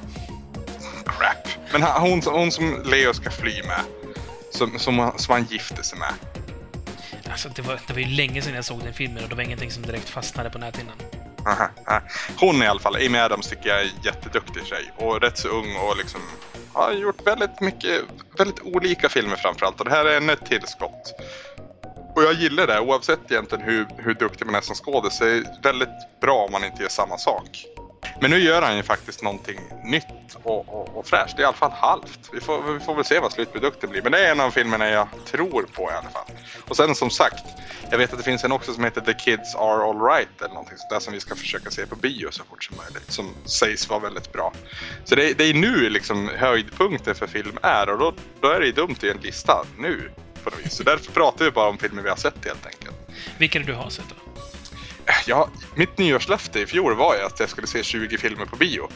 Crap. 1.05 1.49
Men 1.73 1.83
hon, 1.83 2.23
hon 2.25 2.53
som 2.53 2.83
Leo 2.85 3.15
ska 3.15 3.31
fly 3.31 3.63
med. 3.63 3.81
Som, 4.51 4.79
som, 4.79 5.13
som 5.17 5.33
han 5.33 5.45
gifte 5.45 5.85
sig 5.85 5.99
med. 5.99 6.13
Alltså, 7.31 7.49
det 7.49 7.63
var, 7.63 7.81
det 7.87 7.93
var 7.93 8.01
ju 8.01 8.07
länge 8.07 8.43
sedan 8.43 8.55
jag 8.55 8.65
såg 8.65 8.81
den 8.85 8.95
filmen 8.95 9.23
och 9.23 9.29
det 9.29 9.35
var 9.35 9.43
ingenting 9.43 9.71
som 9.71 9.83
direkt 9.83 10.09
fastnade 10.09 10.51
på 10.51 10.59
näthinnan. 10.59 10.97
Aha, 11.47 11.69
aha. 11.87 12.01
Hon 12.41 12.63
i 12.63 12.67
alla 12.67 12.81
fall, 12.81 12.97
Amy 12.97 13.19
Adams 13.19 13.49
tycker 13.49 13.69
jag 13.69 13.81
är 13.81 13.85
en 13.85 14.03
jätteduktig 14.05 14.67
tjej. 14.67 14.93
Och 14.97 15.21
rätt 15.21 15.39
så 15.39 15.49
ung 15.49 15.77
och 15.77 15.97
liksom 15.97 16.21
har 16.73 16.93
gjort 16.93 17.27
väldigt 17.27 17.61
mycket, 17.61 18.03
väldigt 18.39 18.61
olika 18.61 19.09
filmer 19.09 19.37
framförallt. 19.37 19.81
Och 19.81 19.85
det 19.85 19.91
här 19.91 20.05
är 20.05 20.17
ännu 20.17 20.33
ett 20.33 20.47
tillskott. 20.47 21.15
Och 22.19 22.25
jag 22.25 22.33
gillar 22.35 22.67
det 22.67 22.81
oavsett 22.81 23.31
egentligen 23.31 23.65
hur, 23.65 23.87
hur 23.97 24.15
duktig 24.15 24.47
man 24.47 24.55
är 24.55 24.61
som 24.61 24.75
skådis. 24.75 25.19
Det 25.19 25.31
är 25.31 25.45
väldigt 25.63 26.21
bra 26.21 26.45
om 26.45 26.53
man 26.53 26.65
inte 26.65 26.83
gör 26.83 26.89
samma 26.91 27.19
sak. 27.19 27.65
Men 28.21 28.31
nu 28.31 28.39
gör 28.39 28.63
han 28.63 28.77
ju 28.77 28.83
faktiskt 28.83 29.23
någonting 29.23 29.61
nytt 29.85 30.05
och, 30.43 30.69
och, 30.69 30.97
och 30.99 31.07
fräscht. 31.07 31.37
Det 31.37 31.41
är 31.41 31.45
i 31.45 31.47
alla 31.47 31.57
fall 31.57 31.71
halvt. 31.71 32.21
Vi 32.33 32.41
får, 32.41 32.73
vi 32.73 32.81
får 32.81 32.95
väl 32.95 33.05
se 33.05 33.19
vad 33.21 33.33
slutprodukten 33.33 33.91
blir. 33.91 34.03
Men 34.03 34.13
det 34.13 34.27
är 34.27 34.31
en 34.31 34.41
av 34.41 34.51
filmerna 34.51 34.89
jag 34.91 35.09
tror 35.27 35.63
på 35.73 35.83
i 35.83 35.95
alla 35.95 36.11
fall. 36.11 36.27
Och 36.69 36.77
sen 36.77 36.95
som 36.95 37.11
sagt, 37.11 37.45
jag 37.91 37.99
vet 37.99 38.13
att 38.13 38.19
det 38.19 38.25
finns 38.25 38.45
en 38.45 38.53
också 38.53 38.73
som 38.75 38.85
heter 38.85 39.01
The 39.01 39.15
Kids 39.15 39.55
Are 39.55 39.83
Alright 39.85 40.29
eller 40.39 40.49
någonting 40.55 40.77
sånt 40.79 40.91
där 40.91 41.01
som 41.01 41.13
vi 41.13 41.21
ska 41.21 41.35
försöka 41.35 41.71
se 41.71 41.87
på 41.87 41.97
bio 41.97 42.29
så 42.31 42.45
fort 42.45 42.65
som 42.65 42.77
möjligt. 42.77 43.13
Som 43.13 43.35
sägs 43.45 43.89
vara 43.89 44.01
väldigt 44.01 44.33
bra. 44.33 44.53
Så 45.05 45.15
det, 45.15 45.31
är- 45.31 45.35
det 45.35 45.45
är 45.45 45.55
nu 45.55 45.91
liksom 45.91 46.31
höjdpunkten 46.37 47.15
för 47.15 47.27
film 47.27 47.59
är 47.63 47.89
och 47.91 47.99
då, 47.99 48.15
då 48.41 48.49
är 48.49 48.61
det 48.61 48.67
ju 48.67 48.73
dumt 48.73 48.97
i 49.03 49.11
en 49.11 49.19
lista 49.23 49.65
nu. 49.79 50.11
På 50.51 50.57
något 50.57 50.67
vis. 50.67 50.77
Så 50.77 50.83
därför 50.83 51.13
pratar 51.13 51.45
vi 51.45 51.51
bara 51.51 51.69
om 51.69 51.79
filmer 51.79 52.03
vi 52.03 52.09
har 52.09 52.17
sett 52.17 52.45
helt 52.45 52.67
enkelt. 52.67 52.97
Vilka 53.39 53.59
du 53.59 53.75
har 53.75 53.91
sett 53.91 54.05
då? 54.09 54.43
Ja, 55.27 55.49
mitt 55.75 55.99
nyårslöfte 55.99 56.61
i 56.61 56.67
fjol 56.67 56.95
var 56.95 57.17
ju 57.17 57.23
att 57.23 57.41
jag 57.41 57.49
skulle 57.49 57.67
se 57.67 57.83
20 57.83 58.19
filmer 58.19 58.47
på 58.47 58.57
bio. 58.57 58.89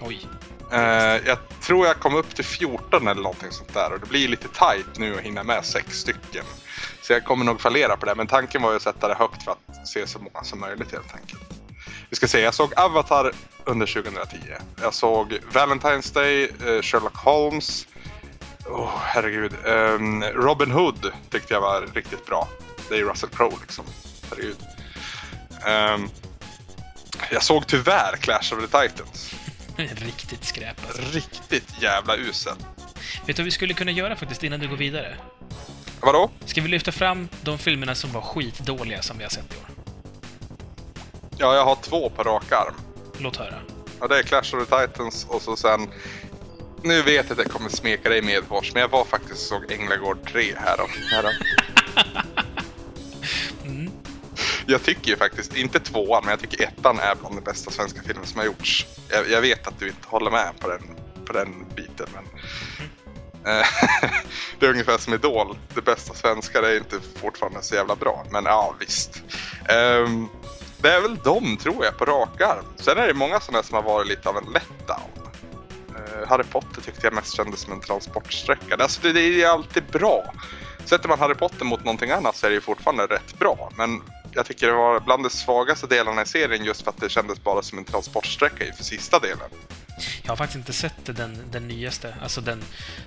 Oj. 0.00 0.26
Eh, 0.72 0.80
jag 1.26 1.38
tror 1.60 1.86
jag 1.86 1.96
kom 1.96 2.14
upp 2.14 2.34
till 2.34 2.44
14 2.44 3.08
eller 3.08 3.22
någonting 3.22 3.50
sånt 3.50 3.74
där 3.74 3.92
och 3.92 4.00
det 4.00 4.06
blir 4.06 4.28
lite 4.28 4.48
tight 4.48 4.98
nu 4.98 5.14
att 5.14 5.20
hinna 5.20 5.42
med 5.42 5.64
sex 5.64 5.98
stycken. 5.98 6.44
Så 7.02 7.12
jag 7.12 7.24
kommer 7.24 7.44
nog 7.44 7.60
fallera 7.60 7.96
på 7.96 8.06
det, 8.06 8.14
men 8.14 8.26
tanken 8.26 8.62
var 8.62 8.70
ju 8.70 8.76
att 8.76 8.82
sätta 8.82 9.08
det 9.08 9.14
högt 9.14 9.42
för 9.42 9.52
att 9.52 9.88
se 9.88 10.06
så 10.06 10.18
många 10.18 10.44
som 10.44 10.60
möjligt 10.60 10.92
helt 10.92 11.14
enkelt. 11.14 11.42
Vi 12.08 12.16
ska 12.16 12.28
se, 12.28 12.40
jag 12.40 12.54
såg 12.54 12.74
Avatar 12.76 13.32
under 13.64 13.86
2010. 13.86 14.36
Jag 14.82 14.94
såg 14.94 15.38
Valentine's 15.52 16.14
Day, 16.14 16.42
eh, 16.44 16.82
Sherlock 16.82 17.16
Holmes. 17.16 17.86
Oh, 18.70 18.90
herregud. 18.96 19.52
Ehm, 19.66 20.22
Robin 20.22 20.70
Hood 20.70 21.12
tyckte 21.30 21.54
jag 21.54 21.60
var 21.60 21.88
riktigt 21.94 22.26
bra. 22.26 22.48
Det 22.88 22.94
är 22.94 22.98
ju 22.98 23.08
Russell 23.08 23.30
Crowe 23.30 23.56
liksom. 23.60 23.84
Herregud. 24.30 24.56
Ehm, 25.66 26.08
jag 27.30 27.42
såg 27.42 27.66
tyvärr 27.66 28.16
Clash 28.16 28.54
of 28.54 28.70
the 28.70 28.88
Titans. 28.88 29.34
Riktigt 29.76 30.44
skräp 30.44 30.76
alltså. 30.86 31.02
Riktigt 31.12 31.82
jävla 31.82 32.16
usel. 32.16 32.54
Vet 33.26 33.36
du 33.36 33.42
vad 33.42 33.44
vi 33.44 33.50
skulle 33.50 33.74
kunna 33.74 33.90
göra 33.90 34.16
faktiskt 34.16 34.44
innan 34.44 34.60
du 34.60 34.68
går 34.68 34.76
vidare? 34.76 35.16
Vadå? 36.00 36.30
Ska 36.44 36.60
vi 36.62 36.68
lyfta 36.68 36.92
fram 36.92 37.28
de 37.42 37.58
filmerna 37.58 37.94
som 37.94 38.12
var 38.12 38.20
skitdåliga 38.20 39.02
som 39.02 39.18
vi 39.18 39.24
har 39.24 39.30
sett 39.30 39.54
i 39.54 39.56
år? 39.56 39.70
Ja, 41.38 41.54
jag 41.54 41.64
har 41.64 41.76
två 41.82 42.10
på 42.10 42.22
rak 42.22 42.52
arm. 42.52 42.74
Låt 43.18 43.36
höra. 43.36 43.54
Ja, 44.00 44.06
det 44.06 44.18
är 44.18 44.22
Clash 44.22 44.56
of 44.56 44.68
the 44.68 44.86
Titans 44.86 45.26
och 45.28 45.42
så 45.42 45.56
sen... 45.56 45.90
Nu 46.82 47.02
vet 47.02 47.28
jag 47.28 47.40
att 47.40 47.44
jag 47.46 47.52
kommer 47.52 47.70
smeka 47.70 48.08
dig 48.08 48.22
medhårs, 48.22 48.74
men 48.74 48.80
jag 48.80 48.88
var 48.88 49.04
faktiskt 49.04 49.46
såg 49.46 49.72
Änglagård 49.72 50.18
3 50.32 50.54
härom. 50.56 50.90
härom. 51.10 51.32
Mm. 53.64 53.92
Jag 54.66 54.82
tycker 54.82 55.10
ju 55.10 55.16
faktiskt, 55.16 55.56
inte 55.56 55.80
tvåan, 55.80 56.22
men 56.24 56.30
jag 56.30 56.40
tycker 56.40 56.64
ettan 56.64 56.98
är 56.98 57.14
bland 57.14 57.34
de 57.34 57.40
bästa 57.40 57.70
svenska 57.70 58.02
filmer 58.02 58.26
som 58.26 58.38
har 58.38 58.46
gjorts. 58.46 58.86
Jag, 59.08 59.30
jag 59.30 59.40
vet 59.40 59.66
att 59.66 59.78
du 59.78 59.86
inte 59.86 60.08
håller 60.08 60.30
med 60.30 60.50
på 60.60 60.68
den, 60.68 60.82
på 61.24 61.32
den 61.32 61.64
biten, 61.76 62.06
men... 62.14 62.24
Eh, 63.54 63.66
det 64.58 64.66
är 64.66 64.70
ungefär 64.70 64.98
som 64.98 65.14
Idol. 65.14 65.56
Det 65.74 65.82
bästa 65.82 66.14
svenska 66.14 66.60
det 66.60 66.68
är 66.68 66.76
inte 66.76 67.00
fortfarande 67.20 67.62
så 67.62 67.74
jävla 67.74 67.96
bra, 67.96 68.26
men 68.30 68.44
ja 68.44 68.74
visst. 68.80 69.22
Ehm, 69.68 70.28
det 70.82 70.88
är 70.88 71.00
väl 71.00 71.16
de, 71.24 71.56
tror 71.56 71.84
jag, 71.84 71.98
på 71.98 72.04
rak 72.04 72.40
arm. 72.40 72.64
Sen 72.76 72.98
är 72.98 73.06
det 73.06 73.14
många 73.14 73.40
sådana 73.40 73.62
som 73.62 73.74
har 73.74 73.82
varit 73.82 74.08
lite 74.08 74.28
av 74.28 74.36
en 74.36 74.52
letdown. 74.52 75.19
Harry 76.26 76.44
Potter 76.44 76.80
tyckte 76.80 77.06
jag 77.06 77.14
mest 77.14 77.36
kändes 77.36 77.60
som 77.60 77.72
en 77.72 77.80
transportsträcka. 77.80 78.76
Alltså 78.78 79.00
det, 79.02 79.12
det 79.12 79.42
är 79.42 79.48
alltid 79.48 79.84
bra. 79.92 80.34
Sätter 80.84 81.08
man 81.08 81.18
Harry 81.18 81.34
Potter 81.34 81.64
mot 81.64 81.84
någonting 81.84 82.10
annat 82.10 82.36
så 82.36 82.46
är 82.46 82.50
det 82.50 82.54
ju 82.54 82.60
fortfarande 82.60 83.06
rätt 83.06 83.38
bra. 83.38 83.70
Men 83.76 84.02
jag 84.32 84.46
tycker 84.46 84.66
det 84.66 84.72
var 84.72 85.00
bland 85.00 85.24
de 85.24 85.30
svagaste 85.30 85.86
delarna 85.86 86.22
i 86.22 86.26
serien 86.26 86.64
just 86.64 86.82
för 86.82 86.90
att 86.90 87.00
det 87.00 87.08
kändes 87.08 87.44
bara 87.44 87.62
som 87.62 87.78
en 87.78 87.84
transportsträcka 87.84 88.66
inför 88.66 88.84
sista 88.84 89.18
delen. 89.18 89.50
Jag 90.22 90.30
har 90.30 90.36
faktiskt 90.36 90.56
inte 90.56 90.72
sett 90.72 91.16
den, 91.16 91.50
den 91.50 91.68
nyaste, 91.68 92.14
alltså 92.22 92.40
den 92.40 92.64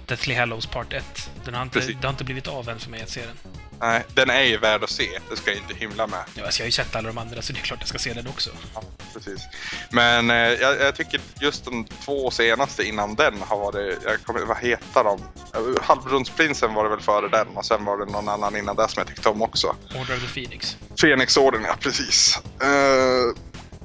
Deathly 0.08 0.36
Hallows 0.36 0.66
Part 0.66 0.94
1. 0.94 1.30
Den 1.46 1.54
har 1.54 1.62
inte, 1.62 1.80
Precis. 1.80 1.96
det 2.02 2.08
har 2.08 2.12
inte 2.12 2.24
blivit 2.24 2.48
av 2.48 2.70
än 2.70 2.80
för 2.80 2.90
mig 2.90 3.02
att 3.02 3.10
se 3.10 3.22
den. 3.26 3.38
Nej, 3.80 4.04
den 4.14 4.30
är 4.30 4.42
ju 4.42 4.58
värd 4.58 4.84
att 4.84 4.90
se. 4.90 5.20
Det 5.30 5.36
ska 5.36 5.52
jag 5.52 5.60
inte 5.60 5.74
hymla 5.74 6.08
med. 6.08 6.24
Ja, 6.36 6.46
alltså 6.46 6.60
jag 6.60 6.64
har 6.64 6.68
ju 6.68 6.72
sett 6.72 6.96
alla 6.96 7.08
de 7.08 7.18
andra, 7.18 7.42
så 7.42 7.54
det 7.54 7.60
är 7.60 7.64
klart 7.64 7.80
jag 7.80 7.88
ska 7.90 7.98
se 7.98 8.14
den 8.14 8.28
också. 8.28 8.50
Ja, 8.74 8.84
precis. 9.14 9.42
Men 9.90 10.30
eh, 10.30 10.36
jag, 10.36 10.82
jag 10.82 10.96
tycker 10.96 11.22
just 11.40 11.66
de 11.66 11.86
två 11.86 12.32
senaste 12.32 12.84
innan 12.84 13.16
den 13.16 13.42
har 13.42 13.58
varit, 13.58 13.98
jag 14.04 14.24
kommer, 14.24 14.46
vad 14.46 14.58
heter 14.58 15.04
de? 15.04 15.22
Eh, 15.54 15.84
Halvbrunsprinsen 15.84 16.74
var 16.74 16.84
det 16.84 16.90
väl 16.90 17.00
före 17.00 17.28
den 17.28 17.48
och 17.48 17.66
sen 17.66 17.86
var 17.86 17.98
det 17.98 18.12
någon 18.12 18.30
annan 18.30 18.58
innan 18.58 18.76
det 18.76 18.88
som 18.88 19.00
jag 19.00 19.08
tyckte 19.08 19.30
om 19.30 19.42
också. 19.42 19.76
Order 19.96 20.16
of 20.16 20.22
the 20.22 20.42
Phoenix. 20.42 20.78
Fenixorden, 21.02 21.64
ja 21.64 21.76
precis. 21.80 22.40
Uh, 22.64 23.38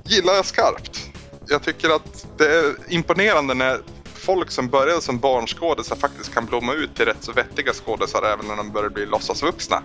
gillar 0.05 0.35
jag 0.35 0.47
skarpt. 0.47 1.11
Jag 1.51 1.63
tycker 1.63 1.91
att 1.91 2.27
det 2.37 2.45
är 2.57 2.77
imponerande 2.89 3.55
när 3.55 3.81
folk 4.15 4.51
som 4.51 4.69
började 4.69 5.01
som 5.03 5.19
barnskådisar 5.19 5.97
faktiskt 5.97 6.35
kan 6.35 6.47
blomma 6.47 6.75
ut 6.75 6.95
till 6.97 7.05
rätt 7.05 7.17
så 7.21 7.33
vettiga 7.33 7.73
skådisar 7.73 8.23
även 8.23 8.47
när 8.47 8.57
de 8.57 8.71
börjar 8.71 8.89
bli 8.91 9.07
låtsasvuxna. 9.07 9.83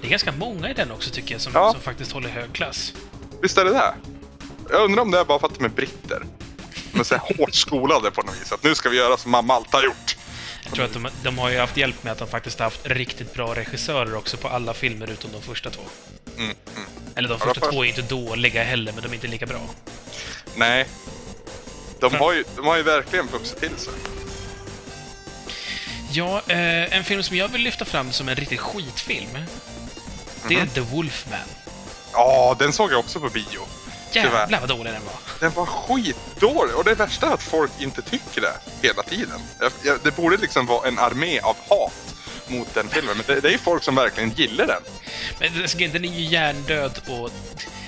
Det 0.00 0.06
är 0.06 0.10
ganska 0.10 0.32
många 0.32 0.70
i 0.70 0.74
den 0.74 0.90
också, 0.90 1.10
tycker 1.10 1.34
jag, 1.34 1.40
som, 1.40 1.52
Ja. 1.54 1.72
som 1.72 1.80
faktiskt 1.80 2.12
håller 2.12 2.28
hög 2.28 2.52
klass. 2.52 2.92
Visst 3.42 3.58
är 3.58 3.64
det 3.64 3.70
det? 3.70 3.94
Jag 4.70 4.84
undrar 4.84 5.02
om 5.02 5.10
det 5.10 5.18
är 5.18 5.24
bara 5.24 5.38
för 5.38 5.46
att 5.46 5.58
de 5.58 5.64
är 5.64 5.68
britter. 5.68 6.22
De 6.92 7.00
är 7.00 7.04
så 7.04 7.16
hårt 7.38 7.54
skolade 7.54 8.10
på 8.10 8.22
något 8.22 8.40
vis. 8.40 8.52
Att 8.52 8.62
nu 8.62 8.74
ska 8.74 8.88
vi 8.88 8.96
göra 8.96 9.16
som 9.16 9.30
mamma 9.30 9.54
alltid 9.54 9.74
har 9.74 9.82
gjort. 9.84 10.16
Jag 10.64 10.74
tror 10.74 10.84
att 10.84 10.92
de, 10.92 11.08
de 11.22 11.38
har 11.38 11.50
ju 11.50 11.58
haft 11.58 11.76
hjälp 11.76 12.02
med 12.04 12.12
att 12.12 12.18
de 12.18 12.28
faktiskt 12.28 12.58
har 12.58 12.66
haft 12.66 12.80
riktigt 12.86 13.34
bra 13.34 13.54
regissörer 13.54 14.14
också 14.14 14.36
på 14.36 14.48
alla 14.48 14.74
filmer 14.74 15.10
utom 15.10 15.32
de 15.32 15.42
första 15.42 15.70
två. 15.70 15.82
Mm, 16.36 16.44
mm. 16.76 16.88
Eller 17.14 17.28
de 17.28 17.38
Ja, 17.40 17.46
första 17.46 17.66
de 17.66 17.72
två 17.72 17.84
är 17.84 17.88
inte 17.88 18.02
dåliga 18.02 18.62
heller, 18.64 18.92
men 18.92 19.02
de 19.02 19.08
är 19.08 19.14
inte 19.14 19.26
lika 19.26 19.46
bra. 19.46 19.60
Nej. 20.54 20.86
De 22.00 22.14
har, 22.14 22.32
ju, 22.32 22.44
de 22.56 22.66
har 22.66 22.76
ju 22.76 22.82
verkligen 22.82 23.26
vuxit 23.26 23.60
till 23.60 23.76
sig. 23.76 23.92
Ja, 26.12 26.42
eh, 26.48 26.96
en 26.96 27.04
film 27.04 27.22
som 27.22 27.36
jag 27.36 27.48
vill 27.48 27.62
lyfta 27.62 27.84
fram 27.84 28.12
som 28.12 28.28
en 28.28 28.36
riktig 28.36 28.60
skitfilm, 28.60 29.28
det 30.48 30.54
Mhm. 30.54 30.62
är 30.62 30.66
The 30.66 30.80
Wolfman. 30.80 31.38
Ja, 32.12 32.56
den 32.58 32.72
såg 32.72 32.92
jag 32.92 32.98
också 32.98 33.20
på 33.20 33.28
bio. 33.28 33.66
Jävlar 34.12 34.46
Tyvärr. 34.46 34.60
vad 34.60 34.68
dålig 34.68 34.92
den 34.92 35.04
var. 35.04 35.14
Den 35.40 35.52
var 35.52 35.66
skitdålig 35.66 36.74
och 36.76 36.84
det 36.84 36.94
värsta 36.94 37.26
är 37.26 37.34
att 37.34 37.42
folk 37.42 37.70
inte 37.78 38.02
tycker 38.02 38.40
det 38.40 38.54
hela 38.88 39.02
tiden. 39.02 39.40
Det 40.02 40.16
borde 40.16 40.36
liksom 40.36 40.66
vara 40.66 40.88
en 40.88 40.98
armé 40.98 41.40
av 41.40 41.56
hat 41.68 42.14
mot 42.46 42.74
den 42.74 42.88
filmen, 42.88 43.16
men 43.16 43.26
det, 43.26 43.40
det 43.40 43.48
är 43.48 43.52
ju 43.52 43.58
folk 43.58 43.82
som 43.82 43.94
verkligen 43.94 44.30
gillar 44.30 44.66
den. 44.66 44.82
Men 45.40 45.52
den 45.92 46.04
är 46.04 46.08
ju 46.08 46.24
hjärndöd 46.24 47.00
och... 47.08 47.30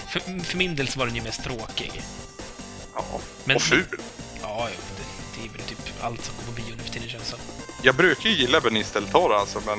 För, 0.08 0.44
för 0.44 0.56
min 0.56 0.76
del 0.76 0.88
så 0.88 0.98
var 0.98 1.06
den 1.06 1.14
ju 1.16 1.22
mest 1.22 1.44
tråkig. 1.44 2.02
Ja, 2.94 3.04
Men- 3.44 3.56
och 3.56 3.62
ful. 3.62 3.86
Ja, 3.90 3.98
ja, 4.42 4.68
det, 4.96 5.40
det 5.40 5.48
är 5.48 5.52
väl 5.52 5.60
typ 5.62 5.78
allt 6.00 6.24
som 6.24 6.34
går 6.36 6.44
på 6.44 6.52
bio 6.52 6.74
nu 6.76 6.82
för 6.82 6.92
tiden 6.92 7.08
känns 7.08 7.28
som. 7.28 7.38
Jag 7.82 7.94
brukar 7.94 8.28
ju 8.30 8.36
gilla 8.36 8.60
Benice 8.60 9.00
del 9.00 9.08
Toro 9.08 9.32
alltså, 9.34 9.60
men 9.66 9.78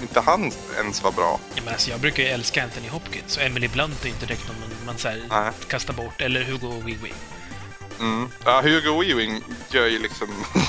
inte 0.00 0.20
han 0.20 0.52
ens 0.78 1.02
var 1.02 1.12
bra. 1.12 1.40
Ja, 1.54 1.62
men 1.64 1.72
alltså, 1.72 1.90
jag 1.90 2.00
brukar 2.00 2.22
ju 2.22 2.28
älska 2.28 2.64
Anthony 2.64 2.88
Hopkins, 2.88 3.36
och 3.36 3.42
Emily 3.42 3.68
Blunt 3.68 4.04
är 4.04 4.08
inte 4.08 4.26
direkt 4.26 4.48
någon 4.48 4.60
man, 4.60 4.68
man 4.86 4.98
så 4.98 5.08
här, 5.08 5.52
kastar 5.68 5.94
bort. 5.94 6.20
Eller 6.20 6.42
Hugo 6.42 6.68
Weaving. 6.68 7.14
Mm. 8.00 8.28
Ja, 8.44 8.60
Hugo 8.60 9.00
Weaving 9.00 9.42
gör 9.70 9.86
ju 9.86 9.98
liksom... 9.98 10.28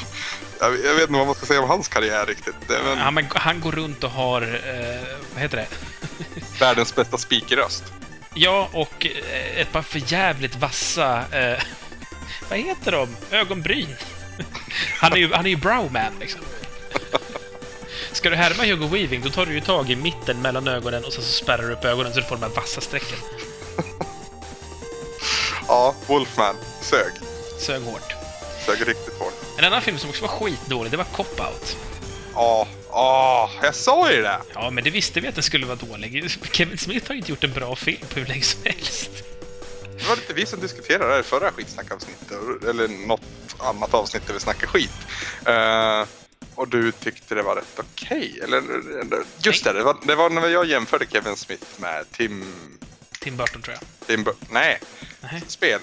jag, 0.60 0.72
vet 0.72 1.02
inte 1.02 1.14
vad 1.14 1.26
man 1.26 1.36
ska 1.36 1.46
säga 1.46 1.62
om 1.62 1.70
hans 1.70 1.88
karriär 1.88 2.26
riktigt. 2.26 2.56
Väl 2.68 2.98
Han, 2.98 3.14
men 3.14 3.28
han 3.36 3.60
går 3.60 3.72
runt 3.72 4.04
och 4.04 4.12
har... 4.12 4.42
Eh, 4.42 5.18
vad 5.34 5.42
heter 5.42 5.58
det? 5.58 5.68
världens 6.60 6.96
bästa 6.96 7.18
speakerröst. 7.18 7.84
Ja, 8.34 8.70
och 8.74 9.06
eh, 9.06 9.60
ett 9.62 9.72
par 9.72 9.82
förjävligt 9.82 10.56
vassa... 10.56 11.18
Eh, 11.32 11.60
vad 12.50 12.60
heter 12.60 12.92
de? 12.92 13.16
Ögonbryn. 13.32 13.96
Han 15.00 15.14
är 15.14 15.18
ju, 15.18 15.34
han 15.34 15.46
är 15.46 15.50
ju 15.50 15.56
browman, 15.56 16.14
liksom. 16.20 16.42
Ska 18.18 18.30
du 18.30 18.36
härma 18.36 18.64
Hugo 18.64 18.88
Weaving, 18.88 19.22
då 19.22 19.30
tar 19.30 19.46
du 19.46 19.54
ju 19.54 19.62
tag 19.62 19.90
i 19.90 19.96
mitten 19.96 20.42
mellan 20.42 20.68
ögonen 20.68 21.06
och 21.06 21.14
så, 21.14 21.22
så 21.22 21.32
spärrar 21.32 21.68
du 21.68 21.74
upp 21.74 21.86
ögonen 21.86 22.14
så 22.14 22.20
du 22.20 22.26
får 22.26 22.36
de 22.36 22.42
här 22.42 22.50
vassa 22.50 22.82
strecken. 22.82 23.18
Ja, 25.68 25.96
Wolfman. 26.08 26.56
Sög. 26.82 27.12
Sög 27.60 27.82
hårt. 27.82 28.14
Sög 28.66 28.88
riktigt 28.88 29.20
hårt. 29.20 29.34
En 29.58 29.66
annan 29.66 29.82
film 29.82 29.98
som 29.98 30.10
också 30.10 30.22
var 30.22 30.30
skitdålig, 30.30 30.92
det 30.92 30.98
var 30.98 31.04
Cop 31.04 31.40
Out. 31.40 31.78
Ja, 32.34 32.68
ja, 32.90 33.50
jag 33.62 33.76
sa 33.76 34.12
ju 34.12 34.22
det! 34.22 34.40
Ja, 34.54 34.70
men 34.70 34.84
det 34.84 34.90
visste 34.90 35.20
vi 35.20 35.28
att 35.28 35.36
den 35.36 35.44
skulle 35.44 35.66
vara 35.66 35.76
dålig. 35.76 36.32
Kevin 36.52 36.78
Smith 36.78 37.08
har 37.08 37.14
ju 37.14 37.20
inte 37.20 37.32
gjort 37.32 37.44
en 37.44 37.54
bra 37.54 37.76
film 37.76 38.08
på 38.14 38.20
hur 38.20 38.28
länge 38.28 38.44
som 38.44 38.62
helst. 38.64 39.12
Det 39.98 40.10
var 40.10 40.16
lite 40.16 40.34
vi 40.34 40.46
som 40.46 40.60
diskuterade 40.60 41.08
det 41.08 41.14
här 41.14 41.20
i 41.20 41.24
förra 41.24 41.52
skitsnackavsnittet, 41.52 42.64
eller 42.70 43.08
något 43.08 43.22
annat 43.58 43.94
avsnitt 43.94 44.28
där 44.28 44.34
vi 44.34 44.40
snackade 44.40 44.68
skit. 44.68 44.92
Eh, 45.46 46.06
och 46.58 46.68
du 46.68 46.92
tyckte 46.92 47.36
det 47.36 47.42
var 47.44 47.56
rätt 47.56 47.80
okej, 47.80 48.40
eller, 48.44 48.58
eller? 49.02 49.24
Just 49.38 49.64
det, 49.64 49.74
det 49.74 49.84
var, 49.84 49.98
det 50.04 50.16
var 50.16 50.30
när 50.30 50.48
jag 50.48 50.66
jämförde 50.66 51.06
Kevin 51.06 51.36
Smith 51.36 51.66
med 51.78 52.12
Tim... 52.12 52.54
Tim 53.20 53.38
Burton, 53.38 53.62
tror 53.62 53.76
jag. 53.80 54.08
Tim 54.08 54.24
Bur- 54.24 54.36
Nej, 54.50 54.80
Nej. 55.22 55.42
spel. 55.48 55.80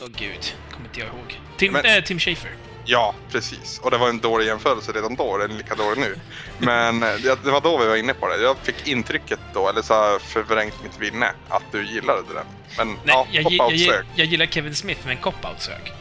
Åh 0.00 0.08
gud, 0.16 0.54
kommer 0.72 0.86
inte 0.88 1.00
jag 1.00 1.08
ihåg. 1.08 1.40
Tim, 1.56 1.72
Men- 1.72 1.84
eh, 1.84 2.04
Tim 2.04 2.18
Schafer. 2.18 2.56
Ja, 2.84 3.14
precis. 3.32 3.78
Och 3.82 3.90
det 3.90 3.98
var 3.98 4.08
en 4.08 4.18
dålig 4.18 4.46
jämförelse 4.46 4.92
redan 4.92 5.14
då, 5.14 5.38
den 5.38 5.50
är 5.50 5.54
lika 5.54 5.74
dålig 5.74 6.00
nu. 6.00 6.16
Men 6.58 7.02
eh, 7.02 7.14
det, 7.44 7.50
var 7.50 7.60
då 7.60 7.78
vi 7.78 7.86
var 7.86 7.96
inne 7.96 8.14
på 8.14 8.28
det. 8.28 8.42
Jag 8.42 8.56
fick 8.62 8.88
intrycket 8.88 9.40
då, 9.54 9.68
eller 9.68 9.82
så 9.82 9.94
har 9.94 10.18
förvrängt 10.18 10.74
mitt 10.82 10.98
minne, 10.98 11.32
att 11.48 11.62
du 11.72 11.86
gillade 11.86 12.22
den. 12.34 12.46
Men 12.76 12.88
Nej, 12.88 12.98
ja, 13.04 13.26
jag, 13.30 13.52
jag, 13.52 14.04
jag, 14.14 14.26
gillar 14.26 14.46
Kevin 14.46 14.74
Smith, 14.74 15.00
men 15.06 15.16
Cop 15.16 15.44
Out 15.44 15.62
sög. 15.62 15.92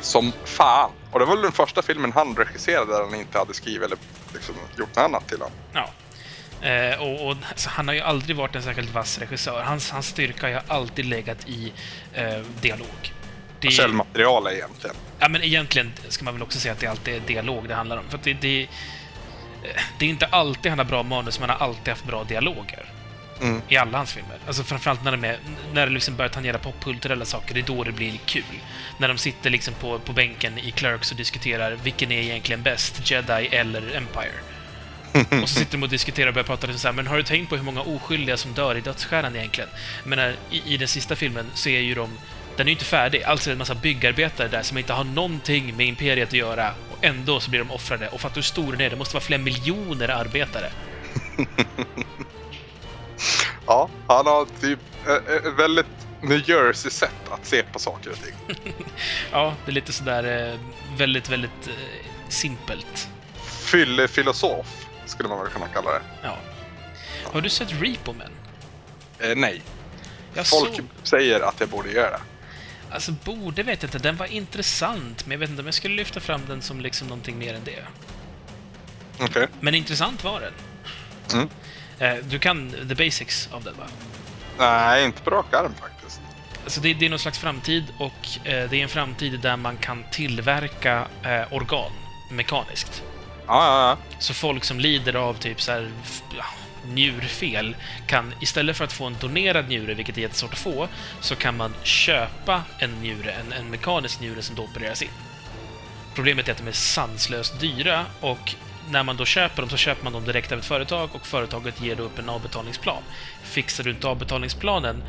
Som 0.00 0.32
fan. 0.44 0.90
Och 1.10 1.18
det 1.18 1.24
var 1.24 1.34
väl 1.34 1.42
den 1.42 1.52
första 1.52 1.82
filmen 1.82 2.12
han 2.12 2.36
regisserade 2.36 2.92
där 2.92 3.00
han 3.04 3.14
inte 3.14 3.38
hade 3.38 3.54
skrivit 3.54 3.82
eller 3.82 3.98
liksom 4.32 4.54
gjort 4.78 4.88
något 4.88 5.04
annat 5.04 5.28
till 5.28 5.38
honom. 5.38 5.56
Ja. 5.72 5.90
Eh, 6.68 7.00
och, 7.00 7.26
och 7.26 7.36
alltså, 7.48 7.68
han 7.70 7.88
har 7.88 7.94
ju 7.94 8.00
aldrig 8.00 8.36
varit 8.36 8.56
en 8.56 8.62
särskilt 8.62 8.94
vass 8.94 9.18
regissör. 9.18 9.62
Hans, 9.62 9.90
hans 9.90 10.06
styrka 10.06 10.46
har 10.46 10.50
ju 10.50 10.60
alltid 10.68 11.04
legat 11.06 11.48
i 11.48 11.72
eh, 12.14 12.40
dialog. 12.60 13.14
Det, 13.60 13.70
Källmaterial 13.70 14.46
egentligen. 14.46 14.96
ja, 15.18 15.28
men 15.28 15.42
egentligen 15.42 15.92
ska 16.08 16.24
man 16.24 16.34
väl 16.34 16.42
också 16.42 16.58
säga 16.58 16.72
att 16.72 16.80
det 16.80 16.86
alltid 16.86 17.14
är 17.14 17.20
dialog 17.20 17.68
det 17.68 17.74
handlar 17.74 17.96
om. 17.96 18.04
För 18.08 18.20
det, 18.22 18.32
det, 18.32 18.62
eh, 18.62 18.68
det 19.98 20.04
är 20.04 20.08
inte 20.08 20.26
alltid 20.26 20.72
han 20.72 20.78
har 20.78 20.86
bra 20.86 21.02
manus, 21.02 21.40
men 21.40 21.50
han 21.50 21.58
har 21.58 21.66
alltid 21.66 21.88
haft 21.88 22.04
bra 22.04 22.24
dialoger. 22.24 22.92
Mm. 23.40 23.62
I 23.68 23.76
alla 23.76 23.98
hans 23.98 24.12
filmer. 24.12 24.38
Alltså 24.46 24.62
framförallt 24.62 25.04
när, 25.04 25.10
de 25.10 25.24
är, 25.24 25.38
när 25.72 25.86
det 25.86 25.92
liksom 25.92 26.16
börjar 26.16 26.28
tangera 26.28 26.58
popkulturella 26.58 27.24
saker, 27.24 27.54
det 27.54 27.60
är 27.60 27.64
då 27.64 27.84
det 27.84 27.92
blir 27.92 28.18
kul. 28.26 28.60
När 28.98 29.08
de 29.08 29.18
sitter 29.18 29.50
liksom 29.50 29.74
på, 29.74 29.98
på 29.98 30.12
bänken 30.12 30.58
i 30.58 30.70
Clerks 30.70 31.10
och 31.10 31.16
diskuterar 31.16 31.78
vilken 31.82 32.12
är 32.12 32.22
egentligen 32.22 32.62
bäst, 32.62 33.10
Jedi 33.10 33.48
eller 33.52 33.96
Empire? 33.96 34.32
och 35.42 35.48
så 35.48 35.54
sitter 35.54 35.72
de 35.72 35.82
och 35.82 35.88
diskuterar 35.88 36.28
och 36.28 36.34
börjar 36.34 36.46
prata 36.46 36.66
liksom 36.66 36.80
så 36.80 36.88
här, 36.88 36.92
men 36.92 37.06
har 37.06 37.16
du 37.16 37.22
tänkt 37.22 37.48
på 37.48 37.56
hur 37.56 37.64
många 37.64 37.80
oskyldiga 37.80 38.36
som 38.36 38.52
dör 38.52 38.76
i 38.76 38.80
Dödsstjärnan 38.80 39.36
egentligen? 39.36 39.70
Jag 40.02 40.08
menar, 40.08 40.34
i, 40.50 40.74
i 40.74 40.76
den 40.76 40.88
sista 40.88 41.16
filmen 41.16 41.46
så 41.54 41.68
är 41.68 41.80
ju 41.80 41.94
de 41.94 42.10
den 42.56 42.66
är 42.66 42.70
ju 42.70 42.72
inte 42.72 42.84
färdig, 42.84 43.22
alltså 43.22 43.50
är 43.50 43.52
det 43.52 43.54
en 43.54 43.58
massa 43.58 43.74
byggarbetare 43.74 44.48
där 44.48 44.62
som 44.62 44.78
inte 44.78 44.92
har 44.92 45.04
någonting 45.04 45.76
med 45.76 45.86
Imperiet 45.86 46.28
att 46.28 46.34
göra 46.34 46.74
och 46.90 47.04
ändå 47.04 47.40
så 47.40 47.50
blir 47.50 47.60
de 47.60 47.70
offrade. 47.70 48.08
Och 48.08 48.20
fattar 48.20 48.34
du 48.34 48.38
hur 48.38 48.42
stor 48.42 48.72
den 48.72 48.80
är? 48.80 48.90
Det 48.90 48.96
måste 48.96 49.14
vara 49.14 49.24
flera 49.24 49.42
miljoner 49.42 50.08
arbetare. 50.08 50.70
Ja, 53.66 53.88
han 54.06 54.26
har 54.26 54.46
typ 54.60 54.78
eh, 55.06 55.34
ett 55.34 55.58
väldigt 55.58 55.86
New 56.22 56.50
Jersey-sätt 56.50 57.30
att 57.30 57.46
se 57.46 57.62
på 57.62 57.78
saker 57.78 58.10
och 58.10 58.16
ting. 58.16 58.64
Ja, 59.32 59.54
det 59.64 59.70
är 59.70 59.74
lite 59.74 59.92
sådär 59.92 60.52
eh, 60.52 60.58
väldigt, 60.96 61.28
väldigt 61.28 61.68
eh, 61.68 62.06
simpelt. 62.28 63.08
Fyllefilosof 63.44 64.86
skulle 65.06 65.28
man 65.28 65.38
väl 65.38 65.48
kunna 65.48 65.68
kalla 65.68 65.90
det. 65.90 66.02
Ja. 66.22 66.36
Har 67.24 67.40
du 67.40 67.48
sett 67.48 67.72
Repo 67.72 68.12
Man? 68.12 68.30
Eh, 69.18 69.36
nej. 69.36 69.62
Jag 70.34 70.46
Folk 70.46 70.76
såg... 70.76 70.84
säger 71.02 71.40
att 71.40 71.60
jag 71.60 71.68
borde 71.68 71.92
göra 71.92 72.10
det. 72.10 72.20
Alltså, 72.90 73.12
borde 73.12 73.62
vet 73.62 73.82
jag 73.82 73.88
inte. 73.88 73.98
Den 73.98 74.16
var 74.16 74.26
intressant, 74.26 75.26
men 75.26 75.32
jag 75.32 75.38
vet 75.38 75.50
inte 75.50 75.60
om 75.60 75.66
jag 75.66 75.74
skulle 75.74 75.94
lyfta 75.94 76.20
fram 76.20 76.40
den 76.48 76.62
som 76.62 76.80
liksom 76.80 77.08
någonting 77.08 77.38
mer 77.38 77.54
än 77.54 77.64
det. 77.64 77.84
Okej. 79.20 79.46
Men 79.60 79.74
intressant 79.74 80.24
var 80.24 80.40
den. 80.40 80.52
Mm. 81.32 81.48
Eh, 82.00 82.14
Du 82.14 82.38
kan 82.38 82.70
the 82.88 82.94
basics 83.04 83.48
av 83.52 83.64
den, 83.64 83.74
va? 83.78 83.86
Nej, 84.58 85.04
inte 85.04 85.22
på 85.22 85.30
rak 85.30 85.54
arm 85.54 85.74
faktiskt. 85.80 86.20
Alltså 86.64 86.80
det, 86.80 86.94
det 86.94 87.06
är 87.06 87.10
någon 87.10 87.18
slags 87.18 87.38
framtid 87.38 87.84
och 87.98 88.28
eh, 88.44 88.70
det 88.70 88.76
är 88.76 88.82
en 88.82 88.88
framtid 88.88 89.40
där 89.40 89.56
man 89.56 89.76
kan 89.76 90.04
tillverka 90.12 91.06
eh, 91.22 91.52
organ 91.52 91.90
mekaniskt. 92.30 93.02
Ja, 93.46 93.64
ja, 93.66 93.88
ja. 93.88 94.16
Så 94.18 94.34
folk 94.34 94.64
som 94.64 94.80
lider 94.80 95.14
av 95.14 95.34
typ 95.34 95.60
så 95.60 95.72
här, 95.72 95.90
njurfel 96.86 97.76
kan 98.06 98.34
istället 98.40 98.76
för 98.76 98.84
att 98.84 98.92
få 98.92 99.04
en 99.04 99.16
donerad 99.20 99.68
njure, 99.68 99.94
vilket 99.94 100.16
är 100.18 100.22
jättesvårt 100.22 100.52
att 100.52 100.58
få, 100.58 100.88
så 101.20 101.36
kan 101.36 101.56
man 101.56 101.74
köpa 101.82 102.62
en 102.78 102.90
njure, 102.90 103.32
en, 103.32 103.52
en 103.52 103.70
mekanisk 103.70 104.20
njure 104.20 104.42
som 104.42 104.56
då 104.56 104.62
opereras 104.62 105.02
in. 105.02 105.08
Problemet 106.14 106.48
är 106.48 106.52
att 106.52 106.58
de 106.58 106.68
är 106.68 106.72
sanslöst 106.72 107.60
dyra 107.60 108.06
och 108.20 108.54
när 108.90 109.02
man 109.02 109.16
då 109.16 109.24
köper 109.24 109.62
dem 109.62 109.70
så 109.70 109.76
köper 109.76 110.04
man 110.04 110.12
dem 110.12 110.24
direkt 110.24 110.52
av 110.52 110.58
ett 110.58 110.64
företag 110.64 111.10
och 111.12 111.26
företaget 111.26 111.80
ger 111.80 111.96
då 111.96 112.02
upp 112.02 112.18
en 112.18 112.28
avbetalningsplan. 112.28 113.02
Fixar 113.42 113.84
du 113.84 113.90
inte 113.90 114.06
avbetalningsplanen 114.08 115.02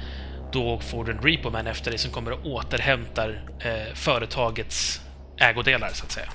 då 0.51 0.79
får 0.79 1.05
du 1.05 1.11
en 1.11 1.21
repo-man 1.21 1.67
efter 1.67 1.91
dig 1.91 1.99
som 1.99 2.11
kommer 2.11 2.31
och 2.31 2.45
återhämtar 2.45 3.41
eh, 3.59 3.93
företagets 3.95 5.01
ägodelar, 5.37 5.91
så 5.93 6.05
att 6.05 6.11
säga. 6.11 6.29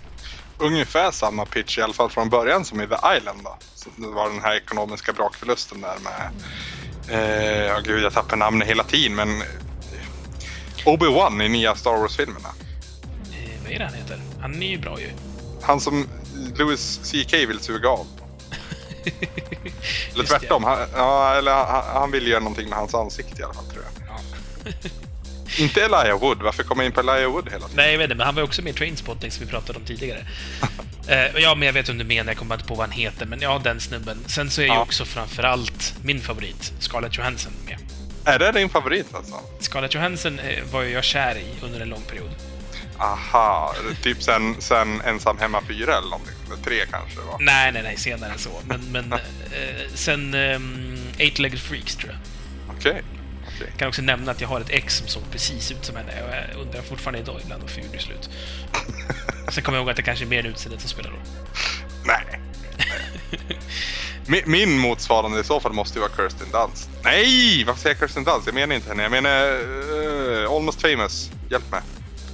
Ungefär 0.59 1.11
samma 1.11 1.47
pitch 1.47 1.79
i 1.79 1.83
alla 1.83 1.93
fall 1.93 2.11
från 2.11 2.29
början 2.29 2.65
som 2.65 2.81
i 2.81 2.87
The 2.87 3.17
Island 3.19 3.41
då. 3.45 3.57
Så 3.75 3.89
det 3.97 4.07
var 4.07 4.31
den 4.31 4.43
här 4.43 4.57
ekonomiska 4.57 5.13
brakförlusten 5.13 5.81
där 5.81 5.97
med... 5.99 6.31
Eh, 7.09 7.67
ja 7.67 7.81
gud, 7.85 8.05
jag 8.05 8.13
tappar 8.13 8.37
namnet 8.37 8.69
hela 8.69 8.85
tiden 8.85 9.15
men... 9.15 9.41
eh, 9.41 9.47
Obi-Wan 10.85 11.43
i 11.43 11.49
nya 11.49 11.75
Star 11.75 11.97
Wars-filmerna. 11.97 12.49
Eh, 13.33 13.63
vad 13.63 13.73
är 13.73 13.79
det 13.79 13.85
han 13.85 13.95
heter? 13.95 14.21
Han 14.41 14.63
är 14.63 14.67
ju 14.67 14.79
bra 14.79 15.01
ju. 15.01 15.11
Han 15.63 15.81
som 15.81 16.09
Louis 16.59 17.01
CK 17.05 17.33
vill 17.35 17.61
suga 17.61 17.89
av. 17.89 18.07
Eller 20.15 20.25
tvärtom. 20.25 20.65
Han, 20.65 20.79
ja, 20.97 21.35
eller 21.35 21.53
han, 21.53 21.85
han 21.93 22.11
vill 22.11 22.27
göra 22.27 22.41
någonting 22.41 22.69
med 22.69 22.79
hans 22.79 22.95
ansikte 22.95 23.41
i 23.41 23.45
alla 23.45 23.55
fall 23.55 23.65
tror 23.67 23.85
jag. 23.85 24.07
Ja. 24.09 24.73
Inte 25.59 25.81
Elijah 25.81 26.19
Wood. 26.21 26.43
Varför 26.43 26.63
kommer 26.63 26.83
jag 26.83 26.89
in 26.89 26.93
på 26.93 27.01
Elijah 27.01 27.33
Wood 27.33 27.45
hela 27.45 27.69
tiden? 27.69 27.77
Nej, 27.77 27.91
jag 27.93 27.99
vet 27.99 28.05
inte, 28.05 28.15
men 28.15 28.27
han 28.27 28.35
var 28.35 28.43
ju 28.43 28.47
också 28.47 28.63
med 28.63 28.71
i 28.75 28.77
Trainspotting 28.77 29.31
som 29.31 29.45
vi 29.45 29.51
pratade 29.51 29.79
om 29.79 29.85
tidigare. 29.85 30.27
eh, 31.09 31.43
ja, 31.43 31.55
men 31.55 31.67
jag 31.67 31.73
vet 31.73 31.89
vem 31.89 31.99
du 31.99 32.05
menar, 32.05 32.31
jag 32.33 32.39
kommer 32.39 32.55
inte 32.55 32.67
på 32.67 32.75
vad 32.75 32.89
han 32.89 32.99
heter, 32.99 33.27
men 33.27 33.41
ja, 33.41 33.61
den 33.65 33.81
snubben. 33.81 34.19
Sen 34.27 34.51
så 34.51 34.61
är 34.61 34.65
ju 34.67 34.73
Ja. 34.73 34.81
också 34.81 35.05
framförallt 35.05 35.95
min 36.03 36.21
favorit, 36.21 36.73
Scarlett 36.79 37.19
Johansson, 37.19 37.53
med. 37.67 37.79
Är 38.25 38.39
det 38.39 38.53
din 38.53 38.69
favorit 38.69 39.15
alltså? 39.15 39.35
Scarlett 39.61 39.95
Johansson 39.95 40.39
eh, 40.39 40.65
var 40.73 40.83
ju 40.83 40.91
jag 40.91 41.05
kär 41.05 41.37
i 41.37 41.65
under 41.65 41.81
en 41.81 41.89
lång 41.89 42.03
period. 42.03 42.31
Aha, 42.99 43.75
typ 44.03 44.23
sen, 44.23 44.57
sen 44.59 45.01
Ensam 45.01 45.39
Hemma 45.39 45.63
4 45.69 45.97
eller 45.97 46.11
någonting. 46.11 46.35
3 46.65 46.87
kanske 46.91 47.21
var. 47.21 47.37
Nej, 47.41 47.73
nej, 47.73 47.83
nej, 47.83 47.97
senare 47.97 48.33
än 48.33 48.39
så. 48.39 48.51
Men, 48.65 48.81
men 48.93 49.13
eh, 49.13 49.19
sen 49.95 50.35
um, 50.35 50.99
Eight-Legged 51.19 51.59
Freaks, 51.59 51.97
tror 51.97 52.13
jag. 52.13 52.21
Okej. 52.77 53.03
okej. 53.47 53.67
Jag 53.71 53.79
kan 53.79 53.89
också 53.89 54.03
nämna 54.03 54.33
att 54.33 54.41
jag 54.41 54.49
har 54.49 54.61
ett 54.61 54.71
ex 54.71 54.97
som 54.97 55.09
såg 55.09 55.23
precis 55.31 55.71
ut 55.71 55.85
som 55.85 55.97
henne. 55.97 56.13
och 56.23 56.35
Jag 56.35 56.63
undrar 56.63 56.83
fortfarande 56.83 57.19
idag 57.19 57.41
ibland 57.45 57.63
varför 57.63 57.81
gjorde 57.81 57.99
slut. 57.99 58.31
Sen 59.53 59.65
kommer 59.65 59.79
jag 59.79 59.83
ihåg 59.83 59.91
att 59.91 59.97
det 59.97 60.03
kanske 60.03 60.25
är 60.25 60.29
mer 60.29 60.47
utseendet 60.47 60.81
som 60.81 60.91
spelar 60.91 61.11
roll. 61.11 61.21
Nej. 62.05 62.41
min, 64.27 64.43
min 64.47 64.79
motsvarande 64.79 65.41
i 65.41 65.45
så 65.45 65.61
fall 65.61 65.73
måste 65.73 65.99
ju 65.99 66.01
vara 66.01 66.17
Kirsten 66.17 66.51
Dunst. 66.53 66.91
Nej! 67.05 67.65
Varför 67.67 67.81
säger 67.81 67.97
jag 68.01 68.09
Kirsten 68.09 68.25
Dunst? 68.25 68.47
Jag 68.47 68.55
menar 68.55 68.75
inte 68.75 68.89
henne. 68.89 69.03
Jag 69.03 69.13
menar 69.13 69.47
uh, 70.45 70.53
Almost 70.53 70.83
Famous. 70.83 71.31
Hjälp 71.51 71.71
mig. 71.71 71.81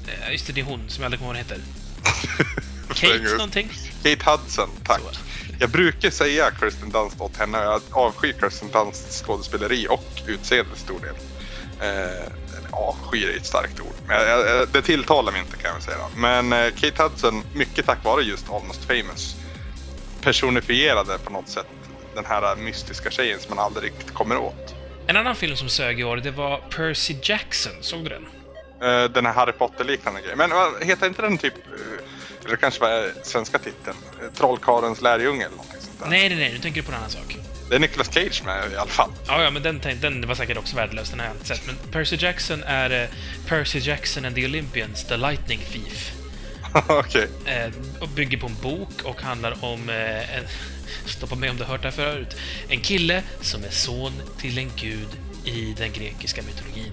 Eh, 0.08 0.32
Just 0.32 0.46
det, 0.46 0.52
det 0.52 0.60
är 0.60 0.64
hon 0.64 0.88
som 0.88 1.02
jag 1.02 1.06
aldrig 1.06 1.20
kommer 1.20 1.34
ihåg 1.40 1.44
vad 1.48 1.58
hon 1.58 1.58
heter. 1.58 2.62
Kate 3.18 3.36
någonting? 3.36 3.70
Kate 4.02 4.30
Hudson, 4.30 4.68
tack. 4.84 5.00
Så. 5.00 5.20
Jag 5.60 5.70
brukar 5.70 6.10
säga 6.10 6.50
Kirsten 6.60 6.90
Dunst 6.90 7.20
åt 7.20 7.36
henne 7.36 7.58
jag 7.58 7.82
avskyr 7.90 8.34
Kirsten 8.40 8.70
Dunsts 8.70 9.22
skådespeleri 9.22 9.86
och 9.90 10.22
utseende 10.26 10.70
till 10.74 10.82
stor 10.82 11.00
del. 11.00 11.14
Eh, 11.80 12.32
avskyr 12.70 13.28
är 13.28 13.36
ett 13.36 13.46
starkt 13.46 13.80
ord, 13.80 13.94
men 14.06 14.18
det 14.72 14.82
tilltalar 14.82 15.32
mig 15.32 15.40
inte 15.40 15.56
kan 15.56 15.70
jag 15.74 15.82
säga. 15.82 15.98
Men 16.16 16.52
eh, 16.52 16.72
Kate 16.80 17.02
Hudson, 17.02 17.42
mycket 17.54 17.86
tack 17.86 18.04
vare 18.04 18.22
just 18.22 18.50
Almost 18.50 18.84
Famous, 18.84 19.36
personifierade 20.22 21.18
på 21.18 21.30
något 21.32 21.48
sätt 21.48 21.66
den 22.14 22.24
här 22.26 22.56
mystiska 22.56 23.10
tjejen 23.10 23.40
som 23.40 23.56
man 23.56 23.64
aldrig 23.64 23.84
riktigt 23.84 24.14
kommer 24.14 24.36
åt. 24.36 24.74
En 25.06 25.16
annan 25.16 25.36
film 25.36 25.56
som 25.56 25.68
sög 25.68 26.00
i 26.00 26.04
år, 26.04 26.16
det 26.16 26.30
var 26.30 26.58
Percy 26.58 27.16
Jackson. 27.22 27.72
Såg 27.80 28.04
du 28.04 28.08
den? 28.08 28.26
Eh, 28.82 29.04
den 29.04 29.26
här 29.26 29.32
Harry 29.32 29.52
Potter-liknande 29.52 30.20
grejen. 30.20 30.38
Men 30.38 30.50
vad 30.50 30.84
heter 30.84 31.06
inte 31.06 31.22
den 31.22 31.38
typ, 31.38 31.54
eh, 31.54 32.46
eller 32.46 32.56
kanske 32.56 32.80
var 32.80 33.12
svenska 33.22 33.59
titeln, 33.59 33.96
eh, 34.22 34.32
Trollkarlens 34.34 35.02
lärjunge 35.02 35.44
eller 35.44 35.56
någonting 35.56 35.80
sånt 35.80 36.00
där? 36.00 36.06
Nej, 36.09 36.28
nej, 36.28 36.38
nej, 36.38 36.52
nu 36.52 36.59
tänker 36.59 36.80
du 36.80 36.86
på 36.86 36.92
en 36.92 36.98
annan 36.98 37.10
sak. 37.10 37.36
Det 37.68 37.74
är 37.76 37.80
Nicolas 37.80 38.14
Cage 38.14 38.42
med 38.44 38.72
i 38.72 38.76
alla 38.76 38.90
fall. 38.90 39.10
Ja, 39.26 39.42
ja, 39.42 39.50
men 39.50 39.62
den, 39.62 39.80
den 40.00 40.28
var 40.28 40.34
säkert 40.34 40.59
också 40.59 40.76
värdelös, 40.76 41.10
den 41.10 41.20
har 41.20 41.26
jag 41.26 41.34
inte 41.34 41.46
sett. 41.46 41.66
Men 41.66 41.76
Percy 41.92 42.16
Jackson 42.16 42.62
är 42.62 43.02
eh, 43.02 43.09
Percy 43.48 43.78
Jackson 43.78 44.24
and 44.24 44.34
the 44.34 44.44
Olympians, 44.44 45.04
The 45.04 45.16
Lightning 45.16 45.60
Thief. 45.72 46.12
Okej. 46.88 47.28
Eh, 47.46 47.70
och 48.00 48.09
bygger 48.09 48.38
på 48.38 48.46
en 48.46 48.56
bok 48.62 49.02
och 49.04 49.22
handlar 49.22 49.64
om 49.64 49.88
eh, 49.88 50.36
en... 50.36 50.44
Stoppa 51.06 51.34
mig 51.34 51.50
om 51.50 51.56
du 51.56 51.64
har 51.64 51.70
hört 51.70 51.82
det 51.82 51.88
här 51.88 51.96
förut. 51.96 52.36
En 52.68 52.80
kille 52.80 53.22
som 53.40 53.64
är 53.64 53.70
son 53.70 54.12
till 54.38 54.59
en 54.59 54.70
gud 54.76 55.09
i 55.44 55.74
den 55.78 55.92
grekiska 55.92 56.42
mytologin. 56.42 56.92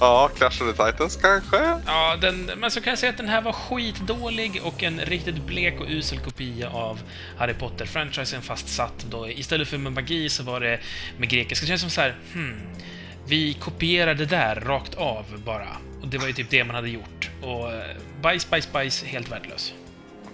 Ja, 0.00 0.30
Clash 0.36 0.62
of 0.62 0.76
the 0.76 0.84
Titans 0.84 1.16
kanske? 1.16 1.56
Ja, 1.86 2.16
den, 2.20 2.50
men 2.56 2.70
så 2.70 2.80
kan 2.80 2.90
jag 2.90 2.98
säga 2.98 3.10
att 3.10 3.16
den 3.16 3.28
här 3.28 3.42
var 3.42 3.52
skitdålig 3.52 4.60
och 4.64 4.82
en 4.82 5.00
riktigt 5.00 5.46
blek 5.46 5.80
och 5.80 5.86
usel 5.88 6.18
kopia 6.18 6.70
av 6.70 7.00
Harry 7.38 7.54
Potter-franchisen 7.54 8.42
fast 8.42 8.68
satt 8.68 9.06
då. 9.10 9.28
Istället 9.28 9.68
för 9.68 9.78
med 9.78 9.92
magi 9.92 10.28
så 10.28 10.42
var 10.42 10.60
det 10.60 10.80
med 11.18 11.28
grekiska. 11.28 11.64
Det 11.64 11.68
känns 11.68 11.80
som 11.80 11.90
så 11.90 12.00
här, 12.00 12.16
hmm, 12.32 12.60
vi 13.26 13.54
kopierar 13.54 14.14
det 14.14 14.26
där 14.26 14.54
rakt 14.54 14.94
av 14.94 15.24
bara. 15.44 15.76
Och 16.02 16.08
det 16.08 16.18
var 16.18 16.26
ju 16.26 16.32
typ 16.32 16.50
det 16.50 16.64
man 16.64 16.74
hade 16.74 16.88
gjort. 16.88 17.30
Och 17.42 17.72
eh, 17.72 17.96
bajs, 18.22 18.50
bajs, 18.50 18.72
bajs, 18.72 19.02
helt 19.02 19.32
värdelös. 19.32 19.72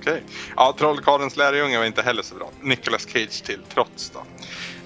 Okej. 0.00 0.22
Ja, 0.56 0.74
Trollkarlens 0.78 1.36
lärjunge 1.36 1.78
var 1.78 1.84
inte 1.84 2.02
heller 2.02 2.22
så 2.22 2.34
bra. 2.34 2.50
Nicolas 2.62 3.08
Cage 3.08 3.42
till 3.42 3.60
trots 3.74 4.10
då. 4.10 4.18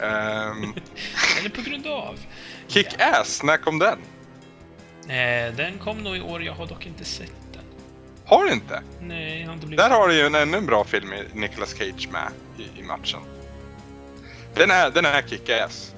Ehm, 0.04 0.74
Eller 1.38 1.50
på 1.50 1.62
grund 1.62 1.86
av. 1.86 2.18
Kick-Ass, 2.72 3.42
när 3.42 3.56
kom 3.56 3.78
den? 3.78 3.98
Eh, 5.08 5.54
den 5.54 5.78
kom 5.78 5.98
nog 5.98 6.16
i 6.16 6.20
år, 6.20 6.42
jag 6.42 6.52
har 6.52 6.66
dock 6.66 6.86
inte 6.86 7.04
sett 7.04 7.52
den. 7.52 7.62
Har 8.24 8.44
du 8.44 8.52
inte? 8.52 8.82
Nej, 9.00 9.40
jag 9.40 9.46
har 9.46 9.54
inte 9.54 9.66
blivit... 9.66 9.84
Där 9.84 9.90
har 9.90 10.08
du 10.08 10.14
ju 10.14 10.26
en 10.26 10.34
ännu 10.34 10.56
en 10.56 10.66
bra 10.66 10.84
film 10.84 11.08
med 11.08 11.24
Nicolas 11.34 11.74
Cage 11.74 12.08
med 12.12 12.28
i, 12.58 12.80
i 12.80 12.82
matchen. 12.82 13.20
Den 14.54 14.70
är, 14.70 14.90
den 14.90 15.04
är 15.04 15.22
kick-ass. 15.22 15.94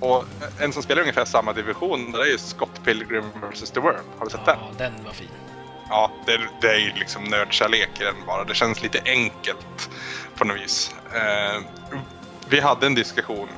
Och 0.00 0.24
en 0.60 0.72
som 0.72 0.82
spelar 0.82 1.00
ungefär 1.00 1.24
samma 1.24 1.52
division, 1.52 2.12
det 2.12 2.18
är 2.18 2.26
ju 2.26 2.38
Scott 2.38 2.84
Pilgrim 2.84 3.24
vs. 3.52 3.70
The 3.70 3.80
World. 3.80 4.00
Har 4.18 4.24
du 4.24 4.30
sett 4.30 4.44
den? 4.44 4.56
Ja, 4.60 4.70
den 4.78 5.04
var 5.04 5.12
fin. 5.12 5.28
Ja, 5.88 6.10
det, 6.26 6.40
det 6.60 6.68
är 6.68 6.78
ju 6.78 6.92
liksom 6.92 7.24
nördkärlek 7.24 7.90
i 8.00 8.04
den 8.04 8.14
bara. 8.26 8.44
Det 8.44 8.54
känns 8.54 8.82
lite 8.82 9.00
enkelt 9.04 9.90
på 10.34 10.44
något 10.44 10.60
vis. 10.60 10.94
Eh, 11.14 11.62
vi 12.48 12.60
hade 12.60 12.86
en 12.86 12.94
diskussion 12.94 13.48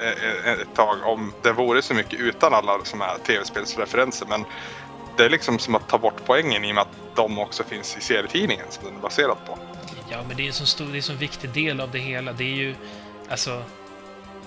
Eh, 0.00 0.08
eh, 0.08 0.52
ett, 0.52 0.74
tag 0.74 0.98
om 1.04 1.32
det 1.42 1.52
vore 1.52 1.82
så 1.82 1.94
mycket 1.94 2.20
utan 2.20 2.54
alla 2.54 2.84
som 2.84 3.00
är 3.00 3.18
tv-spelsreferenser 3.26 4.26
men 4.26 4.44
det 5.16 5.24
är 5.24 5.30
liksom 5.30 5.58
som 5.58 5.74
att 5.74 5.88
ta 5.88 5.98
bort 5.98 6.20
poängen 6.26 6.64
i 6.64 6.70
och 6.70 6.74
med 6.74 6.82
att 6.82 7.16
de 7.16 7.38
också 7.38 7.64
finns 7.64 7.96
i 7.96 8.00
serietidningen 8.00 8.66
som 8.70 8.84
den 8.84 8.96
är 8.96 9.00
baserad 9.00 9.36
på. 9.46 9.58
Ja, 10.10 10.18
men 10.28 10.36
det 10.36 10.42
är 10.42 10.46
en 10.46 10.52
så 10.52 10.66
stor, 10.66 10.86
det 10.86 10.92
är 10.92 10.96
en 10.96 11.02
så 11.02 11.12
viktig 11.12 11.50
del 11.50 11.80
av 11.80 11.90
det 11.90 11.98
hela. 11.98 12.32
Det 12.32 12.44
är 12.44 12.56
ju, 12.56 12.74
alltså, 13.28 13.62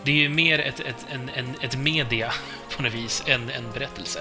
det 0.04 0.12
är 0.12 0.16
ju 0.16 0.30
mer 0.30 0.60
ett, 0.60 0.80
ett, 0.80 1.06
en, 1.10 1.30
en, 1.30 1.56
ett 1.62 1.78
media 1.78 2.34
på 2.76 2.84
något 2.84 2.94
vis 2.94 3.24
än 3.28 3.50
en 3.50 3.72
berättelse. 3.74 4.20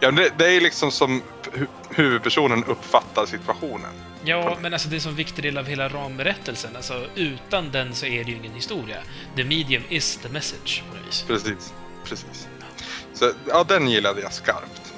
Ja, 0.00 0.10
det, 0.10 0.32
det 0.38 0.56
är 0.56 0.60
liksom 0.60 0.90
som 0.90 1.22
hu- 1.52 1.66
huvudpersonen 1.90 2.64
uppfattar 2.64 3.26
situationen. 3.26 3.90
Ja, 4.24 4.56
men 4.60 4.72
alltså 4.72 4.88
det 4.88 5.04
är 5.04 5.08
en 5.08 5.14
viktig 5.14 5.44
del 5.44 5.58
av 5.58 5.66
hela 5.66 5.88
ramberättelsen. 5.88 6.76
Alltså, 6.76 7.06
utan 7.14 7.70
den 7.70 7.94
så 7.94 8.06
är 8.06 8.24
det 8.24 8.30
ju 8.30 8.36
ingen 8.36 8.54
historia. 8.54 8.96
The 9.36 9.44
medium 9.44 9.82
is 9.88 10.16
the 10.22 10.28
message, 10.28 10.82
på 10.90 10.96
något 10.96 11.06
vis. 11.08 11.24
Precis, 11.28 11.72
precis. 12.04 12.48
Så 13.14 13.32
ja, 13.48 13.64
den 13.68 13.88
gillade 13.88 14.20
jag 14.20 14.32
skarpt. 14.32 14.92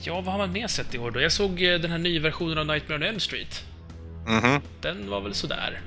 Ja, 0.00 0.14
vad 0.14 0.24
har 0.32 0.38
man 0.38 0.52
mer 0.52 0.66
sett 0.66 0.94
i 0.94 0.98
år 0.98 1.10
då? 1.10 1.20
Jag 1.20 1.32
såg 1.32 1.62
eh, 1.62 1.78
den 1.78 1.90
här 1.90 1.98
nya 1.98 2.20
versionen 2.20 2.58
av 2.58 2.66
Nightmare 2.66 2.96
on 2.98 3.02
Elm 3.02 3.20
Street. 3.20 3.64
Mhm, 4.26 4.60
Den 4.80 5.10
var 5.10 5.20
väl 5.20 5.34
sådär. 5.34 5.80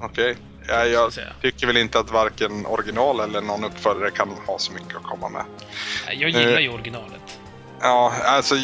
okej. 0.00 0.36
Ja, 0.68 0.86
jag 0.86 1.12
tycker 1.42 1.66
väl 1.66 1.76
inte 1.76 1.98
att 1.98 2.10
varken 2.10 2.66
original 2.66 3.20
eller 3.20 3.40
någon 3.40 3.64
uppföljare 3.64 4.10
kan 4.10 4.28
ha 4.46 4.58
så 4.58 4.72
mycket 4.72 4.96
att 4.96 5.02
komma 5.02 5.28
med. 5.28 5.44
Jag 6.06 6.30
gillar 6.30 6.60
ju 6.60 6.68
originalet. 6.68 7.38
Ja, 7.80 8.12
alltså 8.24 8.54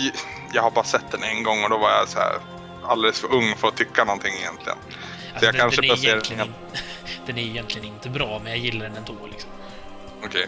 jag 0.53 0.63
har 0.63 0.71
bara 0.71 0.85
sett 0.85 1.11
den 1.11 1.23
en 1.23 1.43
gång 1.43 1.65
och 1.65 1.71
då 1.71 1.79
var 1.79 1.91
jag 1.91 2.09
så 2.09 2.19
här 2.19 2.39
alldeles 2.83 3.21
för 3.21 3.35
ung 3.35 3.55
för 3.57 3.69
att 3.69 3.77
tycka 3.77 4.05
någonting 4.05 4.35
egentligen. 4.35 4.79
Alltså, 5.33 5.45
jag 5.45 5.55
den, 5.55 5.61
kanske 5.61 5.83
den, 5.83 5.91
är 5.91 6.05
egentligen 6.05 6.47
in, 6.47 6.53
den 7.27 7.39
är 7.39 7.43
egentligen 7.43 7.87
inte 7.89 8.09
bra, 8.09 8.41
men 8.45 8.53
jag 8.53 8.61
gillar 8.61 8.87
den 8.87 8.97
ändå. 8.97 9.15
Liksom. 9.31 9.51
Okej. 10.25 10.47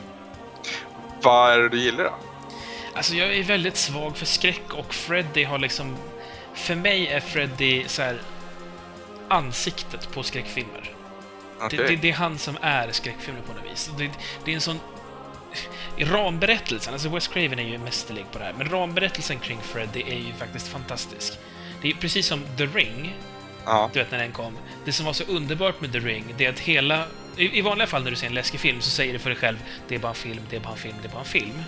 Vad 1.22 1.52
är 1.52 1.58
det 1.58 1.68
du 1.68 1.80
gillar 1.80 2.04
då? 2.04 2.14
Alltså, 2.94 3.14
jag 3.14 3.36
är 3.36 3.42
väldigt 3.42 3.76
svag 3.76 4.16
för 4.16 4.26
skräck 4.26 4.72
och 4.72 4.94
Freddy 4.94 5.44
har 5.44 5.58
liksom... 5.58 5.96
För 6.54 6.74
mig 6.74 7.06
är 7.08 7.20
Freddy 7.20 7.84
så 7.88 8.02
här 8.02 8.20
ansiktet 9.28 10.12
på 10.12 10.22
skräckfilmer. 10.22 10.79
Okej. 11.60 11.78
Det, 11.78 11.86
det, 11.86 11.96
det 11.96 12.10
är 12.10 12.14
han 12.14 12.38
som 12.38 12.58
är 12.62 12.92
skräckfilmer 12.92 13.40
på 13.40 13.52
något 13.52 13.72
vis. 13.72 13.90
Det, 13.98 14.10
det 14.44 14.50
är 14.50 14.54
en 14.54 14.60
sån... 14.60 14.80
I 15.96 16.04
ramberättelsen, 16.04 16.92
alltså 16.92 17.08
Wes 17.08 17.28
Craven 17.28 17.58
är 17.58 17.62
ju 17.68 17.78
mästerlig 17.78 18.24
på 18.32 18.38
det 18.38 18.44
här, 18.44 18.52
men 18.58 18.68
ramberättelsen 18.68 19.38
kring 19.38 19.58
Freddy 19.62 20.00
är 20.02 20.18
ju 20.18 20.32
faktiskt 20.38 20.68
fantastisk. 20.68 21.32
Det 21.82 21.90
är 21.90 21.94
precis 21.94 22.26
som 22.26 22.40
The 22.58 22.66
Ring, 22.66 23.14
Ja. 23.64 23.90
du 23.92 23.98
vet 23.98 24.10
när 24.10 24.18
den 24.18 24.32
kom. 24.32 24.56
Det 24.84 24.92
som 24.92 25.06
var 25.06 25.12
så 25.12 25.24
underbart 25.24 25.80
med 25.80 25.92
The 25.92 25.98
Ring, 25.98 26.24
det 26.38 26.44
är 26.46 26.50
att 26.50 26.58
hela... 26.58 27.04
I, 27.36 27.58
I 27.58 27.60
vanliga 27.60 27.86
fall 27.86 28.02
när 28.04 28.10
du 28.10 28.16
ser 28.16 28.26
en 28.26 28.34
läskig 28.34 28.60
film 28.60 28.80
så 28.80 28.90
säger 28.90 29.12
du 29.12 29.18
för 29.18 29.30
dig 29.30 29.38
själv 29.38 29.56
det 29.88 29.94
är 29.94 29.98
bara 29.98 30.08
en 30.08 30.14
film, 30.14 30.40
det 30.50 30.56
är 30.56 30.60
bara 30.60 30.72
en 30.72 30.78
film, 30.78 30.94
det 31.02 31.08
är 31.08 31.12
bara 31.12 31.20
en 31.20 31.24
film. 31.28 31.62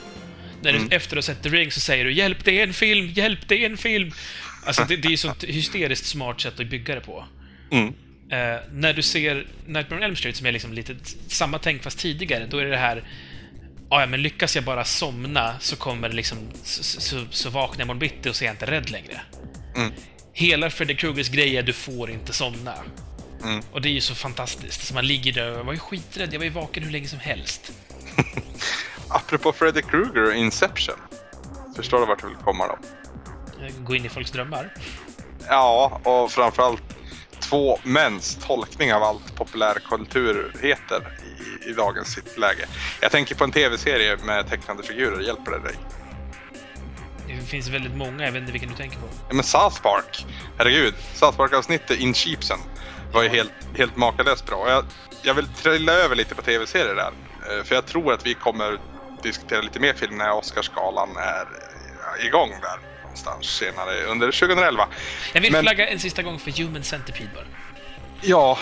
När 0.63 0.71
Mm. 0.75 0.89
du 0.89 0.97
efter 0.97 1.17
att 1.17 1.27
ha 1.27 1.35
sett 1.35 1.43
The 1.43 1.49
Ring 1.49 1.71
så 1.73 1.81
säger 1.81 2.05
du 2.05 2.13
hjälp, 2.13 2.45
det 2.45 2.59
är 2.61 2.63
en 2.67 2.75
film, 2.75 3.07
hjälp, 3.09 3.41
det 3.49 3.63
är 3.65 3.71
en 3.71 3.77
film! 3.77 4.13
Alltså 4.67 4.85
det, 4.85 4.97
det 4.97 5.09
är 5.09 5.11
ju 5.11 5.17
sånt 5.17 5.45
hysteriskt 5.45 6.07
smart 6.07 6.41
sätt 6.41 6.61
att 6.61 6.67
bygga 6.67 6.95
det 6.95 7.01
på. 7.01 7.25
Mm. 7.71 7.95
Eh, 8.33 8.57
när 8.73 8.93
du 8.93 9.03
ser 9.03 9.47
Nightmare 9.67 9.97
on 10.01 10.03
Elm 10.03 10.17
Street, 10.17 10.37
som 10.37 10.47
är 10.47 10.53
liksom 10.53 10.73
lite 10.73 10.97
samma 11.29 11.59
tänk 11.59 11.83
fast 11.83 11.99
tidigare, 11.99 12.47
då 12.47 12.59
är 12.59 12.65
det 12.65 12.71
det 12.71 12.77
här... 12.77 13.05
"Ah, 13.89 14.01
Ja, 14.01 14.07
men 14.07 14.23
lyckas 14.23 14.55
jag 14.57 14.65
bara 14.65 14.85
somna 14.85 15.55
så 15.61 15.77
kommer 15.77 16.09
det 16.09 16.15
liksom... 16.15 16.39
Så, 16.63 17.01
så, 17.01 17.25
så 17.31 17.51
vaknar 17.51 17.79
jag 17.79 17.85
imorgon 17.87 17.99
bitti 17.99 18.29
och 18.29 18.37
så 18.37 18.45
är 18.45 18.47
jag 18.47 18.55
inte 18.55 18.67
rädd 18.67 18.91
längre. 18.91 19.21
Mm. 19.77 19.93
Hela 20.33 20.71
Freddy 20.71 20.95
Krugers 20.97 21.29
grej 21.31 21.57
är 21.57 21.63
du 21.63 21.73
får 21.73 22.11
inte 22.11 22.33
somna. 22.33 22.75
Mm. 23.45 23.63
Och 23.73 23.83
det 23.83 23.89
är 23.89 23.93
ju 23.93 24.01
så 24.01 24.15
fantastiskt. 24.15 24.87
Så 24.87 24.95
man 24.95 25.07
ligger 25.07 25.33
där 25.33 25.53
och 25.53 25.59
jag 25.59 25.65
var 25.65 25.73
ju 25.73 25.79
skiträdd, 25.79 26.35
jag 26.35 26.39
var 26.39 26.45
ju 26.45 26.51
vaken 26.51 26.83
hur 26.83 26.91
länge 26.91 27.09
som 27.09 27.19
helst. 27.19 27.73
Apropå 29.09 29.53
Freddy 29.53 29.83
Krueger 29.83 30.23
och 30.27 30.35
Inception. 30.35 30.95
Förstår 31.77 32.01
du 32.01 32.07
vart 32.07 32.21
du 32.23 32.29
vill 32.29 32.37
komma 32.37 32.67
då? 32.67 32.79
Eh, 33.67 33.73
Gå 33.85 33.95
in 33.97 34.05
i 34.07 34.09
folks 34.09 34.31
drömmar. 34.31 34.75
Ja, 35.49 36.01
och 36.05 36.33
framförallt 36.33 36.83
två 37.43 37.79
mäns 37.83 38.39
tolkning 38.47 38.95
av 38.95 39.03
allt 39.03 39.35
populärkultur 39.37 40.53
heter 40.61 41.19
i, 41.67 41.71
i 41.71 41.73
dagens 41.73 42.19
läge. 42.37 42.67
Jag 43.01 43.11
tänker 43.11 43.35
på 43.35 43.45
en 43.45 43.53
tv-serie 43.53 44.17
med 44.25 44.49
tecknade 44.51 44.83
figurer. 44.83 45.21
Hjälper 45.21 45.51
det 45.53 45.59
dig? 45.59 45.75
Det 47.27 47.47
finns 47.47 47.69
väldigt 47.69 47.97
många, 47.97 48.25
jag 48.25 48.33
vet 48.33 48.41
inte 48.41 48.53
vilken 48.53 48.71
du 48.71 48.77
tänker 48.77 48.99
på. 48.99 49.07
Ja, 49.29 49.35
men 49.35 49.45
South 49.45 49.83
Park. 49.83 50.27
Herregud. 50.59 50.95
South 51.15 51.37
Park-avsnittet 51.37 51.99
In 52.01 52.15
Sheepsen 52.15 52.59
var 53.13 53.23
ju 53.23 53.29
helt, 53.29 53.53
helt 53.77 53.97
makalöst 53.97 54.47
bra. 54.47 54.69
Jag, 54.71 54.85
jag 55.23 55.35
vill 55.35 55.49
trilla 55.49 55.93
över 55.93 56.17
lite 56.17 56.35
på 56.35 56.43
tv-serier 56.43 56.95
där. 56.95 57.13
Eh, 57.59 57.65
För 57.65 57.75
jag 57.75 57.87
tror 57.87 58.13
att 58.13 58.27
vi 58.27 58.35
kommer 58.35 58.79
diskutera 59.23 59.61
lite 59.61 59.81
mer 59.81 59.93
film 59.95 60.19
när 60.19 60.33
Oscarsgalan 60.33 61.17
är 61.17 61.47
eh, 62.21 62.27
igång 62.27 62.51
där 62.51 62.92
någonstans 63.13 63.47
senare 63.47 64.05
under 64.05 64.33
2011. 64.33 64.89
Jag 65.33 65.41
vill 65.41 65.53
Men- 65.53 65.63
flagga 65.63 65.89
en 65.89 66.01
sista 66.01 66.23
gång 66.23 66.39
för 66.39 66.51
Human 66.51 66.83
Centipede 66.85 67.31
bara. 67.35 67.45
Ja, 68.21 68.59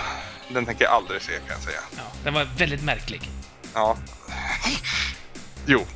den 0.48 0.66
tänker 0.66 0.84
jag 0.84 0.92
aldrig 0.92 1.22
se 1.22 1.32
kan 1.32 1.48
jag 1.48 1.60
säga. 1.60 1.80
Ja, 1.96 2.02
den 2.24 2.34
var 2.34 2.48
väldigt 2.56 2.82
märklig. 2.82 3.22
Ja. 3.74 3.96
jo, 5.66 5.86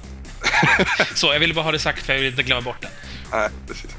Så, 1.14 1.32
jag 1.32 1.40
ville 1.40 1.54
bara 1.54 1.64
ha 1.64 1.72
det 1.72 1.78
sagt 1.78 2.02
för 2.06 2.12
jag 2.12 2.20
vill 2.20 2.30
inte 2.30 2.42
glömma 2.42 2.60
bort 2.60 2.80
den. 2.80 2.90
nej, 3.32 3.48
precis. 3.68 3.90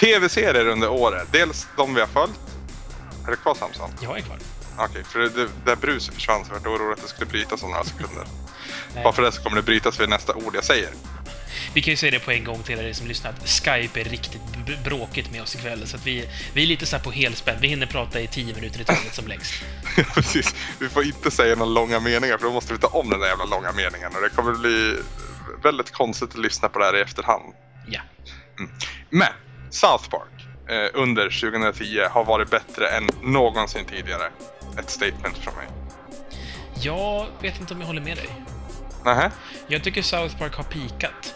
Tv-serier 0.00 0.66
under 0.68 0.88
året. 0.90 1.28
Dels 1.32 1.66
de 1.76 1.94
vi 1.94 2.00
har 2.00 2.08
följt. 2.08 2.34
Är 3.26 3.30
det 3.30 3.36
kvar 3.36 3.54
Samson? 3.54 3.90
Jag 4.02 4.18
är 4.18 4.22
kvar. 4.22 4.38
Okej, 4.78 5.04
för 5.04 5.18
det, 5.18 5.28
det 5.28 5.48
där 5.64 5.76
bruset 5.76 6.14
försvann 6.14 6.44
så 6.44 6.52
jag 6.52 6.60
var 6.60 6.70
orolig 6.70 6.92
att 6.92 7.02
det 7.02 7.08
skulle 7.08 7.30
brytas 7.30 7.62
om 7.62 7.70
några 7.70 7.84
sekunder. 7.84 8.24
Nej. 8.94 9.04
Bara 9.04 9.12
för 9.12 9.22
det 9.22 9.32
så 9.32 9.42
kommer 9.42 9.56
det 9.56 9.62
brytas 9.62 10.00
vid 10.00 10.08
nästa 10.08 10.34
ord 10.34 10.54
jag 10.54 10.64
säger. 10.64 10.90
Vi 11.74 11.82
kan 11.82 11.90
ju 11.90 11.96
säga 11.96 12.10
det 12.10 12.18
på 12.18 12.30
en 12.30 12.44
gång 12.44 12.62
till 12.62 12.78
er 12.78 12.92
som 12.92 13.06
lyssnar 13.06 13.30
att 13.30 13.48
Skype 13.48 14.00
är 14.00 14.04
riktigt 14.04 14.42
bråkigt 14.84 15.32
med 15.32 15.42
oss 15.42 15.54
ikväll. 15.54 15.86
Så 15.86 15.96
att 15.96 16.06
vi, 16.06 16.28
vi 16.54 16.62
är 16.62 16.66
lite 16.66 16.86
så 16.86 16.96
här 16.96 17.04
på 17.04 17.10
helspänn. 17.10 17.56
Vi 17.60 17.68
hinner 17.68 17.86
prata 17.86 18.20
i 18.20 18.26
tio 18.26 18.54
minuter 18.54 18.80
i 18.80 18.84
taget 18.84 19.14
som 19.14 19.26
längst. 19.26 19.54
Precis. 20.14 20.54
Vi 20.78 20.88
får 20.88 21.04
inte 21.04 21.30
säga 21.30 21.56
några 21.56 21.70
långa 21.70 22.00
meningar 22.00 22.38
för 22.38 22.46
då 22.46 22.52
måste 22.52 22.72
vi 22.72 22.78
ta 22.78 22.86
om 22.86 23.10
den 23.10 23.20
där 23.20 23.26
jävla 23.26 23.44
långa 23.44 23.72
meningen 23.72 24.16
och 24.16 24.22
det 24.22 24.28
kommer 24.28 24.52
bli 24.52 24.96
väldigt 25.62 25.90
konstigt 25.90 26.30
att 26.30 26.38
lyssna 26.38 26.68
på 26.68 26.78
det 26.78 26.84
här 26.84 26.96
i 26.96 27.00
efterhand. 27.00 27.54
Ja. 27.86 28.00
Men 29.10 29.32
South 29.70 30.08
Park 30.10 30.46
eh, 30.68 31.00
under 31.00 31.40
2010 31.40 32.00
har 32.10 32.24
varit 32.24 32.50
bättre 32.50 32.88
än 32.88 33.08
någonsin 33.22 33.84
tidigare. 33.84 34.30
Ett 34.78 34.90
statement 34.90 35.38
från 35.38 35.54
mig. 35.54 35.66
Jag 36.82 37.26
vet 37.40 37.60
inte 37.60 37.74
om 37.74 37.80
jag 37.80 37.86
håller 37.86 38.00
med 38.00 38.16
dig. 38.16 38.28
Nähä? 39.04 39.30
Jag 39.68 39.84
tycker 39.84 40.02
South 40.02 40.38
Park 40.38 40.54
har 40.54 40.64
pikat. 40.64 41.34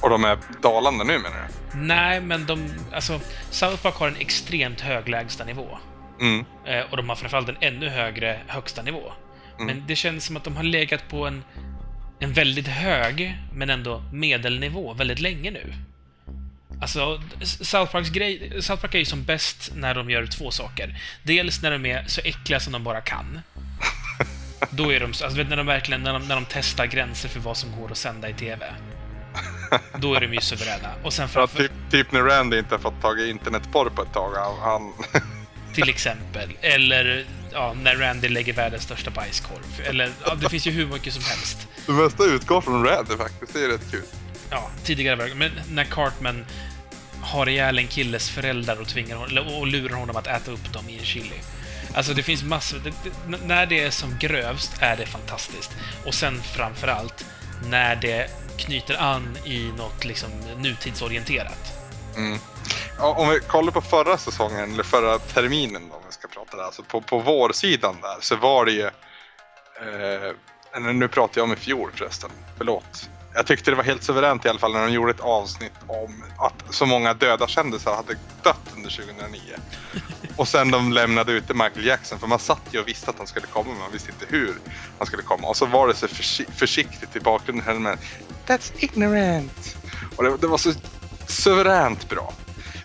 Och 0.00 0.10
de 0.10 0.24
är 0.24 0.38
dalande 0.62 1.04
nu 1.04 1.18
menar 1.18 1.48
du? 1.48 1.78
Nej, 1.78 2.20
men 2.20 2.46
de... 2.46 2.74
Alltså, 2.92 3.20
South 3.50 3.82
Park 3.82 3.94
har 3.94 4.08
en 4.08 4.16
extremt 4.16 4.80
hög 4.80 5.08
lägstanivå. 5.08 5.78
Mm. 6.20 6.44
Eh, 6.66 6.90
och 6.90 6.96
de 6.96 7.08
har 7.08 7.16
framförallt 7.16 7.48
en 7.48 7.56
ännu 7.60 7.88
högre 7.88 8.40
högsta 8.46 8.82
nivå. 8.82 9.12
Men 9.58 9.84
det 9.86 9.96
känns 9.96 10.24
som 10.24 10.36
att 10.36 10.44
de 10.44 10.56
har 10.56 10.62
legat 10.62 11.08
på 11.08 11.26
en, 11.26 11.44
en 12.18 12.32
väldigt 12.32 12.66
hög, 12.66 13.36
men 13.52 13.70
ändå 13.70 14.02
medelnivå 14.12 14.94
väldigt 14.94 15.20
länge 15.20 15.50
nu. 15.50 15.72
Alltså, 16.80 17.22
South 17.42 17.92
Parks 17.92 18.10
grej... 18.10 18.62
South 18.62 18.80
Park 18.80 18.94
är 18.94 18.98
ju 18.98 19.04
som 19.04 19.24
bäst 19.24 19.72
när 19.74 19.94
de 19.94 20.10
gör 20.10 20.26
två 20.26 20.50
saker. 20.50 21.00
Dels 21.22 21.62
när 21.62 21.70
de 21.70 21.86
är 21.86 22.04
så 22.06 22.20
äckliga 22.24 22.60
som 22.60 22.72
de 22.72 22.84
bara 22.84 23.00
kan. 23.00 23.40
Då 24.70 24.92
är 24.92 25.00
de 25.00 25.12
så, 25.12 25.24
alltså 25.24 25.38
vet, 25.38 25.48
när 25.48 25.56
de 25.56 25.66
verkligen, 25.66 26.02
när 26.02 26.12
de, 26.12 26.28
när 26.28 26.34
de 26.34 26.46
testar 26.48 26.86
gränser 26.86 27.28
för 27.28 27.40
vad 27.40 27.56
som 27.56 27.80
går 27.80 27.90
att 27.90 27.98
sända 27.98 28.28
i 28.28 28.34
TV. 28.34 28.66
Då 29.98 30.14
är 30.14 30.20
de 30.20 30.34
ju 30.34 30.40
suveräna. 30.40 30.88
Och 31.02 31.12
sen 31.12 31.22
Ja, 31.22 31.28
framför, 31.28 31.58
typ, 31.58 31.72
typ 31.90 32.12
när 32.12 32.22
Randy 32.22 32.58
inte 32.58 32.74
har 32.74 32.80
fått 32.80 33.02
tag 33.02 33.20
i 33.20 33.30
internetporr 33.30 33.90
på 33.90 34.02
ett 34.02 34.12
tag. 34.12 34.32
Han 34.60 34.92
till 35.74 35.88
exempel. 35.88 36.50
Eller 36.60 37.26
ja, 37.52 37.74
när 37.82 37.96
Randy 37.96 38.28
lägger 38.28 38.52
världens 38.52 38.82
största 38.82 39.10
bajskorv. 39.10 39.82
Eller, 39.84 40.12
ja, 40.24 40.34
det 40.34 40.48
finns 40.48 40.66
ju 40.66 40.70
hur 40.70 40.86
mycket 40.86 41.14
som 41.14 41.22
helst. 41.24 41.68
det 41.86 41.92
mesta 41.92 42.24
utgår 42.24 42.60
från 42.60 42.84
Randy 42.84 43.16
faktiskt. 43.16 43.52
Det 43.52 43.64
är 43.64 43.68
rätt 43.68 43.90
kul. 43.90 44.02
Ja, 44.50 44.70
tidigare 44.84 45.16
var 45.16 45.24
det- 45.26 45.34
Men 45.34 45.50
när 45.70 45.84
Cartman 45.84 46.46
har 47.22 47.48
ihjäl 47.48 47.78
en 47.78 47.88
killes 47.88 48.30
föräldrar 48.30 48.80
och 48.80 48.88
tvingar 48.88 49.16
hon, 49.16 49.38
och 49.38 49.66
lurar 49.66 49.96
honom 49.96 50.16
att 50.16 50.26
äta 50.26 50.50
upp 50.50 50.72
dem 50.72 50.88
i 50.88 50.98
en 50.98 51.04
chili. 51.04 51.40
Alltså 51.94 52.14
det 52.14 52.22
finns 52.22 52.42
massor... 52.42 52.78
Det, 52.78 52.90
det, 52.90 53.36
när 53.46 53.66
det 53.66 53.84
är 53.84 53.90
som 53.90 54.18
grövst 54.18 54.72
är 54.80 54.96
det 54.96 55.06
fantastiskt. 55.06 55.70
Och 56.06 56.14
sen 56.14 56.42
framförallt 56.42 57.26
när 57.70 57.96
det 57.96 58.30
knyter 58.58 59.02
an 59.02 59.38
i 59.44 59.72
något 59.76 60.04
liksom 60.04 60.30
nutidsorienterat. 60.56 61.72
Mm. 62.16 62.38
Ja, 62.98 63.14
om 63.14 63.28
vi 63.28 63.40
kollar 63.40 63.72
på 63.72 63.80
förra 63.80 64.18
säsongen, 64.18 64.72
eller 64.72 64.82
förra 64.82 65.18
terminen 65.18 65.88
då, 65.88 65.94
om 65.96 66.02
vi 66.06 66.12
ska 66.12 66.28
prata 66.28 66.56
där. 66.56 66.64
Alltså 66.64 66.82
på, 66.82 67.00
på 67.00 67.18
vårsidan 67.18 67.96
där 68.02 68.16
så 68.20 68.36
var 68.36 68.64
det 68.64 68.72
ju... 68.72 68.84
Eh, 68.86 70.32
eller 70.76 70.92
nu 70.92 71.08
pratar 71.08 71.38
jag 71.40 71.44
om 71.44 71.52
i 71.52 71.56
fjol 71.56 71.90
förresten, 71.94 72.30
förlåt. 72.56 73.08
Jag 73.38 73.46
tyckte 73.46 73.70
det 73.70 73.76
var 73.76 73.84
helt 73.84 74.02
suveränt 74.02 74.44
i 74.44 74.48
alla 74.48 74.58
fall 74.58 74.72
när 74.72 74.86
de 74.86 74.92
gjorde 74.92 75.10
ett 75.10 75.20
avsnitt 75.20 75.72
om 75.86 76.24
att 76.38 76.74
så 76.74 76.86
många 76.86 77.14
döda 77.14 77.46
kändisar 77.46 77.94
hade 77.94 78.14
dött 78.42 78.72
under 78.76 78.90
2009. 78.90 79.40
Och 80.36 80.48
sen 80.48 80.70
de 80.70 80.92
lämnade 80.92 81.32
ute 81.32 81.54
Michael 81.54 81.86
Jackson, 81.86 82.18
för 82.18 82.26
man 82.26 82.38
satt 82.38 82.62
ju 82.70 82.80
och 82.80 82.88
visste 82.88 83.10
att 83.10 83.18
han 83.18 83.26
skulle 83.26 83.46
komma 83.46 83.68
men 83.68 83.78
man 83.78 83.92
visste 83.92 84.10
inte 84.10 84.36
hur 84.36 84.54
han 84.98 85.06
skulle 85.06 85.22
komma. 85.22 85.48
Och 85.48 85.56
så 85.56 85.66
var 85.66 85.88
det 85.88 85.94
så 85.94 86.06
försi- 86.06 86.52
försiktigt 86.52 87.16
i 87.16 87.20
bakgrunden 87.20 87.82
med 87.82 87.98
That's 88.46 88.72
ignorant! 88.76 89.76
Och 90.16 90.24
det, 90.24 90.36
det 90.36 90.46
var 90.46 90.58
så 90.58 90.72
suveränt 91.26 92.08
bra. 92.08 92.32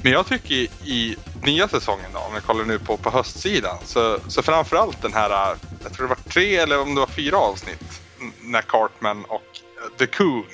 Men 0.02 0.12
jag 0.12 0.28
tycker 0.28 0.54
i, 0.54 0.70
i 0.84 1.18
nya 1.44 1.68
säsongen 1.68 2.10
då, 2.14 2.20
om 2.20 2.36
vi 2.36 2.42
kollar 2.42 2.66
nu 2.66 2.80
på, 2.80 2.98
på 2.98 3.10
höstsidan, 3.10 3.78
så, 3.86 4.20
så 4.28 4.42
framförallt 4.42 5.02
den 5.02 5.14
här, 5.14 5.56
jag 5.84 5.94
tror 5.94 6.08
det 6.08 6.16
var 6.16 6.32
tre 6.32 6.56
eller 6.56 6.80
om 6.80 6.96
det 6.96 7.00
var 7.00 7.08
fyra 7.08 7.38
avsnitt, 7.38 8.02
när 8.42 8.62
Cartman 8.62 9.26
och 9.26 9.60
The 9.98 10.08
Coon 10.08 10.46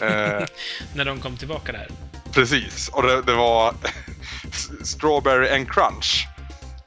eh, 0.00 0.46
När 0.94 1.04
de 1.04 1.20
kom 1.20 1.36
tillbaka 1.36 1.72
där. 1.72 1.88
Precis, 2.32 2.88
och 2.88 3.02
det, 3.02 3.22
det 3.22 3.34
var 3.34 3.74
Strawberry 4.84 5.48
and 5.48 5.70
Crunch 5.72 6.26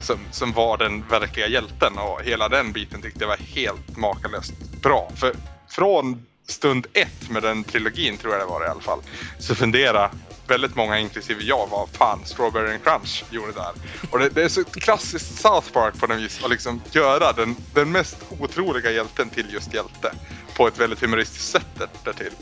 som, 0.00 0.18
som 0.30 0.52
var 0.52 0.78
den 0.78 1.04
verkliga 1.08 1.48
hjälten 1.48 1.98
och 1.98 2.22
hela 2.22 2.48
den 2.48 2.72
biten 2.72 3.02
tyckte 3.02 3.20
jag 3.20 3.28
var 3.28 3.36
helt 3.36 3.96
makalöst 3.96 4.54
bra. 4.82 5.12
För 5.16 5.34
från 5.68 6.26
stund 6.46 6.86
ett 6.92 7.30
med 7.30 7.42
den 7.42 7.64
trilogin, 7.64 8.16
tror 8.16 8.32
jag 8.32 8.42
det 8.42 8.46
var 8.46 8.64
i 8.64 8.68
alla 8.68 8.80
fall, 8.80 9.00
så 9.38 9.54
fundera 9.54 10.10
väldigt 10.48 10.76
många, 10.76 10.98
inklusive 10.98 11.42
jag, 11.42 11.68
vad 11.70 11.88
fan 11.88 12.20
Strawberry 12.24 12.72
and 12.74 12.84
Crunch 12.84 13.24
gjorde 13.30 13.52
där. 13.52 13.72
Och 14.10 14.18
det, 14.18 14.28
det 14.28 14.42
är 14.42 14.48
så 14.48 14.64
klassiskt 14.64 15.40
South 15.40 15.72
Park 15.72 16.00
på 16.00 16.06
något 16.06 16.18
vis 16.18 16.44
att 16.44 16.50
liksom 16.50 16.80
göra 16.92 17.32
den, 17.32 17.56
den 17.74 17.92
mest 17.92 18.16
otroliga 18.38 18.90
hjälten 18.90 19.30
till 19.30 19.52
just 19.52 19.74
hjälte. 19.74 20.12
På 20.60 20.66
ett 20.68 20.78
väldigt 20.78 21.00
humoristiskt 21.02 21.48
sätt 21.50 21.66
där- 21.78 21.88
därtill. 22.04 22.32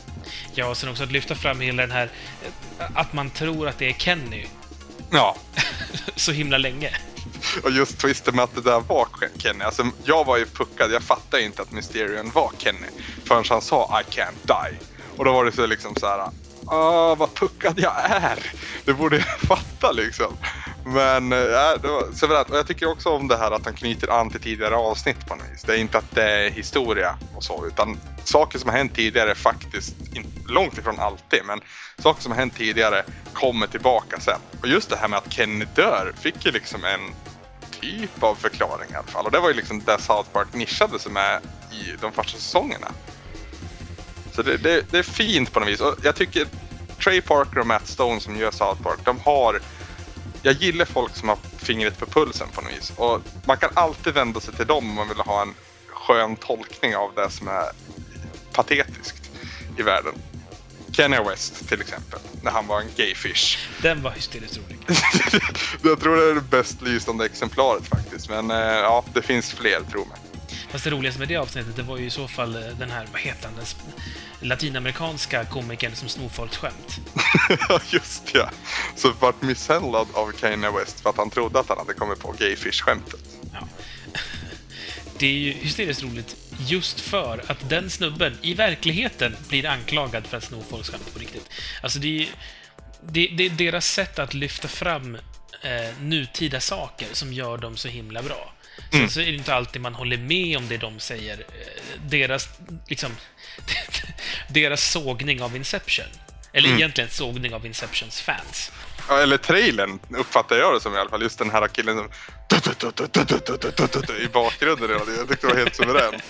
Ja, 0.53 0.65
och 0.65 0.77
sen 0.77 0.89
också 0.89 1.03
att 1.03 1.11
lyfta 1.11 1.35
fram 1.35 1.59
hela 1.59 1.81
den 1.83 1.91
här... 1.91 2.09
eh, 2.79 2.85
Att 2.93 3.13
man 3.13 3.29
tror 3.29 3.67
att 3.67 3.77
det 3.77 3.89
är 3.89 3.93
Kenny 3.93 4.45
Ja, 5.11 5.35
så 6.15 6.31
himla 6.31 6.57
länge. 6.57 6.91
Och 7.63 7.71
just 7.71 7.97
twisten 7.99 8.35
med 8.35 8.43
att 8.43 8.55
det 8.55 8.61
där 8.61 8.79
var 8.79 9.07
Kenny. 9.37 9.63
Alltså, 9.63 9.87
jag 10.03 10.25
var 10.25 10.37
ju 10.37 10.45
puckad. 10.45 10.91
Jag 10.91 11.03
fattade 11.03 11.43
inte 11.43 11.61
att 11.61 11.71
Mysterion 11.71 12.31
var 12.33 12.51
Kenny. 12.57 12.87
Förrän 13.25 13.43
han 13.49 13.61
sa 13.61 14.01
I 14.01 14.13
can't 14.13 14.31
die. 14.71 14.77
Och 15.17 15.25
då 15.25 15.31
var 15.33 15.45
det 15.45 15.51
så 15.51 15.65
liksom 15.65 15.95
så 15.95 16.07
här. 16.07 16.29
Åh, 16.65 17.17
vad 17.17 17.33
puckad 17.35 17.79
jag 17.79 17.93
är! 18.05 18.51
Det 18.85 18.93
borde 18.93 19.15
jag 19.17 19.39
fatta 19.39 19.91
liksom. 19.91 20.37
Men 20.93 21.31
äh, 21.33 21.37
det 21.81 21.87
var 21.87 22.13
suveränt. 22.13 22.49
Och 22.49 22.57
jag 22.57 22.67
tycker 22.67 22.89
också 22.89 23.09
om 23.09 23.27
det 23.27 23.37
här 23.37 23.51
att 23.51 23.65
han 23.65 23.73
knyter 23.73 24.19
an 24.19 24.29
till 24.29 24.41
tidigare 24.41 24.75
avsnitt 24.75 25.27
på 25.27 25.35
något 25.35 25.45
vis. 25.53 25.63
Det 25.63 25.73
är 25.73 25.77
inte 25.77 25.97
att 25.97 26.11
det 26.11 26.23
är 26.23 26.49
historia 26.49 27.17
och 27.35 27.43
så, 27.43 27.65
utan 27.67 27.97
saker 28.23 28.59
som 28.59 28.69
har 28.69 28.77
hänt 28.77 28.95
tidigare 28.95 29.35
faktiskt, 29.35 29.95
in, 30.13 30.25
långt 30.47 30.77
ifrån 30.77 30.99
alltid, 30.99 31.39
men 31.45 31.61
saker 31.97 32.21
som 32.21 32.31
har 32.31 32.39
hänt 32.39 32.55
tidigare 32.55 33.03
kommer 33.33 33.67
tillbaka 33.67 34.19
sen. 34.19 34.39
Och 34.61 34.67
just 34.67 34.89
det 34.89 34.95
här 34.95 35.07
med 35.07 35.17
att 35.17 35.33
Kenny 35.33 35.65
dör 35.75 36.13
fick 36.19 36.45
ju 36.45 36.51
liksom 36.51 36.85
en 36.85 36.99
typ 37.81 38.23
av 38.23 38.35
förklaring 38.35 38.91
i 38.91 38.95
alla 38.95 39.07
fall. 39.07 39.25
Och 39.25 39.31
det 39.31 39.39
var 39.39 39.49
ju 39.49 39.55
liksom 39.55 39.83
där 39.85 39.97
South 39.97 40.29
Park 40.29 40.47
nischade 40.53 40.99
sig 40.99 41.11
med 41.11 41.39
i 41.71 41.95
de 42.01 42.11
första 42.11 42.37
säsongerna. 42.37 42.91
Så 44.31 44.41
det, 44.41 44.57
det, 44.57 44.91
det 44.91 44.97
är 44.97 45.03
fint 45.03 45.53
på 45.53 45.59
något 45.59 45.69
vis. 45.69 45.81
Och 45.81 45.95
jag 46.03 46.15
tycker 46.15 46.47
Trey 47.03 47.21
Parker 47.21 47.59
och 47.59 47.67
Matt 47.67 47.87
Stone 47.87 48.19
som 48.19 48.35
gör 48.35 48.51
South 48.51 48.83
Park, 48.83 48.99
de 49.03 49.19
har... 49.19 49.61
Jag 50.41 50.53
gillar 50.53 50.85
folk 50.85 51.15
som 51.15 51.29
har 51.29 51.37
fingret 51.57 51.97
på 51.97 52.05
pulsen 52.05 52.47
på 52.53 52.61
något 52.61 52.71
vis. 52.71 52.91
Och 52.95 53.21
man 53.45 53.57
kan 53.57 53.69
alltid 53.73 54.13
vända 54.13 54.39
sig 54.39 54.53
till 54.53 54.67
dem 54.67 54.89
om 54.89 54.95
man 54.95 55.07
vill 55.07 55.17
ha 55.17 55.41
en 55.41 55.53
skön 55.87 56.35
tolkning 56.35 56.95
av 56.95 57.11
det 57.15 57.29
som 57.29 57.47
är 57.47 57.71
patetiskt 58.53 59.31
i 59.77 59.81
världen. 59.81 60.13
Kanye 60.91 61.23
West 61.23 61.69
till 61.69 61.81
exempel, 61.81 62.19
när 62.43 62.51
han 62.51 62.67
var 62.67 62.81
en 62.81 62.87
gayfish. 62.95 63.57
Den 63.81 64.01
var 64.01 64.11
hysteriskt 64.11 64.57
rolig. 64.57 64.77
jag 65.83 65.99
tror 65.99 66.15
det 66.15 66.23
är 66.23 66.35
det 66.35 66.41
bäst 66.41 66.81
lysande 66.81 67.25
exemplaret 67.25 67.87
faktiskt. 67.87 68.29
Men 68.29 68.51
eh, 68.51 68.57
ja, 68.57 69.05
det 69.13 69.21
finns 69.21 69.53
fler, 69.53 69.81
tro 69.91 70.05
mig. 70.05 70.17
Fast 70.69 70.83
det 70.83 70.89
roligaste 70.89 71.19
med 71.19 71.27
det 71.27 71.35
avsnittet, 71.35 71.75
det 71.75 71.81
var 71.83 71.97
ju 71.97 72.05
i 72.05 72.09
så 72.09 72.27
fall 72.27 72.55
eh, 72.55 72.61
den 72.79 72.91
här, 72.91 73.07
vad 73.11 73.21
heter 73.21 73.45
han, 73.47 73.55
den 73.55 73.65
latinamerikanska 74.49 75.45
komikern 75.45 75.95
som 75.95 76.09
snor 76.09 76.29
folks 76.29 76.57
skämt. 76.57 76.99
Just 77.91 78.23
ja. 78.33 78.49
Så 78.95 79.11
vart 79.19 79.41
misshandlad 79.41 80.07
av 80.13 80.31
Kanye 80.31 80.71
West 80.71 80.99
för 80.99 81.09
att 81.09 81.17
han 81.17 81.29
trodde 81.29 81.59
att 81.59 81.69
han 81.69 81.77
hade 81.77 81.93
kommit 81.93 82.19
på 82.19 82.31
gayfish-skämtet. 82.39 83.19
Ja. 83.53 83.67
Det 85.19 85.25
är 85.27 85.31
ju 85.33 85.51
hysteriskt 85.51 86.03
roligt 86.03 86.35
just 86.67 86.99
för 86.99 87.43
att 87.47 87.69
den 87.69 87.89
snubben 87.89 88.37
i 88.41 88.53
verkligheten 88.53 89.35
blir 89.49 89.65
anklagad 89.65 90.25
för 90.27 90.37
att 90.37 90.43
sno 90.43 90.63
folks 90.69 90.89
skämt 90.89 91.13
på 91.13 91.19
riktigt. 91.19 91.49
Alltså 91.83 91.99
det 91.99 92.07
är, 92.07 92.11
ju- 92.19 92.27
det, 93.01 93.27
det 93.27 93.45
är 93.45 93.49
deras 93.49 93.85
sätt 93.87 94.19
att 94.19 94.33
lyfta 94.33 94.67
fram 94.67 95.15
eh, 95.61 95.99
nutida 96.01 96.59
saker 96.59 97.07
som 97.11 97.33
gör 97.33 97.57
dem 97.57 97.77
så 97.77 97.87
himla 97.87 98.21
bra. 98.23 98.53
Sen 98.91 99.09
så 99.09 99.19
är 99.19 99.25
det 99.25 99.31
inte 99.31 99.53
alltid 99.53 99.81
man 99.81 99.93
håller 99.93 100.17
med 100.17 100.57
om 100.57 100.67
det 100.67 100.77
de 100.77 100.99
säger. 100.99 101.37
Eh, 101.39 101.99
Deras, 102.05 102.49
liksom, 102.87 103.11
deras 104.49 104.91
sågning 104.91 105.41
av 105.41 105.55
Inception. 105.55 106.05
Eller 106.53 106.69
egentligen 106.69 107.09
sågning 107.09 107.53
av 107.53 107.65
Inceptions 107.65 108.21
fans. 108.21 108.71
Ja, 109.07 109.19
eller 109.19 109.37
trailern 109.37 109.99
uppfattar 110.09 110.55
jag 110.55 110.73
det 110.73 110.81
som 110.81 110.95
i 110.95 110.97
alla 110.97 111.09
fall. 111.09 111.21
Just 111.21 111.39
den 111.39 111.49
här 111.49 111.67
killen 111.67 111.97
som 111.97 112.07
i 114.21 114.27
bakgrunden. 114.27 114.89
Jag 115.17 115.27
tyckte 115.29 115.47
det 115.47 115.53
var 115.53 115.59
helt 115.59 115.75
suveränt. 115.75 116.23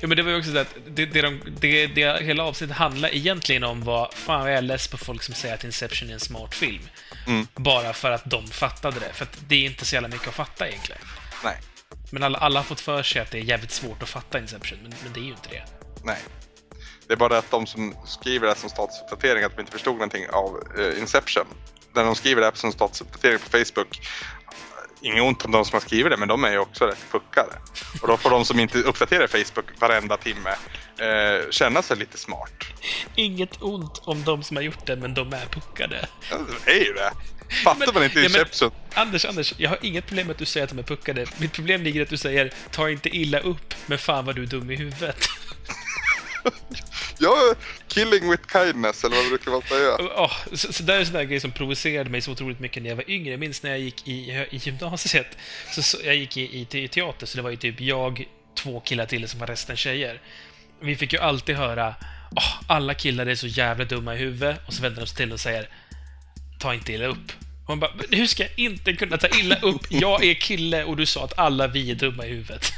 Ja, 0.00 0.08
men 0.08 0.16
det 0.16 0.22
var 0.22 0.30
ju 0.30 0.38
också 0.38 0.52
så 0.52 0.58
att 0.58 0.74
det, 0.86 1.06
det, 1.06 1.22
de, 1.22 1.40
det, 1.60 1.86
det 1.86 2.22
hela 2.22 2.42
avsnittet 2.42 2.76
handlar 2.76 3.14
egentligen 3.14 3.64
om 3.64 3.84
var 3.84 4.10
fan 4.14 4.40
vad 4.40 4.50
jag 4.50 4.58
är 4.58 4.62
less 4.62 4.88
på 4.88 4.98
folk 4.98 5.22
som 5.22 5.34
säger 5.34 5.54
att 5.54 5.64
Inception 5.64 6.08
är 6.10 6.14
en 6.14 6.20
smart 6.20 6.54
film. 6.54 6.88
Mm. 7.26 7.46
Bara 7.54 7.92
för 7.92 8.10
att 8.10 8.24
de 8.24 8.48
fattade 8.48 9.00
det. 9.00 9.12
För 9.12 9.24
att 9.24 9.38
det 9.48 9.54
är 9.54 9.66
inte 9.66 9.84
så 9.84 9.94
jävla 9.94 10.08
mycket 10.08 10.28
att 10.28 10.34
fatta 10.34 10.68
egentligen. 10.68 11.00
Nej, 11.44 11.56
Men 12.12 12.22
alla, 12.22 12.38
alla 12.38 12.58
har 12.58 12.64
fått 12.64 12.80
för 12.80 13.02
sig 13.02 13.22
att 13.22 13.30
det 13.30 13.38
är 13.38 13.42
jävligt 13.42 13.70
svårt 13.70 14.02
att 14.02 14.08
fatta 14.08 14.38
Inception, 14.38 14.78
men, 14.82 14.92
men 15.02 15.12
det 15.12 15.20
är 15.20 15.24
ju 15.24 15.30
inte 15.30 15.48
det. 15.48 15.64
nej. 16.04 16.18
Det 17.06 17.12
är 17.12 17.16
bara 17.16 17.38
att 17.38 17.50
de 17.50 17.66
som 17.66 17.94
skriver 18.06 18.46
det 18.48 18.54
som 18.54 18.70
statusuppdatering 18.70 19.44
att 19.44 19.56
de 19.56 19.60
inte 19.60 19.72
förstod 19.72 19.94
någonting 19.94 20.26
av 20.30 20.62
eh, 20.78 20.98
Inception. 20.98 21.46
När 21.94 22.04
de 22.04 22.14
skriver 22.14 22.40
det 22.40 22.46
här 22.46 22.54
som 22.54 22.72
statusuppdatering 22.72 23.38
på 23.38 23.50
Facebook 23.58 24.00
Inget 25.04 25.22
ont 25.22 25.44
om 25.44 25.50
de 25.50 25.64
som 25.64 25.74
har 25.76 25.80
skrivit 25.80 26.12
det, 26.12 26.16
men 26.16 26.28
de 26.28 26.44
är 26.44 26.50
ju 26.50 26.58
också 26.58 26.86
rätt 26.86 27.10
puckade. 27.10 27.52
Och 28.02 28.08
då 28.08 28.16
får 28.16 28.30
de 28.30 28.44
som 28.44 28.60
inte 28.60 28.78
uppdaterar 28.78 29.26
Facebook 29.26 29.80
varenda 29.80 30.16
timme 30.16 30.50
eh, 30.98 31.50
känna 31.50 31.82
sig 31.82 31.96
lite 31.96 32.18
smart. 32.18 32.64
Inget 33.14 33.62
ont 33.62 33.98
om 34.04 34.24
de 34.24 34.42
som 34.42 34.56
har 34.56 34.64
gjort 34.64 34.86
det, 34.86 34.96
men 34.96 35.14
de 35.14 35.32
är 35.32 35.46
puckade. 35.46 36.08
Det 36.64 36.70
är 36.70 36.84
ju 36.84 36.92
det. 36.92 37.12
Fattar 37.64 37.78
Men- 37.86 37.94
man 37.94 38.04
inte 38.04 38.20
ja, 38.20 38.28
men- 38.28 38.40
Inception? 38.40 38.70
Anders, 38.94 39.24
Anders, 39.24 39.54
jag 39.56 39.70
har 39.70 39.78
inget 39.82 40.06
problem 40.06 40.26
med 40.26 40.34
att 40.34 40.38
du 40.38 40.44
säger 40.44 40.64
att 40.64 40.70
de 40.70 40.78
är 40.78 40.82
puckade. 40.82 41.26
Mitt 41.38 41.52
problem 41.52 41.82
ligger 41.82 42.00
i 42.00 42.02
att 42.02 42.08
du 42.10 42.16
säger 42.16 42.52
ta 42.70 42.90
inte 42.90 43.16
illa 43.16 43.38
upp, 43.38 43.74
men 43.86 43.98
fan 43.98 44.24
vad 44.24 44.34
du 44.36 44.42
är 44.42 44.46
dum 44.46 44.70
i 44.70 44.76
huvudet. 44.76 45.16
Jag 47.18 47.56
killing 47.88 48.30
with 48.30 48.42
kindness, 48.52 49.04
eller 49.04 49.16
vad 49.16 49.28
brukar 49.28 49.50
man 49.50 49.62
säga? 49.62 49.96
Ja, 49.98 50.30
så, 50.52 50.72
så 50.72 50.82
där 50.82 50.94
är 50.94 50.98
en 51.00 51.06
sån 51.06 51.14
där 51.14 51.22
grej 51.24 51.40
som 51.40 51.52
provocerade 51.52 52.10
mig 52.10 52.20
så 52.20 52.32
otroligt 52.32 52.60
mycket 52.60 52.82
när 52.82 52.90
jag 52.90 52.96
var 52.96 53.10
yngre. 53.10 53.30
Jag 53.30 53.40
minns 53.40 53.62
när 53.62 53.70
jag 53.70 53.78
gick 53.80 54.08
i, 54.08 54.12
i 54.50 54.56
gymnasiet. 54.62 55.26
Så, 55.74 55.82
så, 55.82 55.98
jag 56.04 56.14
gick 56.14 56.36
i, 56.36 56.40
i, 56.42 56.82
i 56.84 56.88
teater, 56.88 57.26
så 57.26 57.36
det 57.36 57.42
var 57.42 57.50
ju 57.50 57.56
typ 57.56 57.80
jag, 57.80 58.24
två 58.54 58.80
killar 58.80 59.06
till 59.06 59.28
som 59.28 59.40
var 59.40 59.46
resten 59.46 59.76
tjejer. 59.76 60.20
Vi 60.80 60.96
fick 60.96 61.12
ju 61.12 61.18
alltid 61.18 61.56
höra 61.56 61.94
"Åh, 62.36 62.60
alla 62.66 62.94
killar 62.94 63.26
är 63.26 63.34
så 63.34 63.46
jävla 63.46 63.84
dumma 63.84 64.14
i 64.14 64.18
huvudet 64.18 64.60
och 64.66 64.74
så 64.74 64.82
vänder 64.82 65.00
de 65.00 65.06
sig 65.06 65.16
till 65.16 65.32
och 65.32 65.40
säger 65.40 65.68
ta 66.58 66.74
inte 66.74 66.92
illa 66.92 67.06
upp. 67.06 67.32
Man 67.68 67.80
bara, 67.80 67.90
"Men 67.94 68.06
hur 68.18 68.26
ska 68.26 68.42
jag 68.42 68.52
inte 68.56 68.92
kunna 68.92 69.18
ta 69.18 69.28
illa 69.28 69.56
upp? 69.60 69.86
Jag 69.88 70.24
är 70.24 70.34
kille 70.34 70.84
och 70.84 70.96
du 70.96 71.06
sa 71.06 71.24
att 71.24 71.38
alla 71.38 71.66
vi 71.66 71.90
är 71.90 71.94
dumma 71.94 72.26
i 72.26 72.28
huvudet. 72.28 72.72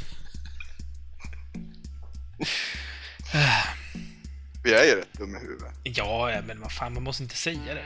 Vi 4.63 4.73
är 4.73 4.83
ju 4.83 4.95
rätt 4.95 5.13
dumma 5.13 5.37
i 5.37 5.41
huvudet. 5.41 5.71
Ja, 5.83 6.41
men 6.47 6.61
vad 6.61 6.71
fan, 6.71 6.93
man 6.93 7.03
måste 7.03 7.23
inte 7.23 7.35
säga 7.35 7.73
det. 7.73 7.85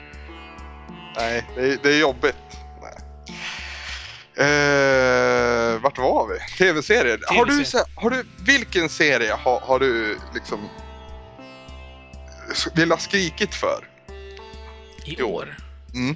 Nej, 1.17 1.45
det 1.55 1.61
är, 1.61 1.77
det 1.83 1.89
är 1.93 1.99
jobbigt. 1.99 2.35
Eh, 4.37 5.81
vart 5.81 5.97
var 5.97 6.27
vi? 6.27 6.57
TV-serier. 6.57 7.19
Har 7.27 7.45
du, 7.45 7.65
har 7.95 8.09
du, 8.09 8.25
vilken 8.45 8.89
serie 8.89 9.33
har, 9.33 9.59
har 9.59 9.79
du 9.79 10.17
liksom 10.33 10.69
vill 12.75 12.91
ha 12.91 12.97
skrikit 12.97 13.55
för? 13.55 13.87
I 15.05 15.19
I 15.19 15.21
år. 15.21 15.31
år. 15.33 15.57
Mm. 15.93 16.15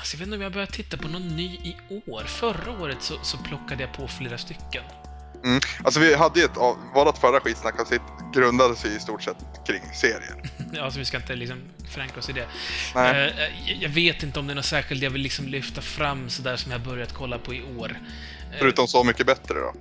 Alltså, 0.00 0.14
jag 0.14 0.18
vet 0.18 0.26
inte 0.26 0.36
om 0.36 0.42
jag 0.42 0.52
börjar 0.52 0.66
titta 0.66 0.96
på 0.96 1.08
någon 1.08 1.36
ny 1.36 1.44
i 1.54 1.76
år. 2.06 2.22
Förra 2.26 2.72
året 2.82 2.96
så, 3.00 3.14
så 3.22 3.38
plockade 3.38 3.82
jag 3.82 3.92
på 3.92 4.08
flera 4.08 4.38
stycken. 4.38 4.82
Mm. 5.44 5.60
Alltså 5.84 6.00
vi 6.00 6.14
hade 6.14 6.38
ju 6.40 6.44
ett, 6.44 6.56
av- 6.56 6.76
vårat 6.94 7.18
förra 7.18 7.40
skitsnackavsnitt 7.40 8.00
grundade 8.34 8.76
sig 8.76 8.96
i 8.96 9.00
stort 9.00 9.22
sett 9.22 9.36
kring 9.66 9.82
serier. 9.94 10.42
Ja, 10.72 10.90
så 10.90 10.98
vi 10.98 11.04
ska 11.04 11.16
inte 11.16 11.36
liksom 11.36 11.58
förankra 11.90 12.18
oss 12.18 12.28
i 12.28 12.32
det. 12.32 12.46
Nej. 12.94 13.10
Eh, 13.38 13.44
jag- 13.66 13.76
jag 13.82 13.88
vet 13.88 14.22
inte 14.22 14.40
om 14.40 14.46
det 14.46 14.52
är 14.52 14.54
något 14.54 14.64
särskilt 14.64 15.02
jag 15.02 15.10
vill 15.10 15.22
liksom 15.22 15.46
lyfta 15.46 15.80
fram 15.80 16.30
sådär 16.30 16.56
som 16.56 16.72
jag 16.72 16.80
börjat 16.80 17.12
kolla 17.12 17.38
på 17.38 17.54
i 17.54 17.62
år. 17.78 17.90
Eh, 18.52 18.58
Förutom 18.58 18.88
Så 18.88 19.04
mycket 19.04 19.26
bättre 19.26 19.54
då. 19.54 19.74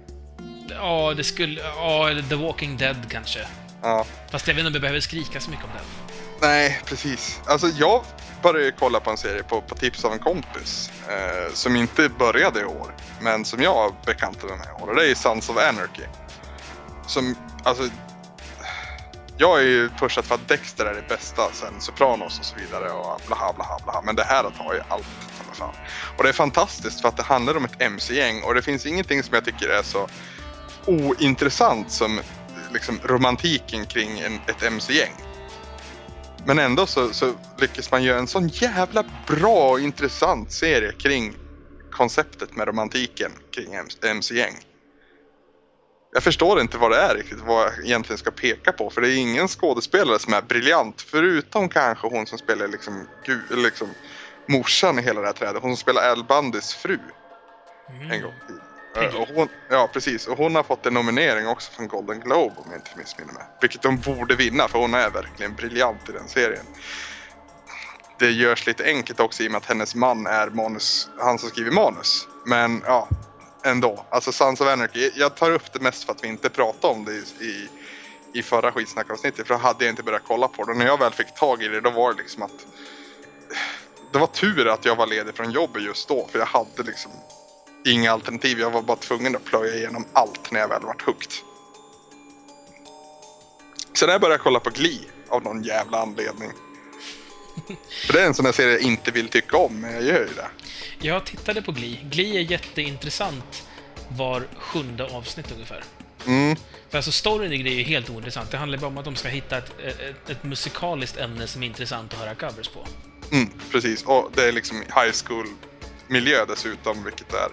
Ja, 0.70 1.14
det 1.18 1.24
skulle... 1.24 1.62
Ja, 1.62 2.10
eller 2.10 2.22
The 2.22 2.36
Walking 2.36 2.78
Dead 2.78 2.98
kanske. 3.10 3.40
Ja. 3.82 4.06
Fast 4.32 4.48
jag 4.48 4.56
vet 4.56 4.60
inte 4.62 4.68
om 4.68 4.74
jag 4.74 4.82
behöver 4.82 5.00
skrika 5.00 5.40
så 5.40 5.50
mycket 5.50 5.66
om 5.66 5.72
den. 5.76 6.09
Nej, 6.41 6.82
precis. 6.86 7.41
Alltså 7.45 7.68
jag 7.68 8.03
började 8.41 8.72
kolla 8.72 8.99
på 8.99 9.10
en 9.10 9.18
serie 9.18 9.44
på, 9.44 9.61
på 9.61 9.76
tips 9.76 10.06
av 10.06 10.14
en 10.14 10.20
kompis. 10.20 10.91
Eh, 11.10 11.53
som 11.53 11.76
inte 11.76 12.10
började 12.10 12.60
i 12.60 12.66
år, 12.66 12.95
men 13.22 13.45
som 13.45 13.61
jag 13.61 13.95
bekantade 14.06 14.48
mig 14.48 14.57
med 14.57 14.68
i 14.68 14.84
år. 14.84 14.90
Och 14.90 14.95
det 14.95 15.11
är 15.11 15.16
Sons 15.16 15.49
of 15.49 15.57
Anarchy. 15.57 16.03
Som, 17.07 17.36
alltså... 17.64 17.90
Jag 19.41 19.60
är 19.60 19.64
ju 19.64 19.90
pushad 19.90 20.26
för 20.26 20.36
att 20.36 20.48
Dexter 20.48 20.86
är 20.86 20.94
det 20.94 21.07
bästa 21.10 21.52
sen 21.53 21.82
Sopranos 21.82 22.40
och 22.40 22.45
så 22.45 22.56
vidare 22.56 22.90
och 22.91 23.22
blaha 23.28 23.53
blaha 23.53 23.80
blaha. 23.84 24.02
Men 24.02 24.16
det 24.16 24.24
här 24.24 24.44
tar 24.44 24.74
ju 24.74 24.82
allt 24.88 25.06
i. 25.06 25.40
Och 26.18 26.24
det 26.24 26.30
är 26.30 26.34
fantastiskt 26.34 27.02
för 27.02 27.07
att 27.07 27.18
det 27.18 27.24
handlar 27.24 27.57
om 27.57 27.66
ett 27.66 27.82
MC-gäng 27.82 28.44
och 28.44 28.56
det 28.56 28.61
finns 28.61 28.86
ingenting 28.86 29.24
som 29.24 29.34
jag 29.34 29.45
tycker 29.45 29.70
är 29.70 29.84
så 29.84 30.07
ointressant 30.86 31.91
som 31.91 32.20
liksom 32.74 32.99
romantiken 33.03 33.86
kring 33.86 34.20
en, 34.20 34.40
ett 34.48 34.64
MC-gäng. 34.64 35.14
Men 36.50 36.60
ändå 36.60 36.86
så, 36.86 37.14
så 37.14 37.34
lyckas 37.62 37.92
man 37.92 38.04
göra 38.04 38.20
en 38.20 38.28
sån 38.28 38.48
jävla 38.48 39.04
bra 39.28 39.70
och 39.70 39.80
intressant 39.80 40.52
serie 40.52 40.92
kring 40.92 41.36
konceptet 41.90 42.56
med 42.56 42.68
romantiken 42.68 43.32
kring 43.56 43.74
MC-gäng. 44.04 44.54
Jag 46.14 46.24
förstår 46.24 46.62
inte 46.62 46.78
vad 46.78 46.92
det 46.92 46.98
är 46.98 47.16
riktigt, 47.16 47.40
vad 47.40 47.66
jag 47.66 47.86
egentligen 47.86 48.18
ska 48.18 48.32
peka 48.32 48.72
på. 48.72 48.90
För 48.90 49.02
det 49.02 49.10
är 49.12 49.18
ingen 49.18 49.48
skådespelare 49.48 50.20
som 50.20 50.34
är 50.34 50.42
briljant. 50.42 51.02
Förutom 51.02 51.70
kanske 51.70 52.08
hon 52.08 52.26
som 52.26 52.38
spelar 52.38 52.68
liksom, 52.68 53.08
liksom 53.50 53.88
morsan 54.52 55.00
i 55.00 55.02
hela 55.02 55.22
det 55.22 55.28
här 55.28 55.34
trädet. 55.34 55.62
Hon 55.62 55.78
som 55.78 55.82
spelar 55.82 56.10
Al 56.10 56.24
Bundys 56.24 56.74
fru 56.74 57.00
Mm. 57.90 58.12
en 58.12 58.22
gång 58.22 58.34
i 58.34 58.48
tiden. 58.48 58.69
Hon, 58.95 59.49
ja, 59.70 59.90
precis. 59.94 60.28
Och 60.28 60.38
hon 60.38 60.56
har 60.56 60.64
fått 60.64 60.86
en 60.86 60.94
nominering 60.94 61.48
också 61.48 61.72
från 61.72 61.88
Golden 61.88 62.20
Globe 62.20 62.56
om 62.57 62.72
jag 62.72 62.80
inte 62.80 62.98
missminner 62.98 63.34
mig. 63.34 63.44
Vilket 63.61 63.82
de 63.82 63.98
borde 63.99 64.36
vinna 64.36 64.68
för 64.68 64.80
hon 64.80 64.94
är 64.94 65.10
verkligen 65.10 65.56
briljant 65.56 66.10
i 66.10 66.11
den 66.11 66.28
serien. 66.28 66.66
Det 68.20 68.32
görs 68.32 68.68
lite 68.68 68.86
enkelt 68.86 69.20
också 69.20 69.44
i 69.44 69.48
och 69.48 69.52
med 69.52 69.57
att 69.57 69.66
hennes 69.66 69.95
man 69.95 70.28
är 70.28 70.49
manus, 70.49 71.10
han 71.20 71.40
som 71.40 71.49
skriver 71.49 71.72
manus. 71.72 72.28
Men 72.45 72.82
ja, 72.86 73.10
ändå. 73.66 74.06
Alltså 74.11 74.32
Sons 74.32 74.61
of 74.61 74.68
Anarchy, 74.68 75.11
jag 75.16 75.36
tar 75.36 75.52
upp 75.52 75.74
det 75.74 75.80
mest 75.80 76.03
för 76.03 76.11
att 76.11 76.24
vi 76.24 76.28
inte 76.28 76.49
pratade 76.49 76.94
om 76.94 77.06
det 77.06 77.11
i, 77.11 77.24
i, 77.45 77.70
i 78.40 78.44
förra 78.44 78.72
skitsnackavsnittet. 78.72 79.48
För 79.48 79.53
då 79.53 79.60
hade 79.60 79.86
jag 79.86 79.91
inte 79.91 80.03
börjat 80.03 80.24
kolla 80.28 80.48
på 80.48 80.66
det. 80.66 80.72
Och 80.72 80.78
när 80.78 80.86
jag 80.86 80.99
väl 80.99 81.14
fick 81.14 81.34
tag 81.34 81.64
i 81.64 81.68
det 81.68 81.82
då 81.82 81.90
var 81.90 82.14
det 82.14 82.20
liksom 82.20 82.44
att 82.44 82.68
det 84.14 84.20
var 84.20 84.28
tur 84.28 84.68
att 84.68 84.86
jag 84.86 84.95
var 84.95 85.07
ledig 85.07 85.36
från 85.36 85.52
jobbet 85.52 85.84
just 85.84 86.07
då. 86.07 86.28
För 86.32 86.40
jag 86.40 86.45
hade 86.45 86.84
liksom 86.84 87.11
inga 87.86 88.12
alternativ. 88.12 88.60
Jag 88.60 88.72
var 88.72 88.82
bara 88.82 88.98
tvungen 88.98 89.36
att 89.36 89.46
plöja 89.46 89.76
igenom 89.76 90.06
allt 90.14 90.52
när 90.52 90.60
jag 90.60 90.68
väl 90.68 90.82
vart 90.82 91.02
hooked. 91.02 91.32
Sen 93.94 94.08
när 94.08 94.14
jag 94.14 94.22
började 94.22 94.44
kolla 94.44 94.60
på 94.60 94.70
Glee 94.70 95.00
av 95.30 95.44
någon 95.44 95.64
jävla 95.64 96.02
anledning. 96.02 96.52
För 98.08 98.14
det 98.14 98.22
är 98.22 98.26
en 98.26 98.34
sån 98.34 98.46
där 98.46 98.52
serie 98.52 98.74
jag 98.74 98.82
inte 98.82 99.12
vill 99.12 99.28
tycka 99.28 99.58
om, 99.58 99.82
men 99.82 99.94
jag 99.94 100.04
gör 100.04 100.20
ju 100.20 100.34
det. 100.36 100.48
Jag 101.02 101.26
tittade 101.26 101.62
på 101.62 101.72
Glee. 101.72 102.00
Glee 102.04 102.38
är 102.38 102.52
jätteintressant 102.52 103.68
var 104.18 104.44
sjunde 104.58 105.06
avsnitt 105.06 105.52
ungefär. 105.52 105.84
Mm, 106.28 106.56
För 106.90 106.98
alltså 106.98 107.12
storyn 107.12 107.54
i 107.54 107.58
Glee 107.58 107.74
är 107.74 107.78
ju 107.78 107.84
helt 107.84 108.10
ointressant. 108.10 108.52
Det 108.52 108.58
handlar 108.58 108.78
bara 108.78 108.88
om 108.88 108.98
att 108.98 109.06
de 109.06 109.16
ska 109.16 109.28
hitta 109.28 109.58
ett, 109.58 109.72
ett, 109.80 110.30
ett 110.30 110.44
musikaliskt 110.44 111.18
ämne 111.18 111.48
som 111.48 111.64
är 111.64 111.68
intressant 111.68 112.14
att 112.14 112.20
höra 112.20 112.36
covers 112.36 112.68
på. 112.68 112.86
mm, 113.32 113.50
precis. 113.72 114.04
Och 114.04 114.32
det 114.36 114.48
är 114.48 114.52
liksom 114.52 114.78
high 114.78 115.14
school 115.26 115.48
miljö 116.10 116.45
dessutom, 116.45 117.03
vilket 117.03 117.34
är 117.34 117.49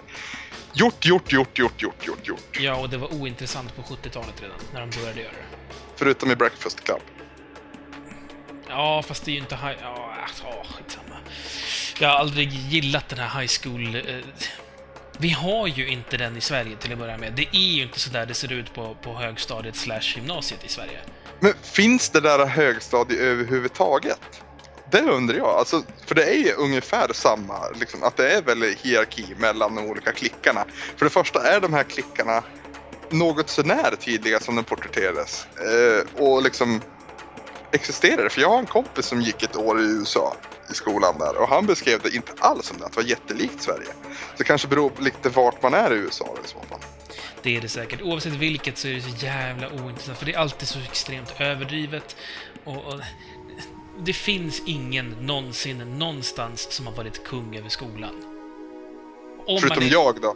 gjort, 0.73 1.05
gjort, 1.05 1.31
gjort, 1.31 1.59
gjort, 1.59 1.81
gjort, 1.81 2.07
gjort, 2.07 2.27
gjort. 2.27 2.59
Ja, 2.59 2.75
och 2.75 2.89
det 2.89 2.97
var 2.97 3.13
ointressant 3.13 3.75
på 3.75 3.81
70-talet 3.81 4.41
redan, 4.41 4.57
när 4.73 4.79
de 4.79 4.89
började 4.99 5.21
göra 5.21 5.31
det. 5.31 5.75
Förutom 5.95 6.31
i 6.31 6.35
Breakfast 6.35 6.83
Club. 6.83 7.01
Ja, 8.69 9.03
fast 9.07 9.25
det 9.25 9.31
är 9.31 9.33
ju 9.33 9.39
inte 9.39 9.55
high... 9.55 9.75
Ja, 9.81 10.15
alltså, 10.23 10.43
skitsamma. 10.43 11.15
Jag 11.99 12.09
har 12.09 12.15
aldrig 12.15 12.51
gillat 12.51 13.09
den 13.09 13.19
här 13.19 13.41
high 13.41 13.51
school... 13.61 13.95
Eh, 13.95 14.01
vi 15.19 15.29
har 15.29 15.67
ju 15.67 15.87
inte 15.87 16.17
den 16.17 16.37
i 16.37 16.41
Sverige 16.41 16.75
till 16.77 16.93
att 16.93 16.99
börja 16.99 17.17
med. 17.17 17.33
Det 17.33 17.47
är 17.51 17.75
ju 17.75 17.83
inte 17.83 17.99
så 17.99 18.09
där 18.09 18.25
det 18.25 18.33
ser 18.33 18.51
ut 18.51 18.73
på, 18.73 18.95
på 19.03 19.13
högstadiet 19.13 19.75
slash 19.75 20.15
gymnasiet 20.15 20.65
i 20.65 20.67
Sverige. 20.67 20.99
Men 21.39 21.53
finns 21.63 22.09
det 22.09 22.21
där 22.21 22.45
högstadie 22.45 23.19
överhuvudtaget? 23.19 24.41
Det 24.91 25.01
undrar 25.01 25.37
jag. 25.37 25.47
Alltså, 25.47 25.83
för 26.05 26.15
det 26.15 26.23
är 26.23 26.37
ju 26.37 26.51
ungefär 26.51 27.13
samma, 27.13 27.69
liksom, 27.79 28.03
att 28.03 28.17
det 28.17 28.31
är 28.31 28.41
väl 28.41 28.63
hierarki 28.63 29.35
mellan 29.37 29.75
de 29.75 29.85
olika 29.85 30.11
klickarna. 30.11 30.65
För 30.97 31.05
det 31.05 31.09
första 31.09 31.47
är 31.47 31.61
de 31.61 31.73
här 31.73 31.83
klickarna 31.83 32.43
något 33.09 33.49
sånär 33.49 33.95
tydliga 33.99 34.39
som 34.39 34.55
de 34.55 34.63
porträtterades. 34.63 35.47
Eh, 35.57 36.23
och 36.23 36.43
liksom 36.43 36.81
existerar. 37.71 38.29
För 38.29 38.41
jag 38.41 38.49
har 38.49 38.59
en 38.59 38.65
kompis 38.65 39.05
som 39.05 39.21
gick 39.21 39.43
ett 39.43 39.55
år 39.55 39.81
i 39.81 39.83
USA 39.83 40.35
i 40.71 40.73
skolan 40.73 41.17
där 41.19 41.37
och 41.37 41.49
han 41.49 41.65
beskrev 41.65 42.01
det 42.01 42.15
inte 42.15 42.31
alls 42.39 42.65
som 42.65 42.77
det, 42.77 42.85
att 42.85 42.91
det 42.91 43.01
var 43.01 43.09
jättelikt 43.09 43.61
Sverige. 43.61 43.87
Så 44.11 44.37
det 44.37 44.43
kanske 44.43 44.67
beror 44.67 44.89
på 44.89 45.01
lite 45.01 45.29
vart 45.29 45.61
man 45.63 45.73
är 45.73 45.93
i 45.93 45.97
USA 45.97 46.35
i 46.45 46.47
så 46.47 46.59
fall. 46.69 46.79
Det 47.41 47.57
är 47.57 47.61
det 47.61 47.69
säkert. 47.69 48.01
Oavsett 48.01 48.33
vilket 48.33 48.77
så 48.77 48.87
är 48.87 48.93
det 48.93 49.01
så 49.01 49.25
jävla 49.25 49.69
ointressant, 49.69 50.17
för 50.17 50.25
det 50.25 50.33
är 50.33 50.37
alltid 50.37 50.67
så 50.67 50.79
extremt 50.79 51.33
överdrivet. 51.41 52.15
Och, 52.63 52.85
och 52.85 52.99
det 54.05 54.13
finns 54.13 54.61
ingen 54.65 55.15
någonsin, 55.21 55.77
någonstans, 55.77 56.71
som 56.71 56.87
har 56.87 56.93
varit 56.93 57.23
kung 57.23 57.57
över 57.57 57.69
skolan. 57.69 58.15
Om 59.47 59.59
Förutom 59.61 59.83
är, 59.83 59.91
jag 59.91 60.21
då. 60.21 60.35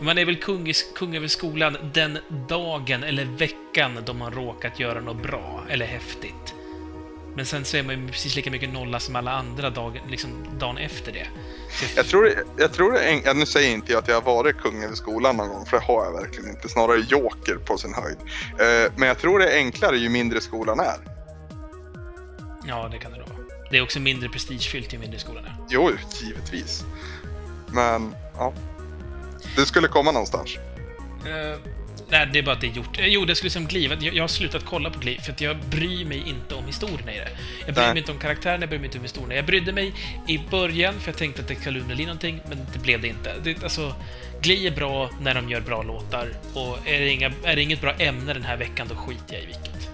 man 0.00 0.18
är 0.18 0.24
väl 0.24 0.36
kung, 0.36 0.68
i, 0.68 0.72
kung 0.94 1.16
över 1.16 1.28
skolan 1.28 1.76
den 1.94 2.18
dagen 2.48 3.02
eller 3.02 3.24
veckan 3.24 3.98
då 4.06 4.12
man 4.12 4.32
råkat 4.32 4.80
göra 4.80 5.00
något 5.00 5.22
bra 5.22 5.64
eller 5.70 5.86
häftigt. 5.86 6.54
Men 7.36 7.46
sen 7.46 7.64
så 7.64 7.76
är 7.76 7.82
man 7.82 8.00
ju 8.00 8.08
precis 8.08 8.36
lika 8.36 8.50
mycket 8.50 8.72
nolla 8.72 9.00
som 9.00 9.16
alla 9.16 9.32
andra 9.32 9.70
dagen, 9.70 10.02
liksom 10.10 10.30
dagen 10.58 10.78
efter 10.78 11.12
det. 11.12 11.26
Så 11.70 11.84
Jag 11.96 12.06
tror, 12.06 12.32
jag 12.56 12.72
tror 12.72 12.92
det 12.92 13.34
nu 13.34 13.46
säger 13.46 13.74
inte 13.74 13.92
jag 13.92 14.02
att 14.02 14.08
jag 14.08 14.14
har 14.14 14.34
varit 14.34 14.56
kung 14.56 14.84
över 14.84 14.94
skolan 14.94 15.36
någon 15.36 15.48
gång, 15.48 15.66
för 15.66 15.76
det 15.76 15.84
har 15.84 16.04
jag 16.04 16.12
verkligen 16.12 16.50
inte. 16.50 16.68
Snarare 16.68 17.00
joker 17.08 17.54
på 17.54 17.78
sin 17.78 17.94
höjd. 17.94 18.16
Eh, 18.58 18.92
men 18.96 19.08
jag 19.08 19.18
tror 19.18 19.38
det 19.38 19.50
är 19.50 19.56
enklare 19.56 19.98
ju 19.98 20.08
mindre 20.08 20.40
skolan 20.40 20.80
är. 20.80 21.15
Ja, 22.68 22.88
det 22.92 22.98
kan 22.98 23.12
det 23.12 23.18
nog 23.18 23.28
vara. 23.28 23.38
Det 23.70 23.76
är 23.76 23.82
också 23.82 24.00
mindre 24.00 24.28
prestigefyllt 24.28 24.94
ju 24.94 24.98
mindre 24.98 25.18
skolan 25.18 25.44
är. 25.44 25.54
Jo, 25.70 25.90
givetvis. 26.22 26.84
Men, 27.72 28.14
ja. 28.36 28.52
Det 29.56 29.66
skulle 29.66 29.88
komma 29.88 30.12
någonstans. 30.12 30.56
Eh, 31.26 31.58
nej, 32.08 32.28
det 32.32 32.38
är 32.38 32.42
bara 32.42 32.54
att 32.54 32.60
det 32.60 32.66
är 32.66 32.72
gjort. 32.72 32.98
Eh, 32.98 33.06
jo, 33.06 33.24
det 33.24 33.34
skulle 33.34 33.50
som 33.50 33.66
Glee. 33.66 33.88
Jag, 33.88 34.02
jag 34.14 34.22
har 34.22 34.28
slutat 34.28 34.64
kolla 34.64 34.90
på 34.90 34.98
Glee, 34.98 35.20
för 35.20 35.32
att 35.32 35.40
jag 35.40 35.56
bryr 35.56 36.04
mig 36.04 36.22
inte 36.26 36.54
om 36.54 36.64
historierna 36.64 37.14
i 37.14 37.18
det. 37.18 37.28
Jag 37.66 37.74
bryr 37.74 37.84
Nej. 37.84 37.94
mig 37.94 37.98
inte 37.98 38.12
om 38.12 38.18
karaktärerna, 38.18 38.62
jag 38.62 38.68
bryr 38.68 38.78
mig 38.78 38.86
inte 38.86 38.98
om 38.98 39.04
historierna. 39.04 39.34
Jag 39.34 39.46
brydde 39.46 39.72
mig 39.72 39.94
i 40.28 40.38
början, 40.50 41.00
för 41.00 41.10
jag 41.10 41.18
tänkte 41.18 41.42
att 41.42 41.48
det 41.48 41.54
skulle 41.54 41.80
bli 41.80 42.04
någonting, 42.04 42.40
men 42.48 42.58
det 42.72 42.78
blev 42.78 43.00
det 43.00 43.08
inte. 43.08 43.34
Det, 43.42 43.62
alltså, 43.62 43.94
Glee 44.40 44.66
är 44.66 44.76
bra 44.76 45.10
när 45.20 45.34
de 45.34 45.50
gör 45.50 45.60
bra 45.60 45.82
låtar, 45.82 46.28
och 46.54 46.78
är 46.88 47.00
det, 47.00 47.08
inga, 47.08 47.32
är 47.44 47.56
det 47.56 47.62
inget 47.62 47.80
bra 47.80 47.92
ämne 47.92 48.32
den 48.32 48.44
här 48.44 48.56
veckan, 48.56 48.86
då 48.88 48.94
skiter 48.94 49.34
jag 49.34 49.42
i 49.42 49.46
vilket. 49.46 49.85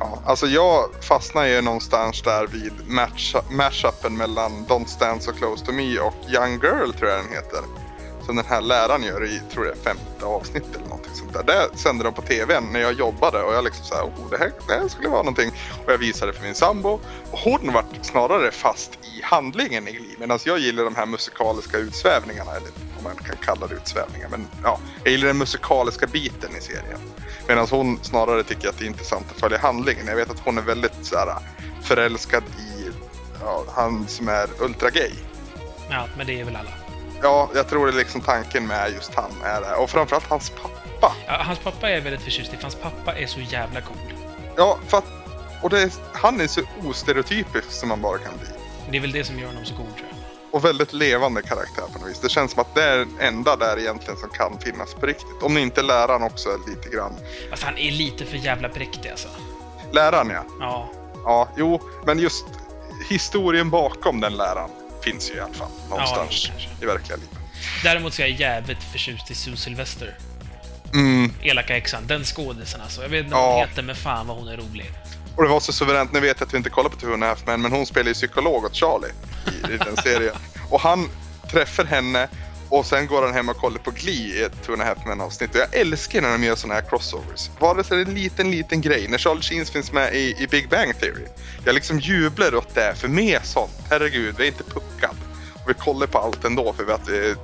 Ja, 0.00 0.22
alltså 0.24 0.46
jag 0.46 0.88
fastnar 1.00 1.46
ju 1.46 1.60
någonstans 1.60 2.22
där 2.22 2.46
vid 2.46 2.72
match, 2.88 3.34
mashupen 3.50 4.16
mellan 4.16 4.66
Don't 4.68 4.86
Stand 4.86 5.22
So 5.22 5.32
Close 5.32 5.66
To 5.66 5.72
Me 5.72 5.98
och 5.98 6.14
Young 6.28 6.52
Girl 6.52 6.92
tror 6.92 7.10
jag 7.10 7.24
den 7.24 7.32
heter. 7.32 7.60
Som 8.26 8.36
den 8.36 8.44
här 8.44 8.60
läraren 8.60 9.02
gör 9.02 9.24
i, 9.24 9.40
tror 9.52 9.66
jag, 9.66 9.76
femte 9.76 10.24
avsnittet. 10.24 10.76
eller 10.76 10.88
någonting 10.88 11.14
sånt 11.14 11.32
där. 11.32 11.42
Det 11.42 11.78
sände 11.78 12.04
de 12.04 12.14
på 12.14 12.22
TVn 12.22 12.64
när 12.72 12.80
jag 12.80 12.92
jobbade 12.92 13.42
och 13.42 13.54
jag 13.54 13.64
liksom 13.64 13.84
såhär, 13.84 14.02
oh 14.02 14.30
det 14.30 14.38
här, 14.38 14.52
det 14.68 14.72
här 14.72 14.88
skulle 14.88 15.08
vara 15.08 15.22
någonting. 15.22 15.50
Och 15.84 15.92
jag 15.92 15.98
visade 15.98 16.32
för 16.32 16.42
min 16.42 16.54
sambo. 16.54 17.00
Och 17.30 17.38
hon 17.38 17.72
vart 17.72 17.84
snarare 18.02 18.50
fast 18.50 18.90
i 19.02 19.22
handlingen 19.22 19.88
i 19.88 19.92
Glee. 19.92 20.16
Medan 20.18 20.38
jag 20.44 20.58
gillar 20.58 20.84
de 20.84 20.94
här 20.94 21.06
musikaliska 21.06 21.78
utsvävningarna, 21.78 22.50
eller 22.50 22.68
om 22.98 23.04
man 23.04 23.16
kan 23.16 23.36
kalla 23.36 23.66
det 23.66 23.74
utsvävningar. 23.74 24.28
Men 24.28 24.46
ja, 24.62 24.78
jag 25.04 25.12
gillar 25.12 25.26
den 25.26 25.38
musikaliska 25.38 26.06
biten 26.06 26.56
i 26.58 26.60
serien. 26.60 27.00
Medan 27.48 27.66
hon 27.70 27.98
snarare 28.02 28.42
tycker 28.42 28.68
att 28.68 28.78
det 28.78 28.84
är 28.84 28.86
intressant 28.86 29.26
att 29.30 29.40
följa 29.40 29.58
handlingen. 29.58 30.06
Jag 30.06 30.16
vet 30.16 30.30
att 30.30 30.40
hon 30.40 30.58
är 30.58 30.62
väldigt 30.62 30.92
så 31.02 31.16
här, 31.16 31.34
förälskad 31.82 32.42
i 32.58 32.90
ja, 33.40 33.64
han 33.74 34.08
som 34.08 34.28
är 34.28 34.48
ultra 34.58 34.90
gay. 34.90 35.12
Ja, 35.90 36.06
men 36.16 36.26
det 36.26 36.40
är 36.40 36.44
väl 36.44 36.56
alla. 36.56 36.70
Ja, 37.22 37.50
jag 37.54 37.68
tror 37.68 37.86
det 37.86 37.92
är 37.92 37.96
liksom 37.96 38.20
tanken 38.20 38.66
med 38.66 38.92
just 38.92 39.14
han 39.14 39.30
är 39.44 39.60
det. 39.60 39.74
Och 39.74 39.90
framförallt 39.90 40.26
hans 40.26 40.50
pappa. 40.50 41.12
Ja, 41.26 41.36
hans 41.40 41.58
pappa 41.58 41.90
är 41.90 42.00
väldigt 42.00 42.22
förtjust 42.22 42.52
i, 42.52 42.56
för 42.56 42.62
hans 42.62 42.74
pappa 42.74 43.14
är 43.14 43.26
så 43.26 43.40
jävla 43.40 43.80
cool. 43.80 43.96
Ja, 44.56 44.78
för 44.88 44.98
att, 44.98 45.04
och 45.62 45.72
är, 45.72 45.90
han 46.12 46.40
är 46.40 46.46
så 46.46 46.60
ostereotypisk 46.84 47.70
som 47.70 47.88
man 47.88 48.02
bara 48.02 48.18
kan 48.18 48.32
bli. 48.38 48.48
Det 48.90 48.96
är 48.96 49.00
väl 49.00 49.12
det 49.12 49.24
som 49.24 49.38
gör 49.38 49.46
honom 49.46 49.64
så 49.64 49.74
cool, 49.74 49.86
tror 49.86 50.08
jag. 50.10 50.15
Och 50.50 50.64
väldigt 50.64 50.92
levande 50.92 51.42
karaktär 51.42 51.84
på 51.92 51.98
något 51.98 52.10
vis. 52.10 52.20
Det 52.20 52.28
känns 52.28 52.52
som 52.52 52.60
att 52.60 52.74
det 52.74 52.82
är 52.82 52.98
den 52.98 53.20
enda 53.20 53.56
där 53.56 53.78
egentligen 53.78 54.16
som 54.20 54.28
kan 54.30 54.58
finnas 54.60 54.94
på 54.94 55.06
riktigt. 55.06 55.42
Om 55.42 55.58
inte 55.58 55.82
läraren 55.82 56.22
också 56.22 56.48
är 56.48 56.70
lite 56.70 56.88
grann. 56.88 57.12
Fast 57.50 57.62
han 57.62 57.78
är 57.78 57.90
lite 57.90 58.24
för 58.24 58.36
jävla 58.36 58.68
präktig, 58.68 59.08
alltså. 59.10 59.28
Läraren 59.92 60.30
ja. 60.30 60.44
Ja. 60.60 60.88
Ja, 61.24 61.48
jo, 61.56 61.80
men 62.06 62.18
just 62.18 62.44
historien 63.10 63.70
bakom 63.70 64.20
den 64.20 64.36
läraren 64.36 64.70
finns 65.04 65.30
ju 65.30 65.34
i 65.34 65.40
alla 65.40 65.54
fall 65.54 65.68
någonstans 65.90 66.46
kanske. 66.50 66.68
i 66.82 66.86
verkliga 66.86 67.16
livet. 67.16 67.38
Däremot 67.84 68.14
så 68.14 68.22
är 68.22 68.26
jag 68.26 68.40
jävligt 68.40 68.82
förtjust 68.92 69.30
i 69.30 69.34
Sue 69.34 69.56
Sylvester. 69.56 70.18
Mm. 70.94 71.32
Elaka 71.42 71.72
häxan. 71.74 72.02
Den 72.06 72.24
skådisen 72.24 72.80
alltså. 72.80 73.02
Jag 73.02 73.08
vet 73.08 73.24
inte 73.24 73.34
vad 73.34 73.44
hon 73.44 73.58
Ja. 73.60 73.66
heter, 73.66 73.82
men 73.82 73.96
fan 73.96 74.26
vad 74.26 74.36
hon 74.36 74.48
är 74.48 74.56
rolig. 74.56 74.90
Och 75.36 75.42
det 75.42 75.48
var 75.48 75.60
så 75.60 75.72
suveränt, 75.72 76.12
nu 76.12 76.20
vet 76.20 76.40
jag 76.40 76.46
att 76.46 76.54
vi 76.54 76.58
inte 76.58 76.70
kollar 76.70 76.90
på 76.90 76.96
Two 76.96 77.12
and 77.12 77.24
a 77.24 77.26
Half 77.26 77.46
Men, 77.46 77.62
men 77.62 77.72
hon 77.72 77.86
spelar 77.86 78.08
ju 78.08 78.14
psykolog 78.14 78.64
åt 78.64 78.74
Charlie 78.74 79.12
i, 79.46 79.74
i 79.74 79.76
den 79.76 79.96
serien. 79.96 80.34
Och 80.70 80.80
han 80.80 81.08
träffar 81.50 81.84
henne 81.84 82.28
och 82.68 82.86
sen 82.86 83.06
går 83.06 83.22
han 83.22 83.34
hem 83.34 83.48
och 83.48 83.56
kollar 83.56 83.78
på 83.78 83.90
Glee 83.90 84.38
i 84.38 84.42
ett 84.42 84.62
Two 84.62 84.72
and 84.72 84.82
a 84.82 84.84
Half 84.84 84.98
Men 85.06 85.20
avsnitt. 85.20 85.50
Och 85.50 85.60
jag 85.60 85.74
älskar 85.74 86.22
när 86.22 86.32
de 86.32 86.44
gör 86.44 86.54
sådana 86.54 86.74
här 86.74 86.88
crossovers. 86.88 87.50
Vare 87.58 87.84
sig 87.84 87.96
det 87.96 88.02
är 88.02 88.06
en 88.06 88.14
liten, 88.14 88.50
liten 88.50 88.80
grej. 88.80 89.08
När 89.08 89.18
Charlie 89.18 89.42
Sheen 89.42 89.66
finns 89.66 89.92
med 89.92 90.14
i, 90.14 90.36
i 90.38 90.46
Big 90.46 90.68
Bang 90.68 91.00
Theory. 91.00 91.26
Jag 91.64 91.74
liksom 91.74 91.98
jublar 91.98 92.54
åt 92.54 92.74
det, 92.74 92.94
för 92.96 93.08
mer 93.08 93.40
sånt. 93.42 93.72
Herregud, 93.90 94.34
vi 94.38 94.44
är 94.44 94.48
inte 94.48 94.64
puckad. 94.64 95.16
Och 95.64 95.70
vi 95.70 95.74
kollar 95.74 96.06
på 96.06 96.18
allt 96.18 96.44
ändå 96.44 96.72
för 96.72 96.92
att 96.92 97.08
vi 97.08 97.18
är 97.18 97.30
eh, 97.30 97.36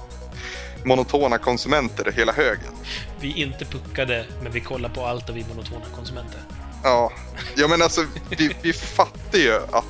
monotona 0.84 1.38
konsumenter 1.38 2.12
hela 2.16 2.32
högen. 2.32 2.72
Vi 3.20 3.30
är 3.30 3.46
inte 3.46 3.64
puckade, 3.64 4.26
men 4.42 4.52
vi 4.52 4.60
kollar 4.60 4.88
på 4.88 5.06
allt 5.06 5.28
och 5.28 5.36
vi 5.36 5.40
är 5.40 5.46
monotona 5.48 5.84
konsumenter. 5.94 6.40
Ja, 6.82 7.12
ja 7.56 7.68
men 7.68 7.82
alltså 7.82 8.06
vi, 8.30 8.56
vi 8.62 8.72
fattar 8.72 9.38
ju 9.38 9.56
att 9.56 9.84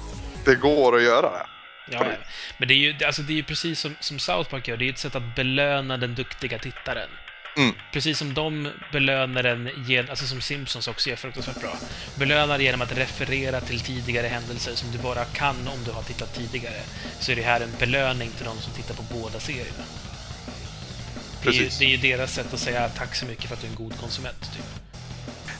det 0.44 0.54
går 0.54 0.96
att 0.96 1.02
göra 1.02 1.30
det. 1.30 1.46
Ja, 1.90 2.04
men 2.58 2.68
det 2.68 2.74
är 2.74 2.78
ju 2.78 3.04
alltså, 3.04 3.22
det 3.22 3.32
är 3.32 3.34
ju 3.36 3.42
precis 3.42 3.80
som, 3.80 3.96
som 4.00 4.18
South 4.18 4.50
Park 4.50 4.68
gör. 4.68 4.76
Det 4.76 4.84
är 4.84 4.86
ju 4.86 4.92
ett 4.92 4.98
sätt 4.98 5.14
att 5.14 5.36
belöna 5.36 5.96
den 5.96 6.14
duktiga 6.14 6.58
tittaren. 6.58 7.08
Mm. 7.56 7.74
Precis 7.92 8.18
som 8.18 8.34
de 8.34 8.70
belönar 8.92 9.42
den, 9.42 9.70
gen- 9.86 10.10
alltså 10.10 10.26
som 10.26 10.40
Simpsons 10.40 10.88
också 10.88 11.10
gör 11.10 11.16
fruktansvärt 11.16 11.60
bra. 11.60 11.76
Belönar 12.14 12.58
genom 12.58 12.82
att 12.82 12.98
referera 12.98 13.60
till 13.60 13.80
tidigare 13.80 14.26
händelser 14.26 14.74
som 14.74 14.92
du 14.92 14.98
bara 14.98 15.24
kan 15.24 15.68
om 15.68 15.84
du 15.84 15.90
har 15.90 16.02
tittat 16.02 16.34
tidigare. 16.34 16.80
Så 17.20 17.32
är 17.32 17.36
det 17.36 17.42
här 17.42 17.60
en 17.60 17.72
belöning 17.78 18.30
till 18.30 18.44
de 18.46 18.58
som 18.58 18.72
tittar 18.72 18.94
på 18.94 19.02
båda 19.02 19.40
serierna. 19.40 19.84
Det 21.42 21.48
är, 21.48 21.52
ju, 21.52 21.68
det 21.78 21.84
är 21.84 21.88
ju 21.88 21.96
deras 21.96 22.34
sätt 22.34 22.54
att 22.54 22.60
säga 22.60 22.88
tack 22.88 23.14
så 23.14 23.26
mycket 23.26 23.44
för 23.44 23.54
att 23.54 23.60
du 23.60 23.66
är 23.66 23.70
en 23.70 23.76
god 23.76 24.00
konsument, 24.00 24.40
typ. 24.40 24.81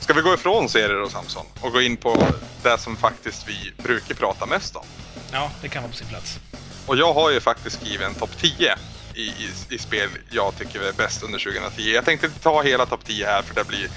Ska 0.03 0.13
vi 0.13 0.21
gå 0.21 0.35
ifrån 0.35 0.69
serier 0.69 1.01
och 1.01 1.11
Samson 1.11 1.47
och 1.61 1.73
gå 1.73 1.83
in 1.83 1.97
på 1.97 2.27
det 2.63 2.79
som 2.79 2.97
faktiskt 2.97 3.49
vi 3.49 3.83
brukar 3.83 4.15
prata 4.15 4.47
mest 4.47 4.77
om? 4.77 4.85
Ja, 5.33 5.51
det 5.61 5.69
kan 5.69 5.83
vara 5.83 5.91
på 5.91 5.97
sin 5.97 6.09
plats. 6.09 6.39
Och 6.87 6.97
jag 6.97 7.15
har 7.15 7.31
ju 7.31 7.41
faktiskt 7.41 7.77
skrivit 7.77 8.07
en 8.07 8.15
topp 8.15 8.31
10 8.39 8.75
i, 9.15 9.21
i, 9.23 9.51
i 9.71 9.79
spel 9.79 10.09
jag 10.31 10.59
tycker 10.59 10.81
är 10.81 10.93
bäst 10.93 11.23
under 11.23 11.39
2010. 11.39 11.83
Jag 11.83 12.05
tänkte 12.05 12.27
inte 12.27 12.39
ta 12.41 12.63
hela 12.63 12.87
topp 12.87 13.05
10 13.05 13.27
här 13.27 13.43
för 13.43 13.55
det 13.55 13.65
blir 13.65 13.89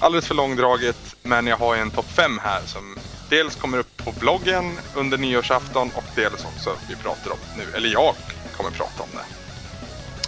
alldeles 0.00 0.26
för 0.26 0.34
långdraget. 0.34 1.16
Men 1.22 1.46
jag 1.46 1.56
har 1.56 1.74
ju 1.74 1.80
en 1.80 1.90
topp 1.90 2.10
5 2.12 2.38
här 2.42 2.60
som 2.66 2.98
dels 3.28 3.56
kommer 3.56 3.78
upp 3.78 3.96
på 3.96 4.12
bloggen 4.12 4.78
under 4.94 5.18
nyårsafton 5.18 5.90
och 5.94 6.04
dels 6.14 6.44
också 6.44 6.76
vi 6.88 6.96
pratar 6.96 7.30
om 7.30 7.38
nu. 7.56 7.76
Eller 7.76 7.88
jag 7.88 8.14
kommer 8.56 8.70
prata 8.70 9.02
om 9.02 9.08
det. 9.12 9.24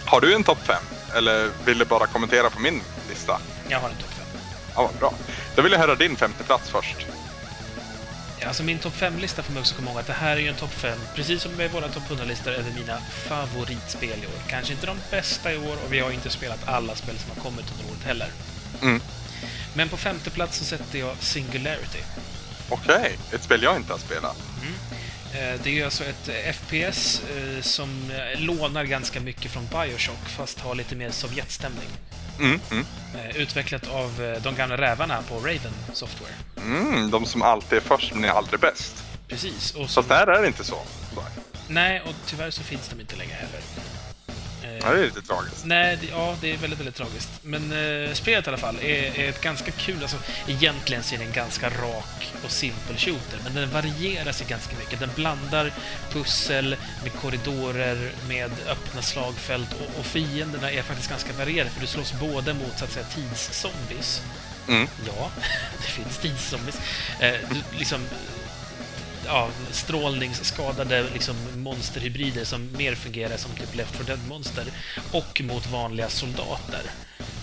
Har 0.05 0.20
du 0.20 0.34
en 0.34 0.44
topp 0.44 0.66
5? 0.66 0.76
Eller 1.14 1.51
vill 1.64 1.78
du 1.78 1.84
bara 1.84 2.06
kommentera 2.06 2.51
på 2.51 2.60
min 2.60 2.82
lista? 3.09 3.40
Jag 3.68 3.80
har 3.80 3.88
en 3.88 3.94
topp 3.94 4.05
5. 4.05 4.09
Ja, 4.74 4.90
bra. 5.01 5.14
Då 5.56 5.62
vill 5.62 5.72
jag 5.72 5.78
höra 5.78 5.94
din 5.94 6.16
femte 6.16 6.44
plats 6.44 6.70
först. 6.70 6.97
Ja, 8.40 8.47
Alltså 8.48 8.62
min 8.62 8.78
topp 8.78 8.94
5-lista 8.97 9.42
får 9.42 9.52
man 9.52 9.60
också 9.60 9.74
komma 9.74 9.90
ihåg 9.90 10.01
att 10.01 10.06
det 10.06 10.12
här 10.12 10.32
är 10.36 10.40
ju 10.40 10.48
en 10.48 10.55
topp 10.55 10.72
5, 10.72 10.98
precis 11.14 11.42
som 11.42 11.52
med 11.52 11.70
våra 11.70 11.88
topp 11.88 12.02
100-listor, 12.10 12.51
över 12.52 12.70
mina 12.70 12.98
favoritspel 13.28 14.09
i 14.22 14.26
år. 14.26 14.42
Kanske 14.48 14.72
inte 14.72 14.86
de 14.86 14.97
bästa 15.10 15.52
i 15.52 15.56
år 15.56 15.76
och 15.86 15.92
vi 15.92 16.01
har 16.01 16.10
inte 16.10 16.30
spelat 16.30 16.68
alla 16.68 16.94
spel 16.94 17.18
som 17.18 17.30
har 17.36 17.42
kommit 17.51 17.64
under 17.72 17.90
året 17.92 18.05
heller. 18.05 18.28
Mm. 18.82 19.01
Men 19.74 19.88
på 19.88 19.97
femte 19.97 20.30
plats 20.30 20.59
så 20.59 20.64
sätter 20.64 20.98
jag 20.98 21.16
Singularity. 21.20 21.98
Okej, 22.68 23.18
ett 23.32 23.42
spel 23.42 23.62
jag 23.62 23.76
inte 23.76 23.92
har 23.92 23.98
spelat. 23.98 24.36
Eh, 25.34 25.60
Det 25.62 25.80
är 25.80 25.84
alltså 25.84 26.05
ett 26.05 26.28
eh, 26.28 26.52
FPS 26.52 27.22
eh, 27.36 27.62
som 27.62 28.12
lånar 28.36 28.84
ganska 28.84 29.20
mycket 29.20 29.51
från 29.51 29.66
Bioshock, 29.66 30.28
fast 30.28 30.60
har 30.60 30.74
lite 30.74 30.97
mer 30.97 31.10
Sovjetstämning. 31.10 31.88
Mm, 32.40 32.60
mm. 32.70 32.84
Eh, 33.14 33.36
Utvecklat 33.36 33.88
av 33.88 34.22
eh, 34.22 34.42
de 34.42 34.54
gamla 34.54 34.76
rävarna 34.76 35.22
på 35.28 35.34
Raven 35.36 35.72
Software. 35.92 36.32
Mm, 36.56 37.10
de 37.10 37.26
som 37.26 37.42
alltid 37.42 37.78
är 37.78 37.82
först 37.82 38.14
men 38.14 38.24
är 38.24 38.28
aldrig 38.28 38.60
bäst. 38.60 39.04
Precis. 39.28 39.74
Och 39.74 39.90
Så 39.90 40.00
att 40.00 40.08
där 40.08 40.26
är 40.26 40.40
det 40.42 40.46
inte 40.46 40.64
så. 40.64 40.78
nej, 41.68 42.00
och 42.00 42.14
tyvärr 42.26 42.50
så 42.50 42.62
finns 42.62 42.88
de 42.88 43.00
inte 43.00 43.16
längre 43.16 43.32
heller. 43.34 43.60
Eh, 44.82 44.86
Ja, 44.86 44.93
det 44.94 45.01
är 45.01 45.05
lite 45.05 45.23
tragiskt. 45.23 45.65
Nej, 45.65 45.98
det, 46.01 46.07
ja, 46.07 46.36
det 46.40 46.52
är 46.52 46.57
väldigt, 46.57 46.78
väldigt 46.78 46.94
tragiskt. 46.94 47.28
Men 47.43 47.73
eh, 47.73 48.12
spelet 48.12 48.47
i 48.47 48.48
alla 48.48 48.59
fall 48.59 48.77
är, 48.82 49.19
är 49.20 49.28
ett 49.28 49.40
ganska 49.40 49.70
kul, 49.70 49.97
alltså 50.02 50.16
egentligen 50.48 51.02
så 51.02 51.15
är 51.15 51.19
det 51.19 51.24
en 51.24 51.32
ganska 51.32 51.70
rak 51.70 52.32
och 52.44 52.51
simpel 52.51 52.97
shooter, 52.97 53.39
men 53.44 53.55
den 53.55 53.70
varierar 53.70 54.32
sig 54.32 54.47
ganska 54.47 54.77
mycket. 54.77 55.01
Den 55.01 55.11
blandar 55.16 55.73
pussel 56.12 56.77
med 57.02 57.12
korridorer, 57.12 58.11
med 58.28 58.51
öppna 58.69 59.02
slagfält 59.02 59.73
och, 59.73 59.98
och 60.01 60.07
fienderna 60.07 60.70
är 60.70 60.82
faktiskt 60.82 61.11
ganska 61.11 61.32
varierade, 61.32 61.70
för 61.70 61.81
du 61.81 61.86
slåss 61.86 62.12
både 62.20 62.55
mot 62.55 62.78
så 62.78 62.85
att 62.85 62.93
säga 62.93 63.07
tidszombies. 63.07 64.23
Mm. 64.69 64.89
Ja, 65.07 65.31
det 65.78 65.86
finns 65.93 66.19
tidszombies. 66.19 66.78
Eh, 67.20 67.35
du, 67.51 67.78
liksom, 67.78 68.01
ja, 69.31 69.48
strålningsskadade 69.70 71.07
liksom, 71.12 71.36
monsterhybrider 71.57 72.44
som 72.44 72.69
mer 72.78 72.94
fungerar 72.94 73.36
som 73.36 73.51
typ 73.51 73.77
Left 73.77 73.97
4 73.97 74.05
Dead-monster 74.05 74.65
och 75.12 75.40
mot 75.44 75.66
vanliga 75.66 76.09
soldater. 76.09 76.82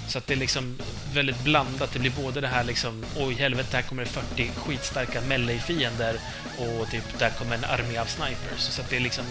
Så 0.08 0.18
att 0.18 0.28
det 0.28 0.34
är 0.34 0.38
liksom 0.38 0.78
väldigt 1.14 1.44
blandat. 1.44 1.94
Det 1.94 2.00
blir 2.00 2.12
både 2.12 2.42
det 2.42 2.48
här 2.48 2.64
liksom, 2.64 3.06
oj 3.18 3.34
helvete, 3.34 3.70
här 3.78 3.82
kommer 3.82 4.04
det 4.04 4.10
40 4.10 4.52
skitstarka 4.56 5.22
melee-fiender 5.22 6.20
och 6.58 6.92
typ, 6.92 7.20
där 7.20 7.30
kommer 7.30 7.56
en 7.56 7.64
armé 7.64 7.98
av 7.98 8.06
snipers. 8.06 8.60
Så 8.60 8.82
att 8.82 8.90
det 8.90 8.96
är 8.96 9.00
liksom, 9.00 9.26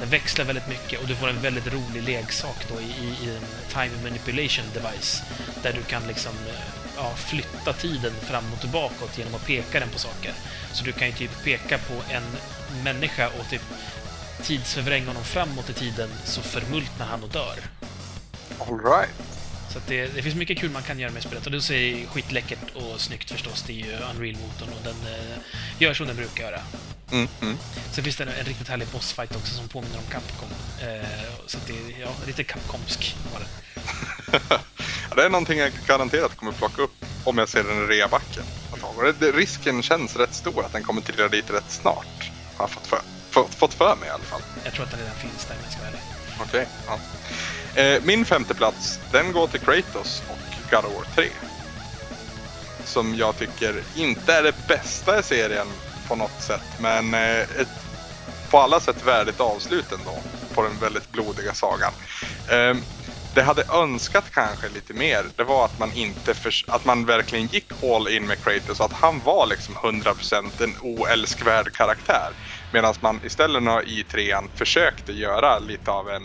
det 0.00 0.06
växlar 0.06 0.44
väldigt 0.44 0.68
mycket 0.68 1.00
och 1.00 1.08
du 1.08 1.14
får 1.14 1.28
en 1.28 1.40
väldigt 1.40 1.72
rolig 1.72 2.02
leksak 2.02 2.66
då 2.68 2.80
i, 2.80 2.84
i, 2.84 3.28
i 3.28 3.36
en 3.36 3.44
time 3.68 4.02
manipulation 4.02 4.64
device. 4.74 5.22
Där 5.62 5.72
du 5.72 5.82
kan 5.82 6.02
liksom 6.08 6.32
eh, 6.48 6.78
ja, 6.96 7.12
flytta 7.16 7.72
tiden 7.72 8.12
fram 8.20 8.52
och 8.52 8.60
tillbaka 8.60 9.04
genom 9.16 9.34
att 9.34 9.46
peka 9.46 9.80
den 9.80 9.88
på 9.88 9.98
saker. 9.98 10.32
Så 10.78 10.84
du 10.84 10.92
kan 10.92 11.08
ju 11.08 11.14
typ 11.14 11.44
peka 11.44 11.78
på 11.78 11.94
en 12.10 12.22
människa 12.84 13.28
och 13.28 13.50
typ 13.50 13.62
tidsförvränga 14.42 15.06
honom 15.06 15.24
framåt 15.24 15.70
i 15.70 15.72
tiden 15.72 16.10
så 16.24 16.42
förmultnar 16.42 17.06
han 17.06 17.22
och 17.22 17.28
dör. 17.28 17.58
Alright. 18.58 19.37
Så 19.72 19.78
det, 19.86 20.06
det 20.06 20.22
finns 20.22 20.34
mycket 20.34 20.58
kul 20.58 20.70
man 20.70 20.82
kan 20.82 20.98
göra 20.98 21.12
med 21.12 21.22
spelet 21.22 21.46
och 21.46 21.52
det 21.52 21.62
ser 21.62 22.06
skitläckert 22.06 22.74
och 22.74 23.00
snyggt 23.00 23.30
förstås. 23.30 23.64
Det 23.66 23.72
är 23.72 23.76
ju 23.76 23.92
Unreal-motorn 23.92 24.68
och 24.68 24.84
den 24.84 25.12
eh, 25.14 25.38
gör 25.78 25.94
som 25.94 26.06
den 26.06 26.16
brukar 26.16 26.44
göra. 26.44 26.60
Mm, 27.12 27.28
mm. 27.42 27.56
Sen 27.92 28.04
finns 28.04 28.16
det 28.16 28.24
en, 28.24 28.28
en 28.28 28.44
riktigt 28.44 28.68
härlig 28.68 28.88
bossfight 28.88 29.36
också 29.36 29.54
som 29.54 29.68
påminner 29.68 29.98
om 29.98 30.04
Capcom. 30.10 30.48
Eh, 30.80 31.08
så 31.46 31.58
det 31.66 31.72
är 31.72 32.00
ja, 32.00 32.10
lite 32.26 32.44
Capcomsk 32.44 33.16
var 33.32 33.40
det. 33.40 33.48
det 35.16 35.22
är 35.24 35.30
någonting 35.30 35.58
jag 35.58 35.72
garanterat 35.86 36.36
kommer 36.36 36.52
plocka 36.52 36.82
upp 36.82 37.04
om 37.24 37.38
jag 37.38 37.48
ser 37.48 37.64
den 37.64 37.84
i 37.84 37.86
reabacken. 37.86 38.44
Risken 39.34 39.82
känns 39.82 40.16
rätt 40.16 40.34
stor 40.34 40.64
att 40.64 40.72
den 40.72 40.82
kommer 40.82 41.00
trilla 41.00 41.28
dit 41.28 41.50
rätt 41.50 41.70
snart. 41.70 42.30
Har 42.56 42.64
jag 42.64 42.70
fått 42.70 42.86
för, 42.86 43.00
fått, 43.30 43.54
fått 43.54 43.74
för 43.74 43.96
mig 43.96 44.08
i 44.08 44.12
alla 44.12 44.22
fall. 44.22 44.40
Jag 44.64 44.72
tror 44.72 44.84
att 44.84 44.90
den 44.90 45.00
redan 45.00 45.14
finns 45.14 45.44
där 45.44 45.54
om 45.54 45.60
jag 45.64 45.72
ska 45.72 45.82
ärlig. 45.82 46.00
Okej. 46.40 46.66
ja. 46.86 46.98
Eh, 47.74 48.00
min 48.02 48.24
femte 48.24 48.54
plats, 48.54 49.00
den 49.10 49.32
går 49.32 49.46
till 49.46 49.60
Kratos 49.60 50.24
och 50.26 50.58
God 50.70 50.84
of 50.84 50.92
War 50.92 51.04
3. 51.04 51.32
som 52.84 53.14
jag 53.14 53.36
tycker 53.36 53.86
inte 53.94 54.34
är 54.34 54.42
det 54.42 54.66
bästa 54.66 55.18
i 55.18 55.22
serien 55.22 55.80
på 56.04 56.16
något 56.16 56.40
sätt. 56.42 56.74
Men 56.78 57.14
eh, 57.14 57.40
ett 57.40 57.86
på 58.48 58.58
alla 58.58 58.80
sätt 58.80 59.02
värdigt 59.02 59.40
avslut 59.40 59.92
ändå 59.92 60.26
på 60.52 60.62
den 60.62 60.78
väldigt 60.78 61.10
blodiga 61.12 61.54
sagan. 61.54 61.94
Det 62.46 62.82
det 63.34 63.42
hade 63.42 63.64
önskat 63.72 64.30
kanske 64.30 64.68
lite 64.68 64.94
mer, 64.94 65.32
det 65.36 65.44
var 65.44 65.64
att 65.64 65.78
man 65.78 65.92
inte 65.92 66.34
för, 66.34 66.52
att 66.68 66.84
man 66.84 67.06
verkligen 67.06 67.46
gick 67.46 67.72
all 67.84 68.08
in 68.08 68.26
med 68.26 68.44
Kratos, 68.44 68.80
Och 68.80 68.86
att 68.86 68.92
han 68.92 69.20
var 69.20 69.46
liksom 69.46 69.76
100% 69.76 70.62
en 70.64 70.76
oälskvärd 70.80 71.72
karaktär. 71.72 72.34
Medan 72.72 72.94
man 73.02 73.20
istället 73.24 73.88
i 73.88 74.04
trean 74.04 74.50
försökte 74.54 75.12
göra 75.12 75.58
lite 75.58 75.90
av 75.90 76.10
en, 76.10 76.22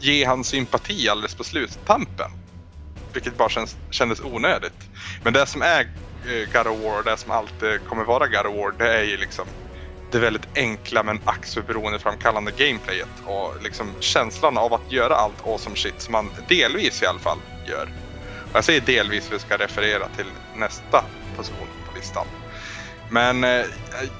ge 0.00 0.24
han 0.24 0.44
sympati 0.44 1.08
alldeles 1.08 1.34
på 1.34 1.44
sluttampen. 1.44 2.30
Vilket 3.14 3.36
bara 3.36 3.48
känns, 3.48 3.76
kändes 3.90 4.20
onödigt. 4.20 4.90
Men 5.22 5.32
det 5.32 5.46
som 5.46 5.62
är 5.62 5.80
eh, 5.80 6.48
God 6.52 6.66
of 6.66 6.80
War, 6.80 7.02
det 7.02 7.16
som 7.16 7.30
alltid 7.30 7.84
kommer 7.84 8.04
vara 8.04 8.26
God 8.26 8.46
of 8.46 8.56
War, 8.56 8.72
det 8.78 8.98
är 8.98 9.02
ju 9.02 9.16
liksom 9.16 9.44
det 10.12 10.18
väldigt 10.18 10.48
enkla 10.54 11.02
men 11.02 11.20
ack 11.24 11.46
så 11.46 11.62
beroendeframkallande 11.62 12.52
gameplayet 12.56 13.08
och 13.24 13.62
liksom 13.62 13.94
känslan 14.00 14.58
av 14.58 14.74
att 14.74 14.92
göra 14.92 15.14
allt 15.14 15.46
awesome 15.46 15.76
shit 15.76 16.00
som 16.00 16.12
man 16.12 16.30
delvis 16.48 17.02
i 17.02 17.06
alla 17.06 17.18
fall 17.18 17.38
gör. 17.68 17.88
Och 18.50 18.56
jag 18.56 18.64
säger 18.64 18.80
delvis 18.80 19.28
för 19.28 19.36
att 19.36 19.42
ska 19.42 19.56
referera 19.56 20.08
till 20.08 20.26
nästa 20.56 21.04
position 21.36 21.68
på 21.86 21.98
listan. 21.98 22.26
Men 23.10 23.44
eh, 23.44 23.64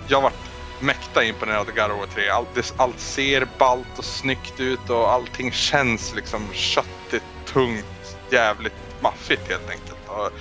jag 0.09 0.21
varit 0.21 0.54
mäkta 0.81 1.25
imponerad 1.25 1.61
av 1.61 1.75
God 1.75 1.91
of 1.91 1.99
War 1.99 2.07
3. 2.07 2.29
Allt, 2.29 2.75
allt 2.77 3.01
ser 3.01 3.49
ballt 3.59 3.99
och 3.99 4.05
snyggt 4.05 4.61
ut 4.61 4.91
och 4.91 5.13
allting 5.13 5.53
känns 5.53 6.15
liksom 6.15 6.49
köttigt, 6.53 7.23
tungt, 7.47 8.17
jävligt 8.31 8.73
maffigt 9.01 9.49
helt 9.49 9.71
enkelt. 9.71 10.09
Och 10.09 10.33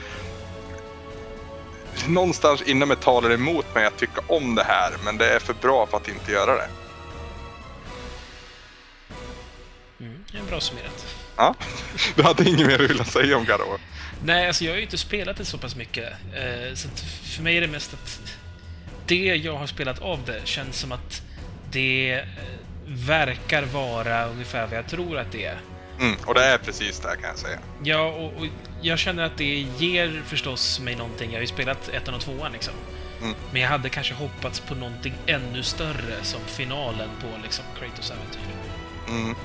någonstans 2.08 2.62
inom 2.62 2.88
mig 2.88 2.98
talar 2.98 3.32
emot 3.32 3.76
mig 3.76 3.86
att 3.86 3.98
tycka 3.98 4.22
om 4.28 4.56
det 4.56 4.64
här, 4.64 4.94
men 5.06 5.18
det 5.18 5.36
är 5.36 5.40
för 5.40 5.54
bra 5.54 5.86
för 5.86 5.98
att 5.98 6.08
inte 6.08 6.32
göra 6.32 6.56
det. 6.56 6.70
Mm, 10.00 10.24
det 10.32 10.38
är 10.38 10.44
bra 10.44 10.60
summerat. 10.60 11.16
Ja, 11.36 11.56
du 12.16 12.24
hade 12.24 12.50
inget 12.50 12.68
mer 12.68 12.78
du 12.78 12.88
ville 12.88 13.06
säga 13.06 13.38
om 13.38 13.46
God 13.46 13.62
of 13.62 13.68
War? 13.68 13.80
Nej, 14.26 14.48
alltså 14.48 14.64
jag 14.64 14.72
har 14.72 14.78
ju 14.78 14.84
inte 14.84 14.98
spelat 14.98 15.38
det 15.38 15.46
så 15.46 15.58
pass 15.58 15.76
mycket. 15.76 16.10
Eh, 16.34 16.76
så 16.76 16.90
för 17.36 17.44
mig 17.44 17.58
är 17.58 17.62
det 17.62 17.68
mest 17.68 17.94
att 17.94 18.22
det 19.06 19.36
jag 19.36 19.56
har 19.56 19.68
spelat 19.68 20.00
av 20.00 20.20
det 20.26 20.42
känns 20.48 20.80
som 20.80 20.92
att 20.92 21.22
det 21.72 22.14
eh, 22.14 22.26
verkar 22.86 23.64
vara 23.64 24.28
ungefär 24.28 24.68
vad 24.68 24.78
jag 24.78 24.88
tror 24.88 25.18
att 25.18 25.32
det 25.32 25.46
är. 25.46 25.58
Mm, 26.00 26.16
och 26.26 26.34
det 26.34 26.46
är 26.46 26.58
precis 26.58 27.00
det 27.00 27.16
kan 27.22 27.30
jag 27.30 27.38
säga. 27.38 27.60
Ja, 27.84 28.08
och, 28.08 28.42
och, 28.42 28.48
jag 28.82 29.00
känner 29.00 29.24
att 29.24 29.38
det 29.38 29.68
ger 29.78 30.22
förstås 30.26 30.80
mig 30.80 30.96
någonting. 30.96 31.30
Jag 31.32 31.38
har 31.38 31.42
ju 31.42 31.48
spelat 31.48 31.90
ettan 31.90 32.14
och 32.14 32.22
tvåan 32.22 32.52
liksom. 32.52 32.74
Mm. 33.22 33.36
Men 33.52 33.62
jag 33.62 33.70
hade 33.70 33.90
kanske 33.90 34.14
hoppats 34.14 34.60
på 34.60 34.76
någonting 34.76 35.14
ännu 35.26 35.64
större 35.64 36.24
som 36.24 36.40
finalen 36.46 37.10
på 37.22 37.28
liksom 37.44 37.66
Kratos 37.80 38.12
äventyr. 38.12 38.42
Mm. 39.08 39.36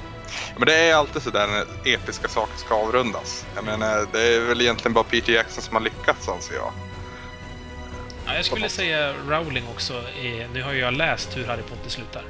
Men 0.57 0.67
det 0.67 0.75
är 0.75 0.95
alltid 0.95 1.23
sådär 1.23 1.47
när 1.47 1.95
episka 1.95 2.29
saker 2.29 2.59
ska 2.59 2.75
avrundas. 2.75 3.47
Jag 3.55 3.65
menar, 3.65 4.07
det 4.13 4.21
är 4.21 4.41
väl 4.41 4.61
egentligen 4.61 4.93
bara 4.93 5.05
Peter 5.05 5.33
Jackson 5.33 5.63
som 5.63 5.75
har 5.77 5.83
lyckats 5.83 6.29
anser 6.29 6.55
jag. 6.55 6.73
Ja, 8.29 8.35
jag 8.35 8.45
skulle 8.45 8.69
säga 8.69 9.15
Rowling 9.29 9.65
också. 9.75 10.03
Är, 10.23 10.49
nu 10.55 10.63
har 10.63 10.73
jag 10.73 10.95
läst 10.95 11.37
hur 11.37 11.47
Harry 11.47 11.63
Potter 11.63 11.91
slutar. 11.91 12.23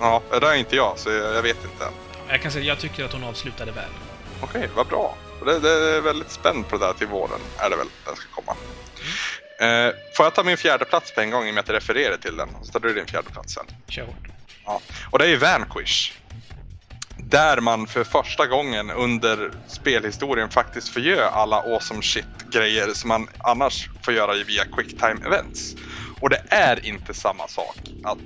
Ja, 0.00 0.22
det 0.40 0.46
är 0.46 0.54
inte 0.54 0.76
jag, 0.76 0.98
så 0.98 1.10
jag, 1.10 1.34
jag 1.34 1.42
vet 1.42 1.64
inte. 1.64 1.88
Jag 2.28 2.42
kan 2.42 2.52
säga 2.52 2.64
jag 2.64 2.78
tycker 2.78 3.04
att 3.04 3.12
hon 3.12 3.24
avslutade 3.24 3.72
väl. 3.72 3.84
Okej, 4.40 4.58
okay, 4.58 4.70
vad 4.76 4.86
bra. 4.86 5.16
Det, 5.44 5.58
det, 5.58 5.96
är 5.96 6.00
väldigt 6.00 6.30
spänd 6.30 6.68
på 6.68 6.76
det 6.78 6.86
där 6.86 6.92
till 6.92 7.06
våren, 7.06 7.40
är 7.58 7.70
det 7.70 7.76
väl 7.76 7.86
den 8.04 8.16
ska 8.16 8.28
komma. 8.34 8.56
Mm. 9.58 9.88
Eh, 9.88 9.94
får 10.16 10.26
jag 10.26 10.34
ta 10.34 10.42
min 10.42 10.56
fjärde 10.56 10.84
plats 10.84 11.14
på 11.14 11.20
en 11.20 11.30
gång 11.30 11.46
i 11.46 11.50
och 11.50 11.54
med 11.54 11.62
att 11.62 11.68
jag 11.68 11.76
refererar 11.76 12.16
till 12.16 12.36
den? 12.36 12.48
Så 12.62 12.72
tar 12.72 12.80
du 12.80 12.94
din 12.94 13.06
fjärde 13.06 13.30
plats 13.30 13.54
sen. 13.54 13.66
Kör 13.88 14.02
hårt. 14.02 14.28
Ja. 14.64 14.80
Och 15.10 15.18
det 15.18 15.26
är 15.26 15.36
Vanquish. 15.36 16.12
Där 17.28 17.60
man 17.60 17.86
för 17.86 18.04
första 18.04 18.46
gången 18.46 18.90
under 18.90 19.50
spelhistorien 19.66 20.48
faktiskt 20.48 20.88
får 20.88 21.02
göra 21.02 21.28
alla 21.30 21.56
awesome 21.56 22.02
shit-grejer 22.02 22.92
som 22.94 23.08
man 23.08 23.28
annars 23.38 23.90
får 24.04 24.14
göra 24.14 24.34
via 24.44 24.64
quicktime 24.64 25.20
events. 25.26 25.76
Och 26.20 26.30
det 26.30 26.42
är 26.48 26.86
inte 26.86 27.14
samma 27.14 27.48
sak 27.48 27.76
att 28.02 28.18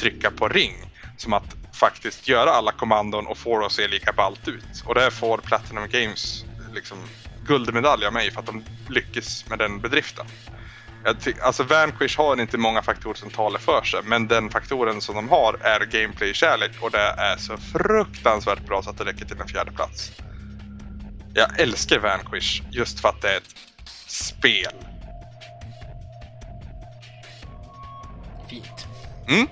trycka 0.00 0.30
på 0.30 0.48
ring 0.48 0.74
som 1.16 1.32
att 1.32 1.56
faktiskt 1.74 2.28
göra 2.28 2.50
alla 2.50 2.72
kommandon 2.72 3.26
och 3.26 3.38
få 3.38 3.60
det 3.60 3.66
att 3.66 3.72
se 3.72 3.88
lika 3.88 4.12
ballt 4.12 4.48
ut. 4.48 4.82
Och 4.84 4.94
det 4.94 5.10
får 5.10 5.38
Platinum 5.38 5.88
Games 5.88 6.44
liksom 6.72 6.98
guldmedalj 7.40 8.06
av 8.06 8.12
mig 8.12 8.30
för 8.30 8.40
att 8.40 8.46
de 8.46 8.66
lyckas 8.88 9.44
med 9.48 9.58
den 9.58 9.80
bedriften 9.80 10.26
alltså 11.42 11.62
Vanquish 11.62 12.18
har 12.18 12.40
inte 12.40 12.58
många 12.58 12.82
faktorer 12.82 13.14
som 13.14 13.30
talar 13.30 13.58
för 13.58 13.82
sig, 13.82 14.00
men 14.04 14.28
den 14.28 14.50
faktoren 14.50 15.00
som 15.00 15.14
de 15.14 15.28
har 15.28 15.54
är 15.60 15.80
gameplay-kärlek 15.80 16.70
och 16.80 16.90
det 16.90 16.98
är 16.98 17.36
så 17.36 17.56
fruktansvärt 17.56 18.66
bra 18.66 18.82
så 18.82 18.90
att 18.90 18.98
det 18.98 19.04
räcker 19.04 19.24
till 19.24 19.40
en 19.40 19.48
fjärde 19.48 19.72
plats. 19.72 20.12
Jag 21.34 21.60
älskar 21.60 21.98
Vanquish 21.98 22.62
just 22.70 23.00
för 23.00 23.08
att 23.08 23.22
det 23.22 23.28
är 23.32 23.36
ett 23.36 23.54
spel. 24.06 24.72
Fint. 28.50 28.86
Mm? 29.28 29.46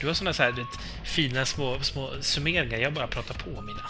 Du 0.00 0.06
har 0.06 0.14
såna 0.14 0.32
så 0.32 0.42
här 0.42 0.66
fina 1.04 1.44
små, 1.44 1.80
små 1.80 2.10
summeringar. 2.20 2.78
Jag 2.78 2.92
bara 2.92 3.06
pratar 3.06 3.34
på 3.34 3.62
mina. 3.62 3.82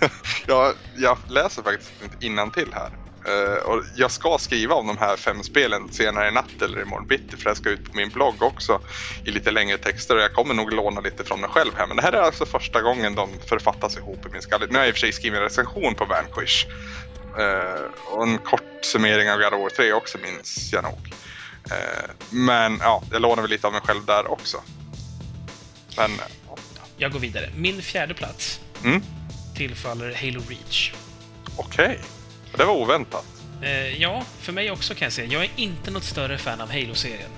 ja, 0.46 0.72
jag 0.96 1.18
läser 1.28 1.62
faktiskt 1.62 1.92
inte 2.20 2.50
till 2.54 2.72
här. 2.72 3.05
Uh, 3.28 3.58
och 3.58 3.84
jag 3.96 4.10
ska 4.10 4.38
skriva 4.38 4.74
om 4.74 4.86
de 4.86 4.98
här 4.98 5.16
fem 5.16 5.42
spelen 5.42 5.92
senare 5.92 6.28
i 6.28 6.30
natt 6.30 6.62
eller 6.62 6.82
imorgon 6.82 7.06
bitti 7.06 7.36
för 7.36 7.50
det 7.50 7.56
ska 7.56 7.70
ut 7.70 7.84
på 7.84 7.96
min 7.96 8.08
blogg 8.08 8.42
också 8.42 8.80
i 9.24 9.30
lite 9.30 9.50
längre 9.50 9.78
texter 9.78 10.16
och 10.16 10.22
jag 10.22 10.32
kommer 10.32 10.54
nog 10.54 10.72
låna 10.72 11.00
lite 11.00 11.24
från 11.24 11.40
mig 11.40 11.50
själv 11.50 11.70
här. 11.76 11.86
Men 11.86 11.96
det 11.96 12.02
här 12.02 12.12
är 12.12 12.20
alltså 12.20 12.46
första 12.46 12.82
gången 12.82 13.14
de 13.14 13.28
författas 13.48 13.96
ihop 13.96 14.26
i 14.26 14.32
min 14.32 14.42
skalle. 14.42 14.66
Nu 14.66 14.74
har 14.74 14.80
jag 14.80 14.88
i 14.88 14.90
och 14.90 14.94
för 14.94 15.00
sig 15.00 15.12
skrivit 15.12 15.36
en 15.36 15.42
recension 15.42 15.94
på 15.94 16.04
Vanquish. 16.04 16.66
Uh, 17.38 18.14
och 18.14 18.22
en 18.22 18.38
kort 18.38 18.78
summering 18.82 19.30
av 19.30 19.38
God 19.38 19.54
of 19.54 19.60
War 19.60 19.70
3 19.70 19.92
också 19.92 20.18
minns 20.18 20.72
jag 20.72 20.84
nog. 20.84 21.12
Uh, 21.70 22.10
men 22.30 22.78
ja, 22.80 23.02
jag 23.12 23.22
lånar 23.22 23.42
väl 23.42 23.50
lite 23.50 23.66
av 23.66 23.72
mig 23.72 23.82
själv 23.84 24.04
där 24.06 24.30
också. 24.30 24.62
Men 25.96 26.10
jag 26.96 27.12
går 27.12 27.18
vidare. 27.18 27.50
Min 27.56 27.82
fjärde 27.82 28.14
plats 28.14 28.60
mm. 28.84 29.02
tillfaller 29.56 30.14
Halo 30.14 30.42
Reach. 30.48 30.92
Okej. 31.56 31.84
Okay. 31.84 31.98
Det 32.56 32.64
var 32.64 32.74
oväntat. 32.74 33.24
Eh, 33.62 34.02
ja, 34.02 34.24
för 34.40 34.52
mig 34.52 34.70
också 34.70 34.94
kan 34.94 35.06
jag 35.06 35.12
säga. 35.12 35.32
Jag 35.32 35.44
är 35.44 35.50
inte 35.56 35.90
något 35.90 36.04
större 36.04 36.38
fan 36.38 36.60
av 36.60 36.72
Halo-serien. 36.72 37.30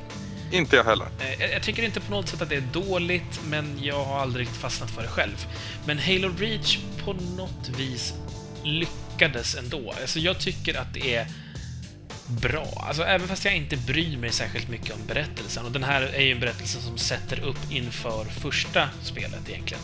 Inte 0.53 0.77
jag 0.77 0.85
heller. 0.85 1.07
Eh, 1.21 1.51
jag 1.53 1.63
tycker 1.63 1.83
inte 1.83 2.01
på 2.01 2.11
något 2.11 2.29
sätt 2.29 2.43
att 2.43 2.49
det 2.49 2.57
är 2.57 2.69
dåligt, 2.73 3.41
men 3.47 3.79
jag 3.83 4.05
har 4.05 4.21
aldrig 4.21 4.49
fastnat 4.49 4.91
för 4.91 5.03
det 5.03 5.09
själv. 5.09 5.47
Men 5.87 5.99
Halo 5.99 6.31
Reach 6.39 6.79
på 7.05 7.13
något 7.13 7.69
vis 7.77 8.15
lyckades 8.65 9.55
ändå. 9.55 9.95
Alltså, 10.01 10.19
jag 10.19 10.39
tycker 10.39 10.81
att 10.81 10.95
det 10.95 11.15
är 11.15 11.27
bra. 12.27 12.85
Alltså, 12.89 13.03
även 13.03 13.29
fast 13.29 13.45
jag 13.45 13.57
inte 13.57 13.77
bryr 13.77 14.17
mig 14.17 14.33
särskilt 14.33 14.69
mycket 14.69 14.95
om 14.95 15.07
berättelsen. 15.07 15.65
Och 15.67 15.73
den 15.73 15.85
här 15.85 16.03
är 16.03 16.23
ju 16.23 16.33
en 16.33 16.41
berättelse 16.41 16.81
som 16.81 16.99
sätter 16.99 17.41
upp 17.41 17.71
inför 17.71 18.25
första 18.25 18.89
spelet 19.03 19.49
egentligen. 19.49 19.83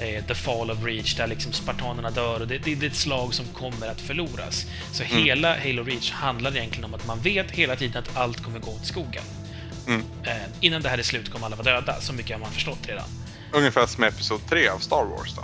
The 0.00 0.34
Fall 0.34 0.70
of 0.70 0.84
Reach, 0.84 1.14
där 1.14 1.26
liksom 1.26 1.52
spartanerna 1.52 2.10
dör 2.10 2.40
och 2.40 2.48
det, 2.48 2.58
det, 2.58 2.74
det 2.74 2.86
är 2.86 2.90
ett 2.90 2.96
slag 2.96 3.34
som 3.34 3.46
kommer 3.46 3.86
att 3.86 4.00
förloras. 4.00 4.66
Så 4.92 5.02
mm. 5.02 5.24
hela 5.24 5.58
Halo 5.58 5.84
Reach 5.84 6.10
handlar 6.10 6.56
egentligen 6.56 6.84
om 6.84 6.94
att 6.94 7.06
man 7.06 7.20
vet 7.20 7.50
hela 7.50 7.76
tiden 7.76 8.02
att 8.02 8.16
allt 8.16 8.42
kommer 8.42 8.58
gå 8.58 8.70
åt 8.70 8.86
skogen. 8.86 9.22
Mm. 9.86 10.02
Eh, 10.24 10.32
innan 10.60 10.82
det 10.82 10.88
här 10.88 10.98
är 10.98 11.02
slut 11.02 11.30
kommer 11.30 11.46
alla 11.46 11.56
vara 11.56 11.74
döda, 11.74 12.00
så 12.00 12.12
mycket 12.12 12.32
har 12.32 12.40
man 12.40 12.52
förstått 12.52 12.88
redan. 12.88 13.08
Ungefär 13.52 13.86
som 13.86 14.04
Episod 14.04 14.40
3 14.48 14.68
av 14.68 14.78
Star 14.78 15.04
Wars 15.04 15.34
då? 15.34 15.42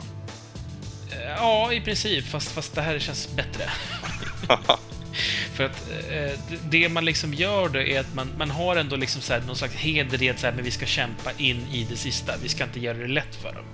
Eh, 1.17 1.31
ja, 1.37 1.73
i 1.73 1.81
princip, 1.81 2.25
fast, 2.25 2.49
fast 2.49 2.75
det 2.75 2.83
här 2.83 2.99
känns 2.99 3.29
bättre. 3.37 3.71
För 5.55 5.65
att 5.65 5.91
eh, 6.11 6.41
det 6.71 6.89
man 6.89 7.05
liksom 7.05 7.35
gör 7.35 7.69
då 7.69 7.79
är 7.79 8.01
att 8.01 8.15
man, 8.15 8.29
man 8.39 8.51
har 8.51 8.77
ändå 8.77 8.97
liksom 8.97 9.23
så 9.23 9.33
här, 9.33 9.41
någon 9.41 9.57
slags 9.57 9.75
heder 9.75 10.23
i 10.23 10.31
att 10.31 10.39
så 10.39 10.47
här, 10.47 10.55
men 10.55 10.65
vi 10.65 10.71
ska 10.71 10.87
kämpa 10.87 11.31
in 11.39 11.67
i 11.73 11.87
det 11.91 11.97
sista. 11.97 12.35
Vi 12.43 12.49
ska 12.49 12.65
inte 12.65 12.81
göra 12.81 12.99
det 12.99 13.09
lätt 13.09 13.35
för 13.35 13.53
dem. 13.53 13.65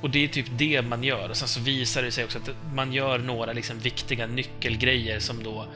Och 0.00 0.10
det 0.10 0.24
är 0.24 0.28
typ 0.28 0.46
det 0.58 0.82
man 0.82 1.04
gör. 1.04 1.28
Och 1.30 1.36
sen 1.36 1.48
så 1.48 1.60
visar 1.60 2.02
det 2.02 2.10
sig 2.10 2.24
också 2.24 2.38
att 2.38 2.74
man 2.74 2.92
gör 2.92 3.18
några 3.18 3.52
liksom 3.52 3.78
viktiga 3.78 4.26
nyckelgrejer 4.26 5.20
som 5.20 5.42
då 5.42 5.66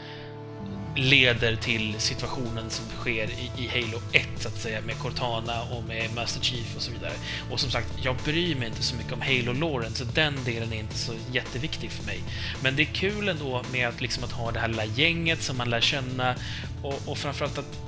leder 0.96 1.56
till 1.56 1.94
situationen 1.98 2.70
som 2.70 2.84
sker 2.98 3.24
i, 3.24 3.50
i, 3.64 3.68
Halo 3.68 4.02
1, 4.12 4.28
så 4.36 4.48
att 4.48 4.56
säga, 4.56 4.80
med 4.80 4.98
Cortana 4.98 5.62
och 5.62 5.84
med 5.84 6.14
Master 6.14 6.40
Chief 6.40 6.76
och 6.76 6.82
så 6.82 6.92
vidare. 6.92 7.12
Och 7.50 7.60
som 7.60 7.70
sagt, 7.70 7.88
jag 8.02 8.16
bryr 8.24 8.54
mig 8.54 8.68
inte 8.68 8.82
så 8.82 8.96
mycket 8.96 9.12
om 9.12 9.20
Halo-loren, 9.20 9.94
så 9.94 10.04
den 10.04 10.44
delen 10.44 10.72
är 10.72 10.76
inte 10.76 10.98
så 10.98 11.12
jätteviktig 11.32 11.90
för 11.90 12.06
mig. 12.06 12.20
Men 12.62 12.76
det 12.76 12.82
är 12.82 12.94
kul 12.94 13.28
ändå 13.28 13.62
med 13.72 13.88
att, 13.88 14.00
liksom, 14.00 14.24
att 14.24 14.32
ha 14.32 14.50
det 14.50 14.60
här 14.60 14.68
lilla 14.68 14.84
gänget 14.84 15.42
som 15.42 15.56
man 15.56 15.70
lär 15.70 15.80
känna 15.80 16.34
och, 16.82 17.00
och 17.06 17.18
framförallt 17.18 17.58
att 17.58 17.78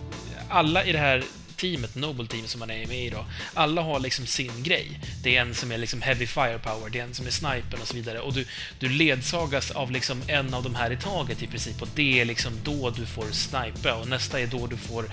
alla 0.49 0.85
i 0.85 0.93
det 0.93 0.99
här 0.99 1.23
teamet, 1.62 1.94
Noble 1.94 2.26
Team, 2.26 2.47
som 2.47 2.59
man 2.59 2.70
är 2.70 2.86
med 2.86 3.06
i 3.06 3.10
då, 3.10 3.24
alla 3.55 3.82
har 3.82 4.01
liksom 4.01 4.26
sin 4.26 4.62
grej. 4.62 5.01
Det 5.22 5.36
är 5.36 5.40
en 5.40 5.55
som 5.55 5.72
är 5.72 5.78
liksom 5.78 6.02
heavy 6.02 6.26
firepower, 6.26 6.90
det 6.90 6.98
är 6.98 7.05
en 7.05 7.14
som 7.14 7.26
är 7.26 7.30
snipern 7.30 7.80
och 7.80 7.89
så 7.89 7.94
vidare. 7.94 8.20
Och 8.20 8.32
du, 8.32 8.47
du 8.78 8.89
ledsagas 8.89 9.70
av 9.70 9.90
liksom 9.90 10.22
en 10.26 10.55
av 10.55 10.62
de 10.62 10.74
här 10.74 10.90
i 10.90 10.97
taget 10.97 11.43
i 11.43 11.47
princip 11.47 11.82
och 11.82 11.89
det 11.94 12.20
är 12.20 12.24
liksom 12.24 12.52
då 12.64 12.90
du 12.90 13.06
får 13.06 13.26
snipa 13.32 13.94
och 13.94 14.09
nästa 14.09 14.40
är 14.40 14.47
då 14.47 14.66
du 14.66 14.76
får 14.76 15.05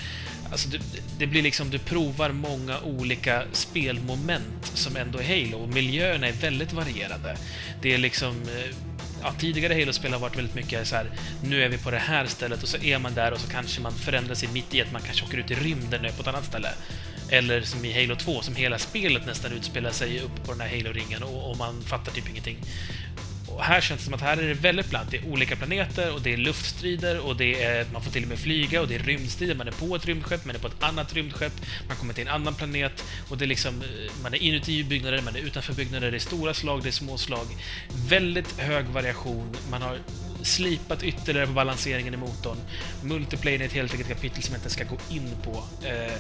Alltså, 0.51 0.69
du, 0.69 0.80
det 1.17 1.27
blir 1.27 1.41
liksom, 1.41 1.69
du 1.69 1.80
provar 1.80 2.30
många 2.30 2.80
olika 2.80 3.43
spelmoment 3.51 4.65
som 4.73 4.95
ändå 4.95 5.19
är 5.19 5.23
Halo 5.23 5.63
och 5.63 5.69
miljöerna 5.69 6.27
är 6.27 6.31
väldigt 6.31 6.73
varierade. 6.73 7.38
Det 7.81 7.93
är 7.93 7.97
liksom 7.97 8.41
eh, 8.41 8.76
ja, 9.22 9.34
tidigare 9.40 9.74
Halo-spel 9.74 10.14
har 10.14 10.20
varit 10.20 10.38
väldigt 10.38 10.56
mycket 10.56 10.88
så 10.88 10.96
här, 10.96 11.12
nu 11.44 11.64
är 11.64 11.70
vi 11.70 11.78
på 11.78 11.91
det 11.91 11.98
här 11.98 12.26
stället 12.26 12.64
och 12.64 12.70
så 12.70 12.78
är 12.78 13.00
man 13.00 13.14
där 13.14 13.32
och 13.32 13.40
så 13.40 13.50
kanske 13.50 13.82
man 13.82 13.91
förändrar 13.91 14.36
sig 14.36 14.50
mitt 14.54 14.74
i 14.74 14.82
att 14.82 14.91
man 14.91 15.02
kanske 15.02 15.26
åker 15.26 15.38
ut 15.38 15.52
i 15.52 15.56
rymden 15.56 16.02
nu 16.02 16.12
på 16.12 16.22
ett 16.22 16.28
annat 16.28 16.46
ställe. 16.46 16.70
Eller 17.32 17.62
som 17.62 17.86
i 17.86 18.02
Halo 18.02 18.16
2, 18.16 18.41
som 18.41 18.56
hela 18.56 18.80
spelet 18.80 19.26
nästan 19.26 19.52
utspelar 19.52 19.91
sig 19.91 20.20
upp 20.20 20.46
på 20.46 20.52
den 20.52 20.62
här 20.62 20.70
Halo-ringen 20.70 21.24
och, 21.24 21.52
och 21.52 21.58
man 21.58 21.82
fattar 21.82 22.12
typ 22.12 22.30
ingenting. 22.30 22.58
Och 23.60 23.65
här 23.65 23.81
känns 23.81 23.99
det 23.99 24.06
som 24.06 24.14
att 24.14 24.22
här 24.22 24.38
är 24.38 24.48
det 24.48 24.53
väldigt 24.53 24.90
platt. 24.90 25.07
Det 25.11 25.18
är 25.18 25.27
olika 25.27 25.56
planeter 25.56 26.14
och 26.14 26.22
det 26.22 26.34
är 26.34 26.38
luftstrider 26.38 27.19
och 27.19 27.36
det 27.36 27.64
är, 27.64 27.86
man 27.94 28.02
får 28.02 28.11
till 28.11 28.23
och 28.23 28.30
med 28.30 28.40
flyga 28.40 28.81
och 28.81 28.88
det 28.88 28.95
är 28.95 28.99
rymdstrider. 28.99 29.56
Man 29.56 29.68
är 29.68 29.72
på 29.72 29.95
ett 29.95 30.06
rymdskepp, 30.06 30.45
man 30.45 30.56
är 30.56 30.60
på 30.60 30.68
ett 30.68 30.84
annat 30.84 31.14
rymdskepp, 31.14 31.53
man 31.88 31.98
kommer 31.98 32.14
till 32.14 32.27
en 32.27 32.34
annan 32.34 32.56
planet 32.56 33.03
och 33.30 33.38
det 33.38 33.45
är 33.45 33.48
liksom, 33.48 33.81
eh, 33.81 34.11
man 34.23 34.34
är 34.34 34.38
inuti 34.38 34.84
byggnader, 34.84 35.22
man 35.22 35.36
är 35.36 35.40
utanför 35.40 35.73
byggnader, 35.73 36.11
det 36.11 36.18
är 36.18 36.19
stora 36.19 36.53
slag, 36.53 36.84
det 36.84 36.90
är 36.90 36.91
små 36.91 37.18
slag. 37.18 37.48
Väldigt 38.10 38.60
hög 38.60 38.86
variation. 38.86 39.56
Man 39.72 39.81
har 39.81 39.98
slipat 40.41 41.03
ytterligare 41.03 41.48
på 41.48 41.53
balanseringen 41.53 42.14
i 42.14 42.18
motorn. 42.18 42.57
Multiplayer 43.03 43.61
är 43.61 43.65
ett 43.65 43.73
helt 43.73 43.91
enkelt 43.91 44.10
kapitel 44.10 44.44
som 44.44 44.53
jag 44.53 44.60
inte 44.60 44.69
ska 44.69 44.84
gå 44.84 44.98
in 45.10 45.36
på. 45.44 45.64
Eh, 45.88 46.14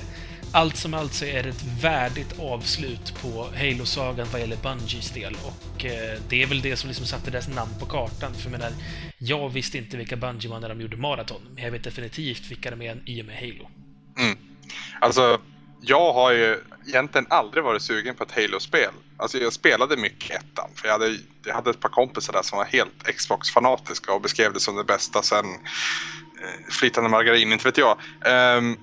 allt 0.51 0.77
som 0.77 0.93
allt 0.93 1.13
så 1.13 1.25
är 1.25 1.43
det 1.43 1.49
ett 1.49 1.63
värdigt 1.81 2.39
avslut 2.39 3.21
på 3.21 3.47
Halo-sagan 3.57 4.27
vad 4.31 4.41
gäller 4.41 4.57
Bungies 4.57 5.11
del 5.11 5.37
och 5.43 5.85
eh, 5.85 6.19
det 6.29 6.43
är 6.43 6.47
väl 6.47 6.61
det 6.61 6.75
som 6.75 6.87
liksom 6.87 7.05
satte 7.05 7.31
deras 7.31 7.47
namn 7.47 7.71
på 7.79 7.85
kartan. 7.85 8.33
För 8.33 8.43
jag 8.43 8.51
menar, 8.51 8.71
jag 9.17 9.49
visste 9.49 9.77
inte 9.77 9.97
vilka 9.97 10.15
Bungie 10.15 10.49
var 10.49 10.59
när 10.59 10.69
de 10.69 10.81
gjorde 10.81 10.97
Marathon, 10.97 11.41
men 11.55 11.63
jag 11.63 11.71
vet 11.71 11.83
definitivt 11.83 12.51
vilka 12.51 12.71
de 12.71 12.81
är 12.81 13.01
i 13.05 13.21
och 13.21 13.25
med 13.25 13.35
Halo. 13.35 13.69
Mm. 14.17 14.37
Alltså, 14.99 15.41
jag 15.81 16.13
har 16.13 16.31
ju 16.31 16.57
egentligen 16.87 17.27
aldrig 17.29 17.63
varit 17.63 17.81
sugen 17.81 18.15
på 18.15 18.23
ett 18.23 18.31
Halo-spel. 18.31 18.91
Alltså 19.17 19.37
jag 19.37 19.53
spelade 19.53 19.97
mycket 19.97 20.31
ettan, 20.31 20.69
för 20.75 20.87
jag 20.87 20.93
hade, 20.93 21.17
jag 21.45 21.55
hade 21.55 21.69
ett 21.69 21.79
par 21.79 21.89
kompisar 21.89 22.33
där 22.33 22.41
som 22.41 22.57
var 22.57 22.65
helt 22.65 23.03
Xbox-fanatiska 23.17 24.13
och 24.13 24.21
beskrev 24.21 24.53
det 24.53 24.59
som 24.59 24.75
det 24.75 24.83
bästa 24.83 25.21
sen 25.21 25.45
eh, 25.45 26.71
flytande 26.71 27.09
margarin, 27.09 27.51
inte 27.51 27.65
vet 27.65 27.77
jag. 27.77 27.97
Um, 28.57 28.77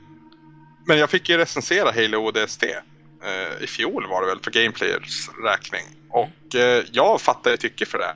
men 0.86 0.98
jag 0.98 1.10
fick 1.10 1.28
ju 1.28 1.36
recensera 1.36 1.92
Halo 1.92 2.18
ODST 2.18 2.62
eh, 2.62 3.64
i 3.64 3.66
fjol 3.66 4.06
var 4.06 4.20
det 4.20 4.26
väl 4.26 4.40
för 4.40 4.50
Gameplayers 4.50 5.30
räkning. 5.44 5.84
Och 6.10 6.54
eh, 6.54 6.84
jag 6.92 7.20
fattade 7.20 7.56
tycke 7.56 7.86
för 7.86 7.98
det. 7.98 8.14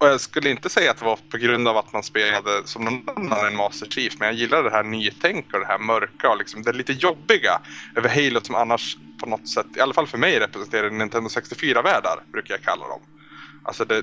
Och 0.00 0.06
jag 0.06 0.20
skulle 0.20 0.50
inte 0.50 0.68
säga 0.68 0.90
att 0.90 0.98
det 0.98 1.04
var 1.04 1.18
på 1.30 1.36
grund 1.36 1.68
av 1.68 1.76
att 1.76 1.92
man 1.92 2.02
spelade 2.02 2.66
som 2.66 2.84
någon 2.84 3.08
annan 3.16 3.46
än 3.46 3.56
Master 3.56 3.86
Chief, 3.86 4.14
men 4.18 4.28
jag 4.28 4.34
gillar 4.34 4.62
det 4.62 4.70
här 4.70 4.82
nytänk 4.82 5.54
och 5.54 5.60
det 5.60 5.66
här 5.66 5.78
mörka 5.78 6.30
och 6.30 6.38
liksom 6.38 6.62
det 6.62 6.72
lite 6.72 6.92
jobbiga 6.92 7.60
över 7.96 8.08
Halo 8.08 8.40
som 8.40 8.54
annars 8.54 8.96
på 9.20 9.26
något 9.26 9.48
sätt, 9.48 9.66
i 9.76 9.80
alla 9.80 9.94
fall 9.94 10.06
för 10.06 10.18
mig, 10.18 10.40
representerar 10.40 10.90
Nintendo 10.90 11.28
64-världar, 11.28 12.22
brukar 12.32 12.54
jag 12.54 12.62
kalla 12.62 12.88
dem. 12.88 13.00
Alltså 13.64 13.84
det, 13.84 14.02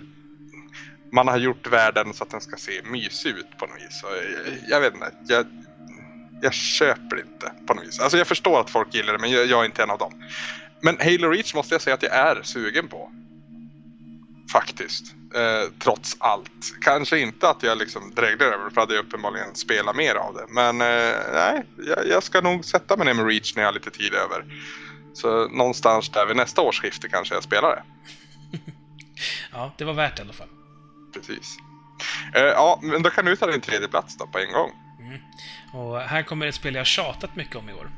man 1.11 1.27
har 1.27 1.37
gjort 1.37 1.67
världen 1.67 2.13
så 2.13 2.23
att 2.23 2.29
den 2.29 2.41
ska 2.41 2.57
se 2.57 2.81
mysig 2.83 3.29
ut 3.29 3.57
på 3.57 3.65
något 3.65 3.75
vis. 3.75 4.03
Jag, 4.03 4.57
jag 4.69 4.81
vet 4.81 4.93
inte, 4.93 5.11
jag, 5.27 5.45
jag 6.43 6.53
köper 6.53 7.19
inte 7.19 7.51
på 7.67 7.73
något 7.73 7.83
vis. 7.83 7.99
Alltså 7.99 8.17
jag 8.17 8.27
förstår 8.27 8.59
att 8.59 8.69
folk 8.69 8.93
gillar 8.93 9.13
det 9.13 9.19
men 9.19 9.31
jag, 9.31 9.45
jag 9.45 9.61
är 9.61 9.65
inte 9.65 9.83
en 9.83 9.89
av 9.89 9.97
dem. 9.97 10.13
Men 10.81 10.97
Halo 10.99 11.29
Reach 11.29 11.53
måste 11.53 11.73
jag 11.73 11.81
säga 11.81 11.93
att 11.93 12.03
jag 12.03 12.13
är 12.13 12.43
sugen 12.43 12.87
på. 12.87 13.11
Faktiskt. 14.51 15.05
Eh, 15.35 15.71
trots 15.79 16.15
allt. 16.19 16.73
Kanske 16.81 17.19
inte 17.19 17.49
att 17.49 17.63
jag 17.63 17.77
liksom 17.77 18.11
drägde 18.15 18.45
över 18.45 18.69
för 18.69 18.81
att 18.81 18.89
jag 18.89 18.99
uppenbarligen 18.99 19.55
spelar 19.55 19.93
mer 19.93 20.15
av 20.15 20.33
det. 20.33 20.45
Men 20.49 20.81
eh, 20.81 21.15
nej, 21.33 21.65
jag, 21.87 22.07
jag, 22.07 22.23
ska 22.23 22.41
nog 22.41 22.65
sätta 22.65 22.97
mig 22.97 23.05
ner 23.05 23.13
med 23.13 23.27
Reach 23.27 23.55
när 23.55 23.63
jag 23.63 23.67
har 23.67 23.73
lite 23.73 23.91
tid 23.91 24.13
över. 24.13 24.45
Så 25.13 25.47
någonstans 25.47 26.09
där 26.09 26.25
vid 26.25 26.35
nästa 26.35 26.61
årsskifte 26.61 27.09
kanske 27.09 27.33
jag 27.33 27.43
spelar 27.43 27.69
det. 27.69 27.83
ja, 29.51 29.73
det 29.77 29.85
var 29.85 29.93
värt 29.93 30.17
det 30.17 30.21
i 30.21 30.23
alla 30.23 30.33
fall. 30.33 30.49
Precis. 31.13 31.57
Eh, 32.35 32.41
ja, 32.41 32.79
men 32.81 33.01
då 33.01 33.09
kan 33.09 33.25
du 33.25 33.35
ta 33.35 33.47
din 33.47 33.61
tredje 33.61 33.87
plats 33.87 34.17
då 34.17 34.27
på 34.27 34.39
en 34.39 34.53
gång. 34.53 34.71
Mm. 35.05 35.19
Och 35.73 35.99
här 35.99 36.23
kommer 36.23 36.47
ett 36.47 36.55
spel 36.55 36.75
jag 36.75 36.85
tjatat 36.85 37.35
mycket 37.35 37.55
om 37.55 37.69
i 37.69 37.73
år. 37.73 37.91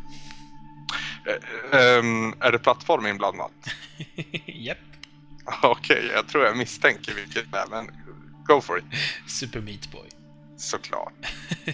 Um, 1.72 2.36
är 2.40 2.52
det 2.52 2.60
plattform 2.60 3.06
inblandat? 3.06 3.52
Japp. 4.45 4.77
Okej, 5.61 5.98
okay, 5.98 6.11
jag 6.11 6.27
tror 6.27 6.45
jag 6.45 6.57
misstänker 6.57 7.14
vilket 7.14 7.52
det 7.52 7.57
är, 7.57 7.68
men 7.68 7.91
go 8.45 8.61
for 8.61 8.77
it. 8.77 8.86
Super 9.27 9.60
Meat 9.61 9.91
Boy. 9.91 10.10
Såklart. 10.57 11.14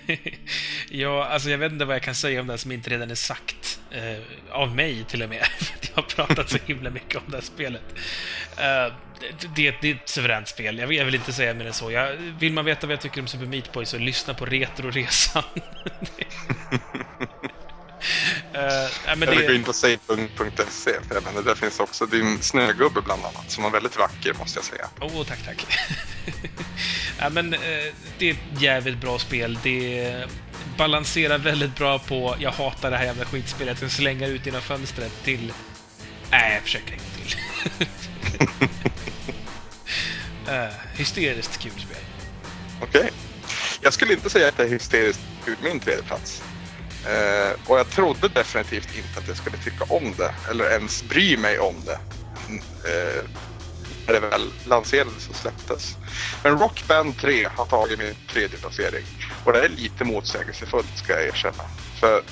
ja, 0.90 1.26
alltså 1.26 1.50
jag 1.50 1.58
vet 1.58 1.72
inte 1.72 1.86
vad 1.86 1.96
jag 1.96 2.04
kan 2.04 2.16
säga 2.16 2.42
om 2.42 2.48
det 2.48 2.58
som 2.58 2.72
inte 2.72 2.90
redan 2.90 3.12
är 3.12 3.16
sagt. 3.16 3.80
Eh, 3.92 4.24
av 4.52 4.76
mig 4.76 5.04
till 5.04 5.24
och 5.24 5.30
med. 5.30 5.48
jag 5.82 6.04
har 6.04 6.10
pratat 6.10 6.50
så 6.50 6.58
himla 6.66 6.90
mycket 6.90 7.16
om 7.16 7.24
det 7.28 7.38
här 7.38 7.44
spelet. 7.44 7.84
Eh, 8.58 8.94
det, 9.56 9.76
det, 9.82 9.92
är 9.92 9.96
ett 9.96 10.10
suveränt 10.10 10.48
spel. 10.48 10.80
Jag 10.80 10.88
vill, 10.88 11.16
inte 11.16 11.34
säga 11.34 11.54
mer 11.54 11.66
än 11.66 11.74
så. 11.74 11.92
Jag, 11.92 12.16
vill 12.40 12.54
man 12.54 12.66
veta 12.66 12.88
vad 12.88 12.94
jag 12.94 13.02
tycker 13.02 13.22
om 13.22 13.28
Super 13.28 13.46
Meat 13.46 13.72
Boy 13.74 13.86
så 13.86 13.98
lyssna 13.98 14.34
på 14.34 14.46
Retroresan. 14.46 15.44
Uh, 18.56 19.16
men 19.18 19.20
det... 19.20 19.26
Eller 19.26 19.48
gå 19.48 19.54
in 19.54 19.64
på 19.64 19.74
save.se 19.74 20.92
för 21.08 21.22
menar, 21.22 21.42
där 21.42 21.56
finns 21.56 21.80
också 21.80 22.06
din 22.06 22.42
snögubbe 22.42 23.02
bland 23.02 23.26
annat 23.26 23.52
som 23.52 23.66
är 23.66 23.70
väldigt 23.70 23.98
vacker 23.98 24.34
måste 24.34 24.58
jag 24.58 24.66
säga. 24.66 24.88
Åh, 25.00 25.08
oh, 25.08 25.26
tack, 25.26 25.46
tack. 25.46 25.66
ja, 27.20 27.30
men, 27.30 27.54
uh, 27.54 27.60
det 28.18 28.30
är 28.30 28.32
ett 28.32 28.62
jävligt 28.62 28.98
bra 28.98 29.20
spel. 29.20 29.60
Det 29.64 30.26
balanserar 30.78 31.38
väldigt 31.38 31.76
bra 31.76 32.00
på 32.00 32.36
jag 32.40 32.52
hatar 32.52 32.92
det 32.92 32.98
här 32.98 33.06
jävla 33.06 33.26
skitspelet, 33.26 33.82
jag 33.82 33.92
slänger 33.92 34.30
ut 34.30 34.46
genom 34.46 34.62
fönstret 34.62 35.24
till 35.24 35.54
Nej, 36.32 36.54
jag 36.54 36.64
försöker 36.64 36.94
en 36.94 37.00
gång 37.00 37.08
till. 37.18 37.88
uh, 40.48 40.74
hysteriskt 40.94 41.58
kul 41.58 41.72
spel. 41.72 42.04
Okej. 42.82 43.02
Okay. 43.02 43.12
Jag 43.82 43.94
skulle 43.94 44.14
inte 44.14 44.30
säga 44.30 44.48
att 44.48 44.58
det 44.58 44.64
är 44.64 44.68
hysteriskt 44.68 45.22
kul 45.46 45.56
min 45.64 45.80
tredje 45.80 46.04
plats. 46.04 46.44
Uh, 47.06 47.12
eh, 47.12 47.52
och 47.68 47.80
jag 47.80 47.90
trodde 47.90 48.28
definitivt 48.28 48.98
inte 48.98 49.20
att 49.20 49.28
jag 49.28 49.38
skulle 49.38 49.58
tycka 49.58 49.84
om 49.84 50.14
det 50.18 50.34
eller 50.50 50.72
ens 50.72 51.04
bry 51.04 51.38
mig 51.38 51.60
om 51.60 51.76
det. 51.86 52.00
Uh, 52.52 53.30
när 54.08 54.14
det 54.14 54.20
väl 54.20 54.52
lanserades 54.66 55.30
och 55.30 55.36
släpptes. 55.36 55.98
Men 56.44 56.60
Rockband 56.60 57.18
3 57.18 57.48
har 57.56 57.66
tagit 57.66 58.00
min 58.00 58.16
tredje 58.30 58.58
placering. 58.58 59.06
Och 59.46 59.54
det 59.54 59.66
är 59.66 59.70
lite 59.70 60.04
motsägelsefullt 60.04 60.98
ska 60.98 61.14
jag 61.14 61.28
erkänna. 61.28 61.64
För 62.00 62.24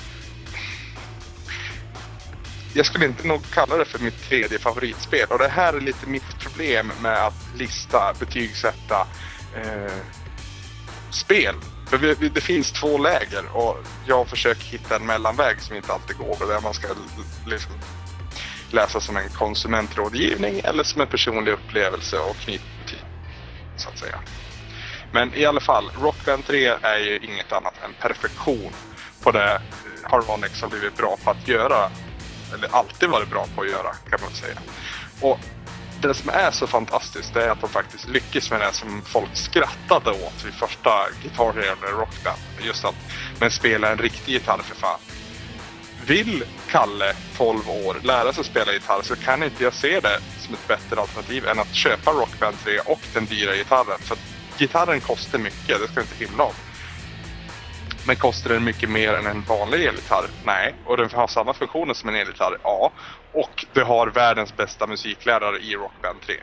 jag 2.74 2.86
skulle 2.86 3.06
inte 3.06 3.26
nog 3.26 3.50
kalla 3.50 3.76
det 3.76 3.84
för 3.84 3.98
mitt 3.98 4.28
tredje 4.28 4.58
favoritspel. 4.58 5.26
Och 5.28 5.38
det 5.38 5.48
här 5.48 5.72
är 5.74 5.80
lite 5.80 6.06
mitt 6.06 6.39
problem 6.60 6.92
med 7.02 7.26
att 7.26 7.34
lista, 7.56 8.14
betygsätta 8.18 9.06
eh, 9.56 9.92
spel. 11.10 11.54
För 11.86 11.96
vi, 11.96 12.14
vi, 12.14 12.28
det 12.28 12.40
finns 12.40 12.72
två 12.72 12.98
läger 12.98 13.56
och 13.56 13.76
jag 14.06 14.28
försöker 14.28 14.64
hitta 14.64 14.96
en 14.96 15.06
mellanväg 15.06 15.60
som 15.60 15.76
inte 15.76 15.92
alltid 15.92 16.16
går. 16.16 16.46
Där 16.48 16.60
man 16.60 16.74
ska 16.74 16.88
liksom 17.46 17.72
läsa 18.72 19.00
som 19.00 19.16
en 19.16 19.28
konsumentrådgivning 19.28 20.60
eller 20.64 20.84
som 20.84 21.00
en 21.00 21.06
personlig 21.06 21.52
upplevelse 21.52 22.18
och 22.18 22.36
knyta 22.36 22.64
till, 22.86 23.04
så 23.76 23.88
att 23.88 23.98
säga. 23.98 24.18
Men 25.12 25.34
i 25.34 25.44
alla 25.44 25.60
fall, 25.60 25.90
RockBand 26.00 26.46
3 26.46 26.66
är 26.66 26.98
ju 26.98 27.18
inget 27.18 27.52
annat 27.52 27.74
än 27.84 27.94
perfektion 28.00 28.72
på 29.22 29.30
det 29.30 29.62
Harmonix 30.02 30.62
har 30.62 30.68
blivit 30.68 30.96
bra 30.96 31.16
på 31.24 31.30
att 31.30 31.48
göra 31.48 31.90
eller 32.54 32.68
alltid 32.74 33.08
varit 33.08 33.30
bra 33.30 33.46
på 33.56 33.62
att 33.62 33.70
göra 33.70 33.94
kan 34.10 34.20
man 34.22 34.30
säga. 34.30 34.58
Och 35.20 35.38
det 36.02 36.14
som 36.14 36.30
är 36.30 36.50
så 36.50 36.66
fantastiskt 36.66 37.34
det 37.34 37.44
är 37.44 37.50
att 37.50 37.60
de 37.60 37.70
faktiskt 37.70 38.08
lyckas 38.08 38.50
med 38.50 38.60
det 38.60 38.72
som 38.72 39.02
folk 39.02 39.36
skrattade 39.36 40.10
åt 40.10 40.44
vid 40.44 40.54
första 40.54 40.90
Guitar 41.22 41.52
Hero 41.52 41.98
Rockband. 42.00 42.38
Just 42.62 42.84
att 42.84 42.94
men 43.40 43.50
spela 43.50 43.92
en 43.92 43.98
riktig 43.98 44.32
gitarr 44.32 44.58
för 44.58 44.74
fan. 44.74 44.98
Vill 46.06 46.44
Kalle, 46.68 47.14
12 47.36 47.70
år, 47.70 47.96
lära 48.02 48.32
sig 48.32 48.44
spela 48.44 48.72
gitarr 48.72 49.02
så 49.02 49.16
kan 49.16 49.42
inte 49.42 49.64
jag 49.64 49.74
se 49.74 50.00
det 50.00 50.18
som 50.38 50.54
ett 50.54 50.68
bättre 50.68 51.00
alternativ 51.00 51.46
än 51.46 51.58
att 51.58 51.74
köpa 51.74 52.10
Rockband 52.10 52.56
3 52.64 52.78
och 52.78 53.00
den 53.14 53.26
dyra 53.26 53.54
gitarren. 53.56 53.98
För 53.98 54.16
gitarren 54.58 55.00
kostar 55.00 55.38
mycket, 55.38 55.80
det 55.80 55.88
ska 55.88 55.94
vi 55.94 56.00
inte 56.00 56.24
himla 56.24 56.44
om. 56.44 56.54
Men 58.06 58.16
kostar 58.16 58.50
den 58.50 58.64
mycket 58.64 58.90
mer 58.90 59.12
än 59.14 59.26
en 59.26 59.42
vanlig 59.42 59.84
elgitarr? 59.84 60.24
Nej. 60.44 60.74
Och 60.84 60.96
den 60.96 61.10
har 61.12 61.26
samma 61.26 61.54
funktioner 61.54 61.94
som 61.94 62.08
en 62.08 62.14
elgitarr? 62.14 62.58
Ja. 62.62 62.92
Och 63.32 63.66
det 63.72 63.82
har 63.82 64.06
världens 64.06 64.56
bästa 64.56 64.86
musiklärare 64.86 65.58
i 65.58 65.74
Rockband 65.74 66.20
3. 66.26 66.34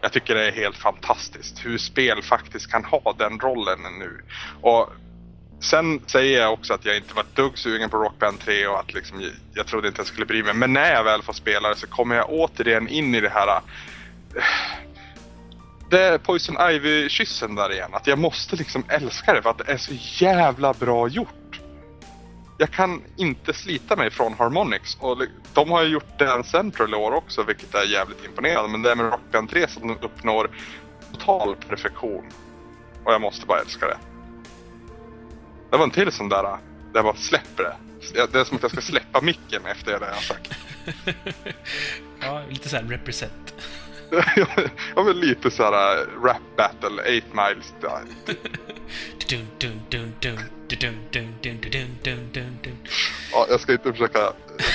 Jag 0.00 0.12
tycker 0.12 0.34
det 0.34 0.48
är 0.48 0.52
helt 0.52 0.76
fantastiskt 0.76 1.66
hur 1.66 1.78
spel 1.78 2.22
faktiskt 2.22 2.70
kan 2.70 2.84
ha 2.84 3.14
den 3.18 3.38
rollen 3.38 3.78
nu. 3.98 4.24
Och 4.60 4.90
sen 5.60 6.00
säger 6.06 6.40
jag 6.40 6.52
också 6.52 6.74
att 6.74 6.84
jag 6.84 6.96
inte 6.96 7.14
var 7.14 7.22
ett 7.22 7.36
dugg 7.36 7.58
sugen 7.58 7.90
på 7.90 7.96
Rockband 7.96 8.40
3 8.40 8.66
och 8.66 8.80
att 8.80 8.94
liksom, 8.94 9.30
jag 9.54 9.66
trodde 9.66 9.88
inte 9.88 10.00
jag 10.00 10.06
skulle 10.06 10.26
bry 10.26 10.42
mig. 10.42 10.54
Men 10.54 10.72
när 10.72 10.92
jag 10.92 11.04
väl 11.04 11.22
får 11.22 11.32
spela 11.32 11.68
det 11.68 11.76
så 11.76 11.86
kommer 11.86 12.16
jag 12.16 12.30
återigen 12.30 12.88
in 12.88 13.14
i 13.14 13.20
det 13.20 13.28
här 13.28 13.48
äh, 13.48 13.62
det 15.90 16.02
är 16.02 16.18
Poison 16.18 16.56
Ivy-kyssen 16.70 17.54
där 17.54 17.72
igen. 17.72 17.90
Att 17.92 18.06
jag 18.06 18.18
måste 18.18 18.56
liksom 18.56 18.84
älska 18.88 19.34
det 19.34 19.42
för 19.42 19.50
att 19.50 19.58
det 19.58 19.72
är 19.72 19.76
så 19.76 20.24
jävla 20.24 20.72
bra 20.72 21.08
gjort. 21.08 21.28
Jag 22.58 22.70
kan 22.70 23.02
inte 23.16 23.52
slita 23.52 23.96
mig 23.96 24.10
från 24.10 24.34
Harmonix 24.34 24.96
och 25.00 25.22
de 25.54 25.70
har 25.70 25.82
ju 25.82 25.88
gjort 25.88 26.18
Dance 26.18 26.50
Central 26.50 26.94
i 26.94 26.96
år 26.96 27.12
också 27.12 27.42
vilket 27.42 27.74
är 27.74 27.84
jävligt 27.84 28.24
imponerande. 28.24 28.68
Men 28.68 28.82
det 28.82 28.90
är 28.90 28.94
med 28.96 29.10
Rock 29.10 29.32
Band 29.32 29.50
3 29.50 29.68
som 29.68 29.88
de 29.88 30.06
uppnår 30.06 30.50
total 31.12 31.56
perfektion. 31.56 32.24
Och 33.04 33.12
jag 33.12 33.20
måste 33.20 33.46
bara 33.46 33.60
älska 33.60 33.86
det. 33.86 33.98
Det 35.70 35.76
var 35.76 35.84
en 35.84 35.90
till 35.90 36.12
sån 36.12 36.28
där, 36.28 36.42
där 36.42 36.58
jag 36.92 37.04
bara 37.04 37.16
släpper 37.16 37.62
det. 37.62 37.76
Det 38.32 38.40
är 38.40 38.44
som 38.44 38.56
att 38.56 38.62
jag 38.62 38.70
ska 38.70 38.80
släppa 38.80 39.20
micken 39.20 39.66
efter 39.66 40.00
det 40.00 40.06
jag 40.06 40.14
har 40.14 40.20
sagt. 40.20 40.50
ja, 42.20 42.42
lite 42.48 42.68
såhär 42.68 42.82
represent. 42.82 43.54
ja, 44.96 45.04
men 45.04 45.20
lite 45.20 45.50
såhär 45.50 45.72
uh, 45.72 46.22
rap 46.22 46.56
battle, 46.56 47.18
8 47.18 47.26
miles. 47.32 47.74
ja, 53.32 53.46
jag 53.48 53.60
ska 53.60 53.72
inte 53.72 53.92
försöka 53.92 54.18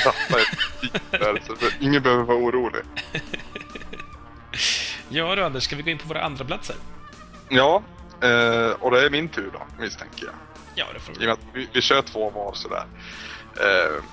rappa 0.06 0.40
ett 0.42 1.12
där, 1.12 1.42
så 1.46 1.56
ingen 1.80 2.04
behöver 2.04 2.24
vara 2.24 2.38
orolig. 2.38 2.82
Ja 5.12 5.36
du 5.36 5.44
Anders, 5.44 5.64
ska 5.64 5.76
vi 5.76 5.82
gå 5.82 5.90
in 5.90 5.98
på 5.98 6.08
våra 6.08 6.24
andra 6.24 6.46
platser? 6.46 6.76
Ja, 7.50 7.84
eh, 8.22 8.72
och 8.80 8.92
det 8.92 9.06
är 9.06 9.10
min 9.10 9.30
tur 9.30 9.50
då, 9.54 9.84
misstänker 9.84 10.26
jag. 10.26 10.34
Ja, 10.76 10.86
det 10.94 11.00
får 11.00 11.14
vi. 11.20 11.36
Vi, 11.54 11.68
vi 11.74 11.82
kör 11.82 12.02
två 12.02 12.30
var 12.30 12.54
sådär. 12.54 12.84
Eh, 13.56 14.04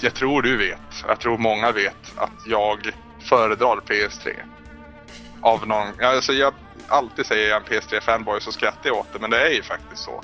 jag 0.00 0.14
tror 0.14 0.42
du 0.42 0.56
vet, 0.56 1.04
jag 1.08 1.20
tror 1.20 1.38
många 1.38 1.72
vet, 1.72 2.12
att 2.16 2.46
jag 2.46 2.90
föredrar 3.20 3.76
PS3. 3.76 4.34
Av 5.40 5.66
någon, 5.66 5.86
alltså 6.00 6.32
jag 6.32 6.54
alltid 6.88 7.26
säger 7.26 7.48
jag 7.48 7.56
en 7.56 7.64
PS3-fanboy 7.64 8.40
så 8.40 8.52
skrattar 8.52 8.90
jag 8.90 8.96
åt 8.96 9.12
det, 9.12 9.18
men 9.18 9.30
det 9.30 9.40
är 9.40 9.50
ju 9.50 9.62
faktiskt 9.62 10.02
så. 10.02 10.22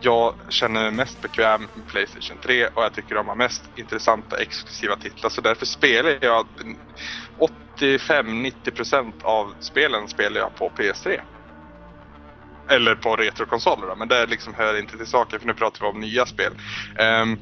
Jag 0.00 0.34
känner 0.48 0.82
mig 0.82 0.92
mest 0.92 1.22
bekväm 1.22 1.68
med 1.74 1.86
Playstation 1.86 2.38
3 2.38 2.66
och 2.66 2.82
jag 2.82 2.94
tycker 2.94 3.14
de 3.14 3.28
har 3.28 3.36
mest 3.36 3.62
intressanta 3.74 4.42
exklusiva 4.42 4.96
titlar 4.96 5.30
så 5.30 5.40
därför 5.40 5.66
spelar 5.66 6.18
jag 6.20 6.46
85-90% 7.80 9.12
av 9.24 9.54
spelen 9.60 10.08
spelar 10.08 10.40
jag 10.40 10.54
på 10.54 10.72
PS3. 10.78 11.20
Eller 12.70 12.94
på 12.94 13.16
retrokonsoler 13.16 13.86
då, 13.86 13.96
men 13.96 14.08
det 14.08 14.26
liksom 14.26 14.54
hör 14.54 14.78
inte 14.78 14.96
till 14.96 15.06
saken 15.06 15.40
för 15.40 15.46
nu 15.46 15.54
pratar 15.54 15.80
vi 15.80 15.86
om 15.86 16.00
nya 16.00 16.26
spel. 16.26 16.52
Um, 17.22 17.38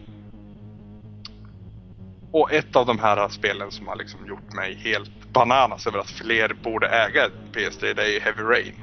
och 2.35 2.53
ett 2.53 2.77
av 2.77 2.87
de 2.87 2.99
här 2.99 3.29
spelen 3.29 3.71
som 3.71 3.89
har 3.89 3.97
liksom 3.97 4.27
gjort 4.27 4.53
mig 4.53 4.75
helt 4.85 5.33
bananas 5.33 5.87
över 5.87 5.99
att 5.99 6.11
fler 6.11 6.55
borde 6.65 6.89
äga 6.89 7.29
PS3, 7.57 7.95
det 7.95 8.17
är 8.17 8.21
Heavy 8.21 8.43
Rain. 8.43 8.75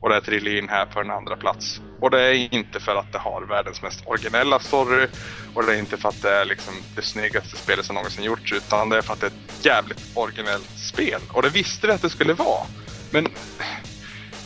Och 0.00 0.08
det 0.10 0.20
trillar 0.20 0.58
in 0.58 0.68
här 0.68 0.86
på 0.86 1.00
en 1.00 1.10
andra 1.10 1.36
plats. 1.36 1.80
Och 2.00 2.10
det 2.10 2.20
är 2.20 2.54
inte 2.54 2.80
för 2.80 2.96
att 2.96 3.12
det 3.12 3.18
har 3.18 3.42
världens 3.42 3.82
mest 3.82 4.06
originella 4.06 4.58
story 4.58 5.08
och 5.54 5.66
det 5.66 5.74
är 5.74 5.78
inte 5.78 5.96
för 5.96 6.08
att 6.08 6.22
det 6.22 6.30
är 6.30 6.44
liksom 6.44 6.84
det 6.94 7.02
snyggaste 7.02 7.56
spelet 7.56 7.84
som 7.84 7.94
någonsin 7.94 8.24
gjorts 8.24 8.52
utan 8.52 8.88
det 8.88 8.98
är 8.98 9.02
för 9.02 9.12
att 9.12 9.20
det 9.20 9.26
är 9.26 9.30
ett 9.30 9.66
jävligt 9.66 10.02
originellt 10.14 10.76
spel. 10.76 11.22
Och 11.32 11.42
det 11.42 11.50
visste 11.50 11.86
vi 11.86 11.92
att 11.92 12.02
det 12.02 12.10
skulle 12.10 12.32
vara. 12.34 12.66
Men 13.10 13.26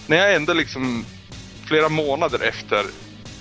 när 0.07 0.17
jag 0.17 0.35
ändå 0.35 0.53
liksom 0.53 1.07
flera 1.69 1.89
månader 1.89 2.41
efter 2.41 2.91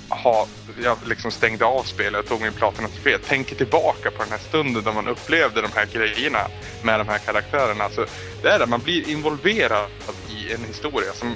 ha, 0.10 0.48
jag 0.84 0.98
liksom 1.06 1.32
stängde 1.32 1.66
av 1.66 1.84
spelet 1.84 2.20
och 2.20 2.28
tog 2.28 2.42
min 2.42 2.54
Platinum 2.54 2.92
fred. 2.92 3.24
tänker 3.24 3.56
tillbaka 3.56 4.12
på 4.12 4.24
den 4.24 4.32
här 4.32 4.40
stunden 4.40 4.84
då 4.84 4.92
man 4.92 5.08
upplevde 5.08 5.62
de 5.62 5.72
här 5.76 5.86
grejerna 5.94 6.48
med 6.84 7.00
de 7.00 7.08
här 7.08 7.18
karaktärerna. 7.18 7.90
Så 7.90 8.06
det 8.42 8.50
är 8.50 8.60
det, 8.60 8.66
man 8.66 8.80
blir 8.80 9.10
involverad 9.10 9.90
i 10.30 10.54
en 10.54 10.64
historia 10.64 11.14
som 11.14 11.36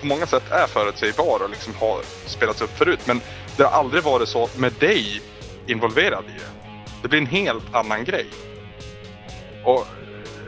på 0.00 0.06
många 0.06 0.26
sätt 0.26 0.50
är 0.50 0.66
förutsägbar 0.66 1.42
och 1.42 1.50
liksom 1.50 1.74
har 1.74 2.02
spelats 2.26 2.62
upp 2.62 2.78
förut. 2.78 3.00
Men 3.04 3.20
det 3.56 3.62
har 3.62 3.70
aldrig 3.70 4.02
varit 4.02 4.28
så 4.28 4.48
med 4.56 4.72
dig 4.72 5.20
involverad 5.66 6.24
i 6.24 6.38
det. 6.38 6.70
Det 7.02 7.08
blir 7.08 7.20
en 7.20 7.26
helt 7.26 7.74
annan 7.74 8.04
grej. 8.04 8.26
Och 9.64 9.86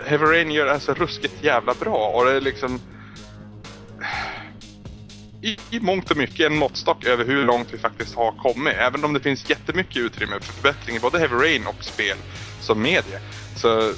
Heavy 0.07 0.25
Rain 0.25 0.51
gör 0.51 0.67
det 0.67 0.81
så 0.81 0.95
ruskigt 0.95 1.45
jävla 1.45 1.75
bra 1.75 2.09
och 2.09 2.25
det 2.25 2.33
är 2.33 2.41
liksom 2.41 2.81
i, 5.45 5.59
i 5.71 5.81
mångt 5.81 6.11
och 6.11 6.17
mycket 6.17 6.47
en 6.47 6.57
måttstock 6.57 7.05
över 7.05 7.25
hur 7.25 7.45
långt 7.45 7.75
vi 7.75 7.79
faktiskt 7.79 8.15
har 8.15 8.33
kommit. 8.33 8.75
Även 8.75 9.05
om 9.05 9.13
det 9.13 9.21
finns 9.21 9.51
jättemycket 9.51 9.97
utrymme 9.97 10.41
för 10.41 10.53
förbättring 10.53 10.97
i 10.97 11.01
både 11.01 11.19
Heavy 11.19 11.35
Rain 11.35 11.67
och 11.67 11.85
spel 11.85 12.19
som 12.59 12.83
medie. 12.83 13.21
Så 13.53 13.95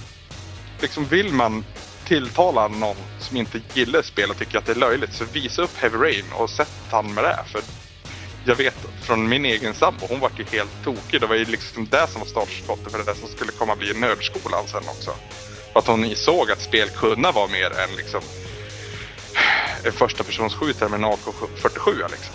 liksom 0.80 1.08
vill 1.08 1.32
man 1.32 1.64
tilltala 2.04 2.68
någon 2.68 3.08
som 3.16 3.36
inte 3.36 3.62
gillar 3.72 4.02
spel 4.02 4.30
och 4.30 4.36
tycker 4.36 4.58
att 4.58 4.66
det 4.66 4.72
är 4.72 4.76
löjligt 4.76 5.12
så 5.12 5.24
visa 5.24 5.62
upp 5.62 5.76
Heavy 5.76 5.96
Rain 5.96 6.32
och 6.32 6.50
sätt 6.50 6.70
han 6.90 7.14
med 7.14 7.24
det. 7.24 7.42
För 7.46 7.64
jag 8.42 8.56
vet 8.56 8.84
från 8.96 9.28
min 9.28 9.44
egen 9.44 9.74
sambo, 9.74 10.06
hon 10.08 10.20
var 10.20 10.32
ju 10.36 10.44
helt 10.44 10.80
tokig. 10.80 11.20
Det 11.20 11.26
var 11.26 11.36
ju 11.36 11.44
liksom 11.44 11.88
det 11.88 12.06
som 12.10 12.20
var 12.20 12.26
startskottet 12.26 12.90
för 12.92 12.98
det 12.98 13.04
där 13.04 13.14
som 13.14 13.28
skulle 13.28 13.52
komma 13.52 13.76
bli 13.76 13.94
nördskolan 13.94 14.66
sen 14.66 14.88
också. 14.88 15.10
För 15.72 15.80
att 15.80 15.86
hon 15.86 16.16
såg 16.16 16.50
att 16.50 16.60
spel 16.60 16.90
kunde 16.90 17.32
vara 17.32 17.48
mer 17.48 17.70
än 17.72 17.96
liksom 17.96 18.30
första 19.92 20.24
persons 20.24 20.54
skjutare 20.54 20.88
med 20.88 20.96
en 20.96 21.04
AK47 21.04 22.10
liksom. 22.10 22.34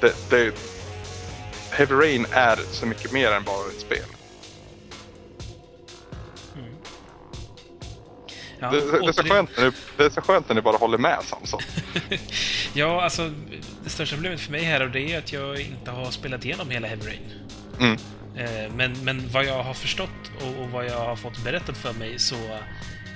Det, 0.00 0.14
det, 0.30 0.54
Heavy 1.70 1.94
Rain 1.94 2.26
är 2.30 2.56
så 2.56 2.86
mycket 2.86 3.12
mer 3.12 3.32
än 3.32 3.44
bara 3.44 3.66
ett 3.66 3.80
spel. 3.80 4.04
Mm. 6.56 6.74
Ja, 8.58 8.70
det, 8.70 8.80
det, 8.80 9.00
det, 9.00 9.08
är 9.08 9.12
så 9.12 9.22
skönt 9.22 9.50
när 9.56 9.64
du, 9.64 9.72
det 9.96 10.04
är 10.04 10.10
så 10.10 10.20
skönt 10.20 10.48
när 10.48 10.54
ni 10.54 10.62
bara 10.62 10.76
håller 10.76 10.98
med 10.98 11.18
Samson. 11.24 11.60
ja, 12.72 13.02
alltså 13.02 13.32
det 13.84 13.90
största 13.90 14.16
problemet 14.16 14.40
för 14.40 14.52
mig 14.52 14.62
här 14.62 14.82
och 14.82 14.90
det 14.90 15.12
är 15.12 15.18
att 15.18 15.32
jag 15.32 15.60
inte 15.60 15.90
har 15.90 16.10
spelat 16.10 16.44
igenom 16.44 16.70
hela 16.70 16.88
Heavy 16.88 17.06
Rain. 17.06 17.32
Mm. 17.80 17.98
Eh, 18.36 18.72
men, 18.74 19.04
men 19.04 19.28
vad 19.32 19.44
jag 19.44 19.62
har 19.62 19.74
förstått 19.74 20.30
och, 20.40 20.62
och 20.62 20.70
vad 20.70 20.86
jag 20.86 20.98
har 20.98 21.16
fått 21.16 21.44
berättat 21.44 21.76
för 21.76 21.92
mig 21.92 22.18
så 22.18 22.36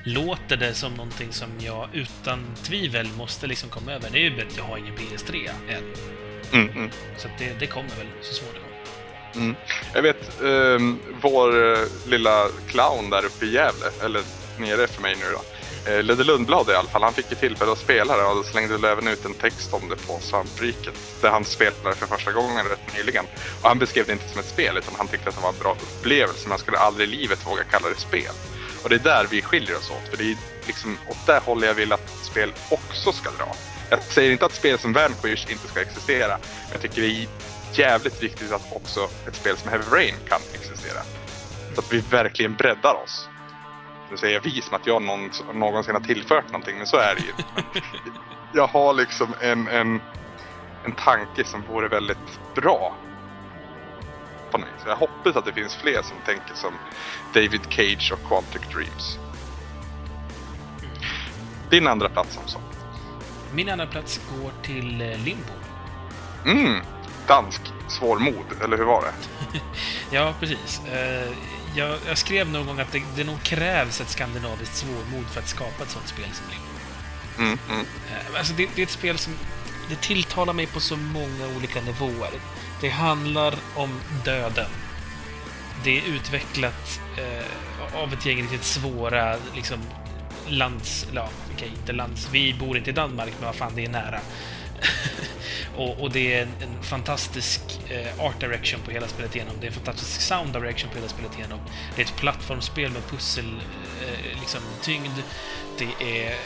låter 0.04 0.56
det 0.56 0.74
som 0.74 0.94
någonting 0.94 1.32
som 1.32 1.48
jag 1.58 1.88
utan 1.92 2.46
tvivel 2.62 3.08
måste 3.16 3.46
liksom 3.46 3.68
komma 3.68 3.92
över. 3.92 4.10
Det 4.12 4.18
är 4.18 4.30
ju 4.30 4.46
att 4.46 4.56
jag 4.56 4.64
har 4.64 4.78
ingen 4.78 4.94
PS3 4.96 5.50
än. 5.68 5.84
Mm, 6.52 6.76
mm. 6.76 6.90
Så 7.16 7.28
det, 7.38 7.52
det, 7.60 7.66
kommer 7.66 7.88
väl 7.88 8.06
så 8.22 8.34
småningom. 8.34 8.68
Mm. 9.34 9.56
Jag 9.94 10.02
vet, 10.02 10.40
um, 10.40 11.00
vår 11.22 11.56
uh, 11.56 11.78
lilla 12.06 12.48
clown 12.68 13.10
där 13.10 13.24
uppe 13.24 13.44
i 13.44 13.52
Gävle, 13.52 13.86
eller 14.04 14.22
nere 14.58 14.86
för 14.86 15.02
mig 15.02 15.16
nu 15.20 15.24
då. 15.32 15.42
Uh, 15.92 16.02
Ledde 16.02 16.24
Lundblad 16.24 16.68
i 16.68 16.74
alla 16.74 16.88
fall, 16.88 17.02
han 17.02 17.12
fick 17.12 17.30
ju 17.30 17.36
tillfälle 17.36 17.72
att 17.72 17.78
spela 17.78 18.16
det 18.16 18.24
och 18.24 18.36
då 18.36 18.42
slängde 18.42 18.72
väl 18.72 18.84
även 18.84 19.08
ut 19.08 19.24
en 19.24 19.34
text 19.34 19.72
om 19.72 19.88
det 19.88 20.06
på 20.06 20.18
Svampriket. 20.20 20.94
Där 21.20 21.30
han 21.30 21.44
spelade 21.44 21.96
för 21.96 22.06
första 22.06 22.32
gången 22.32 22.66
rätt 22.66 22.96
nyligen. 22.96 23.24
Och 23.62 23.68
han 23.68 23.78
beskrev 23.78 24.06
det 24.06 24.12
inte 24.12 24.28
som 24.28 24.40
ett 24.40 24.48
spel 24.48 24.76
utan 24.76 24.94
han 24.96 25.08
tyckte 25.08 25.28
att 25.28 25.34
det 25.36 25.42
var 25.42 25.52
en 25.52 25.58
bra 25.58 25.76
upplevelse. 25.82 26.40
Men 26.42 26.50
han 26.50 26.58
skulle 26.58 26.78
aldrig 26.78 27.08
i 27.08 27.16
livet 27.16 27.46
våga 27.46 27.64
kalla 27.64 27.88
det 27.88 28.00
spel. 28.00 28.32
Och 28.84 28.90
det 28.90 28.96
är 28.96 29.00
där 29.00 29.26
vi 29.30 29.42
skiljer 29.42 29.76
oss 29.76 29.90
åt. 29.90 30.08
För 30.08 30.16
det 30.16 30.24
är 30.24 30.36
liksom 30.66 30.98
åt 31.06 31.26
det 31.26 31.38
hållet 31.38 31.68
jag 31.68 31.74
vill 31.74 31.92
att 31.92 32.24
spel 32.24 32.52
också 32.70 33.12
ska 33.12 33.30
dra. 33.30 33.56
Jag 33.90 34.00
säger 34.00 34.32
inte 34.32 34.46
att 34.46 34.54
spel 34.54 34.78
som 34.78 34.92
Vanquish 34.92 35.50
inte 35.50 35.68
ska 35.68 35.80
existera. 35.80 36.38
Men 36.38 36.72
jag 36.72 36.80
tycker 36.80 37.02
det 37.02 37.08
är 37.08 37.28
jävligt 37.78 38.22
viktigt 38.22 38.52
att 38.52 38.72
också 38.72 39.10
ett 39.28 39.34
spel 39.34 39.56
som 39.56 39.70
Heavy 39.70 39.84
Rain 39.90 40.14
kan 40.24 40.40
existera. 40.52 41.02
Så 41.74 41.80
att 41.80 41.92
vi 41.92 42.00
verkligen 42.00 42.54
breddar 42.54 42.94
oss. 42.94 43.30
Nu 44.10 44.16
säger 44.16 44.34
jag 44.34 44.40
vi 44.40 44.62
som 44.62 44.76
att 44.76 44.86
jag 44.86 45.02
någon, 45.02 45.30
någonsin 45.54 45.94
har 45.94 46.00
tillfört 46.00 46.52
någonting, 46.52 46.76
men 46.76 46.86
så 46.86 46.96
är 46.96 47.14
det 47.14 47.20
ju. 47.20 47.32
jag 48.52 48.66
har 48.66 48.94
liksom 48.94 49.34
en, 49.40 49.68
en, 49.68 50.00
en 50.82 50.92
tanke 50.96 51.44
som 51.44 51.62
vore 51.62 51.88
väldigt 51.88 52.54
bra 52.54 52.96
på 54.54 54.58
något 54.58 54.68
Så 54.82 54.88
jag 54.88 54.96
hoppas 54.96 55.36
att 55.36 55.44
det 55.44 55.52
finns 55.52 55.76
fler 55.76 56.02
som 56.02 56.16
tänker 56.26 56.54
som 56.54 56.72
David 57.34 57.60
Cage 57.70 58.12
och 58.12 58.28
Quantic 58.28 58.62
Dreams. 58.72 59.18
Din 61.70 61.86
andra 61.86 62.08
plats 62.08 62.34
Samson? 62.34 62.62
Min 63.52 63.68
andra 63.68 63.86
plats 63.86 64.20
går 64.40 64.52
till 64.62 65.00
eh, 65.00 65.24
Limbo. 65.24 65.52
Mm, 66.46 66.80
dansk 67.26 67.60
svårmod, 67.88 68.44
eller 68.64 68.76
hur 68.76 68.84
var 68.84 69.02
det? 69.02 69.60
ja, 70.16 70.34
precis. 70.40 70.80
Eh, 70.92 71.32
jag, 71.76 71.98
jag, 72.06 72.18
skrev 72.18 72.50
någon 72.50 72.66
gång 72.66 72.80
att 72.80 72.92
det, 72.92 73.02
det 73.16 73.24
nog 73.24 73.42
krävs 73.42 74.00
ett 74.00 74.10
skandinaviskt 74.10 74.76
svårmod 74.76 75.26
för 75.26 75.40
att 75.40 75.48
skapa 75.48 75.82
ett 75.82 75.90
sånt 75.90 76.08
spel 76.08 76.28
som 76.32 76.46
Limbo. 76.50 76.74
Mm, 77.38 77.58
mm. 77.70 77.86
Eh, 78.10 78.38
alltså 78.38 78.52
det, 78.52 78.68
det, 78.74 78.82
är 78.82 78.86
ett 78.86 78.90
spel 78.90 79.18
som 79.18 79.32
det 79.88 80.00
tilltalar 80.00 80.52
mig 80.52 80.66
på 80.66 80.80
så 80.80 80.96
många 80.96 81.56
olika 81.56 81.80
nivåer. 81.80 82.32
Det 82.80 82.88
handlar 82.88 83.54
om 83.76 84.00
döden. 84.24 84.70
Det 85.84 85.98
är 85.98 86.02
utvecklat 86.02 87.00
eh, 87.18 88.02
av 88.02 88.12
ett 88.12 88.26
gäng 88.26 88.42
riktigt 88.42 88.64
svåra 88.64 89.36
liksom, 89.54 89.78
lands... 90.48 91.06
Ja, 91.14 91.28
okay, 91.54 91.68
inte 91.68 91.92
lands... 91.92 92.28
Vi 92.32 92.54
bor 92.54 92.76
inte 92.76 92.90
i 92.90 92.92
Danmark, 92.92 93.32
men 93.38 93.46
vad 93.46 93.54
fan, 93.54 93.72
det 93.74 93.84
är 93.84 93.88
nära. 93.88 94.20
och, 95.76 96.00
och, 96.00 96.10
det 96.10 96.34
är 96.34 96.42
en, 96.42 96.48
en 96.62 96.82
fantastisk 96.82 97.60
eh, 97.88 98.24
art 98.24 98.40
direction 98.40 98.80
på 98.84 98.90
hela 98.90 99.08
spelet 99.08 99.36
igenom. 99.36 99.54
Det 99.60 99.66
är 99.66 99.68
en 99.68 99.74
fantastisk 99.74 100.20
sound 100.20 100.52
direction 100.52 100.90
på 100.90 100.96
hela 100.96 101.08
spelet 101.08 101.38
igenom. 101.38 101.58
Det 101.96 102.02
är 102.02 102.06
ett 102.06 102.16
plattformsspel 102.16 102.90
med 102.90 103.02
pussel, 103.10 103.60
eh, 104.02 104.40
liksom 104.40 104.60
tyngd. 104.82 105.18
Det 105.78 105.84
är, 106.24 106.36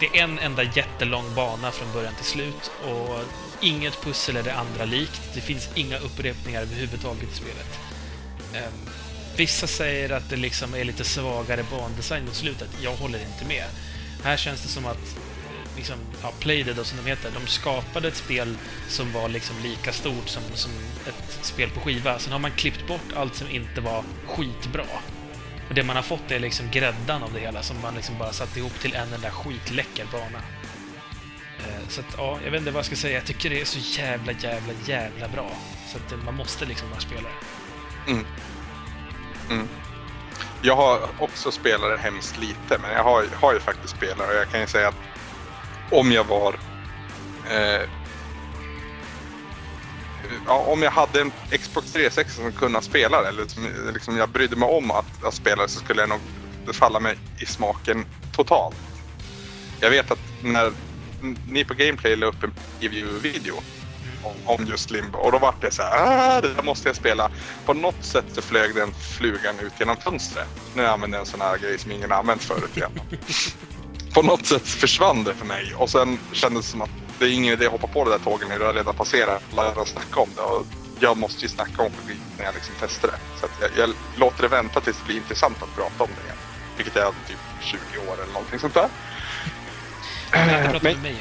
det 0.00 0.06
är 0.06 0.22
en 0.24 0.38
enda 0.38 0.62
jättelång 0.62 1.34
bana 1.34 1.70
från 1.70 1.92
början 1.92 2.14
till 2.14 2.24
slut 2.24 2.70
och 2.84 3.20
inget 3.60 4.00
pussel 4.02 4.36
är 4.36 4.42
det 4.42 4.54
andra 4.54 4.84
likt. 4.84 5.22
Det 5.34 5.40
finns 5.40 5.68
inga 5.74 5.98
upprepningar 5.98 6.62
överhuvudtaget 6.62 7.32
i 7.32 7.36
spelet. 7.36 7.78
Um, 8.52 8.90
vissa 9.36 9.66
säger 9.66 10.10
att 10.10 10.30
det 10.30 10.36
liksom 10.36 10.74
är 10.74 10.84
lite 10.84 11.04
svagare 11.04 11.64
bandesign 11.70 12.24
mot 12.24 12.34
slutet. 12.34 12.68
Jag 12.82 12.96
håller 12.96 13.18
inte 13.18 13.44
med. 13.44 13.64
Här 14.24 14.36
känns 14.36 14.62
det 14.62 14.68
som 14.68 14.86
att 14.86 15.16
eh, 15.16 15.76
liksom, 15.76 15.96
ja, 16.22 16.32
Playdead 16.38 16.86
som 16.86 16.98
de 17.04 17.10
heter, 17.10 17.30
de 17.34 17.46
skapade 17.46 18.08
ett 18.08 18.16
spel 18.16 18.56
som 18.88 19.12
var 19.12 19.28
liksom 19.28 19.56
lika 19.62 19.92
stort 19.92 20.28
som, 20.28 20.42
som 20.54 20.70
ett 21.06 21.38
spel 21.42 21.70
på 21.70 21.80
skiva. 21.80 22.18
Sen 22.18 22.32
har 22.32 22.38
man 22.38 22.50
klippt 22.50 22.88
bort 22.88 23.12
allt 23.16 23.34
som 23.34 23.50
inte 23.50 23.80
var 23.80 24.04
skitbra. 24.26 24.86
Och 25.68 25.74
det 25.74 25.82
man 25.82 25.96
har 25.96 26.02
fått 26.02 26.30
är 26.30 26.40
liksom 26.40 26.70
gräddan 26.70 27.22
av 27.22 27.32
det 27.32 27.40
hela 27.40 27.62
som 27.62 27.80
man 27.82 27.94
liksom 27.94 28.18
bara 28.18 28.32
satt 28.32 28.56
ihop 28.56 28.80
till 28.80 28.94
en 28.94 29.12
enda 29.12 29.30
skitläcker 29.30 30.06
bana. 30.12 30.42
Eh, 31.58 31.88
så 31.88 32.00
att, 32.00 32.14
ja, 32.16 32.38
jag 32.44 32.50
vet 32.50 32.58
inte 32.58 32.70
vad 32.70 32.78
jag 32.78 32.86
ska 32.86 32.96
säga. 32.96 33.14
Jag 33.14 33.24
tycker 33.24 33.50
det 33.50 33.60
är 33.60 33.64
så 33.64 34.00
jävla, 34.00 34.32
jävla, 34.32 34.72
jävla 34.86 35.28
bra. 35.28 35.50
Så 35.92 35.98
att 35.98 36.12
eh, 36.12 36.18
man 36.18 36.34
måste 36.34 36.64
liksom 36.64 36.90
bara 36.90 37.00
spela 37.00 37.22
det. 37.28 38.10
Mm. 38.10 38.26
Mm. 39.50 39.68
Jag 40.62 40.76
har 40.76 41.08
också 41.18 41.50
spelat 41.50 41.90
det 41.90 41.98
hemskt 41.98 42.38
lite, 42.38 42.78
men 42.82 42.92
jag 42.92 43.04
har, 43.04 43.24
har 43.34 43.54
ju 43.54 43.60
faktiskt 43.60 43.96
spelat 43.96 44.28
och 44.28 44.34
jag 44.34 44.50
kan 44.50 44.60
ju 44.60 44.66
säga 44.66 44.88
att 44.88 44.94
om 45.90 46.12
jag 46.12 46.24
var... 46.24 46.58
Eh, 47.50 47.82
ja, 50.46 50.64
om 50.66 50.82
jag 50.82 50.90
hade 50.90 51.20
en 51.20 51.32
Xbox 51.58 51.92
360 51.92 52.32
som 52.32 52.52
kunde 52.52 52.82
spela 52.82 53.22
det, 53.22 53.28
eller 53.28 53.46
som 53.46 53.68
liksom 53.92 54.16
jag 54.16 54.28
brydde 54.28 54.56
mig 54.56 54.68
om 54.68 54.90
att, 54.90 55.24
att 55.24 55.34
spela 55.34 55.62
det, 55.62 55.68
så 55.68 55.78
skulle 55.80 56.00
jag 56.02 56.08
nog 56.08 56.20
falla 56.72 57.00
mig 57.00 57.18
i 57.38 57.46
smaken 57.46 58.04
totalt. 58.32 58.76
Jag 59.80 59.90
vet 59.90 60.10
att 60.10 60.18
när 60.42 60.72
ni 61.48 61.64
på 61.64 61.74
Gameplay 61.74 62.16
la 62.16 62.26
upp 62.26 62.42
en 62.42 62.52
preview-video 62.80 63.54
om, 64.22 64.34
om, 64.44 64.66
just 64.66 64.90
Limbo 64.90 65.18
och 65.18 65.32
då 65.32 65.38
var 65.38 65.54
det 65.60 65.70
så 65.70 65.82
här, 65.82 66.36
ah, 66.36 66.40
det 66.40 66.54
där 66.54 66.62
måste 66.62 66.88
jag 66.88 66.96
spela. 66.96 67.30
På 67.66 67.74
något 67.74 68.04
sätt 68.04 68.24
så 68.32 68.42
flög 68.42 68.74
den 68.74 68.94
flugan 68.94 69.60
ut 69.60 69.72
genom 69.78 69.96
fönstret. 69.96 70.48
Nu 70.74 70.86
använder 70.86 71.18
jag 71.18 71.26
en 71.26 71.30
sån 71.30 71.40
här 71.40 71.58
grej 71.58 71.78
som 71.78 71.90
ingen 71.90 72.12
använt 72.12 72.42
förut 72.42 72.76
igen. 72.76 73.00
på 74.14 74.22
något 74.22 74.46
sätt 74.46 74.68
försvann 74.68 75.24
det 75.24 75.34
för 75.34 75.46
mig 75.46 75.74
och 75.74 75.90
sen 75.90 76.18
kändes 76.32 76.64
det 76.64 76.70
som 76.70 76.82
att 76.82 76.90
det 77.18 77.24
är 77.24 77.30
ingen 77.30 77.52
idé 77.52 77.66
att 77.66 77.72
hoppa 77.72 77.86
på 77.86 78.04
det 78.04 78.10
där 78.10 78.18
tåget 78.18 78.48
när 78.48 78.58
det 78.58 78.64
har 78.64 78.74
redan 78.74 78.94
passerat. 78.94 79.42
Lära 79.56 79.84
snacka 79.84 80.20
om 80.20 80.28
det 80.36 80.42
och 80.42 80.66
jag 81.00 81.16
måste 81.16 81.42
ju 81.42 81.48
snacka 81.48 81.82
om 81.82 81.92
det 82.06 82.14
när 82.38 82.44
jag 82.44 82.54
liksom 82.54 82.74
testar 82.80 83.08
det. 83.08 83.18
Så 83.40 83.46
jag, 83.60 83.70
jag, 83.76 83.94
låter 84.16 84.42
det 84.42 84.48
vänta 84.48 84.80
tills 84.80 84.98
det 84.98 85.04
blir 85.04 85.16
intressant 85.16 85.62
att 85.62 85.74
prata 85.76 86.04
om 86.04 86.10
det 86.16 86.24
igen. 86.24 86.36
Vilket 86.76 86.96
är 86.96 87.06
typ 87.28 87.38
20 87.60 87.78
år 88.10 88.14
eller 88.22 88.32
någonting 88.32 88.58
sånt 88.58 88.74
där. 88.74 88.88
Jag 90.36 90.70
pratar 90.70 90.82
med 90.82 91.02
mig 91.02 91.16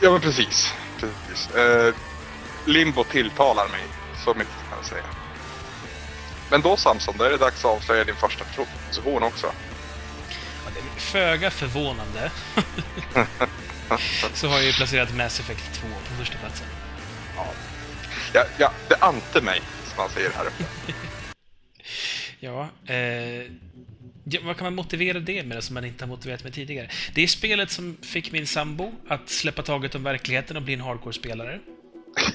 Ja 0.00 0.10
men 0.10 0.20
precis. 0.20 0.74
precis. 1.00 1.48
Uh, 1.56 1.94
Limbo 2.66 3.04
tilltalar 3.04 3.68
mig. 3.68 3.82
Så 4.24 4.34
mycket 4.34 4.54
kan 4.68 4.78
jag 4.78 4.86
säga. 4.86 5.04
Men 6.50 6.60
då 6.60 6.76
Samson, 6.76 7.14
då 7.18 7.24
är 7.24 7.30
det 7.30 7.36
dags 7.36 7.64
att 7.64 7.70
avslöja 7.70 8.04
din 8.04 8.16
första 8.16 8.44
position 8.44 9.22
också 9.22 9.52
föga 11.00 11.50
förvånande 11.50 12.30
så 14.34 14.48
har 14.48 14.56
jag 14.56 14.64
ju 14.64 14.72
placerat 14.72 15.14
Mass 15.14 15.40
Effect 15.40 15.74
2 15.74 15.88
på 16.08 16.14
första 16.18 16.38
platsen. 16.38 16.66
Ja, 17.36 17.46
ja, 18.34 18.44
ja 18.58 18.72
det 18.88 18.96
ante 18.96 19.40
mig, 19.40 19.62
som 19.84 19.96
man 19.96 20.08
säger 20.08 20.30
här 20.30 20.46
uppe. 20.46 20.64
ja, 22.40 22.68
eh, 22.94 23.50
ja, 24.24 24.40
vad 24.44 24.56
kan 24.56 24.64
man 24.64 24.74
motivera 24.74 25.20
det 25.20 25.42
med 25.42 25.64
som 25.64 25.74
man 25.74 25.84
inte 25.84 26.04
har 26.04 26.08
motiverat 26.08 26.44
med 26.44 26.52
tidigare? 26.52 26.88
Det 27.14 27.22
är 27.22 27.26
spelet 27.26 27.70
som 27.70 27.96
fick 28.02 28.32
min 28.32 28.46
sambo 28.46 28.92
att 29.08 29.28
släppa 29.28 29.62
taget 29.62 29.94
om 29.94 30.02
verkligheten 30.02 30.56
och 30.56 30.62
bli 30.62 30.74
en 30.74 30.80
hardcore-spelare 30.80 31.60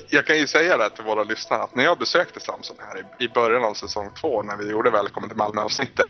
jag 0.09 0.25
kan 0.25 0.37
ju 0.37 0.47
säga 0.47 0.77
det 0.77 0.89
till 0.89 1.03
våra 1.03 1.23
lyssnare 1.23 1.63
att 1.63 1.75
när 1.75 1.83
jag 1.83 1.97
besökte 1.97 2.39
Samson 2.39 2.75
här 2.79 3.05
i, 3.19 3.27
början 3.27 3.63
av 3.63 3.73
säsong 3.73 4.09
två 4.21 4.43
när 4.43 4.57
vi 4.57 4.69
gjorde 4.69 4.89
Välkommen 4.89 5.29
till 5.29 5.37
Malmö-avsnittet. 5.37 6.05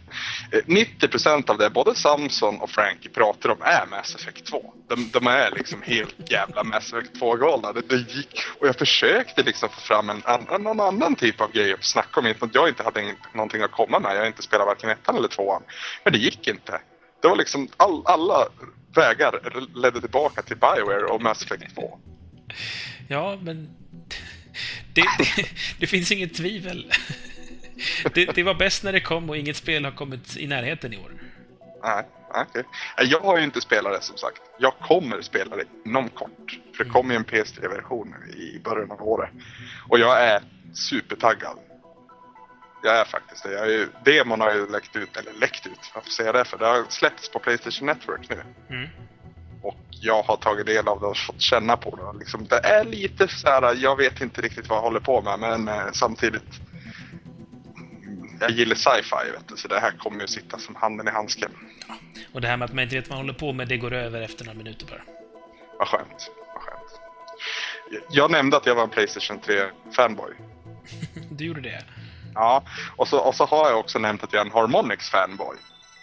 Eh, 0.51 0.59
90 0.65 1.07
procent 1.07 1.49
av 1.49 1.57
det 1.57 1.69
både 1.69 1.95
Samson 1.95 2.61
och 2.61 2.69
Frankie 2.69 3.11
pratar 3.11 3.49
om 3.49 3.61
är 3.61 3.85
Mass 3.85 4.15
Effect 4.15 4.45
2. 4.45 4.73
De, 4.87 5.09
de 5.13 5.27
är 5.27 5.51
liksom 5.51 5.81
helt 5.81 6.31
jävla 6.31 6.63
Mass 6.63 6.93
Effect 6.93 7.15
2-galna. 7.21 7.73
Det, 7.73 7.81
det, 7.81 7.95
gick, 7.95 8.45
och 8.59 8.67
jag 8.67 8.75
försökte 8.75 9.43
liksom 9.43 9.69
få 9.69 9.81
fram 9.81 10.09
en, 10.09 10.23
en, 10.25 10.63
någon 10.63 10.79
annan 10.79 11.15
typ 11.15 11.41
av 11.41 11.51
grej 11.51 11.73
att 11.73 11.83
snacka 11.83 12.19
om. 12.19 12.27
Inte 12.27 12.45
att 12.45 12.55
jag 12.55 12.69
inte 12.69 12.83
hade 12.83 13.15
någonting 13.33 13.61
att 13.61 13.71
komma 13.71 13.99
med. 13.99 14.15
Jag 14.15 14.19
har 14.19 14.27
inte 14.27 14.41
spelat 14.41 14.67
varken 14.67 14.89
ettan 14.89 15.15
eller 15.15 15.27
tvåan. 15.27 15.63
Men 16.03 16.13
det 16.13 16.19
gick 16.19 16.47
inte. 16.47 16.81
Det 17.21 17.27
var 17.27 17.35
liksom 17.35 17.67
all, 17.77 18.01
alla 18.05 18.47
vägar 18.95 19.39
ledde 19.75 20.01
tillbaka 20.01 20.41
till 20.41 20.57
Bioware 20.57 21.05
och 21.05 21.21
Mass 21.21 21.43
Effect 21.43 21.75
2. 21.75 21.99
Ja, 23.07 23.39
men... 23.41 23.69
Det, 24.93 25.01
det, 25.17 25.49
det 25.79 25.87
finns 25.87 26.11
inget 26.11 26.33
tvivel. 26.33 26.93
Det, 28.13 28.25
det, 28.25 28.43
var 28.43 28.53
bäst 28.53 28.83
när 28.83 28.91
det 28.91 28.99
kom 28.99 29.29
och 29.29 29.37
inget 29.37 29.55
spel 29.55 29.85
har 29.85 29.91
kommit 29.91 30.37
i 30.37 30.47
närheten 30.47 30.93
i 30.93 30.97
år. 30.97 31.11
Nej. 31.83 32.05
Okay. 32.49 32.63
Jag 32.97 33.19
har 33.19 33.37
ju 33.37 33.43
inte 33.43 33.61
spelat 33.61 33.93
det 33.93 34.01
som 34.01 34.17
sagt. 34.17 34.41
Jag 34.59 34.73
kommer 34.73 35.21
spela 35.21 35.55
det 35.55 35.63
inom 35.85 36.09
kort. 36.09 36.59
För 36.77 36.83
det 36.83 36.89
kommer 36.89 37.13
ju 37.13 37.17
en 37.17 37.25
PS3-version 37.25 38.15
i 38.37 38.59
början 38.59 38.91
av 38.91 39.01
året. 39.01 39.29
Och 39.89 39.99
jag 39.99 40.23
är 40.23 40.41
supertaggad. 40.73 41.57
Jag 42.83 42.99
är 42.99 43.05
faktiskt 43.05 43.43
det. 43.43 43.51
Jag 43.51 43.73
är, 43.73 43.87
demon 44.05 44.41
har 44.41 44.53
ju 44.53 44.67
läckt 44.67 44.95
ut, 44.95 45.17
eller 45.17 45.33
läckt 45.33 45.67
ut, 45.67 45.91
varför 45.95 46.09
säger 46.09 46.27
jag 46.27 46.35
det 46.35 46.49
för? 46.49 46.57
Det 46.57 46.65
har 46.65 46.85
släppts 46.89 47.29
på 47.29 47.39
Playstation 47.39 47.85
Network 47.85 48.29
nu. 48.29 48.43
Mm 48.69 48.89
och 49.67 49.75
jag 49.89 50.23
har 50.23 50.37
tagit 50.37 50.65
del 50.65 50.87
av 50.87 50.99
det 50.99 51.05
och 51.05 51.17
fått 51.17 51.41
känna 51.41 51.77
på 51.77 51.95
det. 51.95 52.19
Liksom, 52.19 52.45
det 52.45 52.59
är 52.59 52.83
lite 52.83 53.27
så 53.27 53.47
här, 53.47 53.75
jag 53.75 53.95
vet 53.95 54.21
inte 54.21 54.41
riktigt 54.41 54.69
vad 54.69 54.77
jag 54.77 54.83
håller 54.83 54.99
på 54.99 55.21
med 55.21 55.39
men 55.39 55.67
eh, 55.67 55.91
samtidigt 55.93 56.61
jag 58.39 58.51
gillar 58.51 58.75
sci-fi, 58.75 59.31
vet 59.31 59.47
du, 59.47 59.57
så 59.57 59.67
det 59.67 59.79
här 59.79 59.91
kommer 59.91 60.21
ju 60.21 60.27
sitta 60.27 60.57
som 60.57 60.75
handen 60.75 61.07
i 61.07 61.11
handsken. 61.11 61.51
Ja. 61.87 61.95
Och 62.33 62.41
det 62.41 62.47
här 62.47 62.57
med 62.57 62.65
att 62.65 62.73
man 62.73 62.83
inte 62.83 62.95
vet 62.95 63.09
vad 63.09 63.17
man 63.17 63.25
håller 63.25 63.39
på 63.39 63.53
med, 63.53 63.67
det 63.67 63.77
går 63.77 63.93
över 63.93 64.21
efter 64.21 64.45
några 64.45 64.57
minuter 64.57 64.85
bara. 64.85 65.01
Vad 65.79 65.87
skönt. 65.87 66.31
Vad 66.53 66.63
skönt. 66.63 66.99
Jag 68.09 68.31
nämnde 68.31 68.57
att 68.57 68.65
jag 68.65 68.75
var 68.75 68.83
en 68.83 68.89
Playstation 68.89 69.39
3-fanboy. 69.39 70.33
du 71.29 71.45
gjorde 71.45 71.61
det? 71.61 71.83
Ja, 72.33 72.63
och 72.95 73.07
så, 73.07 73.19
och 73.19 73.35
så 73.35 73.45
har 73.45 73.69
jag 73.69 73.79
också 73.79 73.99
nämnt 73.99 74.23
att 74.23 74.33
jag 74.33 74.41
är 74.41 74.45
en 74.45 74.51
Harmonix-fanboy. 74.51 75.55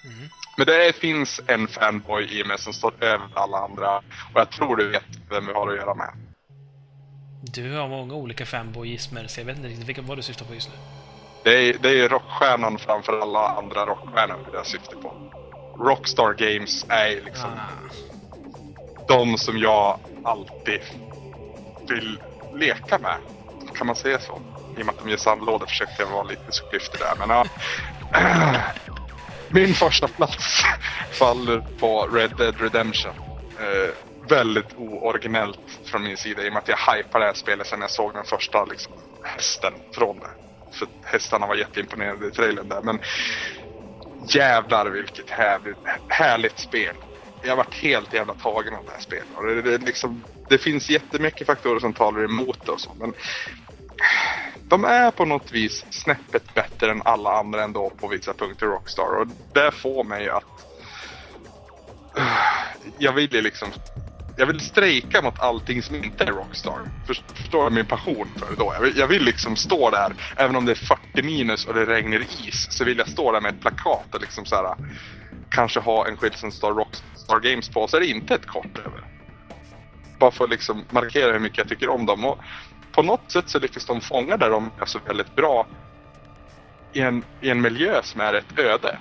Mm. 0.05 0.29
Men 0.57 0.67
det 0.67 0.97
finns 0.97 1.41
en 1.47 1.69
fanboy 1.69 2.41
i 2.41 2.45
mig 2.45 2.59
som 2.59 2.73
står 2.73 2.93
över 3.01 3.29
alla 3.35 3.59
andra. 3.59 3.97
Och 3.97 4.41
jag 4.41 4.51
tror 4.51 4.77
du 4.77 4.89
vet 4.89 5.05
vem 5.31 5.47
vi 5.47 5.53
har 5.53 5.69
att 5.69 5.77
göra 5.77 5.95
med. 5.95 6.11
Du 7.43 7.77
har 7.77 7.89
många 7.89 8.15
olika 8.15 8.47
fanboyismer, 8.47 9.27
så 9.27 9.41
jag 9.41 9.45
vet 9.45 9.57
inte 9.57 9.69
riktigt 9.69 9.89
vilka 9.89 10.03
vad 10.03 10.19
du 10.19 10.23
syftar 10.23 10.45
på 10.45 10.55
just 10.55 10.69
nu. 10.69 10.75
Det 11.45 11.69
är, 11.69 11.79
det 11.79 11.89
är 11.89 12.09
rockstjärnan 12.09 12.79
framför 12.79 13.21
alla 13.21 13.49
andra 13.49 13.87
rockstjärnor 13.87 14.39
jag 14.53 14.67
syftar 14.67 14.97
på. 14.97 15.15
Rockstar 15.79 16.33
Games 16.33 16.87
är 16.89 17.21
liksom 17.25 17.51
ah. 17.51 19.07
de 19.09 19.39
som 19.39 19.59
jag 19.59 19.99
alltid 20.25 20.81
vill 21.89 22.21
leka 22.55 22.99
med. 22.99 23.17
Kan 23.75 23.87
man 23.87 23.97
säga 23.97 24.19
så? 24.19 24.41
I 24.77 24.83
och 24.83 24.87
med 24.87 24.95
att 24.95 25.05
de 25.05 25.11
ger 25.11 25.17
sandlådor 25.17 25.67
försökte 25.67 26.03
jag 26.03 26.11
vara 26.11 26.23
lite 26.23 26.53
så 26.53 26.65
klyftig 26.65 27.01
där. 27.01 27.27
Men 27.27 27.31
ja. 27.31 27.45
Min 29.55 29.75
första 29.75 30.09
plats 30.09 30.63
faller 31.19 31.61
på 31.81 32.07
Red 32.07 32.31
Dead 32.39 32.61
Redemption. 32.61 33.13
Eh, 33.61 33.95
väldigt 34.29 34.75
ooriginellt 34.77 35.81
från 35.85 36.03
min 36.03 36.17
sida 36.17 36.43
i 36.43 36.49
och 36.49 36.53
med 36.53 36.63
att 36.63 36.69
jag 36.69 36.95
hypar 36.95 37.21
det 37.21 37.27
här 37.27 37.35
spelet 37.35 37.67
sen 37.67 37.81
jag 37.81 37.91
såg 37.91 38.15
den 38.15 38.25
första 38.25 38.65
liksom, 38.65 38.93
hästen 39.23 39.73
från 39.95 40.21
det. 40.21 40.31
För 40.75 40.89
hästarna 41.05 41.47
var 41.47 41.55
jätteimponerade 41.55 42.29
i 42.29 42.31
trailern 42.31 42.69
där. 42.69 42.83
Men 42.83 43.01
jävlar 44.35 44.91
vilket 44.91 45.31
härligt, 45.31 45.79
härligt 46.09 46.59
spel. 46.59 46.97
Jag 47.43 47.57
varit 47.57 47.75
helt 47.75 48.13
jävla 48.13 48.35
tagen 48.35 48.75
av 48.75 48.85
det 48.85 48.93
här 48.93 49.01
spelet. 49.01 49.27
Det, 49.47 49.63
det, 49.63 49.87
liksom, 49.87 50.25
det 50.49 50.59
finns 50.59 50.91
jättemycket 50.91 51.47
faktorer 51.47 51.81
som 51.81 51.93
talar 51.93 52.25
emot 52.25 52.67
det 52.67 52.73
och 52.73 52.81
så. 52.81 52.95
Men 52.95 53.15
de 54.73 54.85
är 54.85 55.11
på 55.11 55.25
något 55.25 55.53
vis 55.53 55.85
snäppet 55.91 56.55
bättre 56.55 56.91
än 56.91 57.03
alla 57.05 57.39
andra 57.39 57.65
ändå 57.65 57.91
på 57.91 58.09
vissa 58.09 58.33
punkter 58.33 58.67
Rockstar. 58.67 59.21
Och 59.21 59.27
det 59.53 59.71
får 59.71 60.05
mig 60.05 60.29
att... 60.29 60.45
Jag 62.99 63.13
vill 63.13 63.35
ju 63.35 63.43
liksom... 63.43 63.69
Jag 64.37 64.47
vill 64.47 64.61
strejka 64.61 65.23
mot 65.23 65.41
allting 65.41 65.83
som 65.83 65.97
inte 65.97 66.25
är 66.25 66.29
Rockstar. 66.29 66.79
Förstår 67.35 67.71
du 67.71 67.75
min 67.75 67.87
passion 67.87 68.29
för 68.37 68.51
det 68.51 68.57
då? 68.57 68.73
Jag 68.75 68.81
vill, 68.81 68.99
jag 68.99 69.07
vill 69.07 69.25
liksom 69.25 69.57
stå 69.57 69.91
där, 69.91 70.15
även 70.37 70.57
om 70.57 70.65
det 70.65 70.73
är 70.73 70.97
40 71.13 71.23
minus 71.23 71.67
och 71.67 71.75
det 71.75 71.87
regnar 71.87 72.21
is, 72.21 72.67
så 72.71 72.85
vill 72.85 72.99
jag 72.99 73.09
stå 73.09 73.33
där 73.33 73.41
med 73.41 73.55
ett 73.55 73.61
plakat 73.61 74.15
och 74.15 74.21
liksom 74.21 74.45
så 74.45 74.57
här, 74.57 74.77
Kanske 75.51 75.81
ha 75.81 76.09
en 76.09 76.17
skylt 76.17 76.39
som 76.39 76.53
står 76.53 76.75
Rockstar 76.75 77.41
Games 77.41 77.69
på, 77.69 77.89
så 77.89 77.97
är 77.97 78.01
det 78.01 78.07
inte 78.07 78.35
ett 78.35 78.47
kort 78.47 78.79
över 78.79 79.13
bara 80.23 80.31
för 80.31 80.45
att 80.45 80.51
liksom 80.51 80.85
markera 80.91 81.33
hur 81.33 81.41
mycket 81.41 81.59
jag 81.59 81.69
tycker 81.69 81.89
om 81.89 82.07
dem. 82.07 82.25
Och 82.25 82.39
på 82.93 83.03
något 83.03 83.31
sätt 83.33 83.49
så 83.49 83.59
lyckas 83.59 83.85
de 83.85 84.01
fånga 84.01 84.37
där 84.37 84.51
de 84.51 84.71
är 84.81 84.87
så 84.87 84.99
väldigt 85.07 85.37
bra 85.37 85.67
i 86.93 87.01
en, 87.01 87.25
i 87.41 87.51
en 87.51 87.61
miljö 87.61 88.03
som 88.03 88.21
är 88.21 88.35
ett 88.35 88.59
öde. 88.59 88.99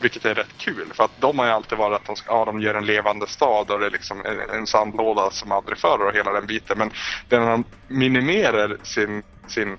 Vilket 0.00 0.24
är 0.24 0.34
rätt 0.34 0.58
kul 0.58 0.92
för 0.94 1.04
att 1.04 1.20
de 1.20 1.38
har 1.38 1.46
ju 1.46 1.52
alltid 1.52 1.78
varit 1.78 2.00
att 2.00 2.06
de, 2.06 2.16
ska, 2.16 2.32
ja, 2.32 2.44
de 2.44 2.60
gör 2.60 2.74
en 2.74 2.86
levande 2.86 3.26
stad 3.26 3.70
och 3.70 3.80
det 3.80 3.86
är 3.86 3.90
liksom 3.90 4.24
en, 4.24 4.58
en 4.58 4.66
sandlåda 4.66 5.30
som 5.30 5.52
aldrig 5.52 5.78
förr 5.78 6.06
och 6.06 6.14
hela 6.14 6.32
den 6.32 6.46
biten. 6.46 6.78
Men 6.78 6.90
när 7.28 7.50
de 7.50 7.64
minimerar 7.88 8.76
sin, 8.82 9.22
sin, 9.46 9.78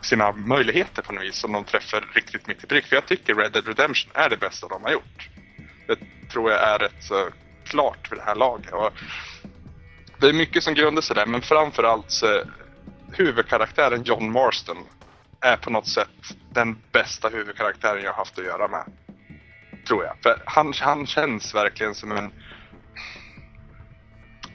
sina 0.00 0.32
möjligheter 0.32 1.02
på 1.02 1.12
något 1.12 1.24
vis 1.24 1.36
som 1.36 1.52
de 1.52 1.64
träffar 1.64 2.08
riktigt 2.14 2.46
mitt 2.46 2.64
i 2.64 2.66
prick. 2.66 2.86
För 2.86 2.96
jag 2.96 3.06
tycker 3.06 3.34
Red 3.34 3.52
Dead 3.52 3.66
Redemption 3.66 4.12
är 4.14 4.28
det 4.28 4.36
bästa 4.36 4.68
de 4.68 4.82
har 4.82 4.92
gjort. 4.92 5.28
Det 5.86 5.98
tror 6.32 6.50
jag 6.50 6.62
är 6.62 6.78
rätt 6.78 7.02
så 7.04 7.28
klart 7.64 8.08
för 8.08 8.16
det 8.16 8.22
här 8.22 8.34
laget. 8.34 8.72
Och 8.72 8.90
det 10.18 10.28
är 10.28 10.32
mycket 10.32 10.64
som 10.64 10.74
grundar 10.74 11.02
sig 11.02 11.16
där 11.16 11.26
men 11.26 11.42
framförallt 11.42 12.10
så 12.10 12.42
huvudkaraktären 13.18 14.02
John 14.02 14.32
Marston 14.32 14.76
är 15.40 15.56
på 15.56 15.70
något 15.70 15.88
sätt 15.88 16.08
den 16.52 16.78
bästa 16.92 17.28
huvudkaraktären 17.28 18.02
jag 18.02 18.12
haft 18.12 18.38
att 18.38 18.44
göra 18.44 18.68
med. 18.68 18.84
Tror 19.86 20.04
jag. 20.04 20.16
För 20.22 20.42
han, 20.46 20.72
han 20.80 21.06
känns 21.06 21.54
verkligen 21.54 21.94
som 21.94 22.12
en... 22.12 22.32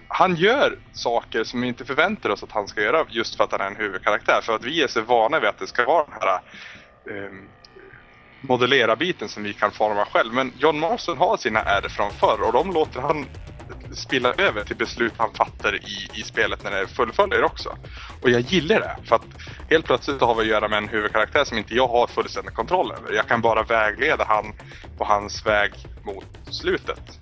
Han 0.07 0.35
gör 0.35 0.79
saker 0.93 1.43
som 1.43 1.61
vi 1.61 1.67
inte 1.67 1.85
förväntar 1.85 2.29
oss 2.29 2.43
att 2.43 2.51
han 2.51 2.67
ska 2.67 2.81
göra 2.81 3.05
just 3.09 3.35
för 3.35 3.43
att 3.43 3.51
han 3.51 3.61
är 3.61 3.67
en 3.67 3.75
huvudkaraktär. 3.75 4.41
För 4.41 4.55
att 4.55 4.63
vi 4.63 4.81
är 4.81 4.87
så 4.87 5.01
vana 5.01 5.39
vid 5.39 5.49
att 5.49 5.59
det 5.59 5.67
ska 5.67 5.85
vara 5.85 6.05
den 6.05 6.13
här 6.13 6.39
ehm, 7.09 7.25
um, 7.25 7.49
modellera-biten 8.41 9.29
som 9.29 9.43
vi 9.43 9.53
kan 9.53 9.71
forma 9.71 10.05
själv. 10.05 10.33
Men 10.33 10.53
John 10.57 10.79
Marston 10.79 11.17
har 11.17 11.37
sina 11.37 11.59
ärr 11.59 11.89
från 11.89 12.11
förr 12.11 12.41
och 12.41 12.53
de 12.53 12.71
låter 12.71 13.01
han 13.01 13.25
spilla 13.93 14.33
över 14.33 14.63
till 14.63 14.75
beslut 14.75 15.13
han 15.17 15.33
fattar 15.33 15.75
i, 15.75 16.09
i 16.13 16.23
spelet 16.23 16.63
när 16.63 16.71
det 16.71 16.87
fullföljer 16.87 17.43
också. 17.43 17.77
Och 18.21 18.29
jag 18.29 18.41
gillar 18.41 18.79
det, 18.79 18.95
för 19.05 19.15
att 19.15 19.25
helt 19.69 19.85
plötsligt 19.85 20.21
har 20.21 20.35
vi 20.35 20.41
att 20.41 20.47
göra 20.47 20.67
med 20.67 20.77
en 20.77 20.89
huvudkaraktär 20.89 21.43
som 21.43 21.57
inte 21.57 21.75
jag 21.75 21.87
har 21.87 22.07
fullständig 22.07 22.53
kontroll 22.53 22.91
över. 22.91 23.13
Jag 23.13 23.27
kan 23.27 23.41
bara 23.41 23.63
vägleda 23.63 24.25
han 24.27 24.53
på 24.97 25.05
hans 25.05 25.45
väg 25.45 25.71
mot 26.03 26.25
slutet. 26.49 27.19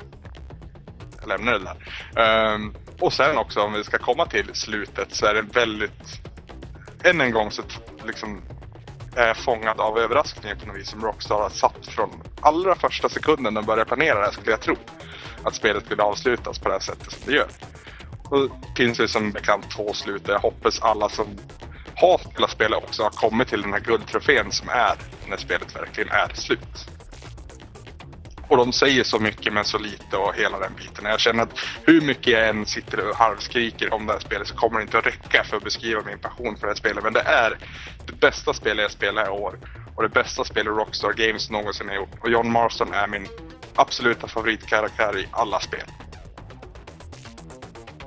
Jag 1.19 1.27
lämnar 1.27 1.59
det 1.59 1.59
där. 1.59 2.53
Um, 2.53 2.75
och 2.99 3.13
sen 3.13 3.37
också 3.37 3.61
om 3.61 3.73
vi 3.73 3.83
ska 3.83 3.97
komma 3.97 4.25
till 4.25 4.49
slutet 4.53 5.15
så 5.15 5.25
är 5.25 5.33
det 5.33 5.41
väldigt... 5.41 6.21
Än 7.03 7.21
en 7.21 7.31
gång 7.31 7.51
så 7.51 7.61
liksom 8.05 8.41
är 9.15 9.27
jag 9.27 9.37
fångad 9.37 9.79
av 9.79 9.99
överraskningen 9.99 10.59
på 10.59 10.67
något 10.67 10.77
vis 10.77 10.89
som 10.89 11.03
Rockstar 11.03 11.41
har 11.41 11.49
satt 11.49 11.87
från 11.87 12.09
allra 12.41 12.75
första 12.75 13.09
sekunden 13.09 13.53
de 13.53 13.65
började 13.65 13.85
planera 13.85 14.19
det 14.19 14.25
här 14.25 14.31
skulle 14.31 14.51
jag 14.51 14.61
tro 14.61 14.75
att 15.43 15.55
spelet 15.55 15.85
skulle 15.85 16.03
avslutas 16.03 16.59
på 16.59 16.67
det 16.67 16.73
här 16.73 16.81
sättet 16.81 17.11
som 17.11 17.21
det 17.25 17.33
gör. 17.33 17.47
Och 18.29 18.39
det 18.39 18.83
finns 18.83 18.99
ju 18.99 19.07
som 19.07 19.31
bekant 19.31 19.71
två 19.71 19.93
slut 19.93 20.27
jag 20.27 20.39
hoppas 20.39 20.81
alla 20.81 21.09
som 21.09 21.27
har 21.95 22.17
spelat 22.17 22.51
spelet 22.51 22.83
också 22.83 23.03
har 23.03 23.09
kommit 23.09 23.47
till 23.47 23.61
den 23.61 23.73
här 23.73 23.79
guldtrofén 23.79 24.51
som 24.51 24.69
är 24.69 24.95
när 25.29 25.37
spelet 25.37 25.75
verkligen 25.75 26.09
är 26.09 26.31
slut. 26.33 26.87
Och 28.49 28.57
de 28.57 28.73
säger 28.73 29.03
så 29.03 29.19
mycket 29.19 29.53
men 29.53 29.65
så 29.65 29.77
lite 29.77 30.17
och 30.17 30.35
hela 30.35 30.59
den 30.59 30.71
biten. 30.77 31.05
Jag 31.05 31.19
känner 31.19 31.43
att 31.43 31.59
hur 31.83 32.01
mycket 32.01 32.27
jag 32.27 32.49
än 32.49 32.65
sitter 32.65 33.09
och 33.09 33.15
halvskriker 33.15 33.93
om 33.93 34.05
det 34.05 34.13
här 34.13 34.19
spelet 34.19 34.47
så 34.47 34.55
kommer 34.55 34.79
det 34.79 34.83
inte 34.83 34.97
att 34.97 35.05
räcka 35.05 35.43
för 35.43 35.57
att 35.57 35.63
beskriva 35.63 36.01
min 36.05 36.19
passion 36.19 36.57
för 36.57 36.67
det 36.67 36.71
här 36.71 36.75
spelet. 36.75 37.03
Men 37.03 37.13
det 37.13 37.21
är 37.21 37.57
det 38.05 38.13
bästa 38.13 38.53
spelet 38.53 38.81
jag 38.81 38.91
spelat 38.91 39.27
i 39.27 39.29
år. 39.29 39.59
Och 39.95 40.03
det 40.03 40.09
bästa 40.09 40.43
spelet 40.43 40.77
Rockstar 40.77 41.13
Games 41.13 41.49
någonsin 41.49 41.87
har 41.87 41.95
gjort. 41.95 42.19
Och 42.21 42.29
John 42.29 42.51
Marston 42.51 42.93
är 42.93 43.07
min 43.07 43.27
absoluta 43.79 44.27
favoritkaraktär 44.27 45.19
i 45.19 45.27
alla 45.31 45.59
spel. 45.59 45.85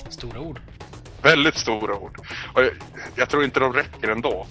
Stora 0.09 0.41
ord. 0.41 0.61
Väldigt 1.23 1.57
stora 1.57 1.95
ord. 1.95 2.19
Och 2.55 2.63
jag, 2.63 2.73
jag 3.17 3.29
tror 3.29 3.45
inte 3.45 3.61
de 3.61 3.73
räcker 3.73 4.09
ändå. 4.09 4.47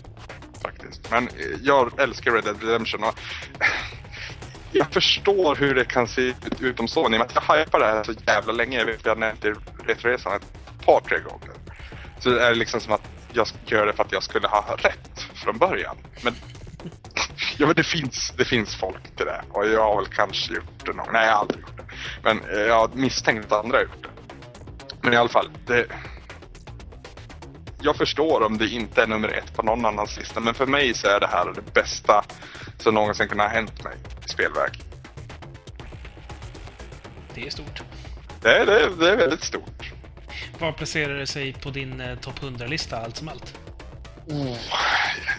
Faktiskt. 0.64 1.12
Men 1.12 1.30
jag 1.62 2.00
älskar 2.00 2.32
Red 2.32 2.44
Dead 2.44 2.64
Redemption. 2.64 3.04
Och 3.04 3.20
jag 4.72 4.88
förstår 4.88 5.56
hur 5.56 5.76
det 5.76 5.86
kan 5.86 6.08
se 6.08 6.22
ut 6.22 6.36
utom 6.60 6.88
med 7.10 7.22
att 7.22 7.36
jag 7.36 7.56
hypar 7.56 7.80
det 7.80 7.86
här 7.86 8.04
så 8.04 8.14
jävla 8.28 8.54
länge. 8.54 8.78
Jag 8.78 8.86
vet 8.86 8.98
att 8.98 9.06
jag 9.06 9.18
nämnt 9.18 9.46
i 9.46 9.54
Retroresan 9.86 10.36
ett 10.36 10.86
par, 10.86 11.00
tre 11.00 11.20
gånger. 11.20 11.52
Så 12.20 12.30
det 12.30 12.44
är 12.44 12.56
liksom 12.56 12.80
som 12.80 12.94
att 12.94 13.10
jag 13.34 13.48
gör 13.66 13.86
det 13.86 13.94
för 13.94 14.04
att 14.04 14.12
jag 14.12 14.24
skulle 14.24 14.48
ha 14.48 14.76
rätt 14.78 15.20
från 15.34 15.58
början. 15.58 15.98
Men 16.24 16.36
Ja 17.58 17.66
men 17.66 17.76
det 17.76 17.84
finns, 17.84 18.34
det 18.38 18.46
finns 18.46 18.76
folk 18.76 19.16
till 19.18 19.26
det. 19.26 19.44
Och 19.50 19.68
jag 19.68 19.84
har 19.84 19.96
väl 19.96 20.06
kanske 20.06 20.54
gjort 20.54 20.86
det 20.86 20.94
någon 20.94 21.14
Nej 21.14 21.26
jag 21.26 21.34
har 21.34 21.40
aldrig 21.40 21.62
gjort 21.62 21.78
det. 21.78 21.84
Men 22.24 22.40
eh, 22.50 22.62
jag 22.62 22.76
har 22.76 22.90
misstänkt 22.94 23.52
att 23.52 23.64
andra 23.64 23.78
har 23.78 23.84
gjort 23.84 24.04
det. 24.04 24.10
Men 25.02 25.14
i 25.14 25.16
alla 25.16 25.30
fall, 25.30 25.50
det... 25.68 25.86
Jag 27.82 27.96
förstår 27.96 28.44
om 28.44 28.58
det 28.58 28.68
inte 28.68 29.04
är 29.04 29.08
nummer 29.08 29.28
ett 29.28 29.56
på 29.56 29.64
någon 29.64 29.86
annans 29.86 30.18
lista. 30.18 30.40
Men 30.40 30.54
för 30.54 30.66
mig 30.66 30.94
så 30.94 31.08
är 31.08 31.20
det 31.20 31.28
här 31.28 31.54
det 31.56 31.74
bästa 31.74 32.24
som 32.78 32.94
någonsin 32.94 33.28
kunde 33.28 33.44
ha 33.44 33.50
hänt 33.50 33.84
mig 33.84 33.98
i 34.26 34.30
spelväg. 34.30 34.72
Det 37.34 37.46
är 37.46 37.50
stort. 37.50 37.82
Det 38.42 38.58
är, 38.58 38.66
det, 38.66 38.80
är, 38.80 38.90
det 38.90 39.12
är 39.12 39.18
väldigt 39.18 39.44
stort. 39.44 39.94
Var 40.60 40.72
placerar 40.72 41.14
det 41.14 41.28
sig 41.28 41.54
på 41.54 41.70
din 41.70 42.02
eh, 42.02 42.18
topp 42.18 42.40
100-lista 42.40 42.98
allt 42.98 43.18
som 43.18 43.28
allt? 43.28 43.61
Oh, 44.32 44.58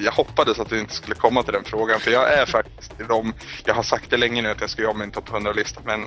jag 0.00 0.12
hoppades 0.12 0.58
att 0.58 0.68
du 0.68 0.80
inte 0.80 0.94
skulle 0.94 1.14
komma 1.14 1.42
till 1.42 1.52
den 1.52 1.64
frågan 1.64 2.00
för 2.00 2.10
jag 2.10 2.32
är 2.32 2.46
faktiskt 2.46 3.00
i 3.00 3.02
de, 3.08 3.34
jag 3.64 3.74
har 3.74 3.82
sagt 3.82 4.10
det 4.10 4.16
länge 4.16 4.42
nu 4.42 4.50
att 4.50 4.60
jag 4.60 4.70
ska 4.70 4.82
göra 4.82 4.94
min 4.94 5.10
topp 5.10 5.28
100-lista 5.28 5.80
men 5.84 6.06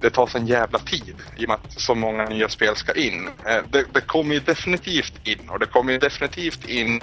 det 0.00 0.10
tar 0.10 0.26
sån 0.26 0.46
jävla 0.46 0.78
tid 0.78 1.16
i 1.36 1.44
och 1.44 1.48
med 1.48 1.58
att 1.64 1.80
så 1.80 1.94
många 1.94 2.24
nya 2.24 2.48
spel 2.48 2.76
ska 2.76 2.92
in. 2.94 3.28
Eh, 3.46 3.62
det, 3.70 3.84
det 3.92 4.00
kommer 4.00 4.34
ju 4.34 4.40
definitivt 4.40 5.28
in 5.28 5.48
och 5.48 5.58
det 5.58 5.66
kommer 5.66 5.92
ju 5.92 5.98
definitivt 5.98 6.68
in 6.68 7.00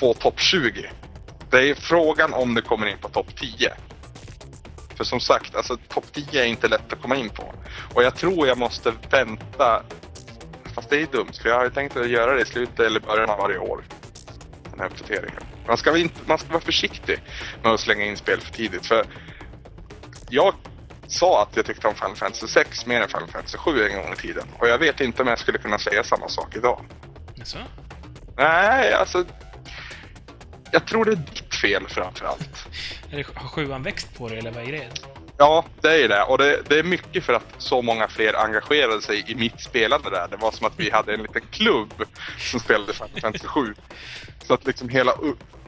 på 0.00 0.14
topp 0.14 0.40
20. 0.40 0.90
Det 1.50 1.70
är 1.70 1.74
frågan 1.74 2.32
om 2.34 2.54
det 2.54 2.62
kommer 2.62 2.86
in 2.86 2.98
på 2.98 3.08
topp 3.08 3.36
10. 3.36 3.72
För 4.96 5.04
som 5.04 5.20
sagt, 5.20 5.54
alltså 5.56 5.76
topp 5.88 6.04
10 6.12 6.42
är 6.42 6.46
inte 6.46 6.68
lätt 6.68 6.92
att 6.92 7.02
komma 7.02 7.16
in 7.16 7.28
på. 7.28 7.54
Och 7.94 8.02
jag 8.02 8.14
tror 8.16 8.46
jag 8.46 8.58
måste 8.58 8.92
vänta 9.10 9.82
Fast 10.74 10.90
det 10.90 11.02
är 11.02 11.06
dumt, 11.06 11.32
för 11.42 11.48
jag 11.48 11.58
har 11.58 11.70
tänkt 11.70 11.96
att 11.96 12.08
göra 12.08 12.34
det 12.34 12.42
i 12.42 12.44
slutet 12.44 12.80
eller 12.80 13.00
början 13.00 13.30
av 13.30 13.38
varje 13.38 13.58
år. 13.58 13.84
Den 14.70 14.80
här 14.80 14.86
uppdateringen. 14.86 15.42
Man 15.66 15.76
ska, 15.76 15.98
inte, 15.98 16.20
man 16.26 16.38
ska 16.38 16.48
vara 16.48 16.60
försiktig 16.60 17.22
med 17.62 17.72
att 17.72 17.80
slänga 17.80 18.04
in 18.04 18.16
spel 18.16 18.40
för 18.40 18.52
tidigt. 18.52 18.86
För 18.86 19.06
jag 20.30 20.54
sa 21.06 21.42
att 21.42 21.56
jag 21.56 21.66
tyckte 21.66 21.88
om 21.88 21.94
Final 21.94 22.16
Fantasy 22.16 22.46
6 22.46 22.86
mer 22.86 23.00
än 23.00 23.08
Final 23.08 23.28
Fantasy 23.28 23.58
7 23.58 23.88
en 23.88 24.02
gång 24.02 24.12
i 24.12 24.16
tiden. 24.16 24.44
Och 24.58 24.68
jag 24.68 24.78
vet 24.78 25.00
inte 25.00 25.22
om 25.22 25.28
jag 25.28 25.38
skulle 25.38 25.58
kunna 25.58 25.78
säga 25.78 26.04
samma 26.04 26.28
sak 26.28 26.56
idag. 26.56 26.84
Jaså? 27.34 27.58
Nej, 28.36 28.92
alltså... 28.92 29.24
Jag 30.72 30.86
tror 30.86 31.04
det 31.04 31.12
är 31.12 31.16
ditt 31.16 31.54
fel 31.54 31.88
framförallt. 31.88 32.66
Har 33.34 33.48
sjuan 33.48 33.82
växt 33.82 34.18
på 34.18 34.28
dig, 34.28 34.38
eller 34.38 34.50
vad 34.50 34.68
är 34.68 34.72
det? 34.72 34.88
Ja, 35.36 35.64
det 35.80 36.04
är 36.04 36.08
det. 36.08 36.22
Och 36.22 36.38
det, 36.38 36.62
det, 36.68 36.78
är 36.78 36.82
mycket 36.82 37.24
för 37.24 37.32
att 37.32 37.54
så 37.58 37.82
många 37.82 38.08
fler 38.08 38.44
engagerade 38.44 39.02
sig 39.02 39.24
i 39.30 39.34
mitt 39.34 39.60
spelande 39.60 40.10
där. 40.10 40.28
Det 40.30 40.36
var 40.36 40.52
som 40.52 40.66
att 40.66 40.72
vi 40.76 40.90
hade 40.90 41.14
en 41.14 41.22
liten 41.22 41.42
klubb 41.50 41.92
som 42.38 42.60
spelade 42.60 42.92
Final 42.92 43.20
Fantasy 43.20 43.46
7. 43.46 43.74
Så 44.46 44.54
att 44.54 44.66
liksom 44.66 44.88
hela 44.88 45.14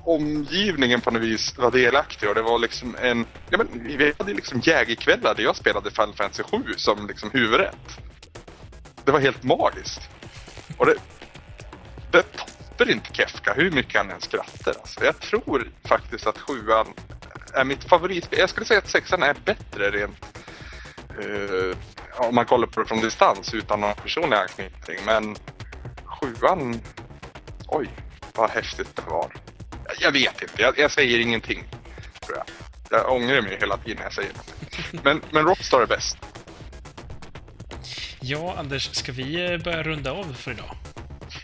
omgivningen 0.05 1.01
på 1.01 1.11
något 1.11 1.23
vis 1.23 1.59
var 1.59 1.71
delaktig 1.71 2.29
och 2.29 2.35
det 2.35 2.43
var 2.43 2.59
liksom 2.59 2.97
en... 3.01 3.27
Ja 3.51 3.59
men 3.59 3.97
vi 3.97 4.13
hade 4.19 4.35
liksom 4.35 4.61
jägerkvällar 4.61 5.35
där 5.35 5.43
jag 5.43 5.57
spelade 5.57 5.91
Final 5.91 6.15
Fantasy 6.15 6.43
7 6.43 6.59
som 6.77 7.07
liksom 7.07 7.31
huvudrätt. 7.31 7.99
Det 9.05 9.13
var 9.13 9.21
helt 9.21 9.43
magiskt. 9.43 10.01
Och 10.77 10.87
det... 10.87 10.95
Det 12.11 12.23
toppar 12.23 12.91
inte 12.91 13.15
Kefka 13.15 13.55
hur 13.55 13.71
mycket 13.71 13.97
han 13.97 14.11
än 14.11 14.21
skrattar. 14.21 14.75
Alltså, 14.81 15.05
jag 15.05 15.21
tror 15.21 15.71
faktiskt 15.85 16.27
att 16.27 16.39
sjuan 16.39 16.87
är 17.55 17.65
mitt 17.65 17.85
favoritspel. 17.85 18.39
Jag 18.39 18.51
skulle 18.51 18.67
säga 18.67 18.79
att 18.79 18.89
sexan 18.89 19.23
är 19.23 19.35
bättre 19.45 19.91
rent 19.91 20.25
uh, 21.25 21.77
om 22.17 22.35
man 22.35 22.47
kollar 22.47 22.67
på 22.67 22.81
det 22.83 22.87
från 22.89 23.01
distans 23.01 23.55
utan 23.55 23.81
någon 23.81 23.95
personlig 23.95 24.37
anknytning. 24.37 24.99
Men 25.07 25.37
sjuan, 26.05 26.81
oj 27.69 27.89
vad 28.35 28.51
häftigt 28.51 28.97
det 28.97 29.03
var. 29.11 29.33
Jag, 29.85 29.95
jag 30.01 30.13
vet 30.13 30.43
inte, 30.43 30.63
jag, 30.63 30.79
jag, 30.79 30.91
säger 30.91 31.21
ingenting. 31.21 31.65
Tror 32.27 32.39
jag. 32.39 32.47
jag 33.01 33.13
ångrar 33.13 33.43
mig 33.43 33.57
hela 33.61 33.77
tiden 33.77 33.97
när 33.97 34.05
jag 34.05 34.13
säger 34.13 34.31
det. 34.33 34.99
Men, 35.05 35.23
men 35.31 35.45
Rockstar 35.45 35.81
är 35.81 35.87
bäst. 35.87 36.19
Ja, 38.21 38.55
Anders, 38.59 38.95
ska 38.95 39.13
vi 39.13 39.53
eh, 39.53 39.59
börja 39.59 39.83
runda 39.83 40.13
av 40.13 40.35
för 40.35 40.51
idag? 40.51 40.77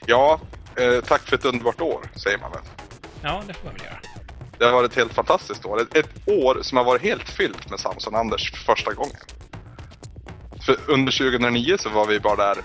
Ja, 0.06 0.40
eh, 0.76 1.00
tack 1.04 1.22
för 1.22 1.36
ett 1.36 1.44
underbart 1.44 1.80
år, 1.80 2.10
säger 2.16 2.38
man 2.38 2.52
väl? 2.52 2.62
Ja, 3.22 3.42
det 3.46 3.54
får 3.54 3.64
man 3.64 3.74
väl 3.74 3.84
göra. 3.84 4.00
Det 4.60 4.66
har 4.66 4.72
varit 4.72 4.90
ett 4.90 4.96
helt 4.96 5.14
fantastiskt 5.14 5.66
år. 5.66 5.80
Ett, 5.80 5.96
ett 5.96 6.28
år 6.28 6.58
som 6.62 6.78
har 6.78 6.84
varit 6.84 7.02
helt 7.02 7.28
fyllt 7.28 7.70
med 7.70 7.80
Samson 7.80 8.14
Anders 8.14 8.50
för 8.50 8.58
första 8.58 8.92
gången. 8.92 9.16
För 10.66 10.76
under 10.86 11.12
2009 11.12 11.76
så 11.78 11.88
var 11.88 12.06
vi 12.06 12.20
bara 12.20 12.36
där 12.36 12.56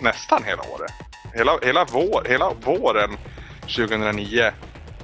nästan 0.00 0.44
hela 0.44 0.62
året. 0.62 0.92
Hela, 1.34 1.58
hela, 1.62 1.84
vår, 1.84 2.26
hela 2.28 2.52
våren 2.64 3.10
2009 3.60 4.52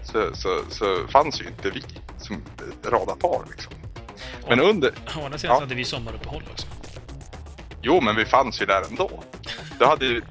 så, 0.03 0.35
så, 0.35 0.61
så 0.69 1.07
fanns 1.09 1.41
ju 1.41 1.47
inte 1.47 1.71
vi 1.71 1.83
som 2.19 2.43
radarpar 2.85 3.45
liksom. 3.51 3.73
Men 4.49 4.61
under... 4.61 4.91
Å 4.91 5.25
andra 5.25 5.39
sidan 5.39 5.55
ja. 5.55 5.61
hade 5.61 5.75
vi 5.75 5.85
sommaruppehåll 5.85 6.43
också. 6.53 6.67
Jo, 7.83 8.01
men 8.01 8.17
vi 8.17 8.25
fanns 8.25 8.63
ju 8.63 8.67
där 8.67 8.83
ändå. 8.91 9.11
Du 9.79 9.85
hade 9.85 10.07
ju... 10.07 10.23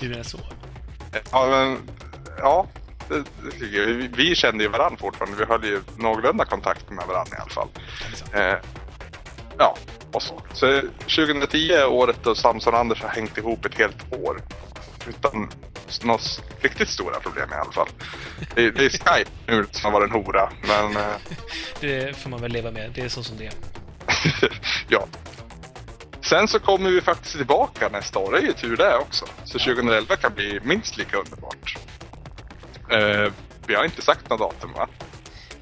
Du 0.00 0.08
menar 0.08 0.22
så? 0.22 0.38
Ja, 1.30 1.46
men... 1.46 1.78
Ja. 2.38 2.66
Vi, 4.16 4.34
kände 4.34 4.64
ju 4.64 4.70
varandra 4.70 4.98
fortfarande. 5.00 5.36
Vi 5.38 5.44
höll 5.44 5.64
ju 5.64 5.80
någorlunda 5.96 6.44
kontakt 6.44 6.90
med 6.90 7.06
varandra 7.06 7.36
i 7.36 7.40
alla 7.40 7.50
fall. 7.50 7.68
Eh, 8.32 8.58
ja, 9.58 9.76
och 10.12 10.22
så. 10.22 10.42
Så 10.52 10.80
2010 10.80 11.72
är 11.72 11.86
året 11.86 12.16
då 12.22 12.34
Samson 12.34 12.74
och 12.74 12.80
Anders 12.80 13.02
har 13.02 13.08
hängt 13.08 13.38
ihop 13.38 13.64
ett 13.64 13.74
helt 13.74 14.12
år. 14.12 14.42
Utan 15.08 15.50
några 16.02 16.20
riktigt 16.60 16.88
stora 16.88 17.20
problem 17.20 17.48
i 17.52 17.54
alla 17.54 17.72
fall. 17.72 17.88
Det, 18.54 18.70
det 18.70 18.84
är 18.84 18.90
Skype 18.90 19.30
nu 19.46 19.66
som 19.70 19.92
har 19.92 20.00
varit 20.00 20.10
en 20.10 20.24
hora, 20.24 20.52
men 20.62 20.96
eh, 20.96 21.16
Det 21.80 22.16
får 22.16 22.30
man 22.30 22.40
väl 22.40 22.52
leva 22.52 22.70
med. 22.70 22.90
Det 22.94 23.00
är 23.00 23.08
så 23.08 23.22
som 23.22 23.36
det 23.36 23.46
är. 23.46 23.52
ja. 24.88 25.06
Sen 26.20 26.48
så 26.48 26.58
kommer 26.58 26.90
vi 26.90 27.00
faktiskt 27.00 27.36
tillbaka 27.36 27.88
nästa 27.88 28.18
år. 28.18 28.32
Det 28.32 28.38
är 28.38 28.42
ju 28.42 28.52
tur 28.52 28.76
det 28.76 28.96
också. 28.96 29.26
Så 29.44 29.58
2011 29.58 30.16
kan 30.16 30.34
bli 30.34 30.60
minst 30.62 30.96
lika 30.96 31.16
underbart. 31.16 31.76
Eh, 32.92 33.32
vi 33.66 33.74
har 33.74 33.84
inte 33.84 34.02
sagt 34.02 34.30
något 34.30 34.38
datum 34.38 34.72
va? 34.72 34.88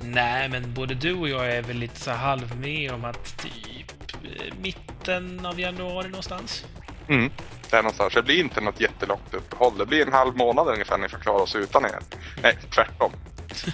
Nej, 0.00 0.48
men 0.48 0.74
både 0.74 0.94
du 0.94 1.14
och 1.14 1.28
jag 1.28 1.52
är 1.52 1.62
väl 1.62 1.76
lite 1.76 2.00
så 2.00 2.10
halv 2.10 2.56
med 2.60 2.92
om 2.92 3.04
att 3.04 3.36
typ 3.42 3.92
eh, 4.24 4.54
mitten 4.60 5.46
av 5.46 5.60
januari 5.60 6.08
någonstans. 6.08 6.64
Mm. 7.08 7.30
Där 7.70 7.82
någonstans. 7.82 8.14
Det 8.14 8.22
blir 8.22 8.40
inte 8.40 8.60
något 8.60 8.80
jättelångt 8.80 9.34
uppehåll. 9.34 9.78
Det 9.78 9.86
blir 9.86 10.06
en 10.06 10.12
halv 10.12 10.36
månad 10.36 10.68
ungefär 10.68 10.98
ni 10.98 11.08
får 11.08 11.18
klara 11.18 11.42
oss 11.42 11.56
utan 11.56 11.84
er. 11.84 11.98
Nej, 12.42 12.58
tvärtom. 12.74 13.12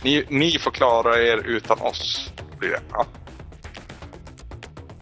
Ni, 0.02 0.24
ni 0.28 0.58
får 0.58 0.70
klara 0.70 1.22
er 1.22 1.36
utan 1.36 1.80
oss. 1.80 2.30
Blir 2.58 2.70
det. 2.70 2.80
Ja, 2.92 3.06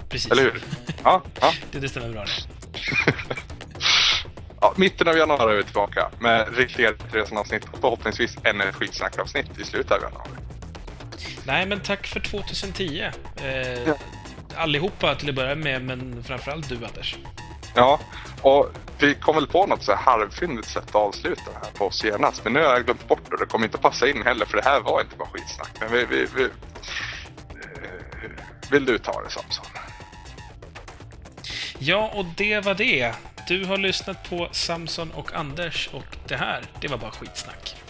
Precis. 0.08 0.32
eller 0.32 0.42
hur? 0.42 0.62
Ja, 1.04 1.22
ja. 1.40 1.52
Det, 1.72 1.78
det 1.78 1.88
stämmer 1.88 2.08
bra. 2.08 2.24
ja. 4.64 4.74
Mitten 4.76 5.08
av 5.08 5.16
januari 5.16 5.52
är 5.52 5.56
vi 5.56 5.64
tillbaka 5.64 6.10
med 6.18 6.56
riktiga 6.56 6.92
resan-avsnitt 7.12 7.64
och 7.72 7.78
förhoppningsvis 7.80 8.36
ännu 8.44 8.64
ett 8.64 8.74
skitsnack-avsnitt 8.74 9.58
i 9.60 9.64
slutet 9.64 9.92
av 9.92 10.02
januari. 10.02 10.28
Nej, 11.46 11.66
men 11.66 11.80
tack 11.80 12.06
för 12.06 12.20
2010. 12.20 13.10
Eh, 13.42 13.82
Ja. 13.86 13.94
Allihopa 14.56 15.14
till 15.14 15.28
att 15.28 15.34
börja 15.34 15.54
med, 15.54 15.82
men 15.82 16.24
framförallt 16.24 16.68
du, 16.68 16.74
Anders. 16.74 17.16
Ja, 17.74 18.00
och 18.42 18.70
vi 18.98 19.14
kom 19.14 19.34
väl 19.34 19.46
på 19.46 19.66
något 19.66 19.82
så 19.82 19.92
här 19.92 19.98
halvfyndigt 20.02 20.68
sätt 20.68 20.88
att 20.88 20.94
avsluta 20.94 21.42
det 21.44 21.58
här 21.66 21.72
på 21.78 21.90
senast. 21.90 22.44
Men 22.44 22.52
nu 22.52 22.60
har 22.60 22.66
jag 22.72 22.84
glömt 22.84 23.08
bort 23.08 23.30
det. 23.30 23.36
Det 23.36 23.46
kommer 23.46 23.66
inte 23.66 23.78
passa 23.78 24.08
in 24.08 24.22
heller 24.22 24.46
för 24.46 24.56
det 24.56 24.64
här 24.64 24.80
var 24.80 25.00
inte 25.00 25.16
bara 25.16 25.28
skitsnack. 25.28 25.70
Men 25.80 25.92
vi, 25.92 26.04
vi, 26.04 26.26
vi, 26.36 26.44
eh, 26.44 26.50
vill 28.70 28.84
du 28.84 28.98
ta 28.98 29.22
det 29.22 29.30
Samson? 29.30 29.64
Ja, 31.78 32.10
och 32.14 32.24
det 32.36 32.64
var 32.64 32.74
det. 32.74 33.14
Du 33.48 33.64
har 33.64 33.76
lyssnat 33.76 34.30
på 34.30 34.48
Samson 34.52 35.10
och 35.10 35.34
Anders 35.34 35.88
och 35.92 36.16
det 36.28 36.36
här, 36.36 36.62
det 36.80 36.88
var 36.88 36.98
bara 36.98 37.10
skitsnack. 37.10 37.83